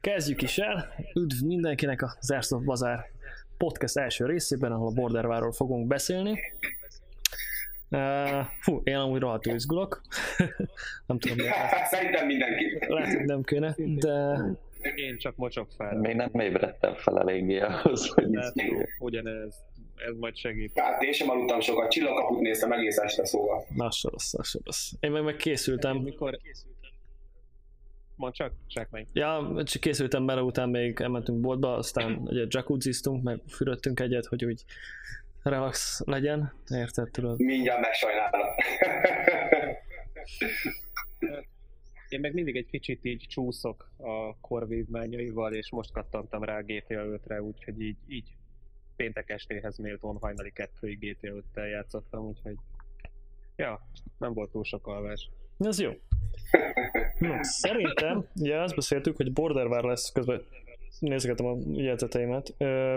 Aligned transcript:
kezdjük 0.00 0.42
is 0.42 0.58
el. 0.58 0.94
Üdv 1.14 1.44
mindenkinek 1.44 2.02
az 2.02 2.30
Airsoft 2.30 2.64
Bazár 2.64 3.10
podcast 3.56 3.98
első 3.98 4.26
részében, 4.26 4.72
ahol 4.72 4.88
a 4.88 4.94
Borderváról 4.94 5.52
fogunk 5.52 5.86
beszélni. 5.86 6.38
Uh, 7.90 8.44
fú, 8.60 8.80
én 8.84 8.96
amúgy 8.96 9.20
rohadtul 9.20 9.54
izgulok. 9.54 10.00
nem 11.06 11.18
tudom, 11.18 11.36
miért. 11.36 11.54
Szerintem 11.90 12.26
mindenki. 12.26 12.78
Lehet, 12.88 13.16
hogy 13.16 13.24
nem 13.24 13.42
kéne, 13.42 13.74
de... 13.76 14.38
Én 14.94 15.18
csak 15.18 15.36
mocsok 15.36 15.68
fel. 15.76 15.94
Még 15.94 16.14
nem 16.14 16.30
ébredtem 16.40 16.94
fel 16.94 17.18
eléggé 17.18 17.60
ahhoz, 17.60 18.08
hogy 18.08 18.32
izguljak. 18.32 18.88
Ugyanez, 18.98 19.64
ez 19.96 20.16
majd 20.16 20.36
segít. 20.36 20.78
Hát 20.78 21.02
én 21.02 21.12
sem 21.12 21.30
aludtam 21.30 21.60
sokat, 21.60 21.90
csillagkaput 21.90 22.40
néztem 22.40 22.72
egész 22.72 22.96
este 22.96 23.24
szóval. 23.26 23.66
Na, 23.74 23.90
se 23.90 24.08
rossz, 24.10 24.34
se 24.42 24.58
rossz. 24.64 24.90
Én 25.00 25.10
meg, 25.10 25.22
meg 25.22 25.36
készültem. 25.36 25.96
Mikor, 25.96 26.38
Mond 28.16 28.34
csak, 28.34 28.52
csak 28.66 28.90
meg. 28.90 29.06
Ja, 29.12 29.62
csak 29.64 29.80
készültem 29.80 30.26
bele, 30.26 30.42
után 30.42 30.68
még 30.68 31.00
elmentünk 31.00 31.40
boltba, 31.40 31.74
aztán 31.74 32.28
egy 32.30 32.54
jacuzziztunk, 32.54 33.22
meg 33.22 33.40
fürödtünk 33.48 34.00
egyet, 34.00 34.26
hogy 34.26 34.44
úgy 34.44 34.64
relax 35.42 36.00
legyen, 36.04 36.52
érted, 36.68 37.10
tudod? 37.10 37.38
Mindjárt 37.38 37.80
megsajnálom. 37.80 38.46
Én 42.08 42.20
meg 42.20 42.34
mindig 42.34 42.56
egy 42.56 42.66
kicsit 42.66 43.04
így 43.04 43.26
csúszok 43.28 43.90
a 43.96 44.36
korvívmányaival, 44.40 45.54
és 45.54 45.70
most 45.70 45.92
kattantam 45.92 46.44
rá 46.44 46.58
a 46.58 46.62
GTA 46.62 46.84
5-re, 46.88 47.42
úgyhogy 47.42 47.80
így, 47.80 47.96
így 48.08 48.34
péntek 48.96 49.30
estéhez 49.30 49.78
méltón 49.78 50.16
hajnali 50.20 50.52
kettőig 50.52 50.98
GTA 50.98 51.32
5-tel 51.54 51.70
játszottam, 51.70 52.26
úgyhogy 52.26 52.56
ja, 53.56 53.88
nem 54.18 54.32
volt 54.32 54.50
túl 54.50 54.64
sok 54.64 54.86
alvás. 54.86 55.30
Ez 55.58 55.80
jó. 55.80 55.92
No, 57.18 57.34
szerintem, 57.40 58.26
ugye 58.40 58.60
azt 58.60 58.74
beszéltük, 58.74 59.16
hogy 59.16 59.32
Borderware 59.32 59.86
lesz, 59.86 60.12
közben 60.12 60.42
nézgetem 60.98 61.46
a 61.46 61.56
jegyzeteimet, 61.72 62.54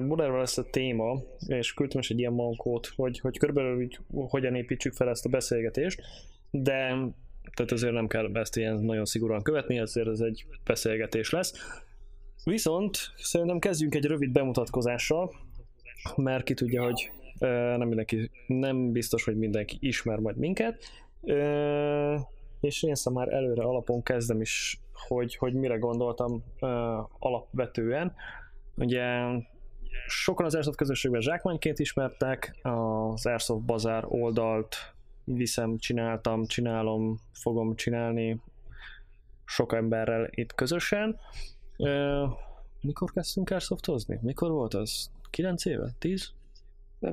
Borderware 0.08 0.40
lesz 0.40 0.58
a 0.58 0.70
téma, 0.70 1.22
és 1.48 1.74
küldtem 1.74 2.00
is 2.00 2.10
egy 2.10 2.20
ilyen 2.20 2.34
mankót, 2.34 2.92
hogy, 2.96 3.20
hogy 3.20 3.38
körülbelül 3.38 3.82
így, 3.82 4.00
hogyan 4.12 4.56
építsük 4.56 4.94
fel 4.94 5.10
ezt 5.10 5.26
a 5.26 5.30
beszélgetést, 5.30 6.02
de 6.52 6.96
tehát 7.54 7.72
azért 7.72 7.94
nem 7.94 8.08
kell 8.08 8.30
ezt 8.34 8.58
ilyen 8.58 8.80
nagyon 8.80 9.06
szigorúan 9.06 9.42
követni, 9.42 9.78
ezért 9.78 10.08
ez 10.08 10.20
egy 10.20 10.46
beszélgetés 10.66 11.30
lesz. 11.30 11.54
Viszont 12.44 12.98
szerintem 13.16 13.60
kezdjünk 13.60 13.96
egy 13.96 14.06
rövid 14.06 14.32
bemutatkozással, 14.32 15.36
mert 16.16 16.44
ki 16.44 16.54
tudja, 16.54 16.84
hogy 16.84 17.12
nem 17.78 17.88
mindenki, 17.88 18.32
nem 18.48 18.92
biztos, 18.92 19.24
hogy 19.24 19.38
mindenki 19.38 19.78
ismer 19.80 20.18
majd 20.18 20.38
minket 20.38 20.84
és 22.60 22.84
én 22.84 22.96
szóval 22.96 23.24
már 23.24 23.34
előre 23.34 23.64
alapon 23.64 24.04
kezdem 24.04 24.42
is, 24.42 24.80
hogy, 25.08 25.36
hogy 25.36 25.54
mire 25.54 25.78
gondoltam 25.78 26.44
uh, 26.60 26.70
alapvetően. 27.20 28.14
Ugye 28.76 29.04
sokan 30.08 30.46
az 30.46 30.56
Airsoft 30.56 30.78
közösségben 30.78 31.22
zsákmányként 31.22 31.80
ismertek, 31.80 32.56
az 32.62 33.26
Airsoft 33.26 33.66
Bazár 33.66 34.06
oldalt 34.08 34.76
viszem, 35.24 35.78
csináltam, 35.78 36.46
csinálom, 36.46 37.20
fogom 37.34 37.76
csinálni 37.76 38.42
sok 39.46 39.74
emberrel 39.74 40.28
itt 40.32 40.56
közösen. 40.56 41.20
Uh, 41.78 42.32
mikor 42.82 43.12
kezdtünk 43.12 43.50
Airsoftozni? 43.50 44.20
Mikor 44.22 44.52
volt 44.52 44.74
az? 44.74 45.12
9 45.30 45.66
éve? 45.66 45.90
10? 46.00 46.32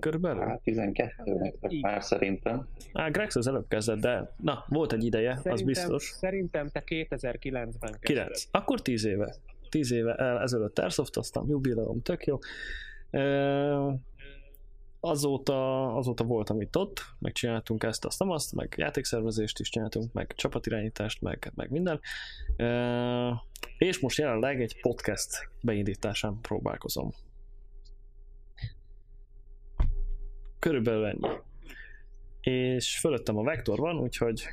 Körülbelül? 0.01 0.43
Hát 0.43 0.61
12 0.61 1.55
már 1.81 2.03
szerintem. 2.03 2.69
Á, 2.93 3.09
Grex 3.09 3.37
az 3.37 3.47
előbb 3.47 3.69
kezdett, 3.69 3.99
de 3.99 4.35
na, 4.37 4.65
volt 4.69 4.93
egy 4.93 5.05
ideje, 5.05 5.31
szerintem, 5.31 5.53
az 5.53 5.63
biztos. 5.63 6.05
Szerintem 6.05 6.69
te 6.69 6.83
2009-ben 6.87 7.71
kezdted. 7.71 8.01
9. 8.01 8.49
Akkor 8.51 8.83
10 8.83 9.05
éve. 9.05 9.35
10 9.69 9.91
éve 9.91 10.15
el, 10.15 10.41
ezelőtt 10.41 10.79
aztán 10.79 11.45
jubileum, 11.49 12.03
tök 12.03 12.25
jó. 12.25 12.39
E, 13.11 13.23
azóta, 15.01 15.87
azóta 15.97 16.25
voltam 16.25 16.61
itt 16.61 16.77
ott, 16.77 17.01
meg 17.19 17.33
csináltunk 17.33 17.85
ezt, 17.85 18.05
azt, 18.05 18.19
nem 18.19 18.31
azt, 18.31 18.55
meg 18.55 18.75
játékszervezést 18.77 19.61
is 19.61 19.69
csináltunk, 19.69 20.13
meg 20.13 20.33
csapatirányítást, 20.37 21.21
meg, 21.21 21.53
meg 21.55 21.71
minden. 21.71 22.01
E, 22.57 23.45
és 23.79 24.01
most 24.01 24.19
jelenleg 24.19 24.63
egy 24.63 24.81
podcast 24.81 25.51
beindításán 25.63 26.41
próbálkozom. 26.41 27.11
Körülbelül 30.59 31.07
ennyi. 31.07 31.29
És 32.41 32.99
fölöttem 32.99 33.39
a 33.39 33.43
vektor 33.43 33.79
van, 33.79 33.99
úgyhogy... 33.99 34.49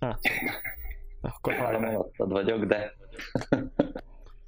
Hát, 0.00 0.20
akkor 1.20 1.52
három 1.52 1.84
alattad 1.84 2.30
vagyok, 2.30 2.64
de... 2.64 2.94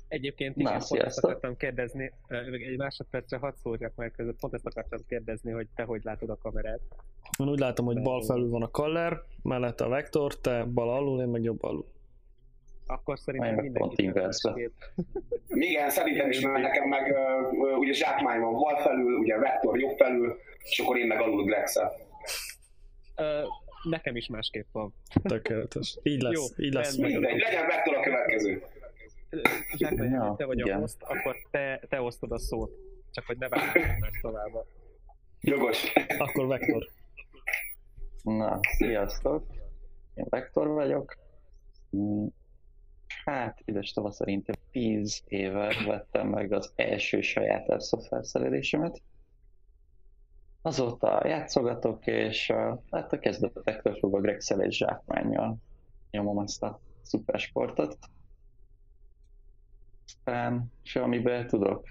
Egyébként 0.08 0.56
igen, 0.56 0.72
Na, 0.72 0.78
pont 0.88 1.02
ezt 1.02 1.24
akartam 1.24 1.56
kérdezni, 1.56 2.12
egy 2.68 2.76
másodpercre 2.76 3.36
hadd 3.36 3.52
szórjak 3.62 3.94
meg 3.94 4.12
között, 4.16 4.38
pont 4.38 4.54
ezt 4.54 4.66
akartam 4.66 5.00
kérdezni, 5.08 5.50
hogy 5.50 5.66
te 5.74 5.82
hogy 5.82 6.00
látod 6.04 6.30
a 6.30 6.36
kamerát. 6.36 6.80
Én 7.38 7.48
úgy 7.48 7.58
látom, 7.58 7.86
hogy 7.86 8.02
bal 8.02 8.22
felül 8.22 8.48
van 8.48 8.62
a 8.62 8.70
kaller, 8.70 9.22
mellette 9.42 9.84
a 9.84 9.88
vektor, 9.88 10.40
te 10.40 10.64
bal 10.64 10.90
alul, 10.90 11.20
én 11.20 11.28
meg 11.28 11.42
jobb 11.42 11.62
alul. 11.62 11.86
Akkor 12.92 13.18
szerintem 13.18 13.54
mindenki 13.54 14.02
Igen, 15.48 15.90
szerintem 15.90 16.30
is, 16.30 16.40
mert 16.40 16.62
nekem 16.62 16.88
meg 16.88 17.12
uh, 17.12 17.78
ugye 17.78 17.92
zsákmány 17.92 18.40
van 18.40 18.52
bal 18.52 18.76
felül, 18.76 19.16
ugye 19.16 19.38
vektor 19.38 19.80
jobb 19.80 19.96
felül, 19.96 20.38
és 20.58 20.78
akkor 20.78 20.98
én 20.98 21.06
meg 21.06 21.20
alul 21.20 21.44
Grexel. 21.44 21.92
Uh, 23.16 23.26
nekem 23.90 24.16
is 24.16 24.28
másképp 24.28 24.66
van. 24.72 24.94
Tökéletes. 25.22 25.98
Így 26.02 26.22
lesz. 26.22 26.54
Jó, 26.56 26.64
így 26.64 26.72
lesz. 26.72 26.96
Mindegy, 26.96 27.40
legyen 27.40 27.66
vektor 27.66 27.94
a 27.96 28.00
következő. 28.00 28.62
Zsákmány, 29.76 30.10
ja, 30.10 30.34
te 30.38 30.44
vagy 30.44 30.58
igen. 30.58 30.76
a 30.76 30.80
host, 30.80 30.96
akkor 31.02 31.36
te, 31.50 31.80
te 31.88 32.00
osztod 32.00 32.32
a 32.32 32.38
szót. 32.38 32.70
Csak 33.10 33.26
hogy 33.26 33.38
ne 33.38 33.48
vágjuk 33.48 33.98
meg 34.00 34.12
tovább. 34.22 34.52
Jogos. 35.40 35.92
Akkor 36.18 36.46
vektor. 36.46 36.88
Na, 38.22 38.60
sziasztok. 38.76 39.46
Én 40.14 40.26
vektor 40.28 40.68
vagyok. 40.68 41.16
Hát, 43.24 43.62
ides 43.64 43.92
tava 43.92 44.10
szerintem 44.10 44.54
10 44.70 45.22
éve 45.26 45.74
vettem 45.86 46.28
meg 46.28 46.52
az 46.52 46.72
első 46.76 47.20
saját 47.20 47.68
airsoft 47.68 48.06
felszerelésemet 48.06 49.02
Azóta 50.64 51.26
játszogatok, 51.26 52.06
és 52.06 52.48
uh, 52.48 52.78
hát 52.90 53.12
a 53.12 53.18
kezdetektől 53.18 53.94
fogva 53.94 54.20
Grexel 54.20 54.60
és 54.60 54.76
zsákmányjal 54.76 55.56
nyomom 56.10 56.38
ezt 56.38 56.62
a 56.62 56.80
szupersportot. 57.02 57.98
Aztán, 60.06 60.72
és 60.82 60.96
amiben 60.96 61.46
tudok, 61.46 61.88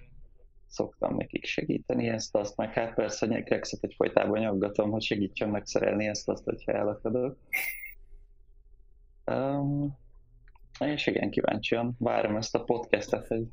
szoktam 0.67 1.15
nekik 1.15 1.45
segíteni 1.45 2.07
ezt, 2.07 2.35
azt 2.35 2.57
meg 2.57 2.73
hát 2.73 2.93
persze 2.93 3.25
Grexet 3.25 3.83
egyfolytában 3.83 4.39
nyaggatom, 4.39 4.91
hogy 4.91 5.01
segítsen 5.01 5.49
megszerelni 5.49 6.07
ezt, 6.07 6.29
azt, 6.29 6.43
hogyha 6.43 6.71
elakadok. 6.71 7.37
Um, 9.25 9.97
és 10.87 11.07
igen, 11.07 11.29
kíváncsian 11.29 11.95
várom 11.99 12.35
ezt 12.35 12.55
a 12.55 12.63
podcastet, 12.63 13.27
hogy 13.27 13.47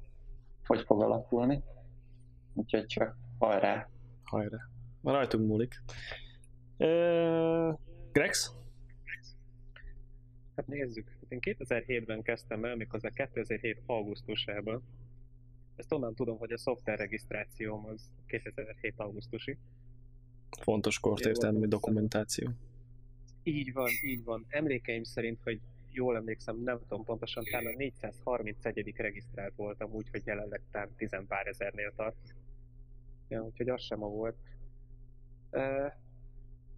hogy 0.69 0.83
fog 0.87 1.03
alakulni. 1.03 1.62
Úgyhogy 2.55 2.87
csak 2.87 3.16
hajrá! 3.39 3.89
Hajrá! 4.22 4.59
Rajtunk 5.03 5.47
múlik. 5.47 5.83
Uh, 6.78 7.78
Grex? 8.12 8.53
Hát 10.56 10.67
nézzük. 10.67 11.17
Én 11.28 11.38
2007-ben 11.41 12.22
kezdtem 12.22 12.65
el, 12.65 12.77
méghozzá 12.77 13.09
2007 13.09 13.83
augusztusában. 13.87 14.83
Ezt 15.77 15.93
onnan 15.93 16.15
tudom, 16.15 16.38
hogy 16.38 16.53
a 16.53 16.59
szoftver 16.59 16.99
regisztrációm 16.99 17.87
az 17.87 18.11
2007 18.27 18.94
augusztusi. 18.97 19.59
Fontos 20.61 20.99
kortértelmi 20.99 21.67
dokumentáció. 21.67 22.50
Így 23.43 23.72
van, 23.72 23.91
így 24.05 24.25
van. 24.25 24.44
Emlékeim 24.49 25.03
szerint, 25.03 25.41
hogy 25.43 25.61
jól 25.99 26.17
emlékszem, 26.17 26.62
nem 26.62 26.79
tudom 26.79 27.05
pontosan, 27.05 27.45
talán 27.50 27.67
a 27.67 27.77
431. 27.77 28.95
regisztrált 28.97 29.55
voltam, 29.56 29.91
úgyhogy 29.93 30.27
jelenleg 30.27 30.61
talán 30.71 30.95
10 30.97 31.11
pár 31.29 31.47
ezernél 31.47 31.93
tart. 31.97 32.35
Ja, 33.29 33.43
úgyhogy 33.43 33.69
az 33.69 33.83
sem 33.83 34.03
a 34.03 34.09
volt. 34.09 34.37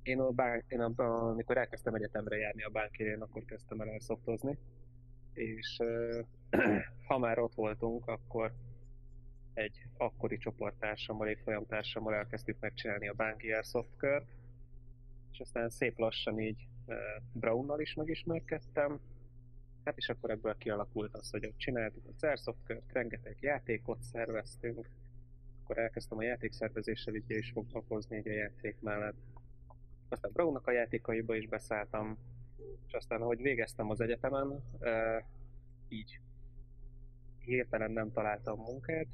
Én, 0.02 0.20
a 0.20 0.30
bár, 0.30 0.64
én 0.68 0.80
a, 0.80 0.92
amikor 1.28 1.56
elkezdtem 1.56 1.94
egyetemre 1.94 2.36
járni 2.36 2.62
a 2.62 2.68
bánkérén, 2.68 3.20
akkor 3.20 3.44
kezdtem 3.44 3.80
el 3.80 3.88
elszoftozni, 3.88 4.58
és 5.32 5.78
ha 7.08 7.18
már 7.18 7.38
ott 7.38 7.54
voltunk, 7.54 8.06
akkor 8.06 8.52
egy 9.54 9.86
akkori 9.96 10.38
csoporttársammal, 10.38 11.28
egy 11.28 11.40
folyamtársammal 11.44 12.14
elkezdtük 12.14 12.56
megcsinálni 12.60 13.08
a 13.08 13.14
Bánki 13.14 13.52
Airsoft 13.52 13.96
és 15.32 15.40
aztán 15.40 15.70
szép 15.70 15.98
lassan 15.98 16.40
így 16.40 16.68
Brownnal 17.32 17.80
is 17.80 17.94
megismerkedtem, 17.94 19.00
hát 19.84 19.96
és 19.96 20.08
akkor 20.08 20.30
ebből 20.30 20.56
kialakult 20.56 21.14
az, 21.14 21.30
hogy 21.30 21.46
ott 21.46 21.58
csináltuk 21.58 22.06
a 22.06 22.26
Airsoft 22.26 22.62
kört, 22.64 22.92
rengeteg 22.92 23.36
játékot 23.40 24.02
szerveztünk, 24.02 24.88
akkor 25.62 25.78
elkezdtem 25.78 26.18
a 26.18 26.22
játékszervezéssel 26.22 27.14
ugye 27.14 27.36
is 27.36 27.50
foglalkozni 27.50 28.16
egy 28.16 28.28
a 28.28 28.32
játék 28.32 28.80
mellett. 28.80 29.16
Aztán 30.08 30.30
Brownnak 30.32 30.66
a 30.66 30.72
játékaiba 30.72 31.34
is 31.34 31.46
beszálltam, 31.46 32.18
és 32.86 32.92
aztán 32.92 33.20
ahogy 33.20 33.42
végeztem 33.42 33.90
az 33.90 34.00
egyetemen, 34.00 34.62
így, 35.88 36.20
hirtelen 37.38 37.90
nem 37.90 38.12
találtam 38.12 38.58
munkát, 38.58 39.06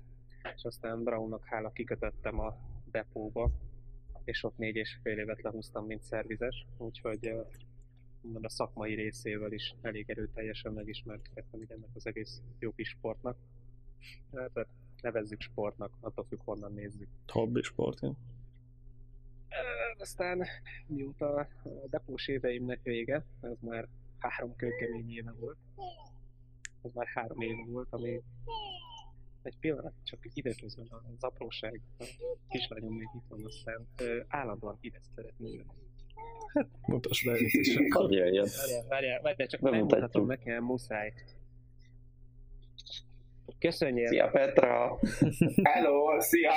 és 0.55 0.65
aztán 0.65 1.03
Brownnak 1.03 1.45
hála 1.45 1.73
kikötöttem 1.73 2.39
a 2.41 2.57
depóba, 2.91 3.51
és 4.25 4.45
ott 4.45 4.57
négy 4.57 4.77
és 4.77 4.99
fél 5.03 5.19
évet 5.19 5.43
lehúztam, 5.43 5.87
mint 5.87 6.03
szervizes, 6.03 6.67
úgyhogy 6.79 7.35
uh, 8.35 8.39
a 8.43 8.49
szakmai 8.49 8.95
részével 8.95 9.53
is 9.53 9.75
elég 9.83 10.11
erőteljesen 10.11 10.73
megismerkedtem 10.73 11.61
ennek 11.69 11.91
az 11.95 12.07
egész 12.07 12.43
jó 12.59 12.73
kis 12.73 12.89
sportnak. 12.89 13.37
Tehát 14.31 14.69
nevezzük 15.01 15.41
sportnak, 15.41 15.93
attól 16.01 16.25
függ 16.25 16.41
honnan 16.45 16.73
nézzük. 16.73 17.09
Hobbi 17.27 17.63
sport, 17.63 18.01
ja. 18.01 18.15
Aztán 19.99 20.47
mióta 20.87 21.35
a 21.37 21.49
depós 21.91 22.29
éveimnek 22.29 22.83
vége, 22.83 23.25
ez 23.41 23.57
már 23.61 23.89
három 24.19 24.57
kőkemény 24.57 25.11
éve 25.11 25.33
volt, 25.39 25.57
ez 26.83 26.93
már 26.93 27.07
három 27.07 27.41
éve 27.41 27.65
volt, 27.67 27.89
ami 27.91 28.23
egy 29.43 29.59
pillanat, 29.59 29.93
csak 30.03 30.19
időközben 30.33 30.89
az 30.91 31.23
apróság, 31.23 31.81
a 31.99 32.05
kislányom 32.49 32.95
még 32.95 33.09
itt 33.15 33.29
van, 33.29 33.45
aztán 33.45 33.87
állandóan 34.29 34.79
ide 34.81 35.01
szeretné 35.15 35.65
Hát, 36.55 36.69
mutasd 36.87 37.27
be 37.27 37.39
Hadd 37.91 38.13
jöjjön. 38.19 38.49
Várjál, 38.57 38.87
várjál, 38.89 39.21
várjál, 39.21 39.49
csak 39.49 39.61
megmutatom 39.61 40.27
nekem, 40.27 40.65
muszáj. 40.65 41.13
Köszönjél! 43.59 44.07
Szia 44.07 44.29
Petra! 44.29 44.99
Hello, 45.73 46.21
szia! 46.21 46.53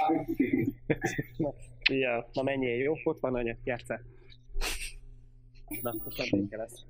Ja, 1.91 2.29
Na 2.33 2.43
menjél, 2.43 2.81
jó? 2.81 2.93
Ott 3.03 3.19
van 3.19 3.35
anya, 3.35 3.55
játsszál. 3.63 4.01
Na, 5.81 5.93
most 6.03 6.31
nem 6.31 6.47
lesz. 6.49 6.85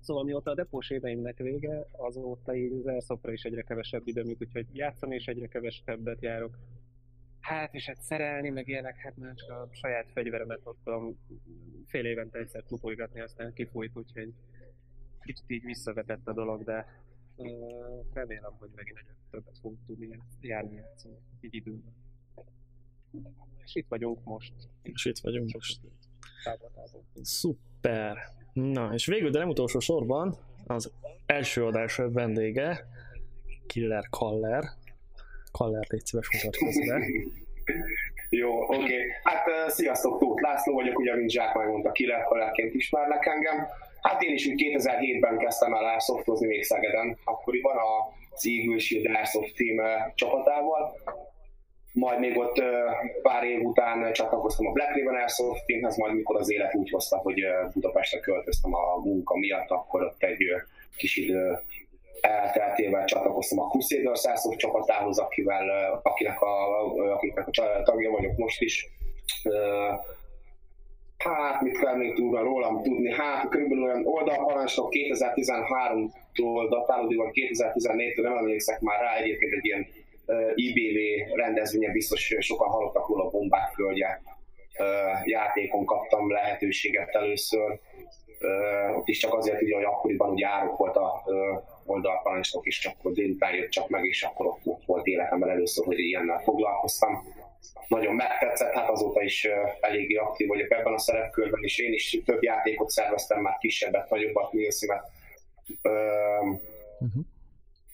Szóval 0.00 0.24
mióta 0.24 0.50
a 0.50 0.54
depós 0.54 0.90
éveimnek 0.90 1.38
vége, 1.38 1.86
azóta 1.92 2.54
így 2.54 2.72
az 2.72 2.86
elszopra 2.86 3.32
is 3.32 3.42
egyre 3.42 3.62
kevesebb 3.62 4.06
időm 4.06 4.28
jut, 4.28 4.42
úgyhogy 4.42 4.66
játszani 4.72 5.14
is 5.14 5.26
egyre 5.26 5.46
kevesebbet 5.46 6.22
járok. 6.22 6.58
Hát, 7.42 7.74
és 7.74 7.86
hát 7.86 8.02
szerelni, 8.02 8.48
meg 8.48 8.68
ilyenek, 8.68 8.96
hát 8.96 9.16
már 9.16 9.34
csak 9.34 9.50
a 9.50 9.68
saját 9.72 10.06
fegyveremet 10.12 10.60
tudom 10.84 11.18
fél 11.86 12.04
évente 12.06 12.38
egyszer 12.38 12.62
tupolygatni, 12.62 13.20
aztán 13.20 13.52
kifújt, 13.52 13.96
úgyhogy 13.96 14.32
kicsit 15.22 15.44
így 15.50 15.64
visszavetett 15.64 16.26
a 16.26 16.32
dolog, 16.32 16.64
de 16.64 16.86
ö, 17.36 17.44
remélem, 18.12 18.52
hogy 18.58 18.70
megint 18.74 18.98
egyre 18.98 19.16
többet 19.30 19.58
fogunk 19.60 19.86
tudni 19.86 20.18
járni 20.40 20.74
játszani, 20.74 21.14
így 21.40 21.54
időben. 21.54 21.94
És 23.64 23.74
itt 23.74 23.88
vagyunk 23.88 24.24
most. 24.24 24.52
és 24.82 25.04
itt 25.04 25.18
vagyunk 25.18 25.52
most. 25.52 25.80
Távol-távol. 26.44 27.04
Szuper. 27.22 28.18
Na, 28.52 28.92
és 28.92 29.06
végül, 29.06 29.30
de 29.30 29.38
nem 29.38 29.48
utolsó 29.48 29.78
sorban, 29.78 30.36
az 30.66 30.92
első 31.26 31.64
adás 31.64 31.96
vendége, 31.96 32.86
Killer 33.66 34.08
Kaller. 34.10 34.64
Kaller, 35.52 35.86
légy 35.88 36.06
szíves, 36.06 36.28
mutatkozz 36.32 36.88
be. 36.88 36.98
Jó, 38.40 38.62
oké. 38.62 38.76
Okay. 38.76 39.02
Hát 39.22 39.46
uh, 39.46 39.68
sziasztok, 39.68 40.18
Tóth 40.18 40.42
László 40.42 40.74
vagyok, 40.74 40.98
ugye, 40.98 41.16
mint 41.16 41.30
Zsákmány 41.30 41.66
mondta, 41.68 41.92
kilelkolárként 41.92 42.74
ismernek 42.74 43.26
engem. 43.26 43.66
Hát 44.00 44.22
én 44.22 44.32
is 44.32 44.46
úgy 44.46 44.62
2007-ben 44.74 45.38
kezdtem 45.38 45.74
el 45.74 45.84
airsoftozni 45.84 46.46
még 46.46 46.62
Szegeden, 46.62 47.18
akkoriban 47.24 47.76
a 47.76 48.12
Eagle 48.42 48.78
Shield 48.78 49.16
Airsoft 49.16 49.54
Team 49.56 49.78
uh, 49.78 50.14
csapatával. 50.14 50.96
Majd 51.92 52.18
még 52.20 52.38
ott 52.38 52.58
uh, 52.58 52.66
pár 53.22 53.44
év 53.44 53.62
után 53.62 54.12
csatlakoztam 54.12 54.66
a 54.66 54.72
Black 54.72 54.94
Ribbon 54.94 55.14
Airsoft 55.14 55.66
Teamhez, 55.66 55.96
majd 55.96 56.14
mikor 56.14 56.36
az 56.36 56.50
élet 56.52 56.74
úgy 56.74 56.90
hozta, 56.90 57.16
hogy 57.16 57.44
uh, 57.44 57.72
Budapestre 57.72 58.20
költöztem 58.20 58.74
a 58.74 58.96
munka 59.04 59.36
miatt, 59.38 59.70
akkor 59.70 60.02
ott 60.02 60.22
egy 60.22 60.44
kis 60.96 61.16
idő 61.16 61.58
elteltével 62.22 63.04
csatlakoztam 63.04 63.60
a 63.60 63.68
Crusaders 63.68 64.24
Airsoft 64.24 64.58
csapatához, 64.58 65.18
akivel, 65.18 66.00
akinek 66.02 66.40
a, 66.40 66.84
akiknek 67.12 67.46
a 67.46 67.82
tagja 67.82 68.10
vagyok 68.10 68.36
most 68.36 68.60
is. 68.60 68.88
Hát, 71.18 71.60
mit 71.60 71.78
kell 71.78 71.96
még 71.96 72.14
tudni 72.14 72.38
rólam 72.38 72.82
tudni? 72.82 73.12
Hát, 73.12 73.48
körülbelül 73.48 73.84
olyan 73.84 74.06
oldalparancsnok 74.06 74.88
2013-tól 74.90 76.66
datálódik, 76.68 77.18
vagy 77.18 77.30
2014-től 77.32 78.22
nem 78.22 78.36
emlékszek 78.36 78.80
már 78.80 79.00
rá, 79.00 79.16
egyébként 79.16 79.52
egy 79.52 79.64
ilyen 79.64 79.86
IBV 80.54 80.96
rendezvényen 81.34 81.92
biztos 81.92 82.34
sokan 82.38 82.68
hallottak 82.68 83.08
róla 83.08 83.24
a 83.24 83.30
bombák 83.30 83.72
földje 83.74 84.22
játékon 85.24 85.84
kaptam 85.84 86.30
lehetőséget 86.30 87.14
először. 87.14 87.80
Ott 88.96 89.08
is 89.08 89.18
csak 89.18 89.34
azért, 89.34 89.62
ugye, 89.62 89.74
hogy 89.74 89.84
akkoriban 89.84 90.30
ugye 90.30 90.46
árok 90.46 90.76
volt 90.76 90.96
a 90.96 91.24
oldalparancsnok, 91.86 92.66
és 92.66 92.78
csak 92.78 92.94
akkor 92.98 93.12
délután 93.12 93.54
jött 93.54 93.70
csak 93.70 93.88
meg, 93.88 94.04
és 94.04 94.22
akkor 94.22 94.46
ott, 94.46 94.82
volt 94.86 95.06
életemben 95.06 95.50
először, 95.50 95.84
hogy 95.84 95.98
ilyennel 95.98 96.38
foglalkoztam. 96.38 97.26
Nagyon 97.88 98.14
megtetszett, 98.14 98.72
hát 98.72 98.88
azóta 98.88 99.22
is 99.22 99.48
eléggé 99.80 100.14
aktív 100.14 100.48
vagyok 100.48 100.70
ebben 100.70 100.92
a 100.92 100.98
szerepkörben, 100.98 101.62
és 101.62 101.78
én 101.78 101.92
is 101.92 102.20
több 102.24 102.42
játékot 102.42 102.90
szerveztem, 102.90 103.40
már 103.40 103.58
kisebbet, 103.58 104.10
nagyobbat, 104.10 104.52
Milszimet. 104.52 105.10
Uh, 105.82 106.60
Uh-huh. 107.02 107.24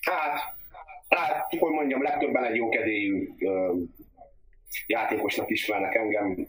Hát, 0.00 0.40
hát, 1.08 1.46
hogy 1.58 1.72
mondjam, 1.72 2.02
legtöbben 2.02 2.44
egy 2.44 2.56
jókedélyű 2.56 3.28
játékosnak 4.86 5.50
ismernek 5.50 5.94
engem. 5.94 6.48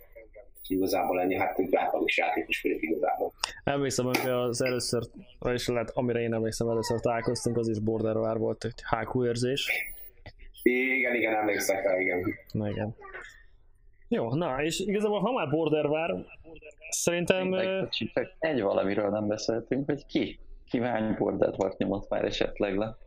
Igazából 0.70 1.22
ennyi, 1.22 1.36
hát 1.36 1.60
egy 1.60 1.76
átlagos 1.76 2.18
játékos 2.18 2.62
vagyok 2.62 2.82
igazából. 2.82 3.32
Emlékszem, 3.64 4.06
hogy 4.06 4.30
az 4.30 4.62
először, 4.62 5.04
vagyis 5.40 5.68
lehet, 5.68 5.92
amire 5.94 6.20
én 6.20 6.34
emlékszem, 6.34 6.70
először 6.70 7.00
találkoztunk, 7.00 7.58
az 7.58 7.70
is 7.70 7.80
Borderware 7.80 8.40
volt 8.40 8.64
egy 8.64 8.82
HQ 8.90 9.26
érzés. 9.26 9.72
Igen, 10.64 11.16
igen, 11.16 11.34
emlékszek 11.34 11.84
rá, 11.84 12.00
igen. 12.00 12.36
Na 12.52 12.70
igen. 12.70 12.96
Jó, 14.08 14.34
na, 14.34 14.64
és 14.64 14.80
igazából 14.80 15.20
ha 15.20 15.32
már 15.32 15.50
Borderware, 15.50 16.26
szerintem... 16.90 17.54
ö, 17.54 17.88
csak 17.90 18.36
egy 18.40 18.62
valamiről 18.62 19.10
nem 19.10 19.28
beszéltünk, 19.28 19.86
hogy 19.86 20.06
ki, 20.06 20.40
ki 20.70 20.80
hány 20.80 21.16
volt 21.18 21.78
nyomott 21.78 22.10
már 22.10 22.26
esetleg 22.26 22.78
le, 22.78 22.98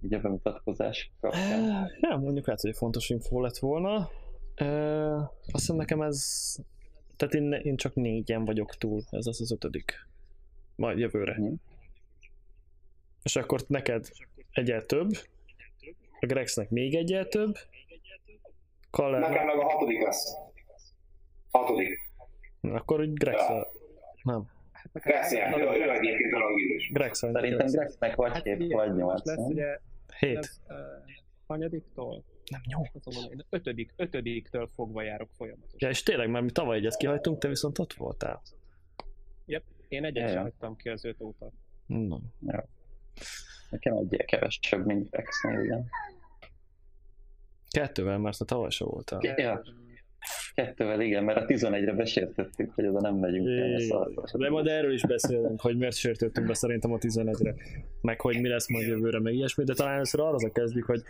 így 0.00 0.14
a 0.14 0.18
bemutatkozás 0.18 1.12
kapcsán. 1.20 1.90
Nem, 2.00 2.20
mondjuk 2.20 2.46
lehet, 2.46 2.60
hogy 2.60 2.76
fontos 2.76 3.08
info 3.08 3.40
lett 3.40 3.58
volna. 3.58 4.10
Uh, 4.60 5.22
azt 5.22 5.50
hiszem 5.52 5.76
nekem 5.76 6.02
ez... 6.02 6.56
Tehát 7.20 7.34
én, 7.34 7.52
én 7.52 7.76
csak 7.76 7.94
négyen 7.94 8.44
vagyok 8.44 8.76
túl, 8.76 9.02
ez 9.10 9.26
az 9.26 9.40
az 9.40 9.52
ötödik. 9.52 10.06
Majd 10.76 10.98
jövőre. 10.98 11.36
Mhm. 11.38 11.52
És 13.22 13.36
akkor 13.36 13.60
neked 13.66 14.08
egyel 14.52 14.86
több, 14.86 15.10
a 16.20 16.26
Grexnek 16.26 16.70
még 16.70 16.94
egyel 16.94 17.26
több, 17.26 17.54
Kaller, 18.90 19.20
Nekem 19.20 19.46
meg 19.46 19.58
a 19.58 19.62
hatodik 19.64 20.02
lesz. 20.02 20.34
Hatodik. 21.50 21.98
akkor 22.60 23.00
úgy 23.00 23.12
Grex 23.12 23.42
Nem, 24.22 24.50
Persze, 24.92 25.56
ő, 25.56 25.62
ő 25.62 25.90
egyébként 25.90 26.32
a 26.32 26.38
rangidős. 26.38 26.90
Grex 26.92 27.18
Szerintem 27.18 27.66
Grexnek 27.66 28.14
vagy 28.14 28.32
Hát 28.32 28.42
hét, 28.42 28.56
figyelj, 28.56 28.72
vagy 28.72 28.88
most 28.88 29.00
nyolc, 29.00 29.26
lesz 29.26 29.36
nem? 29.36 29.46
ugye, 29.46 29.78
Hét. 30.18 30.34
lesz, 30.34 30.60
uh? 30.68 32.29
Nem, 32.50 32.60
nyolc. 32.64 33.06
Azon 33.06 33.30
én 33.30 33.44
ötödik, 33.48 33.92
ötödiktől 33.96 34.70
fogva 34.74 35.02
járok 35.02 35.30
folyamatosan. 35.36 35.78
Ja, 35.78 35.88
és 35.88 36.02
tényleg, 36.02 36.30
mert 36.30 36.44
mi 36.44 36.50
tavaly 36.50 36.76
egyet 36.76 36.96
kihagytunk, 36.96 37.38
te 37.38 37.48
viszont 37.48 37.78
ott 37.78 37.92
voltál. 37.92 38.42
Yep, 39.46 39.64
én 39.88 40.04
egyet 40.04 40.22
Ja, 40.22 40.28
sem 40.28 40.36
ja. 40.36 40.42
hagytam 40.42 40.76
ki 40.76 40.88
az 40.88 41.04
öt 41.04 41.20
óta. 41.20 41.52
Na. 41.86 42.20
Nekem 43.70 43.96
egyel 43.96 44.24
kevesebb, 44.24 44.86
mint 44.86 45.10
Grexnél, 45.10 45.62
igen. 45.62 45.88
Kettővel, 47.70 48.18
mert 48.18 48.38
te 48.38 48.44
tavaly 48.44 48.70
se 48.70 48.84
voltál. 48.84 49.20
Ja, 49.22 49.62
kettővel 50.64 51.00
igen, 51.00 51.24
mert 51.24 51.38
a 51.38 51.44
11-re 51.44 51.92
besértettük, 51.92 52.72
hogy 52.74 52.86
oda 52.86 53.00
nem 53.00 53.14
megyünk. 53.14 53.80
szarba. 53.80 54.24
De 54.32 54.50
majd 54.50 54.66
erről 54.66 54.92
is 54.92 55.06
beszélünk, 55.06 55.60
hogy 55.60 55.76
miért 55.76 55.96
sértődtünk 55.96 56.46
be 56.46 56.54
szerintem 56.54 56.92
a 56.92 56.98
11-re, 56.98 57.54
meg 58.00 58.20
hogy 58.20 58.40
mi 58.40 58.48
lesz 58.48 58.68
majd 58.68 58.86
jövőre, 58.86 59.20
meg 59.20 59.34
ilyesmi, 59.34 59.64
de 59.64 59.74
talán 59.74 59.94
először 59.94 60.20
arra 60.20 60.52
kezdjük, 60.52 60.84
hogy 60.84 61.02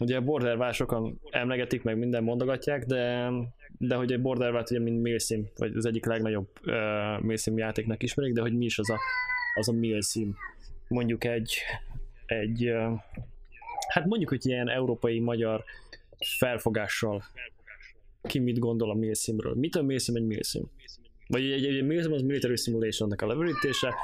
ugye 0.00 0.16
a 0.16 0.20
Borderware 0.20 0.72
sokan 0.72 1.20
emlegetik, 1.30 1.82
meg 1.82 1.98
minden 1.98 2.22
mondogatják, 2.22 2.84
de, 2.84 3.30
de 3.78 3.94
hogy 3.94 4.12
egy 4.12 4.20
Borderware 4.20 4.64
ugye 4.70 4.80
mint 4.80 5.02
Milsim, 5.02 5.48
vagy 5.56 5.76
az 5.76 5.86
egyik 5.86 6.06
legnagyobb 6.06 6.48
uh, 6.64 7.24
Milsim 7.24 7.58
játéknak 7.58 8.02
ismerik, 8.02 8.32
de 8.32 8.40
hogy 8.40 8.56
mi 8.56 8.64
is 8.64 8.78
az 8.78 8.90
a, 8.90 8.98
az 9.54 9.68
a 9.68 9.72
Milsim. 9.72 10.34
Mondjuk 10.88 11.24
egy, 11.24 11.56
egy 12.26 12.70
uh, 12.70 12.92
hát 13.88 14.06
mondjuk, 14.06 14.28
hogy 14.28 14.46
ilyen 14.46 14.68
európai-magyar 14.68 15.64
felfogással 16.38 17.22
ki 18.22 18.38
mit 18.38 18.58
gondol 18.58 18.90
a 18.90 18.94
Milsimről. 18.94 19.54
Mit 19.54 19.74
a 19.76 19.82
Milsim 19.82 20.16
egy 20.16 20.26
Milsim? 20.26 20.70
Vagy 21.26 21.42
egy, 21.42 21.64
egy, 21.64 21.76
egy 21.76 21.86
Milsim 21.86 22.12
az 22.12 22.22
Military 22.22 22.56
Simulationnek 22.56 23.22
a 23.22 23.26
leverítése, 23.26 23.94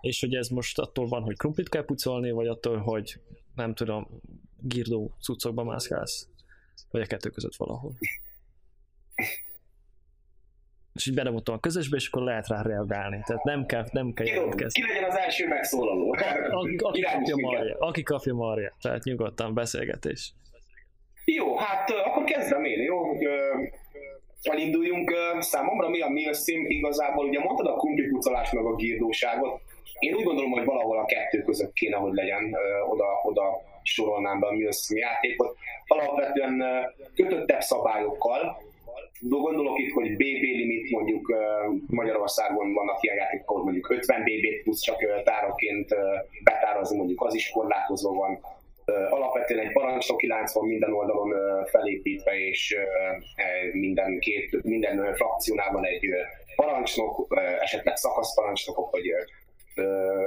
és 0.00 0.20
hogy 0.20 0.34
ez 0.34 0.48
most 0.48 0.78
attól 0.78 1.06
van, 1.08 1.22
hogy 1.22 1.36
krumplit 1.36 1.68
kell 1.68 1.84
pucolni, 1.84 2.30
vagy 2.30 2.46
attól, 2.46 2.76
hogy 2.76 3.20
nem 3.54 3.74
tudom, 3.74 4.20
girdó 4.60 5.14
cuccokba 5.20 5.64
mászkálsz, 5.64 6.28
vagy 6.90 7.00
a 7.00 7.06
kettő 7.06 7.30
között 7.30 7.56
valahol. 7.56 7.92
és 10.94 11.06
így 11.06 11.14
bedobottam 11.14 11.54
a 11.54 11.60
közösbe, 11.60 11.96
és 11.96 12.06
akkor 12.06 12.22
lehet 12.22 12.48
rá 12.48 12.62
reagálni. 12.62 13.22
Tehát 13.26 13.44
nem 13.44 13.66
kell, 13.66 13.86
nem 13.92 14.12
kell 14.12 14.26
Ki, 14.26 14.32
jelentkezni. 14.32 14.82
ki 14.82 14.88
legyen 14.88 15.10
az 15.10 15.16
első 15.16 15.48
megszólaló? 15.48 16.12
A, 16.12 16.16
a, 16.50 16.58
aki, 16.58 17.00
kapja 17.00 17.36
marja, 17.36 17.76
aki 17.78 18.02
kapja 18.02 18.34
marja, 18.34 18.76
tehát 18.80 19.04
nyugodtan 19.04 19.54
beszélgetés. 19.54 20.32
Jó, 21.24 21.56
hát 21.56 21.90
akkor 21.90 22.24
kezdem 22.24 22.64
én, 22.64 22.82
jó? 22.82 23.00
Elinduljunk. 24.50 25.12
Számomra 25.40 25.88
mi 25.88 26.00
a 26.00 26.08
Milsim 26.08 26.64
igazából? 26.68 27.26
Ugye 27.26 27.40
mondtad 27.40 27.66
a 27.66 27.76
kumplipucolás 27.76 28.52
meg 28.52 28.64
a 28.64 28.74
girdóságot. 28.74 29.60
Én 29.98 30.14
úgy 30.14 30.24
gondolom, 30.24 30.50
hogy 30.50 30.64
valahol 30.64 30.98
a 30.98 31.04
kettő 31.04 31.42
között 31.42 31.72
kéne, 31.72 31.96
hogy 31.96 32.12
legyen 32.12 32.56
oda, 32.88 33.04
oda 33.24 33.42
sorolnám 33.82 34.40
be 34.40 34.46
a 34.46 34.52
Milsim 34.52 34.96
játékot. 34.96 35.56
Alapvetően 35.86 36.64
kötöttebb 37.14 37.60
szabályokkal, 37.60 38.62
Gondolok 39.20 39.78
itt, 39.78 39.92
hogy 39.92 40.12
BB 40.12 40.42
limit 40.42 40.90
mondjuk 40.90 41.34
Magyarországon 41.86 42.72
vannak 42.72 43.02
ilyen 43.02 43.16
játékok, 43.16 43.64
mondjuk 43.64 43.90
50 43.90 44.22
BB 44.22 44.62
plusz 44.62 44.80
csak 44.80 45.02
ö, 45.02 45.20
betárazni, 46.44 46.96
mondjuk 46.96 47.24
az 47.24 47.34
is 47.34 47.50
korlátozva 47.50 48.12
van. 48.12 48.40
Alapvetően 49.10 49.66
egy 49.66 49.72
parancsnoki 49.72 50.26
lánc 50.26 50.54
van 50.54 50.66
minden 50.66 50.92
oldalon 50.92 51.32
felépítve, 51.64 52.38
és 52.38 52.76
e, 53.34 53.44
minden, 53.72 54.18
két, 54.18 54.62
minden 54.62 55.14
frakciónál 55.14 55.72
van 55.72 55.84
egy 55.84 56.06
parancsnok, 56.56 57.26
esetleg 57.60 57.96
szakaszparancsnokok, 57.96 58.90
vagy 58.90 59.04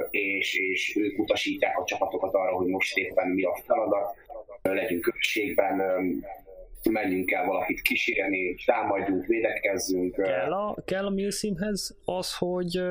és, 0.10 0.60
és 0.60 0.96
ők 0.96 1.20
utasítják 1.20 1.80
a 1.80 1.84
csapatokat 1.86 2.34
arra, 2.34 2.56
hogy 2.56 2.68
most 2.68 2.98
éppen 2.98 3.28
mi 3.28 3.44
a 3.44 3.58
feladat, 3.66 4.16
legyünk 4.62 5.02
közösségben, 5.02 5.80
ö, 5.80 6.02
menjünk 6.90 7.32
el 7.32 7.46
valakit 7.46 7.82
kísérni, 7.82 8.56
támadjunk, 8.66 9.26
védekezzünk. 9.26 10.16
Kell 10.16 10.54
a, 10.54 10.78
kell 10.86 11.06
a 11.06 11.10
Milsimhez 11.10 11.98
az, 12.06 12.38
hogy, 12.38 12.82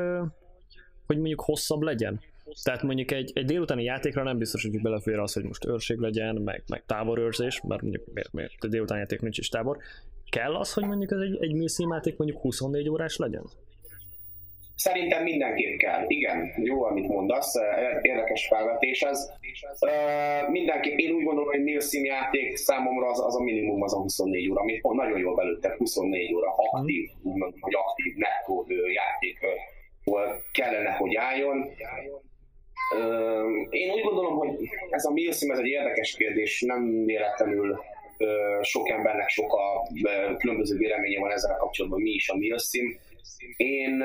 hogy 1.06 1.16
mondjuk 1.16 1.40
hosszabb 1.40 1.80
legyen? 1.80 2.20
Tehát 2.62 2.82
mondjuk 2.82 3.10
egy, 3.10 3.30
egy 3.34 3.44
délutáni 3.44 3.84
játékra 3.84 4.22
nem 4.22 4.38
biztos, 4.38 4.62
hogy 4.62 4.82
belefér 4.82 5.18
az, 5.18 5.32
hogy 5.32 5.44
most 5.44 5.66
őrség 5.66 5.98
legyen, 5.98 6.34
meg, 6.34 6.62
meg 6.68 6.84
táborőrzés, 6.86 7.60
mert 7.68 7.82
mondjuk 7.82 8.04
miért, 8.12 8.32
miért 8.32 8.64
egy 8.64 8.70
délutáni 8.70 9.00
játék 9.00 9.20
nincs 9.20 9.38
is 9.38 9.48
tábor. 9.48 9.76
Kell 10.30 10.54
az, 10.56 10.72
hogy 10.72 10.84
mondjuk 10.84 11.10
ez 11.10 11.18
egy, 11.18 11.36
egy 11.40 11.72
játék 11.90 12.16
mondjuk 12.16 12.40
24 12.40 12.88
órás 12.88 13.16
legyen? 13.16 13.44
Szerintem 14.76 15.22
mindenképp 15.22 15.78
kell. 15.78 16.04
Igen, 16.06 16.52
jó, 16.56 16.84
amit 16.84 17.08
mondasz, 17.08 17.54
érdekes 18.02 18.46
felvetés 18.46 19.02
ez. 19.02 19.30
Mindenképp 20.50 20.98
én 20.98 21.14
úgy 21.14 21.24
gondolom, 21.24 21.50
hogy 21.50 21.62
Nielsen 21.62 22.04
játék 22.04 22.56
számomra 22.56 23.10
az, 23.10 23.20
az 23.20 23.36
a 23.36 23.42
minimum 23.42 23.82
az 23.82 23.94
a 23.94 24.00
24 24.00 24.50
óra, 24.50 24.60
amit 24.60 24.80
pont 24.80 24.96
nagyon 24.96 25.18
jól 25.18 25.34
belőtte, 25.34 25.74
24 25.78 26.34
óra 26.34 26.54
aktív, 26.56 27.08
úgy 27.22 27.36
mondom, 27.36 27.60
hogy 27.60 27.74
aktív 27.74 28.14
nettó 28.16 28.66
játék 28.92 29.38
kellene, 30.52 30.90
hogy 30.90 31.14
álljon. 31.14 31.70
Én 33.70 33.90
úgy 33.90 34.02
gondolom, 34.02 34.36
hogy 34.36 34.68
ez 34.90 35.04
a 35.04 35.12
Milsim 35.12 35.50
ez 35.50 35.58
egy 35.58 35.66
érdekes 35.66 36.16
kérdés, 36.16 36.60
nem 36.60 37.04
véletlenül 37.04 37.80
sok 38.62 38.88
embernek 38.88 39.28
sok 39.28 39.52
a 39.52 39.88
különböző 40.38 40.76
véleménye 40.76 41.20
van 41.20 41.30
ezzel 41.30 41.56
kapcsolatban, 41.56 42.00
mi 42.00 42.10
is 42.10 42.28
a 42.28 42.36
Milsim. 42.36 42.98
Én, 43.56 44.02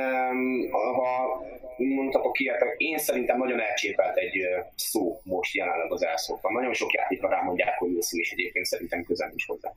ha 0.72 1.44
mondhatok 1.78 2.40
ilyet, 2.40 2.64
én 2.78 2.98
szerintem 2.98 3.38
nagyon 3.38 3.60
elcsépelt 3.60 4.18
egy 4.18 4.38
szó 4.76 5.22
most 5.24 5.56
jelenleg 5.56 5.92
az 5.92 6.04
elszóban. 6.04 6.54
Nagyon 6.54 6.74
sok 6.74 6.94
játékra 6.94 7.30
rámondják, 7.30 7.78
hogy 7.78 7.90
Milsim, 7.90 8.20
és 8.20 8.32
egyébként 8.32 8.66
szerintem 8.66 9.04
közel 9.04 9.32
is 9.36 9.46
hozzá. 9.46 9.74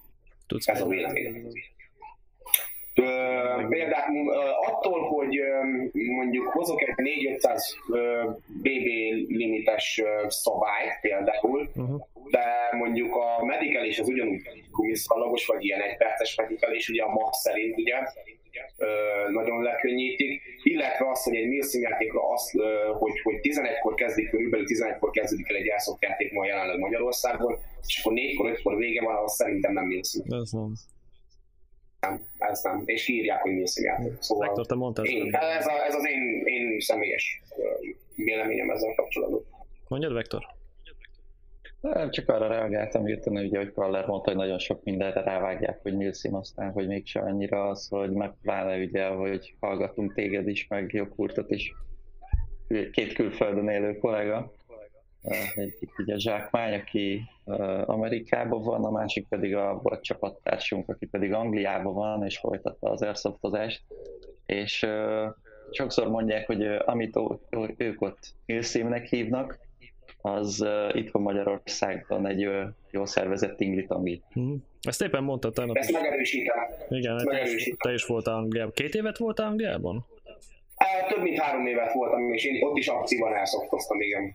Tudsz 0.47 0.69
Ez 0.69 0.81
a 0.81 0.87
véleményem. 0.87 1.51
Például 3.69 4.31
attól, 4.67 5.01
hogy 5.09 5.39
mondjuk 5.93 6.47
hozok 6.47 6.83
egy 6.83 6.95
4-500 7.39 7.59
ö, 7.93 8.31
BB 8.47 8.87
limites 9.29 10.03
szabályt 10.29 10.99
például, 11.01 11.69
Uh-huh. 11.75 12.01
de 12.31 12.45
mondjuk 12.77 13.15
a 13.15 13.45
medikelés 13.45 13.99
az 13.99 14.09
ugyanúgy 14.09 14.43
gumiszalagos, 14.71 15.47
vagy 15.47 15.65
ilyen 15.65 15.81
egyperces 15.81 16.37
medikelés, 16.37 16.89
ugye 16.89 17.03
a 17.03 17.09
MAP 17.13 17.33
szerint 17.33 17.79
ugye, 17.79 17.95
nagyon 19.33 19.63
lekönnyítik, 19.63 20.43
illetve 20.63 21.11
az, 21.11 21.23
hogy 21.23 21.37
egy 21.37 21.49
Milsim 21.49 21.83
játékra 21.83 22.29
az, 22.29 22.55
ö, 22.59 22.91
hogy, 22.99 23.21
hogy 23.23 23.35
11-kor 23.43 23.95
kezdik, 23.95 24.31
körülbelül 24.31 24.67
11-kor 24.69 25.11
kezdődik 25.11 25.51
el 25.51 25.57
egy 25.57 25.65
játszott 25.65 26.03
játék 26.03 26.33
ma 26.33 26.47
jelenleg 26.47 26.79
Magyarországon, 26.79 27.59
és 27.87 28.01
akkor 28.01 28.13
4-kor, 28.17 28.51
5-kor 28.51 28.77
vége 28.77 29.03
van, 29.03 29.17
az 29.25 29.35
szerintem 29.35 29.73
nem 29.73 29.85
Milsim. 29.85 30.23
Ez 30.43 30.51
nem. 30.51 30.73
Nem, 32.09 32.21
ez 32.39 32.63
nem. 32.63 32.83
És 32.85 33.05
kiírják, 33.05 33.41
hogy 33.41 33.53
Milsim 33.53 33.85
játék. 33.85 34.13
Szóval 34.21 34.47
Vektor, 34.47 34.67
te 34.67 34.75
mondtad. 34.75 35.05
én, 35.05 35.35
ez, 35.35 35.67
a, 35.67 35.85
ez 35.87 35.95
az 35.95 36.07
én, 36.07 36.43
én 36.45 36.81
személyes 36.81 37.43
véleményem 38.17 38.71
ezzel 38.71 38.95
kapcsolatban. 38.95 39.45
Mondjad, 39.89 40.13
Vektor? 40.13 40.47
Nem, 41.81 42.11
csak 42.11 42.29
arra 42.29 42.49
reagáltam 42.49 43.05
hirtelen, 43.05 43.45
ugye, 43.45 43.59
hogy 43.59 43.73
Kaller 43.73 44.07
mondta, 44.07 44.31
hogy 44.31 44.39
nagyon 44.39 44.59
sok 44.59 44.85
mindenre 44.85 45.23
rávágják, 45.23 45.79
hogy 45.83 45.97
Milsim, 45.97 46.35
aztán, 46.35 46.73
hogy 46.73 46.87
mégse 46.87 47.21
annyira 47.21 47.69
az, 47.69 47.89
hogy 47.89 48.11
meg 48.11 48.33
pláne 48.43 48.77
ugye, 48.77 49.07
hogy 49.07 49.55
hallgatunk 49.61 50.15
téged 50.15 50.49
is, 50.49 50.67
meg 50.69 50.93
jogkurtot 50.93 51.51
is. 51.51 51.75
Két 52.93 53.13
külföldön 53.13 53.69
élő 53.69 53.99
kollega, 53.99 54.53
egyik 55.55 55.99
ugye 55.99 56.19
Zsákmány, 56.19 56.75
aki 56.75 57.23
eh, 57.45 57.89
Amerikában 57.89 58.63
van, 58.63 58.85
a 58.85 58.91
másik 58.91 59.29
pedig 59.29 59.55
a 59.55 59.81
volt 59.83 60.03
csapattársunk, 60.03 60.89
aki 60.89 61.07
pedig 61.07 61.33
Angliában 61.33 61.95
van, 61.95 62.25
és 62.25 62.39
folytatta 62.39 62.91
az 62.91 63.03
airsoftozást. 63.03 63.83
És 64.47 64.83
eh, 64.83 65.31
sokszor 65.71 66.09
mondják, 66.09 66.47
hogy 66.47 66.63
eh, 66.63 66.89
amit 66.89 67.19
ők 67.77 68.01
ott 68.01 68.35
Milsimnek 68.47 69.07
hívnak, 69.07 69.59
az 70.27 70.61
uh, 70.61 70.97
itthon 70.97 71.23
Magyarországon 71.23 72.27
egy 72.27 72.47
uh, 72.47 72.63
jól 72.91 73.07
szervezett 73.07 73.57
tingli-tangi. 73.57 74.23
Uh-huh. 74.35 74.57
Ezt 74.83 75.03
éppen 75.03 75.23
mondtad 75.23 75.53
tegnap 75.53 75.77
Ezt 75.77 75.93
megerősítem. 75.93 76.57
Igen, 76.89 77.15
ezt 77.15 77.25
te 77.25 77.33
is, 77.33 77.39
megerősítem. 77.41 77.77
te 77.79 77.93
is 77.93 78.05
voltál 78.05 78.35
Angliában. 78.35 78.73
Két 78.75 78.95
évet 78.95 79.19
voltál 79.19 79.47
Angliában? 79.47 80.07
Eh, 80.77 81.07
Több 81.09 81.23
mint 81.23 81.39
három 81.39 81.67
évet 81.67 81.93
voltam, 81.93 82.33
és 82.33 82.45
én 82.45 82.65
ott 82.65 82.77
is 82.77 82.89
aktívan 82.89 83.35
elszokkoztam, 83.35 84.01
igen. 84.01 84.35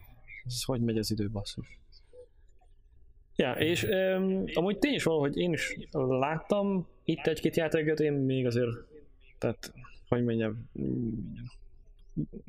Ez 0.50 0.64
hogy 0.64 0.82
megy 0.82 0.98
az 0.98 1.12
idő, 1.12 1.30
basszus? 1.30 1.80
Ja, 3.36 3.52
és 3.52 3.84
um, 3.84 4.44
amúgy 4.54 4.80
tény 4.80 4.94
is 4.94 5.04
való, 5.04 5.20
hogy 5.20 5.38
én 5.38 5.54
is 5.54 5.78
láttam 5.92 6.88
itt 7.04 7.28
egy-két 7.28 7.56
játékot, 7.56 8.00
én 8.00 8.14
még 8.14 8.46
azért, 8.46 8.70
tehát, 9.38 9.74
hogy 10.08 10.24
mondjam, 10.24 10.70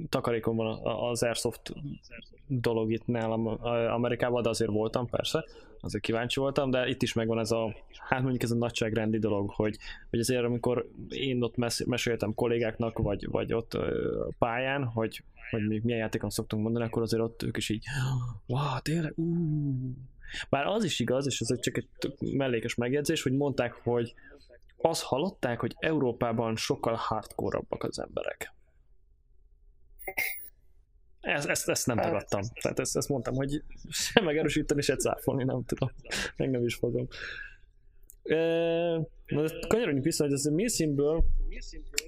takarékon 0.08 0.56
van 0.56 0.84
az 0.84 1.22
Airsoft 1.22 1.72
dolog 2.46 2.92
itt 2.92 3.06
nálam 3.06 3.46
Amerikában, 3.66 4.42
de 4.42 4.48
azért 4.48 4.70
voltam, 4.70 5.06
persze, 5.06 5.44
azért 5.80 6.02
kíváncsi 6.02 6.40
voltam, 6.40 6.70
de 6.70 6.88
itt 6.88 7.02
is 7.02 7.12
megvan 7.12 7.38
ez 7.38 7.50
a, 7.50 7.74
hát 8.08 8.20
mondjuk 8.20 8.42
ez 8.42 8.50
a 8.50 8.56
nagyságrendi 8.56 9.18
dolog, 9.18 9.50
hogy, 9.50 9.76
hogy 10.10 10.18
azért 10.18 10.44
amikor 10.44 10.90
én 11.08 11.42
ott 11.42 11.56
mes- 11.56 11.84
meséltem 11.86 12.34
kollégáknak, 12.34 12.98
vagy, 12.98 13.26
vagy 13.26 13.52
ott 13.52 13.78
pályán, 14.38 14.84
hogy, 14.84 15.22
hogy 15.50 15.66
még 15.66 15.82
milyen 15.82 16.00
játékon 16.00 16.30
szoktunk 16.30 16.62
mondani, 16.62 16.84
akkor 16.84 17.02
azért 17.02 17.22
ott 17.22 17.42
ők 17.42 17.56
is 17.56 17.68
így, 17.68 17.84
wow, 18.46 18.80
tényleg, 18.82 19.12
uh. 19.16 19.94
Bár 20.50 20.66
az 20.66 20.84
is 20.84 21.00
igaz, 21.00 21.26
és 21.26 21.40
ez 21.40 21.60
csak 21.60 21.76
egy 21.76 21.88
mellékes 22.20 22.74
megjegyzés, 22.74 23.22
hogy 23.22 23.32
mondták, 23.32 23.72
hogy 23.72 24.14
azt 24.76 25.02
hallották, 25.02 25.60
hogy 25.60 25.76
Európában 25.78 26.56
sokkal 26.56 26.94
hardcore-abbak 26.94 27.82
az 27.82 27.98
emberek. 27.98 28.54
Ezt, 31.20 31.48
ezt, 31.48 31.68
ezt 31.68 31.86
nem 31.86 31.96
tagadtam. 31.96 32.40
Tehát 32.60 32.78
ezt, 32.78 32.96
ezt 32.96 33.08
mondtam, 33.08 33.34
hogy 33.34 33.62
sem 34.12 34.24
megerősíteni, 34.24 34.82
se 34.82 34.96
cáfolni, 34.96 35.44
nem 35.44 35.64
tudom. 35.64 35.90
Meg 36.36 36.50
nem 36.50 36.64
is 36.64 36.74
fogom. 36.74 37.08
Na, 39.26 39.42
de 39.42 39.66
kanyarodjunk 39.68 40.04
vissza, 40.04 40.24
hogy 40.24 40.32
ez 40.32 40.46
a 40.46 40.50
Milsimből 40.50 41.24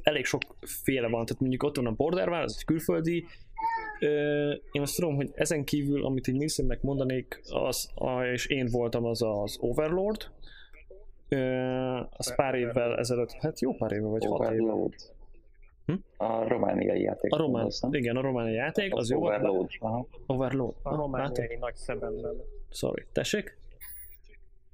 elég 0.03 0.25
sok 0.25 0.43
féle 0.61 1.09
van. 1.09 1.25
Tehát 1.25 1.41
mondjuk 1.41 1.63
ott 1.63 1.77
van 1.77 1.87
a 1.87 1.91
Borderware, 1.91 2.43
az 2.43 2.55
egy 2.59 2.65
külföldi. 2.65 3.25
Én 4.73 4.83
azt 4.83 4.97
tudom, 4.97 5.15
hogy 5.15 5.31
ezen 5.35 5.65
kívül, 5.65 6.05
amit 6.05 6.27
így 6.27 6.37
Milsimnek 6.37 6.83
mondanék, 6.83 7.41
az, 7.51 7.91
és 8.33 8.47
én 8.47 8.69
voltam, 8.71 9.05
az 9.05 9.23
az 9.23 9.57
Overlord. 9.61 10.31
Az 12.11 12.35
pár 12.35 12.55
évvel 12.55 12.99
ezelőtt, 12.99 13.33
hát 13.33 13.61
jó 13.61 13.75
pár 13.75 13.93
éve, 13.93 14.07
vagy 14.07 14.25
hat 14.25 14.41
éve. 14.41 14.63
Overload. 14.63 14.95
Hm? 15.87 15.95
A 16.17 16.49
romániai 16.49 17.01
játék. 17.01 17.33
A 17.33 17.37
román, 17.37 17.71
igen, 17.91 18.17
a 18.17 18.21
román 18.21 18.51
játék, 18.51 18.95
az 18.95 19.11
jó. 19.11 19.19
volt. 19.19 19.35
Overload. 19.35 19.71
Aha. 19.79 20.07
Overload. 20.27 20.75
A 20.83 20.97
romániai 20.97 21.57
nagy 21.61 21.75
szeben, 21.75 22.13
nem. 22.13 22.35
Sorry. 22.71 23.05
Tessék? 23.13 23.61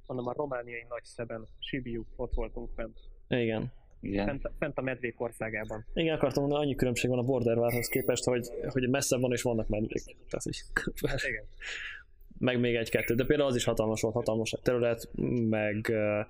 Mondom, 0.09 0.27
a 0.27 0.33
romániai 0.33 0.85
nagy 0.89 1.03
szeben, 1.03 1.47
Sibiu, 1.59 2.03
ott 2.15 2.33
voltunk 2.33 2.69
fent. 2.75 2.97
Igen. 3.27 3.71
Igen. 4.01 4.25
Fent, 4.25 4.51
fent 4.59 4.77
a 4.77 4.81
medvék 4.81 5.21
országában. 5.21 5.85
Igen, 5.93 6.15
akartam 6.15 6.43
mondani, 6.43 6.63
annyi 6.63 6.75
különbség 6.75 7.09
van 7.09 7.19
a 7.19 7.23
Borderware-hoz 7.23 7.87
képest, 7.87 8.23
hogy, 8.23 8.47
hogy 8.67 8.89
messze 8.89 9.17
van 9.17 9.31
és 9.31 9.41
vannak 9.41 9.67
medvék. 9.67 10.03
Tehát 10.03 10.45
így, 10.45 10.61
Hát 11.09 11.23
igen. 11.23 11.43
meg 12.37 12.59
még 12.59 12.75
egy-kettő, 12.75 13.15
de 13.15 13.25
például 13.25 13.49
az 13.49 13.55
is 13.55 13.63
hatalmas 13.63 14.01
volt, 14.01 14.13
hatalmas 14.13 14.55
terület, 14.61 15.09
meg 15.49 15.87
uh, 15.89 16.25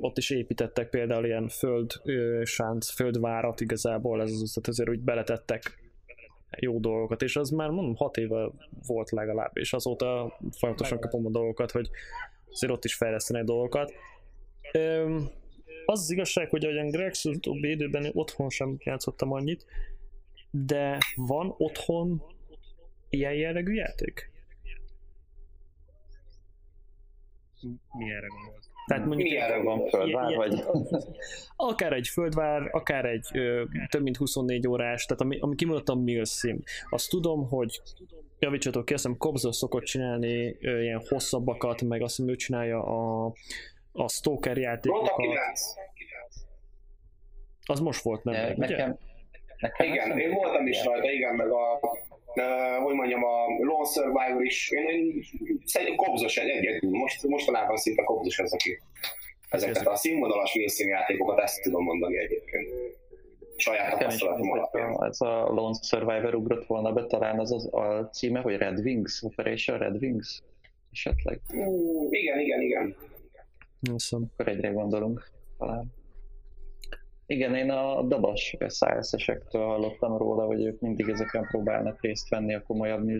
ott 0.00 0.18
is 0.18 0.30
építettek 0.30 0.88
például 0.88 1.24
ilyen 1.24 1.48
föld 1.48 1.92
uh, 2.04 2.44
sánc, 2.44 2.90
földvárat 2.90 3.60
igazából, 3.60 4.22
ez 4.22 4.30
az, 4.30 4.52
tehát 4.54 4.68
azért 4.68 4.88
úgy 4.88 5.00
beletettek 5.00 5.86
jó 6.56 6.78
dolgokat, 6.78 7.22
és 7.22 7.36
az 7.36 7.50
már 7.50 7.70
mondom 7.70 7.96
hat 7.96 8.16
éve 8.16 8.50
volt 8.86 9.10
legalább, 9.10 9.56
és 9.56 9.72
azóta 9.72 10.38
folyamatosan 10.58 11.00
kapom 11.00 11.26
a 11.26 11.30
dolgokat, 11.30 11.70
hogy 11.70 11.90
azért 12.50 12.72
ott 12.72 12.84
is 12.84 12.94
fejlesztenek 12.94 13.44
dolgokat. 13.44 13.92
Um, 14.72 15.30
az 15.86 16.00
az 16.00 16.10
igazság, 16.10 16.50
hogy 16.50 16.64
ahogyan 16.64 16.90
Greg 16.90 17.12
utóbbi 17.24 17.70
időben 17.70 18.10
otthon 18.12 18.50
sem 18.50 18.76
játszottam 18.78 19.32
annyit, 19.32 19.66
de 20.50 20.98
van 21.16 21.54
otthon 21.58 22.22
ilyen 23.08 23.34
jellegű 23.34 23.72
játék? 23.72 24.30
Milyenre 27.92 28.26
gondolsz? 28.26 28.67
Tehát 28.88 29.06
mondjuk 29.06 29.28
Milyenre 29.28 29.62
van 29.62 29.86
földvár, 29.86 30.34
vagy? 30.34 30.64
Akár 31.56 31.92
egy 31.92 32.08
földvár, 32.08 32.68
akár 32.72 33.04
egy 33.04 33.26
ö, 33.32 33.62
több 33.88 34.02
mint 34.02 34.16
24 34.16 34.66
órás, 34.66 35.04
tehát 35.04 35.22
ami, 35.22 35.38
ami 35.40 35.54
kimondottan 35.54 36.24
sim. 36.24 36.62
Azt 36.90 37.10
tudom, 37.10 37.48
hogy 37.48 37.80
javítsatok 38.38 38.84
ki, 38.84 38.92
azt 38.92 39.02
hiszem 39.02 39.18
Kobzor 39.18 39.54
szokott 39.54 39.84
csinálni 39.84 40.56
ö, 40.60 40.82
ilyen 40.82 41.02
hosszabbakat, 41.08 41.82
meg 41.82 42.02
azt 42.02 42.16
hiszem 42.16 42.30
ő 42.32 42.36
csinálja 42.36 42.84
a, 42.84 43.32
a 43.92 44.08
Stalker 44.08 44.56
játékokat. 44.56 45.16
9. 45.16 45.60
Az 47.66 47.80
most 47.80 48.02
volt, 48.02 48.24
nem? 48.24 48.34
Meg, 48.34 48.58
ugye? 48.58 48.68
Nekem, 48.68 48.98
nekem 49.58 49.86
Igen, 49.86 50.18
én 50.18 50.34
voltam 50.34 50.66
is 50.66 50.84
rajta, 50.84 51.10
igen, 51.10 51.34
meg 51.34 51.50
a 51.50 51.80
Uh, 52.38 52.84
hogy 52.84 52.94
mondjam, 52.94 53.24
a 53.24 53.46
Lone 53.60 53.88
Survivor 53.88 54.44
is, 54.44 54.70
én, 54.70 54.88
én 54.88 55.24
szerintem 55.64 55.96
kobzos 55.96 56.36
egy 56.36 56.48
egyedül, 56.48 56.90
most, 56.90 57.26
mostanában 57.26 57.76
szinte 57.76 58.02
kobzos 58.02 58.38
ez, 58.38 58.52
aki 58.52 58.78
ezeket 59.48 59.86
a 59.86 59.96
színvonalas 59.96 60.54
játékokat, 60.76 61.38
ezt 61.38 61.62
tudom 61.62 61.84
mondani 61.84 62.18
egyébként. 62.18 62.68
Saját 63.56 63.90
tapasztalatom 63.90 64.46
ez 64.46 64.58
alapján. 64.58 64.92
a, 64.92 65.06
ez 65.06 65.20
a 65.20 65.46
Lone 65.48 65.78
Survivor 65.82 66.34
ugrott 66.34 66.66
volna 66.66 66.92
be, 66.92 67.06
talán 67.06 67.38
az 67.38 67.52
az 67.52 67.74
a 67.74 68.08
címe, 68.12 68.40
hogy 68.40 68.56
Red 68.56 68.78
Wings, 68.78 69.22
Operation 69.22 69.78
Red 69.78 70.02
Wings 70.02 70.42
esetleg. 70.92 71.40
Mm, 71.54 72.06
igen, 72.10 72.38
igen, 72.38 72.60
igen. 72.60 72.96
Hiszem. 73.80 74.30
Akkor 74.32 74.52
egyre 74.52 74.68
gondolunk 74.68 75.30
talán. 75.58 75.97
Igen, 77.30 77.54
én 77.54 77.70
a 77.70 78.02
Dabas 78.02 78.56
SIS-esektől 78.68 79.64
hallottam 79.64 80.16
róla, 80.16 80.44
hogy 80.44 80.64
ők 80.64 80.80
mindig 80.80 81.08
ezeken 81.08 81.46
próbálnak 81.50 82.02
részt 82.02 82.28
venni 82.28 82.54
a 82.54 82.62
komolyabb 82.62 83.10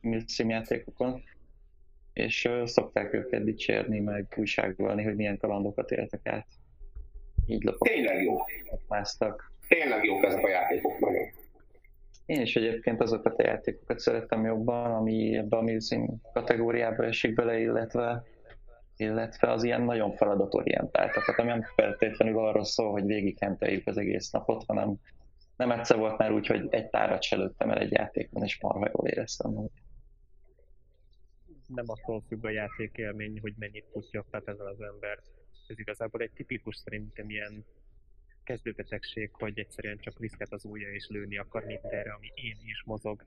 Milsim 0.00 0.48
játékokon, 0.48 1.22
és 2.12 2.48
szokták 2.64 3.12
őket 3.12 3.44
dicsérni, 3.44 4.00
meg 4.00 4.34
újságolni, 4.36 5.02
hogy 5.02 5.16
milyen 5.16 5.38
kalandokat 5.38 5.90
éltek 5.90 6.28
át. 6.28 6.46
Így 7.46 7.74
Tényleg 7.78 8.22
jó. 8.22 8.36
másztak. 8.88 9.52
Tényleg 9.68 10.04
jók 10.04 10.24
ezek 10.24 10.44
a 10.44 10.48
játékok 10.48 10.98
nagyon. 10.98 11.26
Én 12.26 12.40
is 12.40 12.56
egyébként 12.56 13.00
azokat 13.00 13.38
a 13.38 13.46
játékokat 13.46 13.98
szeretem 13.98 14.44
jobban, 14.44 14.94
ami 14.94 15.36
ebbe 15.36 15.56
a 15.56 15.62
Milsim 15.62 16.20
kategóriába 16.32 17.04
esik 17.04 17.34
bele, 17.34 17.58
illetve 17.58 18.24
illetve 18.96 19.50
az 19.50 19.62
ilyen 19.62 19.82
nagyon 19.82 20.12
feladatorientáltakat, 20.12 21.38
ami 21.38 21.48
nem 21.48 21.62
feltétlenül 21.74 22.38
arról 22.38 22.64
szól, 22.64 22.90
hogy 22.90 23.04
végigkenteljük 23.04 23.86
az 23.86 23.96
egész 23.96 24.30
napot, 24.30 24.64
hanem 24.66 24.94
nem 25.56 25.70
egyszer 25.70 25.96
volt 25.96 26.18
már 26.18 26.32
úgy, 26.32 26.46
hogy 26.46 26.66
egy 26.70 26.88
tárat 26.88 27.22
se 27.22 27.36
lőttem 27.36 27.70
el 27.70 27.78
egy 27.78 27.92
játékon, 27.92 28.42
és 28.42 28.60
marha 28.60 28.90
jól 28.92 29.08
éreztem 29.08 29.50
magam. 29.50 29.70
Nem 31.66 31.84
attól 31.88 32.22
függ 32.28 32.44
a 32.44 32.50
játékélmény, 32.50 33.40
hogy 33.40 33.54
mennyit 33.58 33.84
putyogtat 33.92 34.48
ezzel 34.48 34.66
az 34.66 34.80
ember. 34.80 35.18
Ez 35.66 35.78
igazából 35.78 36.20
egy 36.20 36.30
tipikus 36.30 36.76
szerintem 36.76 37.30
ilyen 37.30 37.64
kezdőbetegség, 38.44 39.30
hogy 39.32 39.58
egyszerűen 39.58 39.98
csak 39.98 40.18
viszket 40.18 40.52
az 40.52 40.64
ujja 40.64 40.92
és 40.92 41.06
lőni 41.08 41.38
akar 41.38 41.64
mindenre, 41.64 42.12
ami 42.12 42.32
én 42.34 42.56
is 42.64 42.82
mozog. 42.84 43.24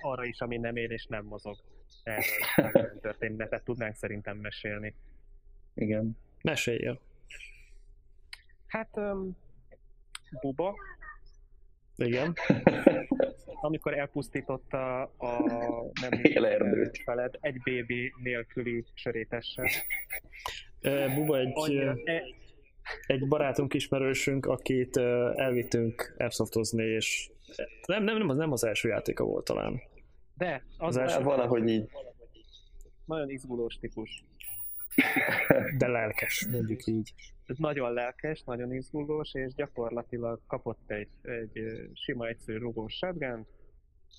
Arra 0.00 0.24
is, 0.24 0.40
ami 0.40 0.56
nem 0.56 0.76
él 0.76 0.90
és 0.90 1.06
nem 1.06 1.24
mozog. 1.24 1.56
Erről 2.02 2.98
történetet 3.00 3.64
tudnánk 3.64 3.94
szerintem 3.94 4.36
mesélni. 4.36 4.94
Igen. 5.74 6.16
Meséljél. 6.42 7.00
Hát, 8.66 8.96
um, 8.96 9.36
Buba, 10.40 10.74
Igen. 11.96 12.34
amikor 13.60 13.98
elpusztította 13.98 15.02
a 15.02 15.42
nem 16.00 16.12
Élerdőt. 16.22 17.02
feled 17.04 17.34
egy 17.40 17.62
bébi 17.62 18.12
nélküli 18.22 18.84
sörétessel. 18.94 19.66
Buba 21.14 21.38
egy, 21.38 21.50
Annyira, 21.54 21.96
e, 22.04 22.22
egy 23.06 23.28
barátunk, 23.28 23.74
ismerősünk, 23.74 24.46
akit 24.46 24.96
elvittünk 25.36 26.14
airsoftozni, 26.18 26.84
és 26.84 27.30
nem, 27.86 28.04
nem, 28.04 28.18
nem, 28.18 28.28
az, 28.28 28.36
nem 28.36 28.52
az 28.52 28.64
első 28.64 28.88
játéka 28.88 29.24
volt 29.24 29.44
talán. 29.44 29.80
de 30.34 30.64
az, 30.78 30.96
Az 30.96 31.02
első- 31.02 31.22
Valahogy 31.24 31.68
így. 31.68 31.90
nagyon 33.04 33.30
izgulós 33.30 33.74
típus. 33.74 34.24
De 35.78 35.86
lelkes, 35.88 36.46
mondjuk 36.50 36.86
így. 36.86 37.12
Ez 37.46 37.56
nagyon 37.58 37.92
lelkes, 37.92 38.42
nagyon 38.42 38.72
izgulós, 38.74 39.34
és 39.34 39.54
gyakorlatilag 39.54 40.40
kapott 40.46 40.90
egy, 40.90 41.08
egy 41.22 41.52
sima, 41.92 42.26
egyszerű 42.26 42.58
rugós 42.58 42.94
shotgun, 42.94 43.46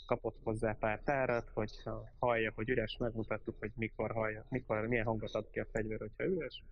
kapott 0.05 0.37
hozzá 0.43 0.75
pár 0.79 1.01
tárat, 1.03 1.49
hogyha 1.53 2.03
hallja, 2.19 2.51
hogy 2.55 2.69
üres, 2.69 2.97
megmutattuk, 2.99 3.55
hogy 3.59 3.71
mikor 3.75 4.11
hallja, 4.11 4.45
mikor, 4.49 4.87
milyen 4.87 5.05
hangot 5.05 5.33
ad 5.33 5.49
ki 5.51 5.59
a 5.59 5.67
fegyver, 5.71 5.99
hogyha 5.99 6.23
üres. 6.23 6.63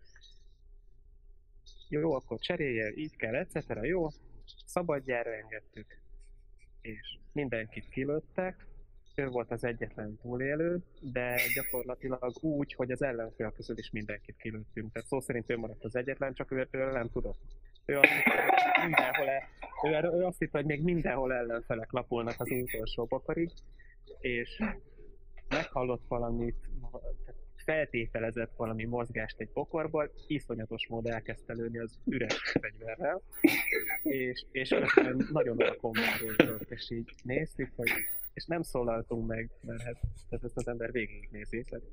Jó, 1.90 2.14
akkor 2.14 2.40
cserélje, 2.40 2.92
így 2.96 3.16
kell, 3.16 3.36
etc. 3.36 3.56
Jó, 3.82 4.08
szabadjára 4.66 5.34
engedtük. 5.34 6.02
És 6.88 7.18
mindenkit 7.32 7.90
kilőttek, 7.90 8.66
ő 9.16 9.28
volt 9.28 9.52
az 9.52 9.64
egyetlen 9.64 10.18
túlélő, 10.22 10.84
de 11.02 11.40
gyakorlatilag 11.56 12.34
úgy, 12.42 12.74
hogy 12.74 12.92
az 12.92 13.02
ellenfél 13.02 13.52
közül 13.52 13.78
is 13.78 13.92
mindenkit 13.92 14.36
kilőttünk. 14.38 14.92
Tehát 14.94 15.08
szó 15.08 15.20
szerint 15.20 15.50
ő 15.50 15.58
maradt 15.58 15.84
az 15.84 15.96
egyetlen, 15.96 16.34
csak 16.34 16.52
ő 16.52 16.68
erről 16.72 16.92
nem 16.92 17.10
tudott. 17.10 17.40
Ő 17.86 17.98
azt 17.98 18.12
hitte, 18.12 18.44
hogy 18.44 18.84
mindenhol, 18.84 20.14
ő, 20.14 20.18
ő 20.18 20.26
azt 20.26 20.40
hitte, 20.40 20.58
hogy 20.58 20.68
még 20.68 20.84
mindenhol 20.84 21.34
ellenfelek 21.34 21.92
lapulnak 21.92 22.36
az 22.38 22.52
utolsó 22.52 23.06
bokarig, 23.06 23.52
és 24.20 24.62
meghallott 25.48 26.08
valamit, 26.08 26.70
feltételezett 27.68 28.52
valami 28.56 28.86
mozgást 28.86 29.40
egy 29.40 29.50
bokorból, 29.54 30.12
iszonyatos 30.28 30.88
módon 30.88 31.14
elkezdte 31.14 31.54
lőni 31.54 31.78
az 31.78 32.00
üres 32.06 32.56
fegyverrel, 32.62 33.22
és, 34.04 34.46
és 34.52 34.70
közben 34.70 35.28
nagyon 35.32 35.58
alkombározott, 35.58 36.72
és 36.72 36.92
így 36.92 37.10
néztük, 37.24 37.72
hogy 37.76 37.90
és 38.34 38.46
nem 38.46 38.62
szólaltunk 38.62 39.28
meg, 39.28 39.50
mert 39.62 39.82
hát 39.82 39.96
tehát 40.30 40.46
ezt 40.46 40.58
az 40.58 40.68
ember 40.68 40.92
végignézi, 40.92 41.64
tehát 41.70 41.86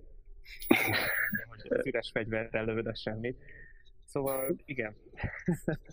hogy 1.48 1.78
az 1.78 1.86
üres 1.86 2.10
fegyverrel 2.12 2.64
lövöd 2.64 2.96
semmit. 2.96 3.42
Szóval 4.14 4.56
igen, 4.64 4.94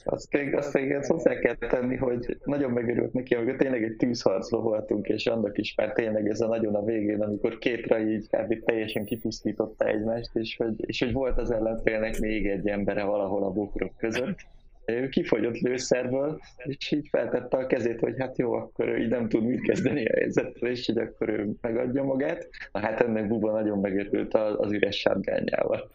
Azt 0.04 0.36
azt 0.54 0.76
ezt 0.76 1.10
hozzá 1.10 1.40
kell 1.40 1.56
tenni, 1.56 1.96
hogy 1.96 2.38
nagyon 2.44 2.72
megörült 2.72 3.14
neki, 3.14 3.36
amikor 3.36 3.56
tényleg 3.56 3.84
egy 3.84 3.96
tűzharcba 3.96 4.62
voltunk, 4.62 5.08
és 5.08 5.26
annak 5.26 5.58
is 5.58 5.76
már 5.76 5.92
tényleg 5.92 6.30
ez 6.30 6.42
a 6.42 6.48
nagyon 6.48 6.76
a 6.76 6.84
végén, 6.84 7.22
amikor 7.22 7.58
kétra 7.58 8.00
így 8.00 8.28
kb. 8.30 8.64
teljesen 8.66 9.06
kipusztította 9.06 9.86
egymást, 9.86 10.30
és 10.34 10.56
hogy, 10.56 10.74
és 10.76 11.00
hogy 11.00 11.12
volt 11.14 11.38
az 11.38 11.52
ellenfélnek 11.52 12.20
még 12.20 12.48
egy 12.48 12.68
embere 12.68 13.04
valahol 13.04 13.44
a 13.44 13.52
bokrok 13.52 13.98
között. 13.98 14.40
Ő 14.86 15.10
kifogyott 15.10 15.60
lőszerből, 15.60 16.40
és 16.64 16.92
így 16.92 17.08
feltette 17.12 17.58
a 17.58 17.68
kezét, 17.68 18.00
hogy 18.00 18.16
hát 18.18 18.38
jó, 18.38 18.54
akkor 18.54 18.88
ő 18.88 18.98
így 18.98 19.10
nem 19.10 19.30
tud 19.30 19.44
mit 19.44 19.62
kezdeni 19.62 20.06
a 20.06 20.18
helyzettel, 20.18 20.70
és 20.70 20.86
hogy 20.86 20.98
akkor 20.98 21.30
ő 21.30 21.50
megadja 21.62 22.04
magát. 22.04 22.50
Na 22.72 22.80
hát 22.80 23.02
ennek 23.02 23.28
Buba 23.28 23.52
nagyon 23.52 23.80
megörült 23.80 24.34
az 24.34 24.72
üres 24.72 24.96
sárgányával. 25.00 25.90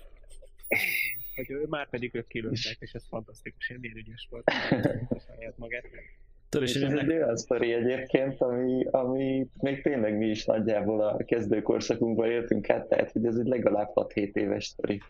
Hogy 1.37 1.51
ő 1.51 1.67
már 1.69 1.89
pedig 1.89 2.15
ők 2.15 2.27
kilőttek, 2.27 2.77
és 2.79 2.93
ez 2.93 3.07
fantasztikus, 3.09 3.71
én 3.71 3.79
milyen 3.81 3.97
ügyes 3.97 4.27
volt 4.31 4.51
saját 5.27 5.59
magát. 5.59 5.85
Tudod, 6.49 6.69
És 6.69 6.75
ez 6.75 6.93
így 6.93 6.99
egy 6.99 7.11
olyan 7.11 7.37
sztori 7.37 7.73
egyébként, 7.73 8.41
ami, 8.41 8.85
ami 8.91 9.49
még 9.61 9.83
tényleg 9.83 10.17
mi 10.17 10.27
is 10.27 10.45
nagyjából 10.45 11.01
a 11.01 11.17
kezdőkorszakunkban 11.25 12.31
éltünk 12.31 12.71
át, 12.71 12.89
tehát 12.89 13.13
hogy 13.13 13.27
ez 13.27 13.37
egy 13.37 13.47
legalább 13.47 13.91
6-7 13.95 14.35
éves 14.37 14.65
sztori. 14.65 15.01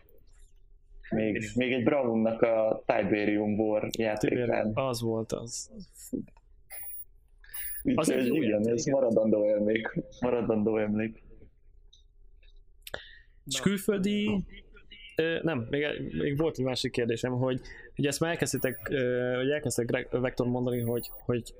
Még, 1.09 1.49
még 1.55 1.71
egy 1.73 1.83
Brownnak 1.83 2.41
a 2.41 2.83
Tiberium 2.85 3.59
War 3.59 3.87
játékán. 3.97 4.71
az 4.73 5.01
volt 5.01 5.31
az. 5.31 5.71
Úgyhogy 7.83 8.15
egy 8.15 8.27
jó 8.27 8.35
igen, 8.35 8.49
játék, 8.49 8.73
ez 8.73 8.85
maradandó 8.85 9.43
emlék. 9.43 9.99
Maradandó 10.19 10.77
emlék. 10.77 11.23
És 13.45 13.59
külföldi... 13.59 14.45
Nem, 15.41 15.67
még, 15.69 15.85
még 16.11 16.37
volt 16.37 16.57
egy 16.57 16.65
másik 16.65 16.91
kérdésem, 16.91 17.31
hogy 17.31 17.61
ugye 17.97 18.07
ezt 18.07 18.19
már 18.19 18.31
elkezdtétek, 18.31 18.87
hogy 19.37 19.49
elkezdtek 19.49 20.07
Vector 20.09 20.47
mondani, 20.47 20.81
hogy, 20.81 21.09
hogy 21.25 21.53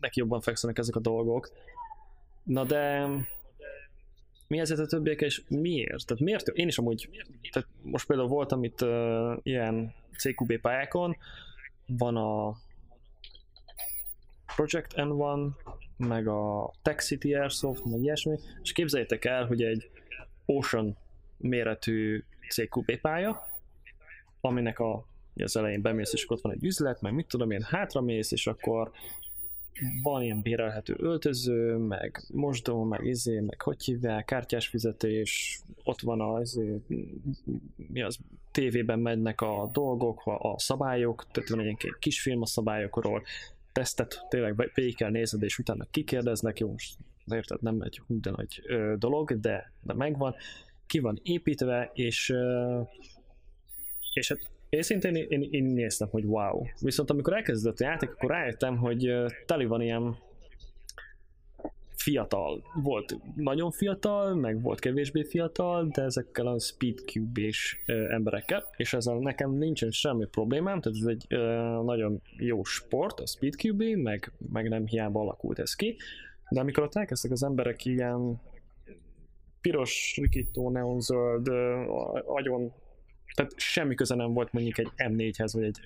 neki 0.00 0.20
jobban 0.20 0.40
fekszenek 0.40 0.78
ezek 0.78 0.96
a 0.96 1.00
dolgok. 1.00 1.50
Na 2.44 2.64
de 2.64 3.08
mi 4.48 4.60
ezért 4.60 4.80
a 4.80 4.86
többiek, 4.86 5.20
és 5.20 5.42
miért? 5.48 6.06
Tehát 6.06 6.22
miért? 6.22 6.48
Én 6.48 6.68
is 6.68 6.78
amúgy, 6.78 7.08
tehát 7.52 7.68
most 7.82 8.06
például 8.06 8.28
voltam 8.28 8.64
itt 8.64 8.82
uh, 8.82 9.36
ilyen 9.42 9.94
CQB 10.16 10.60
pályákon, 10.60 11.16
van 11.86 12.16
a 12.16 12.56
Project 14.56 14.92
N1, 14.96 15.50
meg 15.96 16.28
a 16.28 16.72
Tech 16.82 17.04
City 17.04 17.34
Airsoft, 17.34 17.84
meg 17.84 18.00
ilyesmi, 18.00 18.38
és 18.62 18.72
képzeljétek 18.72 19.24
el, 19.24 19.46
hogy 19.46 19.62
egy 19.62 19.90
Ocean 20.44 20.96
méretű 21.36 22.24
CQB 22.48 23.00
pálya, 23.00 23.46
aminek 24.40 24.78
a, 24.78 25.06
az 25.34 25.56
elején 25.56 25.82
bemész, 25.82 26.12
és 26.12 26.30
ott 26.30 26.40
van 26.40 26.52
egy 26.52 26.64
üzlet, 26.64 27.00
meg 27.00 27.12
mit 27.12 27.26
tudom 27.26 27.50
én, 27.50 27.62
hátramész, 27.62 28.32
és 28.32 28.46
akkor 28.46 28.90
van 30.02 30.22
ilyen 30.22 30.42
bérelhető 30.42 30.94
öltöző, 30.98 31.76
meg 31.76 32.24
mosdó, 32.32 32.84
meg 32.84 33.04
izé, 33.04 33.40
meg 33.40 33.62
hogy 33.62 33.84
hívják, 33.84 34.24
kártyás 34.24 34.68
fizetés, 34.68 35.60
ott 35.84 36.00
van 36.00 36.20
az, 36.20 36.56
izé, 36.56 36.80
mi 37.76 38.02
az, 38.02 38.18
tévében 38.50 38.98
mennek 38.98 39.40
a 39.40 39.68
dolgok, 39.72 40.26
a, 40.26 40.52
a 40.52 40.58
szabályok, 40.58 41.26
tehát 41.32 41.48
van 41.48 41.58
egy 41.58 41.64
ilyen 41.64 41.96
kisfilm 41.98 42.42
a 42.42 42.46
szabályokról, 42.46 43.22
tesztet 43.72 44.26
tényleg 44.28 44.70
végig 44.74 44.96
kell 44.96 45.10
nézed, 45.10 45.42
és 45.42 45.58
utána 45.58 45.86
kikérdeznek, 45.90 46.58
jó, 46.58 46.70
most 46.70 46.96
érted, 47.26 47.62
nem 47.62 47.80
egy 47.80 47.98
hú, 48.06 48.20
de 48.20 48.30
nagy 48.30 48.62
dolog, 48.98 49.40
de, 49.40 49.72
de 49.82 49.94
megvan, 49.94 50.34
ki 50.86 50.98
van 50.98 51.20
építve, 51.22 51.90
és, 51.94 52.32
és 54.12 54.28
hát 54.28 54.54
Őszintén 54.70 55.14
én, 55.14 55.26
én, 55.28 55.48
én 55.50 55.64
néztem, 55.64 56.08
hogy 56.08 56.24
wow. 56.24 56.62
Viszont 56.80 57.10
amikor 57.10 57.32
elkezdődött 57.32 57.80
a 57.80 57.84
játék, 57.84 58.10
akkor 58.10 58.30
rájöttem, 58.30 58.76
hogy 58.76 59.12
teli 59.46 59.64
van 59.64 59.80
ilyen 59.80 60.16
fiatal. 61.96 62.62
Volt 62.82 63.16
nagyon 63.36 63.70
fiatal, 63.70 64.34
meg 64.34 64.62
volt 64.62 64.80
kevésbé 64.80 65.22
fiatal, 65.24 65.88
de 65.92 66.02
ezekkel 66.02 66.46
a 66.46 66.58
speedcube 66.58 67.40
és 67.40 67.78
emberekkel, 68.08 68.64
és 68.76 68.92
ezzel 68.92 69.18
nekem 69.18 69.50
nincsen 69.50 69.90
semmi 69.90 70.26
problémám, 70.26 70.80
tehát 70.80 70.98
ez 70.98 71.06
egy 71.06 71.24
ö, 71.28 71.38
nagyon 71.84 72.22
jó 72.36 72.64
sport, 72.64 73.20
a 73.20 73.26
speedcube 73.26 73.96
meg, 73.96 74.32
meg 74.52 74.68
nem 74.68 74.86
hiába 74.86 75.20
alakult 75.20 75.58
ez 75.58 75.74
ki, 75.74 75.96
de 76.50 76.60
amikor 76.60 76.82
ott 76.82 76.96
elkezdtek 76.96 77.30
az 77.30 77.42
emberek 77.42 77.84
ilyen 77.84 78.40
piros, 79.66 80.18
rikító, 80.20 80.70
neonzöld, 80.70 81.48
agyon. 82.26 82.72
Tehát 83.34 83.52
semmi 83.56 83.94
köze 83.94 84.14
nem 84.14 84.32
volt 84.32 84.52
mondjuk 84.52 84.78
egy 84.78 84.90
M4-hez, 84.96 85.50
vagy 85.52 85.64
egy, 85.64 85.80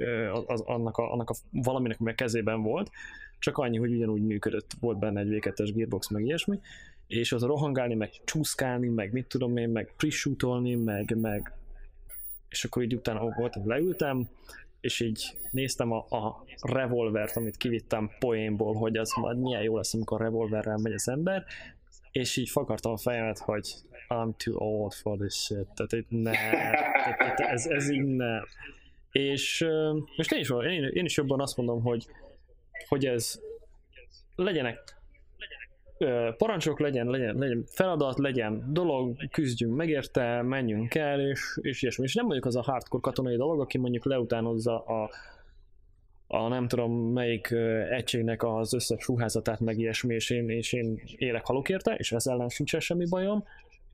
az, 0.46 0.60
annak, 0.60 0.96
a, 0.96 1.12
annak 1.12 1.30
a 1.30 1.34
valaminek, 1.52 2.00
ami 2.00 2.10
a 2.10 2.14
kezében 2.14 2.62
volt, 2.62 2.90
csak 3.38 3.58
annyi, 3.58 3.78
hogy 3.78 3.92
ugyanúgy 3.92 4.22
működött, 4.22 4.70
volt 4.80 4.98
benne 4.98 5.20
egy 5.20 5.28
V2-es 5.30 5.70
gearbox, 5.74 6.10
meg 6.10 6.24
ilyesmi, 6.24 6.60
és 7.06 7.32
az 7.32 7.42
rohangálni, 7.42 7.94
meg 7.94 8.10
csúszkálni, 8.24 8.88
meg 8.88 9.12
mit 9.12 9.26
tudom 9.26 9.56
én, 9.56 9.68
meg 9.68 9.92
pre 9.96 10.08
meg, 10.76 11.16
meg 11.16 11.52
és 12.48 12.64
akkor 12.64 12.82
így 12.82 12.94
utána 12.94 13.34
volt, 13.36 13.56
leültem, 13.64 14.28
és 14.80 15.00
így 15.00 15.36
néztem 15.50 15.92
a, 15.92 15.96
a 15.96 16.44
revolvert, 16.60 17.36
amit 17.36 17.56
kivittem 17.56 18.10
poénból, 18.18 18.74
hogy 18.74 18.96
az 18.96 19.12
majd 19.20 19.38
milyen 19.38 19.62
jó 19.62 19.76
lesz, 19.76 19.94
amikor 19.94 20.20
a 20.20 20.24
revolverrel 20.24 20.76
megy 20.76 20.92
az 20.92 21.08
ember, 21.08 21.44
és 22.12 22.36
így 22.36 22.48
fakartam 22.48 22.92
a 22.92 22.96
fejemet, 22.96 23.38
hogy 23.38 23.74
I'm 24.08 24.36
too 24.44 24.54
old 24.56 24.92
for 24.92 25.18
this 25.18 25.34
shit, 25.34 25.66
tehát 25.74 25.92
itt 25.92 26.06
ne, 26.08 26.30
tehát 27.02 27.40
ez, 27.40 27.66
ez 27.66 27.90
így 27.90 28.04
ne. 28.04 28.40
És 29.10 29.66
most 30.16 30.32
én 30.32 30.40
is, 30.40 30.50
én, 30.50 30.84
én 30.92 31.04
is 31.04 31.16
jobban 31.16 31.40
azt 31.40 31.56
mondom, 31.56 31.82
hogy, 31.82 32.06
hogy 32.88 33.06
ez 33.06 33.40
legyenek 34.36 35.00
parancsok 36.36 36.80
legyen, 36.80 37.06
legyen, 37.06 37.36
legyen 37.36 37.64
feladat, 37.66 38.18
legyen 38.18 38.72
dolog, 38.72 39.28
küzdjünk 39.30 39.76
megérte, 39.76 40.42
menjünk 40.42 40.94
el, 40.94 41.20
és, 41.20 41.58
és 41.60 41.82
ilyesmi. 41.82 42.04
És 42.04 42.14
nem 42.14 42.26
vagyok 42.26 42.44
az 42.44 42.56
a 42.56 42.62
hardcore 42.62 43.02
katonai 43.02 43.36
dolog, 43.36 43.60
aki 43.60 43.78
mondjuk 43.78 44.04
leutánozza 44.04 44.84
a, 44.84 45.10
a 46.32 46.48
nem 46.48 46.68
tudom 46.68 46.92
melyik 46.92 47.50
egységnek 47.90 48.42
az 48.42 48.74
összes 48.74 49.06
ruházatát, 49.06 49.60
meg 49.60 49.78
ilyesmi, 49.78 50.14
és 50.14 50.30
én, 50.30 50.48
és 50.48 50.72
én 50.72 51.00
élek 51.16 51.46
halok 51.46 51.68
érte, 51.68 51.94
és 51.94 52.12
ezzel 52.12 52.34
ellen 52.34 52.48
sincs 52.48 52.76
semmi 52.78 53.06
bajom, 53.08 53.44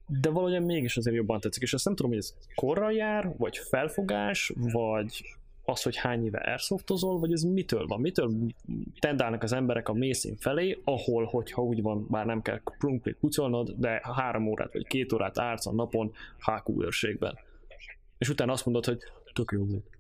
de 0.07 0.31
valahogyan 0.31 0.63
mégis 0.63 0.97
azért 0.97 1.17
jobban 1.17 1.41
tetszik, 1.41 1.63
és 1.63 1.73
azt 1.73 1.85
nem 1.85 1.95
tudom, 1.95 2.11
hogy 2.11 2.21
ez 2.21 2.35
korra 2.55 2.91
jár, 2.91 3.35
vagy 3.37 3.57
felfogás, 3.57 4.53
vagy 4.73 5.39
az, 5.65 5.83
hogy 5.83 5.97
hány 5.97 6.25
éve 6.25 6.39
airsoftozol, 6.39 7.19
vagy 7.19 7.33
ez 7.33 7.43
mitől 7.43 7.87
van? 7.87 8.01
Mitől 8.01 8.33
tendálnak 8.99 9.43
az 9.43 9.53
emberek 9.53 9.89
a 9.89 9.93
mészén 9.93 10.37
felé, 10.37 10.81
ahol, 10.85 11.25
hogyha 11.25 11.63
úgy 11.63 11.83
van, 11.83 12.07
bár 12.11 12.27
nem 12.27 12.43
kell 12.43 12.61
krumplit 12.65 13.17
pucolnod, 13.17 13.75
de 13.77 14.01
három 14.03 14.47
órát 14.47 14.73
vagy 14.73 14.87
két 14.87 15.13
órát 15.13 15.39
ársz 15.39 15.67
a 15.67 15.73
napon 15.73 16.13
HQ 16.39 16.83
őrségben. 16.83 17.39
És 18.19 18.29
utána 18.29 18.53
azt 18.53 18.65
mondod, 18.65 18.85
hogy 18.85 18.99
tök 19.33 19.51
jó 19.53 19.65
volt. 19.65 19.96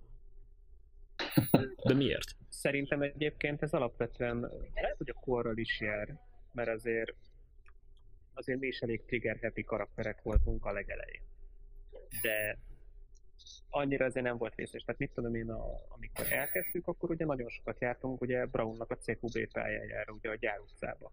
De 1.84 1.94
miért? 1.94 2.36
Szerintem 2.48 3.02
egyébként 3.02 3.62
ez 3.62 3.72
alapvetően 3.72 4.40
lehet, 4.74 4.96
hogy 4.96 5.10
a 5.10 5.20
korral 5.20 5.56
is 5.56 5.80
jár, 5.80 6.18
mert 6.52 6.68
azért 6.68 7.14
azért 8.34 8.60
mi 8.60 8.66
is 8.66 8.80
elég 8.80 9.04
trigger 9.04 9.38
happy 9.42 9.64
karakterek 9.64 10.22
voltunk 10.22 10.64
a 10.64 10.72
legelején. 10.72 11.22
De 12.22 12.58
annyira 13.70 14.04
azért 14.04 14.24
nem 14.24 14.36
volt 14.36 14.54
vészes. 14.54 14.82
Tehát 14.82 15.00
mit 15.00 15.10
tudom 15.10 15.34
én, 15.34 15.50
a, 15.50 15.64
amikor 15.88 16.32
elkezdtük, 16.32 16.86
akkor 16.86 17.10
ugye 17.10 17.24
nagyon 17.24 17.48
sokat 17.48 17.80
jártunk 17.80 18.20
ugye 18.20 18.46
Brownnak 18.46 18.90
a 18.90 18.96
CQB 18.96 19.52
pályájára, 19.52 20.12
ugye 20.12 20.30
a 20.30 20.34
gyár 20.34 20.58
utcába. 20.58 21.12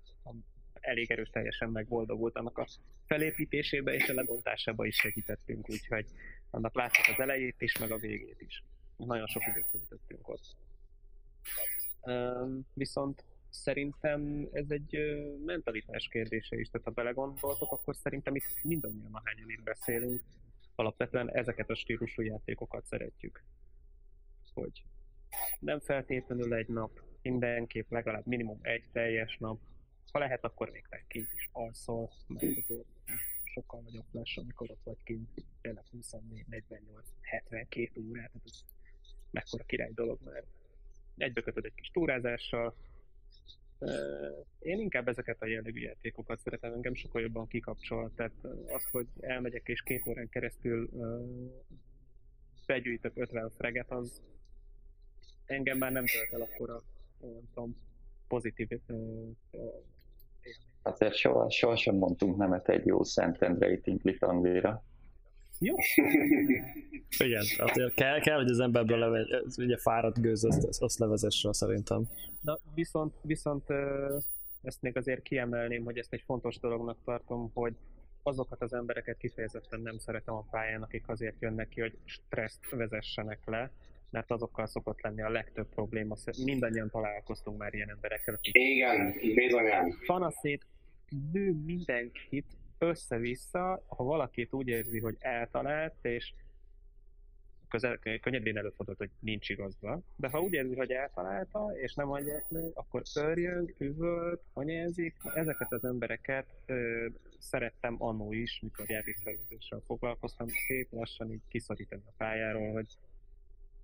Elég 0.73 1.11
erős 1.11 1.29
teljesen 1.29 1.69
megboldogult 1.69 2.35
annak 2.35 2.57
a 2.57 2.67
felépítésébe 3.05 3.93
és 3.93 4.09
a 4.09 4.13
lebontásába 4.13 4.85
is 4.85 4.95
segítettünk, 4.95 5.69
úgyhogy 5.69 6.05
annak 6.49 6.75
látszott 6.75 7.15
az 7.15 7.19
elejét 7.19 7.61
is, 7.61 7.77
meg 7.77 7.91
a 7.91 7.97
végét 7.97 8.41
is. 8.41 8.63
Nagyon 8.97 9.27
sok 9.27 9.43
időt 9.47 9.67
töltöttünk 9.71 10.27
ott. 10.27 10.55
Viszont 12.73 13.23
szerintem 13.49 14.49
ez 14.51 14.69
egy 14.69 14.97
mentalitás 15.45 16.07
kérdése 16.07 16.55
is, 16.55 16.69
tehát 16.69 16.87
ha 16.87 16.93
belegondoltok, 16.93 17.71
akkor 17.71 17.95
szerintem 17.95 18.35
itt 18.35 18.63
mindannyian 18.63 19.13
ahányan 19.13 19.49
itt 19.49 19.63
beszélünk, 19.63 20.21
alapvetően 20.75 21.35
ezeket 21.35 21.69
a 21.69 21.75
stílusú 21.75 22.21
játékokat 22.21 22.85
szeretjük. 22.85 23.43
Hogy 24.53 24.83
nem 25.59 25.79
feltétlenül 25.79 26.53
egy 26.53 26.67
nap, 26.67 27.01
mindenképp 27.21 27.91
legalább 27.91 28.25
minimum 28.25 28.59
egy 28.61 28.83
teljes 28.91 29.37
nap, 29.37 29.59
ha 30.11 30.19
lehet, 30.19 30.43
akkor 30.43 30.69
még 30.69 30.85
te 30.89 31.03
kint 31.07 31.33
is 31.33 31.49
alszol, 31.51 32.11
mert 32.27 32.57
azért 32.57 32.87
sokkal 33.43 33.81
nagyobb 33.81 34.05
lesz, 34.11 34.37
amikor 34.37 34.71
ott 34.71 34.83
vagy 34.83 35.03
kint, 35.03 35.29
tényleg 35.61 35.83
24, 35.91 36.45
48, 36.47 37.07
72 37.21 38.01
órát, 38.09 38.31
tehát 38.31 38.45
mekkora 39.33 39.63
király 39.63 39.91
dolog, 39.93 40.19
mert 40.23 40.45
egybekötöd 41.17 41.65
egy 41.65 41.73
kis 41.75 41.89
túrázással, 41.93 42.75
én 44.59 44.79
inkább 44.79 45.07
ezeket 45.07 45.41
a 45.41 45.45
jellegű 45.45 45.79
játékokat 45.79 46.39
szeretem, 46.39 46.73
engem 46.73 46.93
sokkal 46.93 47.21
jobban 47.21 47.47
kikapcsol, 47.47 48.11
tehát 48.15 48.33
az, 48.67 48.89
hogy 48.91 49.07
elmegyek 49.19 49.67
és 49.67 49.81
két 49.81 50.07
órán 50.07 50.29
keresztül 50.29 50.89
begyűjtök 52.65 53.11
50 53.15 53.49
freget, 53.49 53.91
az 53.91 54.21
engem 55.45 55.77
már 55.77 55.91
nem 55.91 56.05
tölt 56.05 56.33
el 56.33 56.41
akkora, 56.41 56.83
nem 57.19 57.49
tudom, 57.53 57.77
pozitív 58.27 58.67
Azért 60.81 61.15
soha, 61.15 61.49
soha 61.49 61.75
sem 61.75 61.95
mondtunk 61.95 62.37
nemet 62.37 62.69
egy 62.69 62.85
jó 62.85 63.03
Szentendrei 63.03 63.79
Tinkli 63.79 64.17
tangvéra. 64.17 64.83
Jó. 65.59 65.75
Igen, 67.25 67.43
azért 67.57 67.93
kell, 67.93 68.19
kell, 68.19 68.37
hogy 68.37 68.49
az 68.49 68.59
emberből 68.59 68.97
leve, 68.97 69.41
ugye 69.57 69.77
fáradt 69.77 70.21
gőz, 70.21 70.43
azt, 70.43 70.81
azt 70.81 70.99
levezesse 70.99 71.53
szerintem. 71.53 72.09
Na, 72.41 72.59
viszont, 72.73 73.13
viszont 73.21 73.63
ezt 74.61 74.81
még 74.81 74.97
azért 74.97 75.21
kiemelném, 75.21 75.83
hogy 75.83 75.97
ezt 75.97 76.13
egy 76.13 76.23
fontos 76.25 76.59
dolognak 76.59 76.97
tartom, 77.05 77.51
hogy 77.53 77.73
azokat 78.23 78.61
az 78.61 78.73
embereket 78.73 79.17
kifejezetten 79.17 79.81
nem 79.81 79.97
szeretem 79.97 80.33
a 80.33 80.45
pályán, 80.51 80.81
akik 80.81 81.07
azért 81.07 81.35
jönnek 81.39 81.69
ki, 81.69 81.81
hogy 81.81 81.97
stresszt 82.05 82.69
vezessenek 82.69 83.39
le, 83.45 83.71
mert 84.09 84.31
azokkal 84.31 84.65
szokott 84.65 85.01
lenni 85.01 85.21
a 85.21 85.29
legtöbb 85.29 85.69
probléma. 85.69 86.15
Mindannyian 86.43 86.89
találkoztunk 86.89 87.57
már 87.57 87.73
ilyen 87.73 87.89
emberekkel. 87.89 88.39
Igen, 88.41 89.13
bizonyan. 89.35 89.91
Fanaszét 90.05 90.65
nő 91.31 91.55
mindenkit, 91.65 92.45
össze-vissza, 92.83 93.83
ha 93.87 94.03
valakit 94.03 94.53
úgy 94.53 94.67
érzi, 94.67 94.99
hogy 94.99 95.15
eltalált, 95.19 95.95
és 96.01 96.33
közel, 97.69 97.99
könnyedén 98.21 98.57
előfordult, 98.57 98.97
hogy 98.97 99.09
nincs 99.19 99.49
igazba, 99.49 100.01
de 100.15 100.29
ha 100.29 100.41
úgy 100.41 100.53
érzi, 100.53 100.75
hogy 100.75 100.91
eltalálta, 100.91 101.71
és 101.81 101.93
nem 101.93 102.11
adják 102.11 102.49
meg, 102.49 102.71
akkor 102.73 103.01
örjön, 103.15 103.73
üvölt, 103.77 104.41
anyázik. 104.53 105.15
Ezeket 105.35 105.71
az 105.71 105.83
embereket 105.83 106.45
ö, 106.65 107.07
szerettem 107.39 107.95
annó 107.97 108.33
is, 108.33 108.59
mikor 108.61 108.89
játékszervezéssel 108.89 109.81
foglalkoztam, 109.85 110.47
szép 110.67 110.91
lassan 110.91 111.31
így 111.31 111.47
kiszorítani 111.47 112.01
a 112.05 112.13
pályáról, 112.17 112.71
hogy 112.71 112.87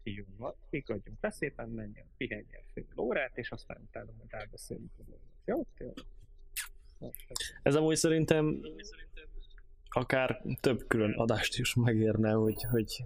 jó 0.04 0.24
van, 0.38 0.54
kigadjunk 0.70 1.18
le 1.22 1.30
szépen, 1.30 1.70
menjen, 1.70 2.06
pihenjen 2.18 2.62
fél 2.74 2.86
órát, 2.98 3.38
és 3.38 3.52
aztán 3.52 3.82
utána 3.88 4.12
majd 4.18 4.34
elbeszéljük. 4.34 4.92
Jó? 5.46 5.66
Jó? 5.78 5.94
Ez 7.64 7.76
amúgy 7.76 7.96
szerintem 7.96 8.62
akár 9.90 10.42
több 10.62 10.88
külön 10.88 11.14
adást 11.14 11.60
is 11.60 11.74
megérne, 11.74 12.32
hogy, 12.32 12.64
hogy 12.72 13.04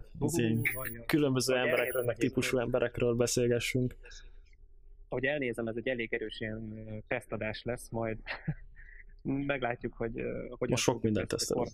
különböző 1.06 1.56
emberekről, 1.56 2.04
meg 2.04 2.16
típusú 2.16 2.58
emberekről 2.58 3.16
beszélgessünk. 3.16 3.96
Ahogy 5.08 5.26
elnézem, 5.26 5.68
ez 5.68 5.76
egy 5.76 5.88
elég 5.88 6.14
erős 6.14 6.40
ilyen 6.40 6.74
tesztadás 7.08 7.64
lesz, 7.64 7.90
majd 7.90 8.18
meglátjuk, 9.22 9.94
hogy 9.94 10.24
hogy 10.50 10.70
most 10.70 10.84
sok 10.84 11.02
mindent 11.02 11.28
tesztelünk. 11.28 11.70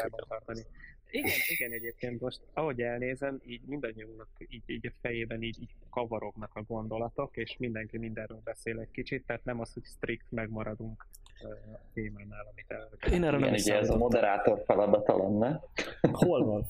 Igen, 1.12 1.32
igen, 1.48 1.72
egyébként 1.72 2.22
most, 2.22 2.40
ahogy 2.54 2.82
elnézem, 2.82 3.42
így 3.46 3.62
mindannyiunknak 3.66 4.28
így, 4.48 4.64
így 4.66 4.88
a 4.88 4.92
fejében 5.02 5.42
így, 5.42 5.62
így 5.62 5.76
kavarognak 5.90 6.56
a 6.56 6.62
gondolatok, 6.62 7.38
és 7.38 7.56
mindenki 7.58 7.98
mindenről 7.98 8.42
beszél 8.44 8.80
egy 8.80 8.92
kicsit, 8.92 9.26
tehát 9.26 9.44
nem 9.44 9.60
az, 9.60 9.74
hogy 9.74 9.86
strikt 9.86 10.32
megmaradunk 10.32 11.08
a 11.44 11.80
témánál, 11.94 12.48
amit 12.52 12.66
el... 12.68 12.90
Én 13.14 13.24
erre 13.24 13.38
nem 13.38 13.54
Igen, 13.54 13.78
ez 13.78 13.90
a 13.90 13.98
moderátor 13.98 14.64
feladata 14.66 15.18
lenne. 15.18 15.62
Hol 16.12 16.46
van? 16.46 16.66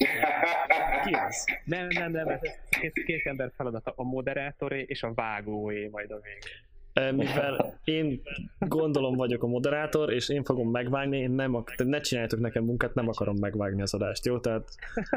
Ki 1.05 1.13
az? 1.27 1.45
Nem, 1.63 1.87
nem, 1.87 2.11
nem, 2.11 2.27
ez 2.27 2.39
két, 2.69 2.93
két 2.93 3.25
ember 3.25 3.51
feladata, 3.55 3.93
a 3.95 4.03
moderátoré 4.03 4.81
és 4.87 5.03
a 5.03 5.13
vágóé 5.13 5.87
majd 5.91 6.11
a 6.11 6.19
végén 6.21 6.67
mivel 7.15 7.79
én 7.83 8.21
gondolom 8.59 9.15
vagyok 9.15 9.43
a 9.43 9.47
moderátor, 9.47 10.13
és 10.13 10.29
én 10.29 10.43
fogom 10.43 10.69
megvágni, 10.69 11.17
én 11.17 11.31
nem, 11.31 11.55
ak- 11.55 11.83
ne 11.83 11.99
csináljátok 11.99 12.39
nekem 12.39 12.63
munkát, 12.63 12.93
nem 12.93 13.07
akarom 13.07 13.35
megvágni 13.39 13.81
az 13.81 13.93
adást, 13.93 14.25
jó? 14.25 14.39
Tehát 14.39 14.69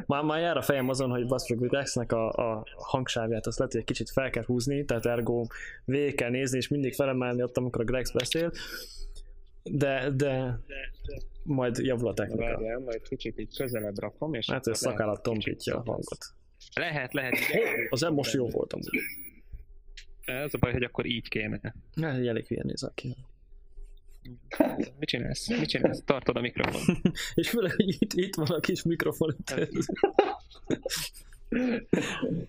már, 0.07 0.23
már 0.23 0.41
jár 0.41 0.57
a 0.57 0.63
fejem 0.63 0.89
azon, 0.89 1.11
hogy 1.11 1.27
hogy 1.59 1.71
Rexnek 1.71 2.13
a, 2.13 2.29
a 2.31 2.65
hangsávját 2.77 3.47
azt 3.47 3.59
lehet, 3.59 3.73
hogy 3.73 3.81
egy 3.81 3.87
kicsit 3.87 4.11
fel 4.11 4.31
kell 4.31 4.45
húzni, 4.45 4.85
tehát 4.85 5.07
ergo 5.07 5.45
végig 5.85 6.15
kell 6.15 6.31
nézni, 6.31 6.57
és 6.57 6.69
mindig 6.69 6.95
felemelni 6.95 7.43
ott, 7.43 7.57
amikor 7.57 7.81
a 7.81 7.85
Grex 7.85 8.11
beszél, 8.11 8.51
de, 9.65 10.11
de 10.11 10.59
majd 11.43 11.79
javul 11.79 12.09
a 12.09 12.15
technika. 12.15 12.45
Várjál, 12.45 12.79
majd 12.79 13.03
kicsit 13.03 13.39
így 13.39 13.57
közelebb 13.57 13.99
rakom, 13.99 14.35
és... 14.35 14.51
Hát 14.51 14.67
ez 14.67 14.79
szakállat 14.79 15.23
tompítja 15.23 15.77
a 15.77 15.83
hangot. 15.87 16.35
Lehet, 16.75 17.13
lehet. 17.13 17.35
Az 17.91 18.01
most 18.01 18.33
jó 18.33 18.49
voltam. 18.49 18.81
Ez 20.25 20.55
a 20.55 20.59
baj, 20.59 20.73
hogy 20.73 20.83
akkor 20.83 21.07
így 21.07 21.29
kéne. 21.29 21.75
Egy 21.95 22.27
elég 22.27 22.47
hülyen 22.47 22.67
néz 22.67 22.91
ki. 22.95 23.17
Mit 24.99 25.09
csinálsz? 25.09 25.49
Mit 25.49 25.69
csinálsz? 25.69 26.03
Tartod 26.05 26.37
a 26.37 26.41
mikrofon. 26.41 26.97
És 27.35 27.49
főleg, 27.49 27.73
hogy 27.73 27.97
itt, 27.99 28.13
itt 28.13 28.35
van 28.35 28.47
a 28.47 28.61
kis 28.61 28.83
mikrofon. 28.83 29.37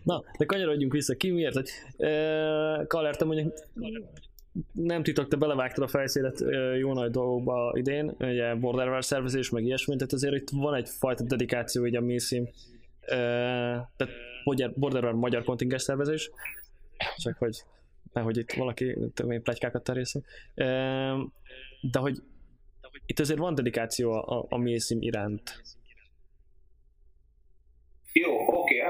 Na, 0.03 0.23
de 0.37 0.45
kanyarodjunk 0.45 0.93
vissza 0.93 1.15
ki, 1.15 1.29
miért? 1.29 1.53
Hogy, 1.53 1.69
e, 1.97 2.85
Kaller, 2.87 3.15
te 3.15 3.25
mondjuk 3.25 3.53
nem 4.71 5.03
titok, 5.03 5.27
te 5.27 5.35
belevágtad 5.35 5.83
a 5.83 5.87
fejszélet 5.87 6.43
jó 6.77 6.93
nagy 6.93 7.11
dolgokba 7.11 7.73
idén, 7.77 8.15
ugye 8.19 8.55
Borderware 8.55 9.01
szervezés, 9.01 9.49
meg 9.49 9.63
ilyesmi, 9.63 9.95
tehát 9.95 10.13
azért 10.13 10.35
itt 10.35 10.49
van 10.49 10.75
egyfajta 10.75 11.23
dedikáció 11.23 11.85
így 11.85 11.95
a 11.95 12.01
e, 13.01 13.15
tehát 13.95 14.73
Borderware 14.75 15.15
magyar 15.15 15.43
kontingens 15.43 15.81
szervezés, 15.81 16.31
csak 17.15 17.37
hogy 17.37 17.63
nehogy 18.13 18.37
itt 18.37 18.53
valaki 18.53 18.97
plegykákat 19.43 19.83
terjeszem. 19.83 20.21
De 21.81 21.99
hogy 21.99 22.17
itt 23.05 23.19
azért 23.19 23.39
van 23.39 23.55
dedikáció 23.55 24.11
a, 24.11 24.39
a, 24.39 24.45
a 24.49 24.57
iránt. 24.87 25.61
Jó, 28.13 28.31
oké. 28.47 28.81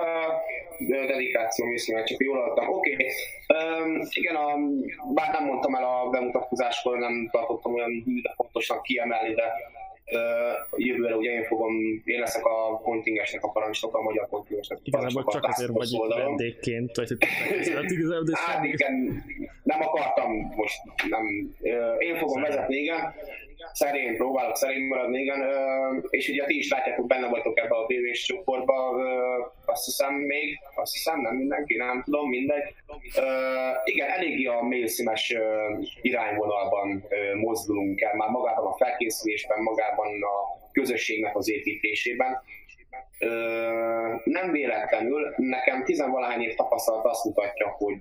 Uh, 0.79 1.05
dedikáció 1.07 1.65
mészim, 1.65 2.05
csak 2.05 2.23
jól 2.23 2.41
adtam. 2.41 2.67
Oké. 2.69 2.93
Okay. 2.93 3.07
Um, 3.81 4.01
igen, 4.09 4.35
a, 4.35 4.57
bár 5.13 5.31
nem 5.31 5.45
mondtam 5.45 5.75
el 5.75 5.83
a 5.83 6.09
bemutatkozáskor, 6.09 6.97
nem 6.97 7.29
tartottam 7.31 7.73
olyan 7.73 8.03
fontosnak 8.35 8.83
kiemelni, 8.83 9.33
de 9.33 9.43
jövőre 10.75 11.15
ugye 11.15 11.31
én 11.31 11.43
fogom, 11.43 12.01
én 12.05 12.19
leszek 12.19 12.45
a 12.45 12.79
kontingesnek 12.83 13.43
a 13.43 13.49
parancsnok, 13.49 13.95
a 13.95 14.01
magyar 14.01 14.27
kontingesnek 14.29 14.77
a. 14.77 14.81
Igazából 14.83 15.25
csak 15.31 15.43
azért 15.43 15.71
vagy 15.71 15.91
itt 15.91 16.13
vendégként, 16.13 16.95
vagy 16.95 17.09
hát 17.73 17.91
igazából, 17.91 18.23
de 18.23 18.37
hát 18.45 18.65
igen, 18.65 19.23
nem 19.63 19.81
akartam 19.81 20.31
most, 20.55 20.77
nem, 21.09 21.55
én 21.99 22.15
fogom 22.17 22.41
vezetni, 22.41 22.75
igen, 22.75 23.13
szerény, 23.71 24.15
próbálok 24.15 24.55
szerény 24.55 24.87
maradni, 24.87 25.21
igen, 25.21 25.41
és 26.09 26.29
ugye 26.29 26.45
ti 26.45 26.57
is 26.57 26.71
látjátok, 26.71 27.07
benne 27.07 27.27
vagytok 27.27 27.59
ebbe 27.59 27.75
a 27.75 27.85
BV-s 27.85 28.23
csoportba, 28.23 28.73
azt 29.65 29.85
hiszem 29.85 30.13
még, 30.13 30.59
azt 30.75 30.93
hiszem 30.93 31.21
nem 31.21 31.35
mindenki, 31.35 31.75
nem 31.75 32.01
tudom, 32.03 32.29
mindegy. 32.29 32.75
Igen, 33.83 34.09
eléggé 34.09 34.45
a 34.45 34.61
mailszínes 34.61 35.35
irányvonalban 36.01 37.03
mozdulunk 37.33 38.01
el, 38.01 38.15
már 38.15 38.29
magában 38.29 38.65
a 38.65 38.75
felkészülésben, 38.75 39.61
magában 39.61 39.92
a 39.99 40.69
közösségnek 40.71 41.35
az 41.35 41.49
építésében. 41.49 42.41
Nem 44.23 44.51
véletlenül, 44.51 45.33
nekem 45.37 45.83
tizenvalahány 45.83 46.41
év 46.41 46.55
tapasztalat 46.55 47.05
azt 47.05 47.25
mutatja, 47.25 47.67
hogy 47.67 47.99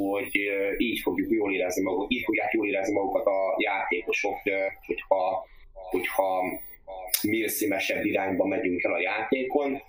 hogy 0.00 0.30
így 0.76 1.00
fogjuk 1.00 1.30
jól 1.30 1.54
érezni 1.54 1.82
magukat, 1.82 2.10
így 2.10 2.24
fogják 2.24 2.52
jól 2.52 2.66
érezni 2.66 2.94
magukat 2.94 3.26
a 3.26 3.54
játékosok, 3.58 4.34
hogyha, 4.86 5.46
hogyha 5.72 6.42
milszimesebb 7.22 8.04
irányba 8.04 8.46
megyünk 8.46 8.82
el 8.82 8.92
a 8.92 9.00
játékon. 9.00 9.82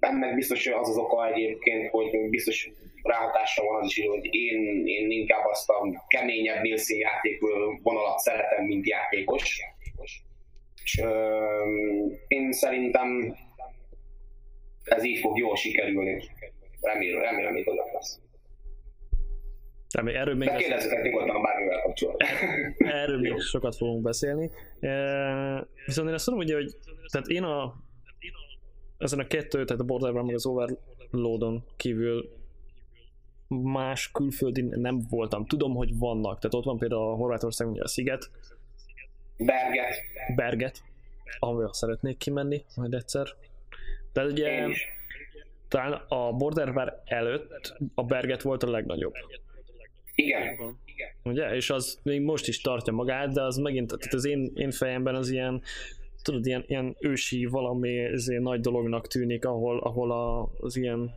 Ennek 0.00 0.34
biztos 0.34 0.66
az 0.66 0.88
az 0.88 0.96
oka 0.96 1.32
egyébként, 1.32 1.90
hogy 1.90 2.28
biztos 2.30 2.70
ráhatásra 3.02 3.64
van 3.64 3.82
az 3.82 3.86
is, 3.86 4.06
hogy 4.06 4.34
én, 4.34 4.86
én 4.86 5.10
inkább 5.10 5.44
azt 5.44 5.68
a 5.68 6.04
keményebb 6.06 6.62
Nielsen 6.62 6.96
játék 6.96 7.40
vonalat 7.82 8.18
szeretem, 8.18 8.64
mint 8.64 8.86
játékos. 8.86 9.60
És, 10.82 11.02
én 12.28 12.52
szerintem 12.52 13.36
ez 14.84 15.04
így 15.04 15.18
fog 15.18 15.38
jól 15.38 15.56
sikerülni 15.56 16.22
remélem, 16.80 17.20
remélem 17.20 17.52
még 17.52 17.68
oda 17.68 17.84
lesz. 17.92 18.20
Remé, 19.94 20.14
erről 20.14 20.34
még... 20.34 20.48
De 20.48 20.56
kérdezzetek 20.56 21.02
nyugodtan 21.02 21.42
bármivel 21.42 21.82
kapcsolatban. 21.82 22.28
Erről 23.02 23.18
még 23.18 23.40
sokat 23.40 23.76
fogunk 23.76 24.02
beszélni. 24.02 24.50
E, 24.80 24.90
viszont 25.86 26.08
én 26.08 26.14
azt 26.14 26.26
mondom, 26.26 26.46
hogy, 26.46 26.54
hogy 26.54 26.74
tehát 27.12 27.26
én 27.26 27.42
a 27.42 27.74
ezen 28.98 29.18
a 29.18 29.26
kettő, 29.26 29.64
tehát 29.64 29.82
a 29.82 29.84
Borderlands 29.84 30.26
meg 30.26 30.34
az 30.34 30.46
Overloadon 30.46 31.64
kívül 31.76 32.28
más 33.48 34.10
külföldi 34.10 34.62
nem 34.62 35.06
voltam. 35.10 35.46
Tudom, 35.46 35.74
hogy 35.74 35.98
vannak. 35.98 36.38
Tehát 36.38 36.54
ott 36.54 36.64
van 36.64 36.78
például 36.78 37.10
a 37.10 37.14
Horvátország, 37.14 37.68
ugye 37.68 37.82
a 37.82 37.88
Sziget. 37.88 38.30
Berget. 39.36 39.94
Berget, 40.36 40.82
ahol 41.38 41.72
szeretnék 41.72 42.16
kimenni 42.16 42.64
majd 42.76 42.94
egyszer. 42.94 43.26
De 44.12 44.24
ugye 44.24 44.68
talán 45.68 45.92
a 46.08 46.32
Borderware 46.32 47.02
előtt 47.04 47.76
a 47.94 48.04
Berget 48.04 48.42
volt 48.42 48.62
a 48.62 48.70
legnagyobb. 48.70 49.14
Igen. 50.14 50.76
Ugye? 51.24 51.54
És 51.54 51.70
az 51.70 51.98
még 52.02 52.20
most 52.20 52.48
is 52.48 52.60
tartja 52.60 52.92
magát, 52.92 53.32
de 53.32 53.42
az 53.42 53.56
megint, 53.56 53.96
tehát 53.98 54.14
az 54.14 54.24
én, 54.24 54.52
én 54.54 54.70
fejemben 54.70 55.14
az 55.14 55.30
ilyen, 55.30 55.62
tudod, 56.22 56.46
ilyen, 56.46 56.64
ilyen 56.66 56.96
ősi 57.00 57.44
valami 57.44 58.08
nagy 58.38 58.60
dolognak 58.60 59.06
tűnik, 59.06 59.44
ahol, 59.44 59.78
ahol 59.78 60.12
a, 60.12 60.50
az 60.60 60.76
ilyen 60.76 61.14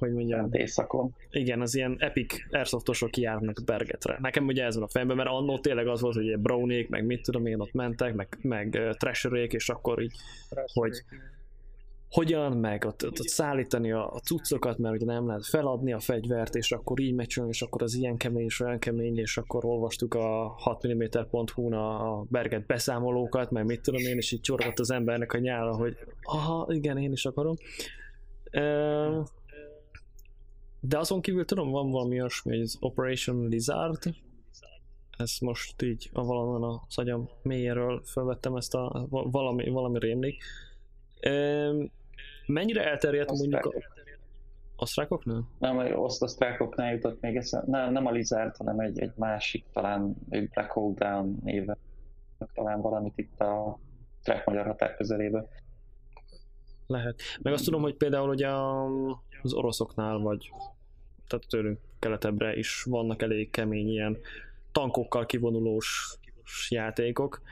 hogy 0.00 0.12
mondjam, 0.12 0.48
éjszakon. 0.52 1.14
Igen, 1.30 1.60
az 1.60 1.74
ilyen 1.74 1.96
epic 1.98 2.34
airsoftosok 2.50 3.10
kijárnak 3.10 3.60
Bergetre. 3.64 4.18
Nekem 4.20 4.46
ugye 4.46 4.64
ez 4.64 4.74
van 4.74 4.84
a 4.84 4.88
fejemben, 4.88 5.16
mert 5.16 5.28
annó 5.28 5.58
tényleg 5.58 5.86
az 5.86 6.00
volt, 6.00 6.14
hogy 6.14 6.38
brownék, 6.38 6.88
meg 6.88 7.06
mit 7.06 7.22
tudom 7.22 7.46
én, 7.46 7.60
ott 7.60 7.72
mentek, 7.72 8.14
meg, 8.14 8.38
meg 8.42 8.76
uh, 8.78 8.90
trasherék, 8.96 9.52
és 9.52 9.68
akkor 9.68 10.02
így, 10.02 10.12
hogy 10.72 11.04
hogyan, 12.10 12.52
meg 12.52 12.84
ott, 12.84 13.04
ott, 13.06 13.20
ott 13.20 13.28
szállítani 13.28 13.92
a, 13.92 14.12
a 14.12 14.18
cuccokat, 14.18 14.78
mert 14.78 14.94
ugye 14.94 15.04
nem 15.04 15.26
lehet 15.26 15.46
feladni 15.46 15.92
a 15.92 15.98
fegyvert, 15.98 16.54
és 16.54 16.72
akkor 16.72 17.00
így 17.00 17.14
megy 17.14 17.42
és 17.48 17.62
akkor 17.62 17.82
az 17.82 17.94
ilyen 17.94 18.16
kemény, 18.16 18.44
és 18.44 18.60
olyan 18.60 18.78
kemény, 18.78 19.18
és 19.18 19.36
akkor 19.36 19.64
olvastuk 19.64 20.14
a 20.14 20.54
6mm.hu-n 20.64 21.72
a, 21.72 22.18
a 22.18 22.24
Berget 22.28 22.66
beszámolókat, 22.66 23.50
meg 23.50 23.64
mit 23.64 23.80
tudom 23.80 24.00
én, 24.00 24.16
és 24.16 24.32
így 24.32 24.40
csorgott 24.40 24.78
az 24.78 24.90
embernek 24.90 25.32
a 25.32 25.38
nyála, 25.38 25.76
hogy 25.76 25.96
aha, 26.22 26.66
igen, 26.70 26.98
én 26.98 27.12
is 27.12 27.24
akarom. 27.24 27.54
De 30.80 30.98
azon 30.98 31.20
kívül 31.20 31.44
tudom, 31.44 31.70
van 31.70 31.90
valami 31.90 32.20
olyasmi, 32.20 32.52
hogy 32.52 32.60
az 32.60 32.76
Operation 32.80 33.48
Lizard, 33.48 33.98
ezt 35.18 35.40
most 35.40 35.82
így 35.82 36.10
a 36.12 36.24
valamon 36.24 36.62
a 36.62 36.82
szagyam 36.88 37.28
mélyéről 37.42 38.02
felvettem 38.04 38.56
ezt 38.56 38.74
a 38.74 39.06
valami, 39.08 39.68
valami 39.68 39.98
rémlik. 39.98 40.42
Mennyire 42.46 42.90
elterjedt 42.90 43.30
mondjuk 43.30 43.64
a... 43.64 43.72
Osztrákoknál? 44.76 45.48
Nem, 45.58 45.98
osztrákoknál 45.98 46.92
jutott 46.92 47.20
még 47.20 47.36
eszem. 47.36 47.64
Nem, 47.66 47.92
nem 47.92 48.06
a 48.06 48.10
Lizard, 48.10 48.56
hanem 48.56 48.78
egy, 48.78 48.98
egy 48.98 49.12
másik, 49.16 49.64
talán 49.72 50.16
egy 50.28 50.48
Black 50.48 50.70
Hole 50.70 50.94
Down 50.94 51.38
néve. 51.44 51.76
Talán 52.54 52.80
valamit 52.80 53.18
itt 53.18 53.40
a 53.40 53.78
track 54.22 54.46
magyar 54.46 54.66
határ 54.66 54.96
közelében. 54.96 55.46
Lehet. 56.90 57.20
Meg 57.42 57.52
azt 57.52 57.64
tudom, 57.64 57.82
hogy 57.82 57.94
például 57.94 58.44
a, 58.44 58.84
az 59.42 59.52
oroszoknál, 59.52 60.18
vagy 60.18 60.50
tehát 61.28 61.46
tőlünk 61.48 61.78
keletebbre 61.98 62.56
is 62.56 62.82
vannak 62.82 63.22
elég 63.22 63.50
kemény 63.50 63.88
ilyen 63.88 64.18
tankokkal 64.72 65.26
kivonulós 65.26 66.16
játékok, 66.68 67.42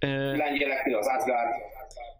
lengyeleknél 0.00 0.96
az 0.96 1.06
Asgard. 1.06 1.48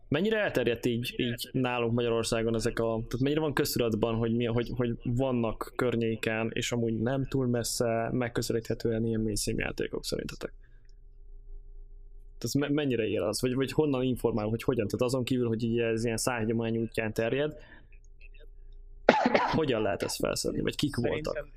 Mennyire 0.09 0.39
elterjedt 0.39 0.87
így, 0.87 1.15
így 1.17 1.49
nálunk 1.53 1.93
Magyarországon 1.93 2.55
ezek 2.55 2.79
a... 2.79 2.85
Tehát 2.85 3.21
mennyire 3.21 3.41
van 3.41 3.55
köztudatban, 3.55 4.15
hogy, 4.15 4.37
mi, 4.37 4.45
hogy, 4.45 4.71
hogy 4.77 4.99
vannak 5.05 5.73
környéken, 5.77 6.51
és 6.53 6.73
amúgy 6.73 7.01
nem 7.01 7.27
túl 7.27 7.47
messze 7.47 8.09
megközelíthetően 8.13 9.05
ilyen 9.05 9.21
mélyszín 9.21 9.59
játékok 9.59 10.05
szerintetek? 10.05 10.53
Tehát 12.43 12.73
mennyire 12.75 13.07
ér 13.07 13.21
az? 13.21 13.41
Vagy, 13.41 13.55
vagy 13.55 13.73
honnan 13.73 14.03
informál, 14.03 14.47
hogy 14.47 14.63
hogyan? 14.63 14.87
Tehát 14.87 15.07
azon 15.07 15.25
kívül, 15.25 15.49
hogy 15.49 15.63
így 15.63 15.79
ez 15.81 16.05
ilyen 16.05 16.17
szájgyomány 16.17 16.77
útján 16.77 17.13
terjed, 17.13 17.57
hogyan 19.53 19.83
lehet 19.83 20.03
ezt 20.03 20.17
felszedni? 20.17 20.61
Vagy 20.61 20.77
kik 20.77 20.95
Szerintem, 20.95 21.33
voltak? 21.33 21.55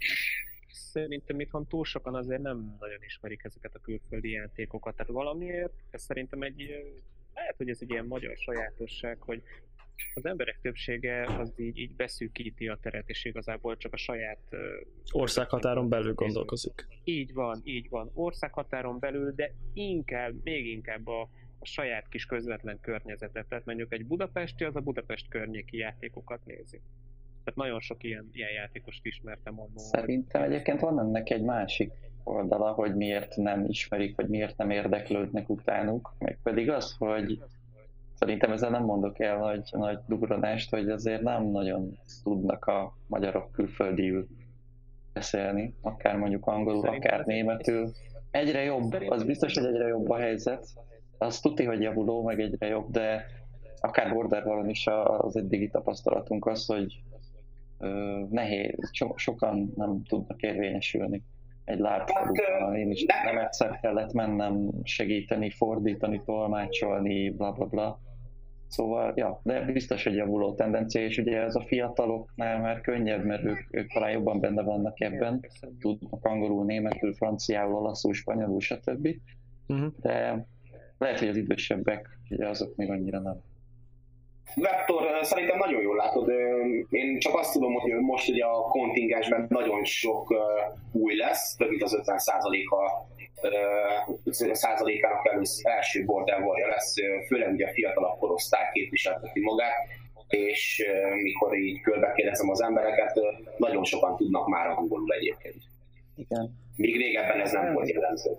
szerintem 0.69 1.39
itthon 1.39 1.67
túl 1.67 1.86
sokan 1.86 2.15
azért 2.15 2.41
nem 2.41 2.76
nagyon 2.80 3.04
ismerik 3.06 3.43
ezeket 3.43 3.76
a 3.76 3.80
külföldi 3.80 4.32
játékokat. 4.32 4.95
Tehát 4.95 5.12
valamiért, 5.12 5.74
ez 5.91 6.02
szerintem 6.02 6.41
egy, 6.41 6.58
lehet, 7.34 7.58
hogy 7.58 7.69
ez 7.69 7.78
egy 7.82 7.89
ilyen 7.89 8.06
magyar 8.06 8.36
sajátosság, 8.38 9.21
hogy 9.21 9.41
az 10.15 10.25
emberek 10.25 10.60
többsége 10.62 11.25
az 11.39 11.53
így, 11.58 11.77
így 11.77 11.91
beszűkíti 11.91 12.67
a 12.67 12.77
teret, 12.81 13.10
és 13.10 13.25
igazából 13.25 13.77
csak 13.77 13.93
a 13.93 13.97
saját... 13.97 14.39
Országhatáron 15.12 15.89
belül 15.89 16.13
gondolkozik. 16.13 16.88
Így 17.03 17.34
van, 17.34 17.62
így 17.63 17.89
van. 17.89 18.12
Országhatáron 18.13 18.99
belül, 18.99 19.34
de 19.36 19.53
inkább, 19.73 20.34
még 20.43 20.67
inkább 20.67 21.08
a, 21.08 21.21
a 21.60 21.65
saját 21.65 22.10
kis 22.10 22.25
közvetlen 22.25 22.79
környezetet. 22.81 23.45
Tehát 23.47 23.65
mondjuk 23.65 23.93
egy 23.93 24.05
budapesti, 24.05 24.63
az 24.63 24.75
a 24.75 24.81
Budapest 24.81 25.27
környéki 25.27 25.77
játékokat 25.77 26.45
nézi. 26.45 26.81
Tehát 27.43 27.60
nagyon 27.60 27.79
sok 27.79 28.03
ilyen, 28.03 28.29
ilyen 28.34 28.51
játékost 28.51 29.05
ismertem 29.05 29.60
annól. 29.60 29.77
Szerintem 29.77 30.43
egyébként 30.43 30.79
van 30.79 30.99
ennek 30.99 31.29
egy 31.29 31.41
másik 31.41 31.91
oldala, 32.23 32.71
hogy 32.71 32.95
miért 32.95 33.36
nem 33.36 33.65
ismerik, 33.67 34.15
vagy 34.15 34.27
miért 34.27 34.58
nem 34.58 34.69
érdeklődnek 34.69 35.49
utánuk, 35.49 36.13
meg 36.19 36.39
pedig 36.43 36.69
az, 36.69 36.95
hogy 36.97 37.39
szerintem 38.15 38.51
ezzel 38.51 38.69
nem 38.69 38.84
mondok 38.84 39.19
el 39.19 39.38
nagy, 39.38 39.69
nagy 39.71 39.99
dugranást, 40.08 40.69
hogy 40.69 40.89
azért 40.89 41.21
nem 41.21 41.43
nagyon 41.43 41.97
tudnak 42.23 42.65
a 42.65 42.93
magyarok 43.08 43.51
külföldiül 43.51 44.28
beszélni, 45.13 45.75
akár 45.82 46.17
mondjuk 46.17 46.47
angolul, 46.47 46.82
Szerintem 46.82 47.12
akár 47.12 47.25
németül. 47.25 47.91
Egyre 48.32 48.63
jobb, 48.63 48.93
az 49.10 49.23
biztos, 49.23 49.54
hogy 49.54 49.65
egyre 49.65 49.88
jobb 49.88 50.10
a 50.10 50.17
helyzet. 50.17 50.65
Az 51.17 51.39
tuti, 51.39 51.63
hogy 51.63 51.82
javuló, 51.82 52.23
meg 52.23 52.39
egyre 52.39 52.67
jobb, 52.67 52.91
de 52.91 53.25
akár 53.80 54.13
bordervalon 54.13 54.69
is 54.69 54.88
az 55.17 55.36
eddigi 55.36 55.69
tapasztalatunk 55.69 56.45
az, 56.45 56.65
hogy 56.65 57.04
nehéz, 58.30 58.89
so, 58.91 59.17
sokan 59.17 59.73
nem 59.75 60.04
tudnak 60.04 60.41
érvényesülni 60.41 61.23
egy 61.65 61.80
lábfalukban. 61.80 62.67
Hát, 62.67 62.75
Én 62.75 62.91
is 62.91 63.06
nem 63.23 63.38
egyszer 63.38 63.80
kellett 63.80 64.13
mennem 64.13 64.69
segíteni, 64.84 65.49
fordítani, 65.49 66.21
tolmácsolni, 66.25 67.30
bla 67.30 67.51
bla 67.51 67.65
bla. 67.65 67.99
Szóval, 68.67 69.13
ja, 69.15 69.39
de 69.43 69.62
biztos, 69.62 70.04
hogy 70.04 70.15
javuló 70.15 70.54
tendencia, 70.54 71.01
és 71.01 71.17
ugye 71.17 71.41
ez 71.41 71.56
a 71.56 71.65
fiataloknál 71.67 72.60
már 72.60 72.82
könnyebb, 72.82 73.25
mert 73.25 73.43
ők, 73.43 73.60
ők 73.71 73.91
talán 73.93 74.12
jobban 74.12 74.39
benne 74.39 74.62
vannak 74.62 75.01
ebben, 75.01 75.39
tudnak 75.80 76.25
angolul, 76.25 76.65
németül, 76.65 77.13
franciául, 77.13 77.73
olaszul, 77.73 78.13
spanyolul, 78.13 78.60
stb. 78.60 79.08
Uh-huh. 79.67 79.93
De 80.01 80.45
lehet, 80.97 81.19
hogy 81.19 81.28
az 81.28 81.38
idősebbek, 81.38 82.19
ugye 82.30 82.47
azok 82.47 82.75
még 82.75 82.89
annyira 82.89 83.19
nem. 83.19 83.41
Vektor, 84.55 85.19
szerintem 85.21 85.58
nagyon 85.58 85.81
jól 85.81 85.95
látod. 85.95 86.29
Én 86.89 87.19
csak 87.19 87.38
azt 87.38 87.53
tudom, 87.53 87.73
hogy 87.73 87.91
most 87.91 88.29
ugye 88.29 88.45
a 88.45 88.62
kontingensben 88.62 89.45
nagyon 89.49 89.84
sok 89.84 90.34
új 90.91 91.15
lesz, 91.15 91.55
több 91.55 91.69
mint 91.69 91.84
az 91.84 91.93
50 91.93 92.17
százaléka 92.17 93.08
százalékának 94.51 95.45
első 95.63 96.05
Border 96.05 96.41
Warrior 96.41 96.69
lesz, 96.69 96.93
főleg 97.27 97.53
ugye 97.53 97.65
a 97.65 97.71
fiatalabb 97.71 98.17
korosztály 98.17 98.69
képviselteti 98.73 99.39
magát, 99.39 99.88
és 100.27 100.86
mikor 101.21 101.58
így 101.58 101.81
körbe 101.81 102.12
kérdezem 102.15 102.49
az 102.49 102.62
embereket, 102.62 103.19
nagyon 103.58 103.84
sokan 103.84 104.15
tudnak 104.15 104.47
már 104.47 104.67
angolul 104.67 105.13
egyébként. 105.13 105.62
Igen. 106.15 106.51
Míg 106.75 106.97
régebben 106.97 107.39
ez 107.39 107.51
nem 107.51 107.73
volt 107.73 107.89
jellemző. 107.89 108.31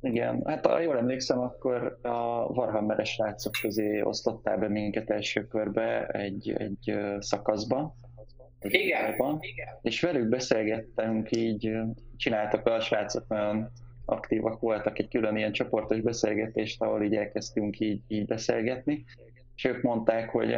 Igen, 0.00 0.42
hát 0.44 0.66
ha 0.66 0.80
jól 0.80 0.96
emlékszem, 0.98 1.38
akkor 1.38 1.98
a 2.02 2.44
Warhammeres 2.44 3.10
srácok 3.10 3.52
közé 3.62 4.00
osztottál 4.00 4.58
be 4.58 4.68
minket 4.68 5.10
első 5.10 5.46
körbe 5.46 6.06
egy, 6.06 6.52
egy 6.58 6.98
szakaszba. 7.18 7.96
Egy 8.58 8.74
igen, 8.74 9.14
igen. 9.40 9.78
És 9.82 10.00
velük 10.00 10.28
beszélgettünk 10.28 11.36
így, 11.36 11.72
csináltak 12.16 12.66
a 12.66 12.80
srácok 12.80 13.28
nagyon 13.28 13.70
aktívak 14.04 14.60
voltak 14.60 14.98
egy 14.98 15.08
külön 15.08 15.36
ilyen 15.36 15.52
csoportos 15.52 16.00
beszélgetést, 16.00 16.82
ahol 16.82 17.02
így 17.02 17.14
elkezdtünk 17.14 17.80
így, 17.80 18.00
így 18.08 18.26
beszélgetni, 18.26 19.04
és 19.54 19.64
ők 19.64 19.82
mondták, 19.82 20.30
hogy 20.30 20.56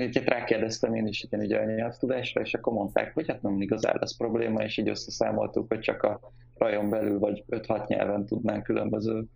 Egyébként 0.00 0.28
rákérdeztem 0.28 0.94
én 0.94 1.06
is 1.06 1.22
igen, 1.22 1.40
ugye 1.40 1.58
a 1.58 1.64
nyelvtudásra, 1.64 2.40
és 2.40 2.54
akkor 2.54 2.72
mondták, 2.72 3.14
hogy 3.14 3.28
hát 3.28 3.42
nem 3.42 3.60
igazán 3.60 3.96
lesz 4.00 4.16
probléma, 4.16 4.62
és 4.62 4.76
így 4.76 4.88
összeszámoltuk, 4.88 5.68
hogy 5.68 5.78
csak 5.78 6.02
a 6.02 6.20
rajon 6.60 6.90
belül 6.90 7.18
vagy 7.18 7.44
5-6 7.48 7.86
nyelven 7.86 8.26
tudnánk 8.26 8.62
különböző 8.62 9.28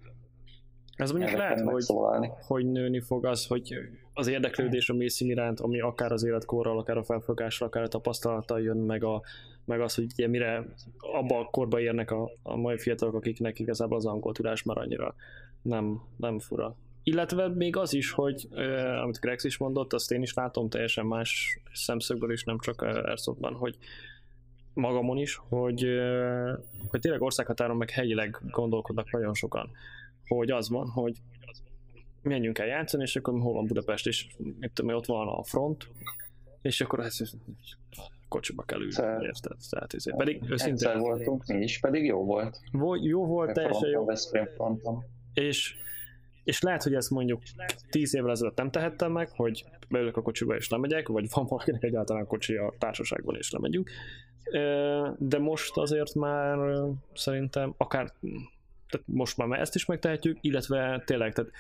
ez 0.96 1.10
mondjuk 1.10 1.32
lehet, 1.32 1.60
hogy, 1.60 1.84
hogy 2.46 2.66
nőni 2.66 3.00
fog 3.00 3.24
az, 3.24 3.46
hogy 3.46 3.74
az 4.12 4.26
érdeklődés 4.26 4.88
a 4.88 4.94
mészín 4.94 5.30
iránt, 5.30 5.60
ami 5.60 5.80
akár 5.80 6.12
az 6.12 6.24
életkorral, 6.24 6.78
akár 6.78 6.96
a 6.96 7.04
felfogással, 7.04 7.68
akár 7.68 7.82
a 7.82 7.88
tapasztalattal 7.88 8.60
jön, 8.60 8.76
meg, 8.76 9.04
a, 9.04 9.22
meg 9.64 9.80
az, 9.80 9.94
hogy 9.94 10.04
ugye 10.12 10.28
mire 10.28 10.66
abba 10.98 11.38
a 11.38 11.44
korba 11.44 11.80
érnek 11.80 12.10
a, 12.10 12.30
a 12.42 12.56
mai 12.56 12.78
fiatalok, 12.78 13.14
akiknek 13.14 13.58
igazából 13.58 13.96
az 13.96 14.06
angol 14.06 14.32
tudás 14.32 14.62
már 14.62 14.78
annyira 14.78 15.14
nem, 15.62 16.00
nem 16.16 16.38
fura. 16.38 16.76
Illetve 17.02 17.48
még 17.48 17.76
az 17.76 17.94
is, 17.94 18.10
hogy 18.10 18.48
uh, 18.50 19.02
amit 19.02 19.20
Grex 19.20 19.44
is 19.44 19.58
mondott, 19.58 19.92
azt 19.92 20.12
én 20.12 20.22
is 20.22 20.34
látom 20.34 20.68
teljesen 20.68 21.06
más 21.06 21.60
szemszögből 21.72 22.32
is, 22.32 22.44
nem 22.44 22.58
csak 22.58 22.82
Airsoftban, 22.82 23.54
hogy 23.54 23.76
magamon 24.74 25.18
is, 25.18 25.40
hogy, 25.48 25.86
hogy 26.88 27.00
tényleg 27.00 27.22
országhatáron 27.22 27.76
meg 27.76 27.90
helyileg 27.90 28.38
gondolkodnak 28.50 29.10
nagyon 29.10 29.34
sokan. 29.34 29.70
Hogy 30.26 30.50
az 30.50 30.68
van, 30.68 30.88
hogy 30.88 31.16
menjünk 32.22 32.58
el 32.58 32.66
játszani, 32.66 33.02
és 33.02 33.16
akkor 33.16 33.40
hol 33.40 33.52
van 33.52 33.66
Budapest, 33.66 34.06
és 34.06 34.26
mit 34.58 34.72
tudom, 34.72 34.96
ott 34.96 35.06
van 35.06 35.28
a 35.28 35.42
front, 35.42 35.88
és 36.62 36.80
akkor 36.80 37.00
ez 37.00 37.18
kocsiba 38.28 38.62
kell 38.62 38.78
ülni, 38.78 38.92
Szer... 38.92 39.22
érted? 39.22 39.56
Tehát 39.70 39.94
ezért. 39.94 40.16
Pedig 40.16 40.42
őszintén... 40.50 40.98
voltunk 40.98 41.46
mi 41.46 41.62
is, 41.62 41.80
pedig 41.80 42.04
jó 42.04 42.24
volt. 42.24 42.60
Vo- 42.72 43.04
jó 43.04 43.26
volt, 43.26 43.52
teljesen 43.52 43.88
jó. 43.88 44.06
És 45.34 45.76
és 46.44 46.60
lehet, 46.60 46.82
hogy 46.82 46.94
ezt 46.94 47.10
mondjuk 47.10 47.42
10 47.90 48.14
évvel 48.14 48.30
ezelőtt 48.30 48.56
nem 48.56 48.70
tehettem 48.70 49.12
meg, 49.12 49.30
hogy 49.30 49.64
beülök 49.88 50.16
a 50.16 50.22
kocsiba 50.22 50.56
és 50.56 50.68
lemegyek, 50.68 51.08
vagy 51.08 51.26
van 51.34 51.46
valakinek 51.46 51.82
egyáltalán 51.82 52.26
kocsi 52.26 52.54
a 52.54 52.74
társaságban 52.78 53.36
és 53.36 53.50
lemegyünk. 53.50 53.90
De 55.18 55.38
most 55.38 55.76
azért 55.76 56.14
már 56.14 56.58
szerintem 57.14 57.74
akár, 57.76 58.12
tehát 58.88 59.06
most 59.06 59.36
már 59.36 59.60
ezt 59.60 59.74
is 59.74 59.84
megtehetjük, 59.84 60.38
illetve 60.40 61.02
tényleg, 61.06 61.32
tehát 61.32 61.50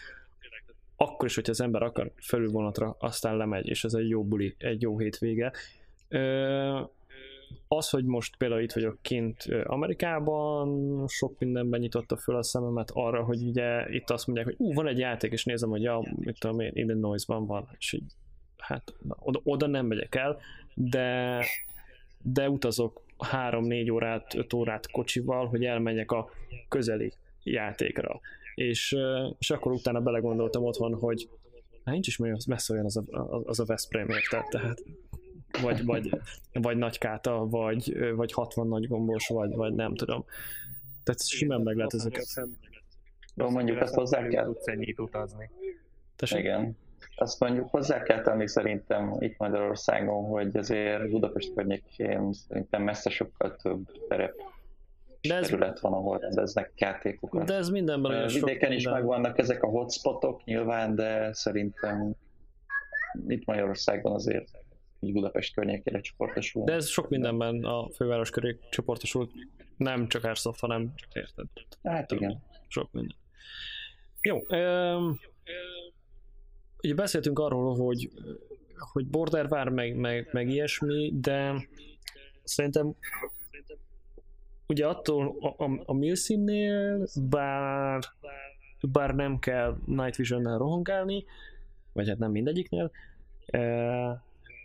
akkor 0.96 1.28
is, 1.28 1.34
hogyha 1.34 1.52
az 1.52 1.60
ember 1.60 1.82
akar 1.82 2.10
felülvonatra, 2.16 2.96
aztán 2.98 3.36
lemegy, 3.36 3.68
és 3.68 3.84
ez 3.84 3.94
egy 3.94 4.08
jó 4.08 4.24
buli, 4.24 4.54
egy 4.58 4.82
jó 4.82 4.98
hétvége. 4.98 5.52
Az, 7.68 7.90
hogy 7.90 8.04
most 8.04 8.36
például 8.36 8.60
itt 8.60 8.72
vagyok 8.72 8.98
kint 9.02 9.44
Amerikában, 9.64 11.08
sok 11.08 11.38
mindenben 11.38 11.80
nyitotta 11.80 12.16
föl 12.16 12.36
a 12.36 12.42
szememet 12.42 12.90
arra, 12.94 13.24
hogy 13.24 13.42
ugye 13.42 13.90
itt 13.90 14.10
azt 14.10 14.26
mondják, 14.26 14.48
hogy 14.48 14.56
ú, 14.58 14.72
van 14.74 14.86
egy 14.86 14.98
játék, 14.98 15.32
és 15.32 15.44
nézem, 15.44 15.68
hogy 15.68 15.82
ja, 15.82 16.02
mit 16.16 16.38
tudom 16.38 16.60
én, 16.60 16.70
Illinois-ban 16.74 17.46
van, 17.46 17.68
és 17.78 17.92
így, 17.92 18.12
hát 18.58 18.94
oda, 19.18 19.40
oda 19.44 19.66
nem 19.66 19.86
megyek 19.86 20.14
el, 20.14 20.38
de, 20.74 21.38
de 22.24 22.50
utazok 22.50 23.02
3-4 23.18 23.92
órát, 23.92 24.34
5 24.34 24.52
órát 24.52 24.90
kocsival, 24.90 25.46
hogy 25.46 25.64
elmenjek 25.64 26.12
a 26.12 26.30
közeli 26.68 27.12
játékra. 27.42 28.20
És, 28.54 28.96
és 29.38 29.50
akkor 29.50 29.72
utána 29.72 30.00
belegondoltam 30.00 30.64
otthon, 30.64 30.94
hogy 30.94 31.28
hát 31.84 31.94
nincs 31.94 32.06
is 32.06 32.18
messze 32.46 32.72
olyan 32.72 32.84
az 32.84 32.96
a, 32.96 33.42
az 33.44 33.60
a 33.60 33.64
Veszprém 33.64 34.08
érted, 34.08 34.44
tehát 34.48 34.82
vagy, 35.62 35.84
vagy, 35.84 36.10
vagy 36.52 36.76
nagykáta, 36.76 37.46
vagy, 37.46 38.12
vagy 38.14 38.32
60 38.32 38.68
nagy 38.68 38.88
gombos, 38.88 39.28
vagy, 39.28 39.54
vagy 39.54 39.74
nem 39.74 39.94
tudom. 39.94 40.24
Tehát 41.02 41.26
simán 41.26 41.60
meg 41.60 41.76
lehet 41.76 41.94
ezeket. 41.94 42.26
Jó, 43.34 43.50
mondjuk 43.50 43.80
azt 43.80 43.94
hozzá 43.94 44.26
kell. 44.26 44.44
Tudsz 44.44 44.66
ennyit 44.66 44.98
utazni. 44.98 45.50
Tessék? 46.16 46.38
Igen. 46.38 46.76
Azt 47.16 47.40
mondjuk 47.40 47.70
hozzá 47.70 48.02
kell 48.02 48.22
tenni 48.22 48.48
szerintem 48.48 49.16
itt 49.18 49.38
Magyarországon, 49.38 50.24
hogy 50.24 50.56
azért 50.56 51.10
Budapest 51.10 51.54
környékén 51.54 52.32
szerintem 52.32 52.82
messze 52.82 53.10
sokkal 53.10 53.56
több 53.56 53.86
terep 54.08 54.34
de 55.28 55.34
ez, 55.34 55.46
terület 55.46 55.80
van, 55.80 55.92
ahol 55.92 56.18
rendeznek 56.18 56.72
játékokat. 56.76 57.46
De 57.46 57.54
ez 57.54 57.68
mindenben 57.68 58.12
olyan 58.12 58.28
Vidéken 58.28 58.72
is 58.72 58.84
megvannak 58.84 59.38
ezek 59.38 59.62
a 59.62 59.66
hotspotok 59.66 60.44
nyilván, 60.44 60.94
de 60.94 61.32
szerintem 61.32 62.14
itt 63.26 63.44
Magyarországon 63.44 64.12
azért 64.12 64.48
így 65.00 65.12
Budapest 65.12 65.54
környékére 65.54 66.00
csoportosul. 66.00 66.64
De 66.64 66.72
ez 66.72 66.86
sok 66.86 67.08
mindenben 67.08 67.64
a 67.64 67.88
főváros 67.90 68.30
köré 68.30 68.58
csoportosul, 68.70 69.30
nem 69.76 70.08
csak 70.08 70.24
Airsoft, 70.24 70.60
hanem 70.60 70.92
érted. 71.12 71.46
Hát 71.82 72.12
igen. 72.12 72.42
Sok 72.68 72.92
minden. 72.92 73.16
Jó. 74.20 74.36
Um, 74.48 75.18
ugye 76.84 76.94
beszéltünk 76.94 77.38
arról, 77.38 77.76
hogy, 77.76 78.10
hogy 78.92 79.06
border 79.06 79.48
vár, 79.48 79.68
meg, 79.68 79.96
meg, 79.96 80.28
meg 80.32 80.48
ilyesmi, 80.48 81.12
de 81.20 81.68
szerintem 82.42 82.94
ugye 84.66 84.86
attól 84.86 85.36
a, 85.40 85.64
a, 85.64 85.82
a 85.84 85.92
Milsimnél, 85.92 87.06
bár, 87.28 88.02
bár 88.92 89.14
nem 89.14 89.38
kell 89.38 89.76
Night 89.86 90.16
Vision-nel 90.16 90.58
rohangálni, 90.58 91.24
vagy 91.92 92.08
hát 92.08 92.18
nem 92.18 92.30
mindegyiknél, 92.30 92.90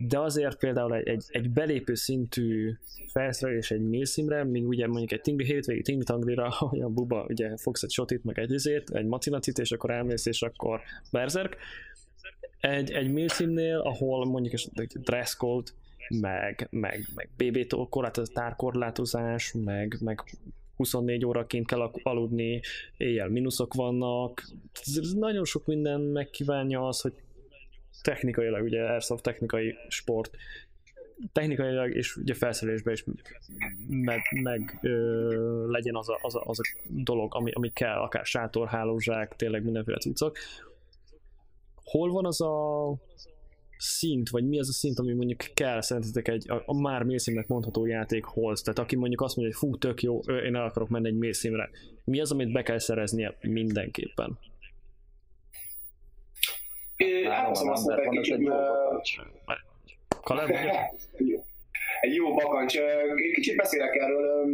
de 0.08 0.20
azért 0.20 0.58
például 0.58 0.96
egy, 0.96 1.08
egy, 1.08 1.26
egy 1.28 1.50
belépő 1.50 1.96
szintű 1.96 2.74
felszerelés 3.12 3.72
egy 3.72 3.82
Milsimre, 3.82 4.44
míg 4.44 4.68
ugye 4.68 4.88
mondjuk 4.88 5.12
egy 5.12 5.22
tingli, 5.22 5.46
hétvégi 5.46 5.82
tingli 5.82 6.04
tanglira, 6.04 6.48
a 6.86 6.90
buba 6.90 7.26
ugye 7.30 7.58
fogsz 7.58 7.84
egy 7.84 7.92
shotit, 7.92 8.24
meg 8.24 8.40
egy 8.40 8.52
izét, 8.52 8.90
egy 8.90 9.06
macinacit, 9.06 9.58
és 9.58 9.72
akkor 9.72 9.92
elmész, 9.92 10.26
és 10.26 10.42
akkor 10.42 10.82
berzerk. 11.12 11.58
Egy, 12.60 12.92
egy 12.92 13.12
Milsimnél, 13.12 13.78
ahol 13.78 14.26
mondjuk 14.26 14.54
egy 14.74 14.92
dress 15.00 15.36
code, 15.36 15.72
meg, 16.10 16.68
meg, 16.72 17.08
meg 17.16 17.30
BB 17.38 17.74
tárkorlátozás, 18.34 19.54
meg, 19.54 19.98
meg 20.00 20.24
24 20.76 21.26
óraként 21.26 21.68
kell 21.68 21.92
aludni, 22.04 22.62
éjjel 22.98 23.30
mínuszok 23.30 23.74
vannak, 23.74 24.44
ez 24.86 25.14
nagyon 25.14 25.46
sok 25.46 25.66
minden 25.66 26.02
megkívánja 26.02 26.88
az, 26.88 27.02
hogy 27.02 27.14
technikailag, 28.02 28.64
ugye 28.64 28.84
Airsoft 28.84 29.24
technikai 29.24 29.76
sport, 29.88 30.36
technikailag 31.32 31.96
és 31.96 32.16
ugye 32.16 32.34
felszerelésben 32.34 32.94
is 32.94 33.04
meg, 33.88 34.20
meg 34.42 34.78
ö, 34.82 35.72
legyen 35.72 35.96
az 35.96 36.10
a, 36.10 36.20
az, 36.22 36.36
a, 36.36 36.44
az 36.46 36.60
a 36.60 36.64
dolog, 36.88 37.36
ami, 37.36 37.52
ami 37.52 37.70
kell, 37.70 37.98
akár 37.98 38.26
sátor, 38.26 38.68
hálózsák, 38.68 39.36
tényleg 39.36 39.64
mindenféle 39.64 39.98
cuccok. 39.98 40.38
Hol 41.92 42.12
van 42.12 42.26
az 42.26 42.42
a 42.42 42.94
szint, 43.78 44.30
vagy 44.30 44.48
mi 44.48 44.60
az 44.60 44.70
a 44.70 44.72
szint, 44.72 45.00
ami 45.00 45.14
mondjuk 45.14 45.40
kell 45.54 45.82
szerintetek 45.82 46.28
egy 46.28 46.52
a, 46.52 46.64
a 46.66 46.82
már 46.82 47.04
mélyszínnek 47.04 47.48
mondható 47.48 47.86
játékhoz? 47.86 48.62
Tehát 48.62 48.80
aki 48.80 48.96
mondjuk 48.96 49.22
azt 49.22 49.36
mondja, 49.36 49.56
hogy 49.60 49.70
fú, 49.70 49.78
tök 49.78 50.02
jó, 50.02 50.20
én 50.20 50.56
el 50.56 50.66
akarok 50.66 50.90
menni 50.90 51.08
egy 51.08 51.18
mélyszínre. 51.18 51.70
Mi 52.04 52.20
az, 52.20 52.32
amit 52.32 52.52
be 52.52 52.62
kell 52.62 52.80
szereznie 52.80 53.38
mindenképpen? 53.42 54.40
Elhozom 57.26 57.70
azt 57.70 57.86
mondta, 57.86 58.04
egy 58.04 58.10
kicsit... 58.10 58.38
Egy 62.02 62.14
jó 62.14 62.34
bakancs. 62.34 62.78
Kicsit 63.34 63.56
beszélek 63.56 63.96
erről. 63.96 64.46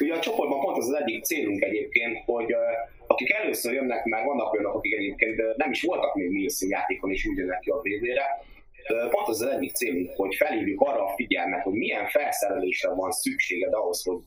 Ugye 0.00 0.14
a 0.14 0.20
csoportban 0.20 0.60
pont 0.60 0.76
az 0.76 0.88
az 0.88 0.94
egyik 0.94 1.24
célunk 1.24 1.62
egyébként, 1.62 2.18
hogy 2.24 2.54
akik 3.14 3.32
először 3.32 3.72
jönnek 3.72 4.04
meg, 4.04 4.24
vannak 4.24 4.52
olyanok, 4.52 4.74
akik 4.74 4.94
egyébként 4.94 5.56
nem 5.56 5.70
is 5.70 5.82
voltak 5.82 6.14
még 6.14 6.28
Nielsen 6.28 6.68
játékon, 6.68 7.10
és 7.10 7.26
úgy 7.26 7.38
jönnek 7.38 7.60
ki 7.60 7.70
a 7.70 7.76
VB-re, 7.76 8.26
pont 9.10 9.28
az 9.28 9.42
az 9.42 9.48
egyik 9.48 9.72
célunk, 9.74 10.10
hogy 10.16 10.34
felhívjuk 10.34 10.80
arra 10.80 11.04
a 11.04 11.14
figyelmet, 11.16 11.62
hogy 11.62 11.72
milyen 11.72 12.06
felszerelésre 12.06 12.94
van 12.94 13.10
szükséged 13.10 13.72
ahhoz, 13.72 14.04
hogy 14.04 14.18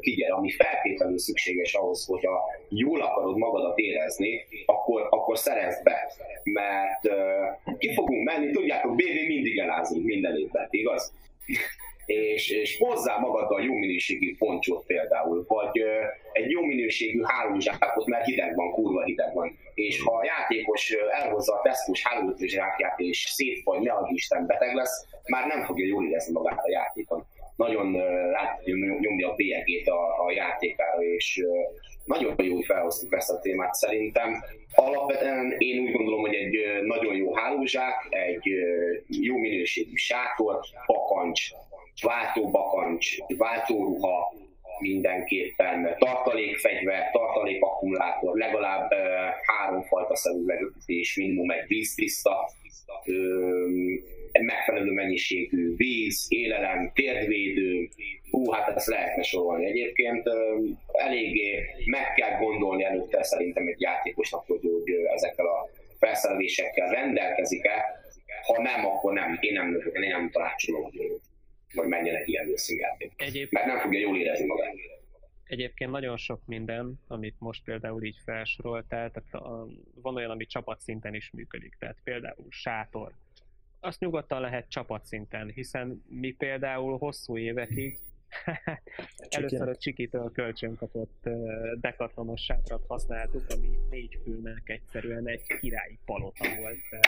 kigyere, 0.00 0.34
ami 0.34 0.50
feltétlenül 0.50 1.18
szükséges 1.18 1.74
ahhoz, 1.74 2.06
hogy 2.06 2.26
a 2.26 2.40
jól 2.68 3.00
akarod 3.00 3.36
magadat 3.36 3.78
érezni, 3.78 4.44
akkor, 4.66 5.06
akkor 5.10 5.38
szerezd 5.38 5.82
be. 5.82 6.12
Mert 6.42 7.06
uh, 7.06 7.78
ki 7.78 7.94
fogunk 7.94 8.24
menni, 8.24 8.50
tudjátok, 8.50 8.94
BB 8.94 9.26
mindig 9.26 9.58
elázunk 9.58 10.04
minden 10.04 10.36
évben, 10.36 10.66
igaz? 10.70 11.14
És, 12.06 12.50
és 12.50 12.78
hozzá 12.78 13.16
magaddal 13.16 13.62
jó 13.62 13.74
minőségű 13.74 14.36
poncsot 14.36 14.86
például, 14.86 15.44
vagy 15.48 15.80
ö, 15.80 16.02
egy 16.32 16.50
jó 16.50 16.64
minőségű 16.64 17.20
hálózsákot, 17.24 18.06
mert 18.06 18.24
hideg 18.24 18.54
van, 18.54 18.72
kurva 18.72 19.04
hideg 19.04 19.34
van. 19.34 19.58
És 19.74 20.02
ha 20.02 20.16
a 20.16 20.24
játékos 20.24 20.90
elhozza 21.10 21.54
a 21.54 21.60
tesztus 21.62 22.02
hálózsákját 22.06 22.98
és 22.98 23.18
szétfagy, 23.18 23.80
ne 23.80 23.92
Isten 24.12 24.46
beteg 24.46 24.74
lesz, 24.74 25.06
már 25.26 25.46
nem 25.46 25.64
fogja 25.64 25.86
jól 25.86 26.06
érezni 26.06 26.32
magát 26.32 26.58
a 26.58 26.70
játékon. 26.70 27.26
Nagyon 27.56 28.00
át 28.34 28.64
nyomja 29.00 29.30
a 29.30 29.34
bélyegét 29.34 29.88
a, 29.88 30.24
a 30.26 30.32
játékára, 30.32 31.02
és 31.02 31.40
nagyon 32.04 32.34
jó, 32.38 32.54
hogy 32.54 32.64
felhoztuk 32.64 33.14
ezt 33.14 33.30
a 33.30 33.38
témát 33.38 33.74
szerintem. 33.74 34.44
Alapvetően 34.74 35.54
én 35.58 35.82
úgy 35.82 35.92
gondolom, 35.92 36.20
hogy 36.20 36.34
egy 36.34 36.82
nagyon 36.82 37.14
jó 37.14 37.34
hálózsák, 37.34 38.06
egy 38.10 38.46
jó 39.20 39.36
minőségű 39.36 39.94
sátor, 39.94 40.60
pakancs, 40.86 41.52
váltóbakancs, 42.02 43.16
váltóruha, 43.36 44.34
mindenképpen 44.78 45.96
tartalékfegyver, 45.98 47.10
tartalékakkumulátor, 47.10 48.36
legalább 48.36 48.92
uh, 48.92 48.98
háromfajta 49.46 50.16
szemüvegetés, 50.16 51.16
minimum 51.16 51.50
egy 51.50 51.66
víztiszta, 51.66 52.50
megfelelő 54.40 54.90
mennyiségű 54.90 55.76
víz, 55.76 56.26
élelem, 56.28 56.90
térdvédő, 56.94 57.88
hú, 58.30 58.50
hát 58.50 58.76
ezt 58.76 58.86
lehetne 58.86 59.22
sorolni. 59.22 59.66
Egyébként. 59.66 60.28
Eléggé 60.92 61.64
meg 61.84 62.12
kell 62.14 62.38
gondolni 62.38 62.84
előtte 62.84 63.22
szerintem 63.22 63.66
egy 63.66 63.80
játékosnak, 63.80 64.46
hogy, 64.46 64.60
ezekkel 65.14 65.46
a 65.46 65.68
felszerelésekkel 65.98 66.90
rendelkezik-e, 66.90 68.00
ha 68.46 68.62
nem, 68.62 68.86
akkor 68.86 69.12
nem, 69.12 69.38
én 69.40 69.52
nem, 69.52 69.82
én 69.92 70.10
nem 70.10 70.30
tanácsolom, 70.30 70.90
vagy 71.74 71.88
menjen 71.88 72.16
egy 72.16 72.28
ilyen 72.28 72.46
játék. 72.66 73.12
Egyéb... 73.16 73.48
Mert 73.50 73.66
nem 73.66 73.78
fogja 73.78 73.98
jól 73.98 74.16
érezni 74.16 74.46
magát. 74.46 74.74
Egyébként 75.44 75.90
nagyon 75.90 76.16
sok 76.16 76.46
minden, 76.46 77.00
amit 77.06 77.34
most 77.38 77.64
például 77.64 78.02
így 78.02 78.16
felsoroltál, 78.24 79.10
tehát 79.10 79.34
a, 79.34 79.68
van 79.94 80.16
olyan, 80.16 80.30
ami 80.30 80.46
csapatszinten 80.46 81.14
is 81.14 81.30
működik, 81.30 81.76
tehát 81.78 81.96
például 82.04 82.46
sátor. 82.48 83.12
Azt 83.80 84.00
nyugodtan 84.00 84.40
lehet 84.40 84.68
csapatszinten, 84.68 85.50
hiszen 85.50 86.02
mi 86.08 86.30
például 86.30 86.98
hosszú 86.98 87.36
évekig 87.38 87.98
először 89.28 89.68
a 89.68 89.76
Csikitől 89.76 90.32
kölcsön 90.32 90.76
kapott 90.76 91.28
dekatlanos 91.80 92.40
sátrat 92.40 92.84
használtuk, 92.86 93.44
ami 93.48 93.68
négy 93.90 94.18
fülnek 94.22 94.68
egyszerűen 94.68 95.28
egy 95.28 95.46
királyi 95.60 95.98
palota 96.04 96.44
volt. 96.60 97.04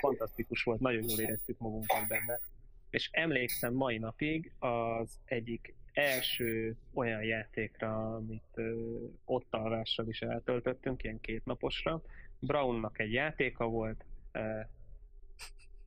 Fantasztikus 0.00 0.62
volt, 0.62 0.80
nagyon 0.80 1.04
jól 1.08 1.20
éreztük 1.20 1.58
magunkat 1.58 2.08
benne 2.08 2.38
és 2.90 3.08
emlékszem 3.12 3.74
mai 3.74 3.98
napig 3.98 4.52
az 4.58 5.20
egyik 5.24 5.74
első 5.92 6.76
olyan 6.94 7.22
játékra, 7.22 8.14
amit 8.14 8.52
ö, 8.54 8.96
ott 9.24 9.54
alvással 9.54 10.08
is 10.08 10.22
eltöltöttünk, 10.22 11.02
ilyen 11.02 11.20
két 11.20 11.44
naposra. 11.44 12.02
Brownnak 12.38 12.98
egy 12.98 13.12
játéka 13.12 13.66
volt, 13.66 14.04
ö, 14.32 14.60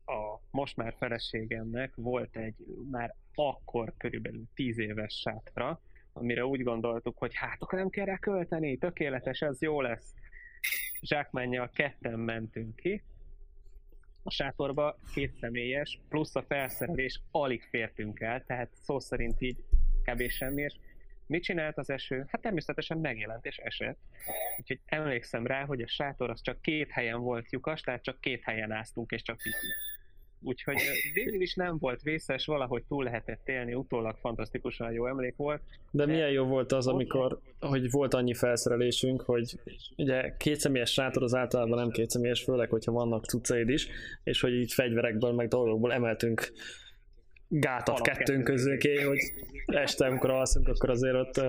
a 0.06 0.39
most 0.49 0.78
már 0.78 0.95
feleségemnek 0.97 1.95
volt 1.95 2.36
egy 2.36 2.56
már 2.91 3.16
akkor 3.36 3.93
körülbelül 3.97 4.43
tíz 4.54 4.78
éves 4.78 5.14
sátra, 5.14 5.82
amire 6.14 6.45
úgy 6.45 6.64
gondoltuk, 6.64 7.18
hogy 7.18 7.36
hát 7.36 7.62
akkor 7.62 7.80
nem 7.80 7.89
kell 7.89 8.06
rá 8.06 8.18
költeni, 8.18 8.78
tökéletes, 8.78 9.41
ez 9.41 9.62
jó 9.62 9.82
lesz. 9.82 10.14
Zsákmánnyal 11.02 11.70
ketten 11.74 12.20
mentünk 12.20 12.76
ki, 12.76 13.04
a 14.24 14.32
sátorba 14.32 14.98
két 15.14 15.34
személyes, 15.40 16.00
plusz 16.10 16.36
a 16.36 16.44
felszerelés 16.48 17.22
alig 17.32 17.64
fértünk 17.70 18.20
el, 18.20 18.44
tehát 18.44 18.70
szó 18.74 19.00
szerint 19.00 19.42
így 19.42 19.64
kb. 20.04 20.30
semmi, 20.30 20.62
és 20.62 20.76
mit 21.26 21.44
csinált 21.44 21.78
az 21.78 21.90
eső? 21.90 22.26
Hát 22.28 22.42
természetesen 22.42 22.98
megjelent 22.98 23.46
és 23.46 23.58
esett. 23.58 24.00
Úgyhogy 24.60 24.80
emlékszem 24.86 25.48
rá, 25.48 25.66
hogy 25.66 25.82
a 25.82 25.88
sátor 25.88 26.30
az 26.30 26.42
csak 26.42 26.62
két 26.62 26.92
helyen 26.92 27.20
volt 27.20 27.52
lyukas, 27.52 27.82
tehát 27.82 28.04
csak 28.04 28.22
két 28.22 28.44
helyen 28.44 28.72
áztunk, 28.72 29.12
és 29.12 29.22
csak 29.22 29.38
pici. 29.38 29.68
Úgyhogy 30.44 30.78
végül 31.14 31.42
is 31.42 31.54
nem 31.54 31.78
volt 31.78 32.02
vészes, 32.02 32.46
valahogy 32.46 32.84
túl 32.88 33.04
lehetett 33.04 33.48
élni, 33.48 33.74
utólag 33.74 34.18
fantasztikusan 34.22 34.92
jó 34.92 35.08
emlék 35.08 35.36
volt. 35.36 35.62
De, 35.92 36.06
milyen 36.06 36.30
jó 36.30 36.46
volt 36.46 36.72
az, 36.72 36.88
amikor, 36.88 37.39
hogy 37.60 37.92
volt 37.92 38.14
annyi 38.14 38.34
felszerelésünk, 38.34 39.22
hogy 39.22 39.60
ugye 39.98 40.36
kétszemélyes 40.38 40.92
sátor 40.92 41.24
az 41.24 41.36
általában 41.36 41.78
nem 41.78 41.89
kétszemélyes, 41.89 42.44
főleg, 42.44 42.70
hogyha 42.70 42.92
vannak 42.92 43.26
cuccaid 43.26 43.70
is, 43.70 43.88
és 44.24 44.42
hogy 44.42 44.54
így 44.54 44.74
fegyverekből, 44.74 45.32
meg 45.32 45.48
dolgokból 45.48 45.94
emeltünk 45.94 46.52
gátat 47.48 47.88
Alap 47.88 48.08
kettőnk 48.08 48.44
közé, 48.44 49.02
hogy 49.02 49.20
este, 49.66 50.06
amikor 50.06 50.30
alszunk, 50.30 50.68
akkor 50.68 50.89
azért 50.89 51.16
ott... 51.16 51.42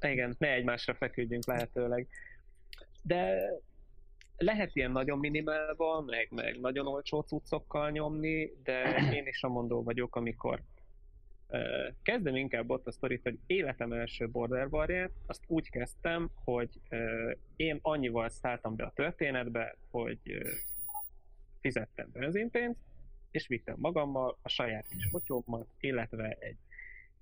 Igen, 0.00 0.36
ne 0.38 0.52
egymásra 0.52 0.94
feküdjünk 0.94 1.46
lehetőleg. 1.46 2.06
De 3.02 3.38
lehet 4.38 4.76
ilyen 4.76 4.90
nagyon 4.90 5.18
minimálban, 5.18 6.04
meg, 6.04 6.28
meg 6.30 6.60
nagyon 6.60 6.86
olcsó 6.86 7.20
cuccokkal 7.20 7.90
nyomni, 7.90 8.52
de 8.62 9.08
én 9.12 9.26
is 9.26 9.42
a 9.42 9.48
mondó 9.48 9.82
vagyok, 9.82 10.16
amikor 10.16 10.62
kezdem 12.02 12.36
inkább 12.36 12.70
ott 12.70 12.86
a 12.86 12.92
sztorit, 12.92 13.22
hogy 13.22 13.38
életem 13.46 13.92
első 13.92 14.28
border 14.28 14.68
barját, 14.68 15.10
azt 15.26 15.42
úgy 15.46 15.70
kezdtem, 15.70 16.30
hogy 16.44 16.80
én 17.56 17.78
annyival 17.82 18.28
szálltam 18.28 18.76
be 18.76 18.84
a 18.84 18.92
történetbe, 18.94 19.76
hogy 19.90 20.18
fizettem 21.60 22.08
benzinpénzt, 22.12 22.80
és 23.30 23.46
vittem 23.46 23.76
magammal 23.78 24.38
a 24.42 24.48
saját 24.48 24.86
kis 24.88 25.08
fotyómat, 25.10 25.66
illetve 25.80 26.36
egy 26.40 26.56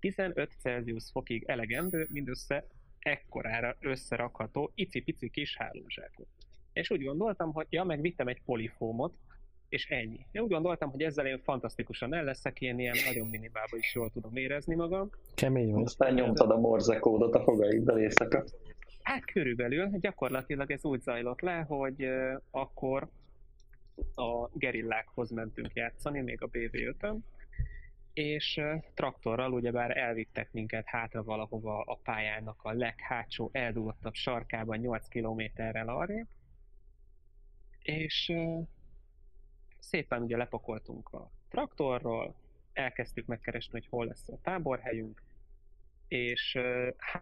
15 0.01 0.53
Celsius 0.59 1.11
fokig 1.11 1.45
elegendő, 1.47 2.07
mindössze 2.11 2.67
ekkorára 2.99 3.77
összerakható 3.81 4.73
icipici 4.75 5.31
kis 5.31 5.57
hálózsákot. 5.57 6.29
És 6.77 6.91
úgy 6.91 7.05
gondoltam, 7.05 7.53
hogy 7.53 7.67
ja, 7.71 7.85
meg 7.85 8.01
vittem 8.01 8.29
egy 8.29 8.43
polifómot, 8.45 9.15
és 9.69 9.91
ennyi. 9.91 10.27
Én 10.33 10.43
úgy 10.43 10.51
gondoltam, 10.51 10.91
hogy 10.91 11.03
ezzel 11.03 11.27
én 11.27 11.41
fantasztikusan 11.43 12.15
el 12.15 12.25
leszek, 12.25 12.61
én 12.61 12.79
ilyen 12.79 12.97
nagyon 13.07 13.29
minimálban 13.29 13.79
is 13.79 13.95
jól 13.95 14.11
tudom 14.11 14.37
érezni 14.37 14.75
magam. 14.75 15.11
Kemény 15.35 15.73
vagy. 15.73 15.83
Aztán 15.85 16.15
nyomtad 16.15 16.51
a 16.51 16.57
morze 16.57 16.99
kódot 16.99 17.35
a 17.35 17.43
fogaiddal 17.43 17.99
éjszaka. 17.99 18.45
Hát 19.03 19.25
körülbelül 19.25 19.91
gyakorlatilag 20.01 20.71
ez 20.71 20.85
úgy 20.85 21.01
zajlott 21.01 21.41
le, 21.41 21.65
hogy 21.69 22.05
uh, 22.05 22.41
akkor 22.51 23.09
a 24.15 24.49
gerillákhoz 24.53 25.31
mentünk 25.31 25.75
játszani, 25.75 26.21
még 26.21 26.43
a 26.43 26.49
BV5-ön, 26.49 27.25
és 28.13 28.57
uh, 28.57 28.83
traktorral 28.95 29.53
ugyebár 29.53 29.97
elvittek 29.97 30.53
minket 30.53 30.87
hátra 30.87 31.23
valahova 31.23 31.81
a 31.81 31.99
pályának 32.03 32.61
a 32.63 32.73
leghátsó, 32.73 33.49
elduggottabb 33.53 34.15
sarkában 34.15 34.79
8 34.79 35.09
kilométerrel 35.09 35.89
arrébb, 35.89 36.27
és 37.87 38.33
szépen 39.79 40.23
ugye 40.23 40.37
lepakoltunk 40.37 41.13
a 41.13 41.31
traktorról, 41.49 42.35
elkezdtük 42.73 43.27
megkeresni, 43.27 43.73
hogy 43.73 43.87
hol 43.87 44.07
lesz 44.07 44.29
a 44.29 44.41
táborhelyünk, 44.43 45.23
és 46.09 46.59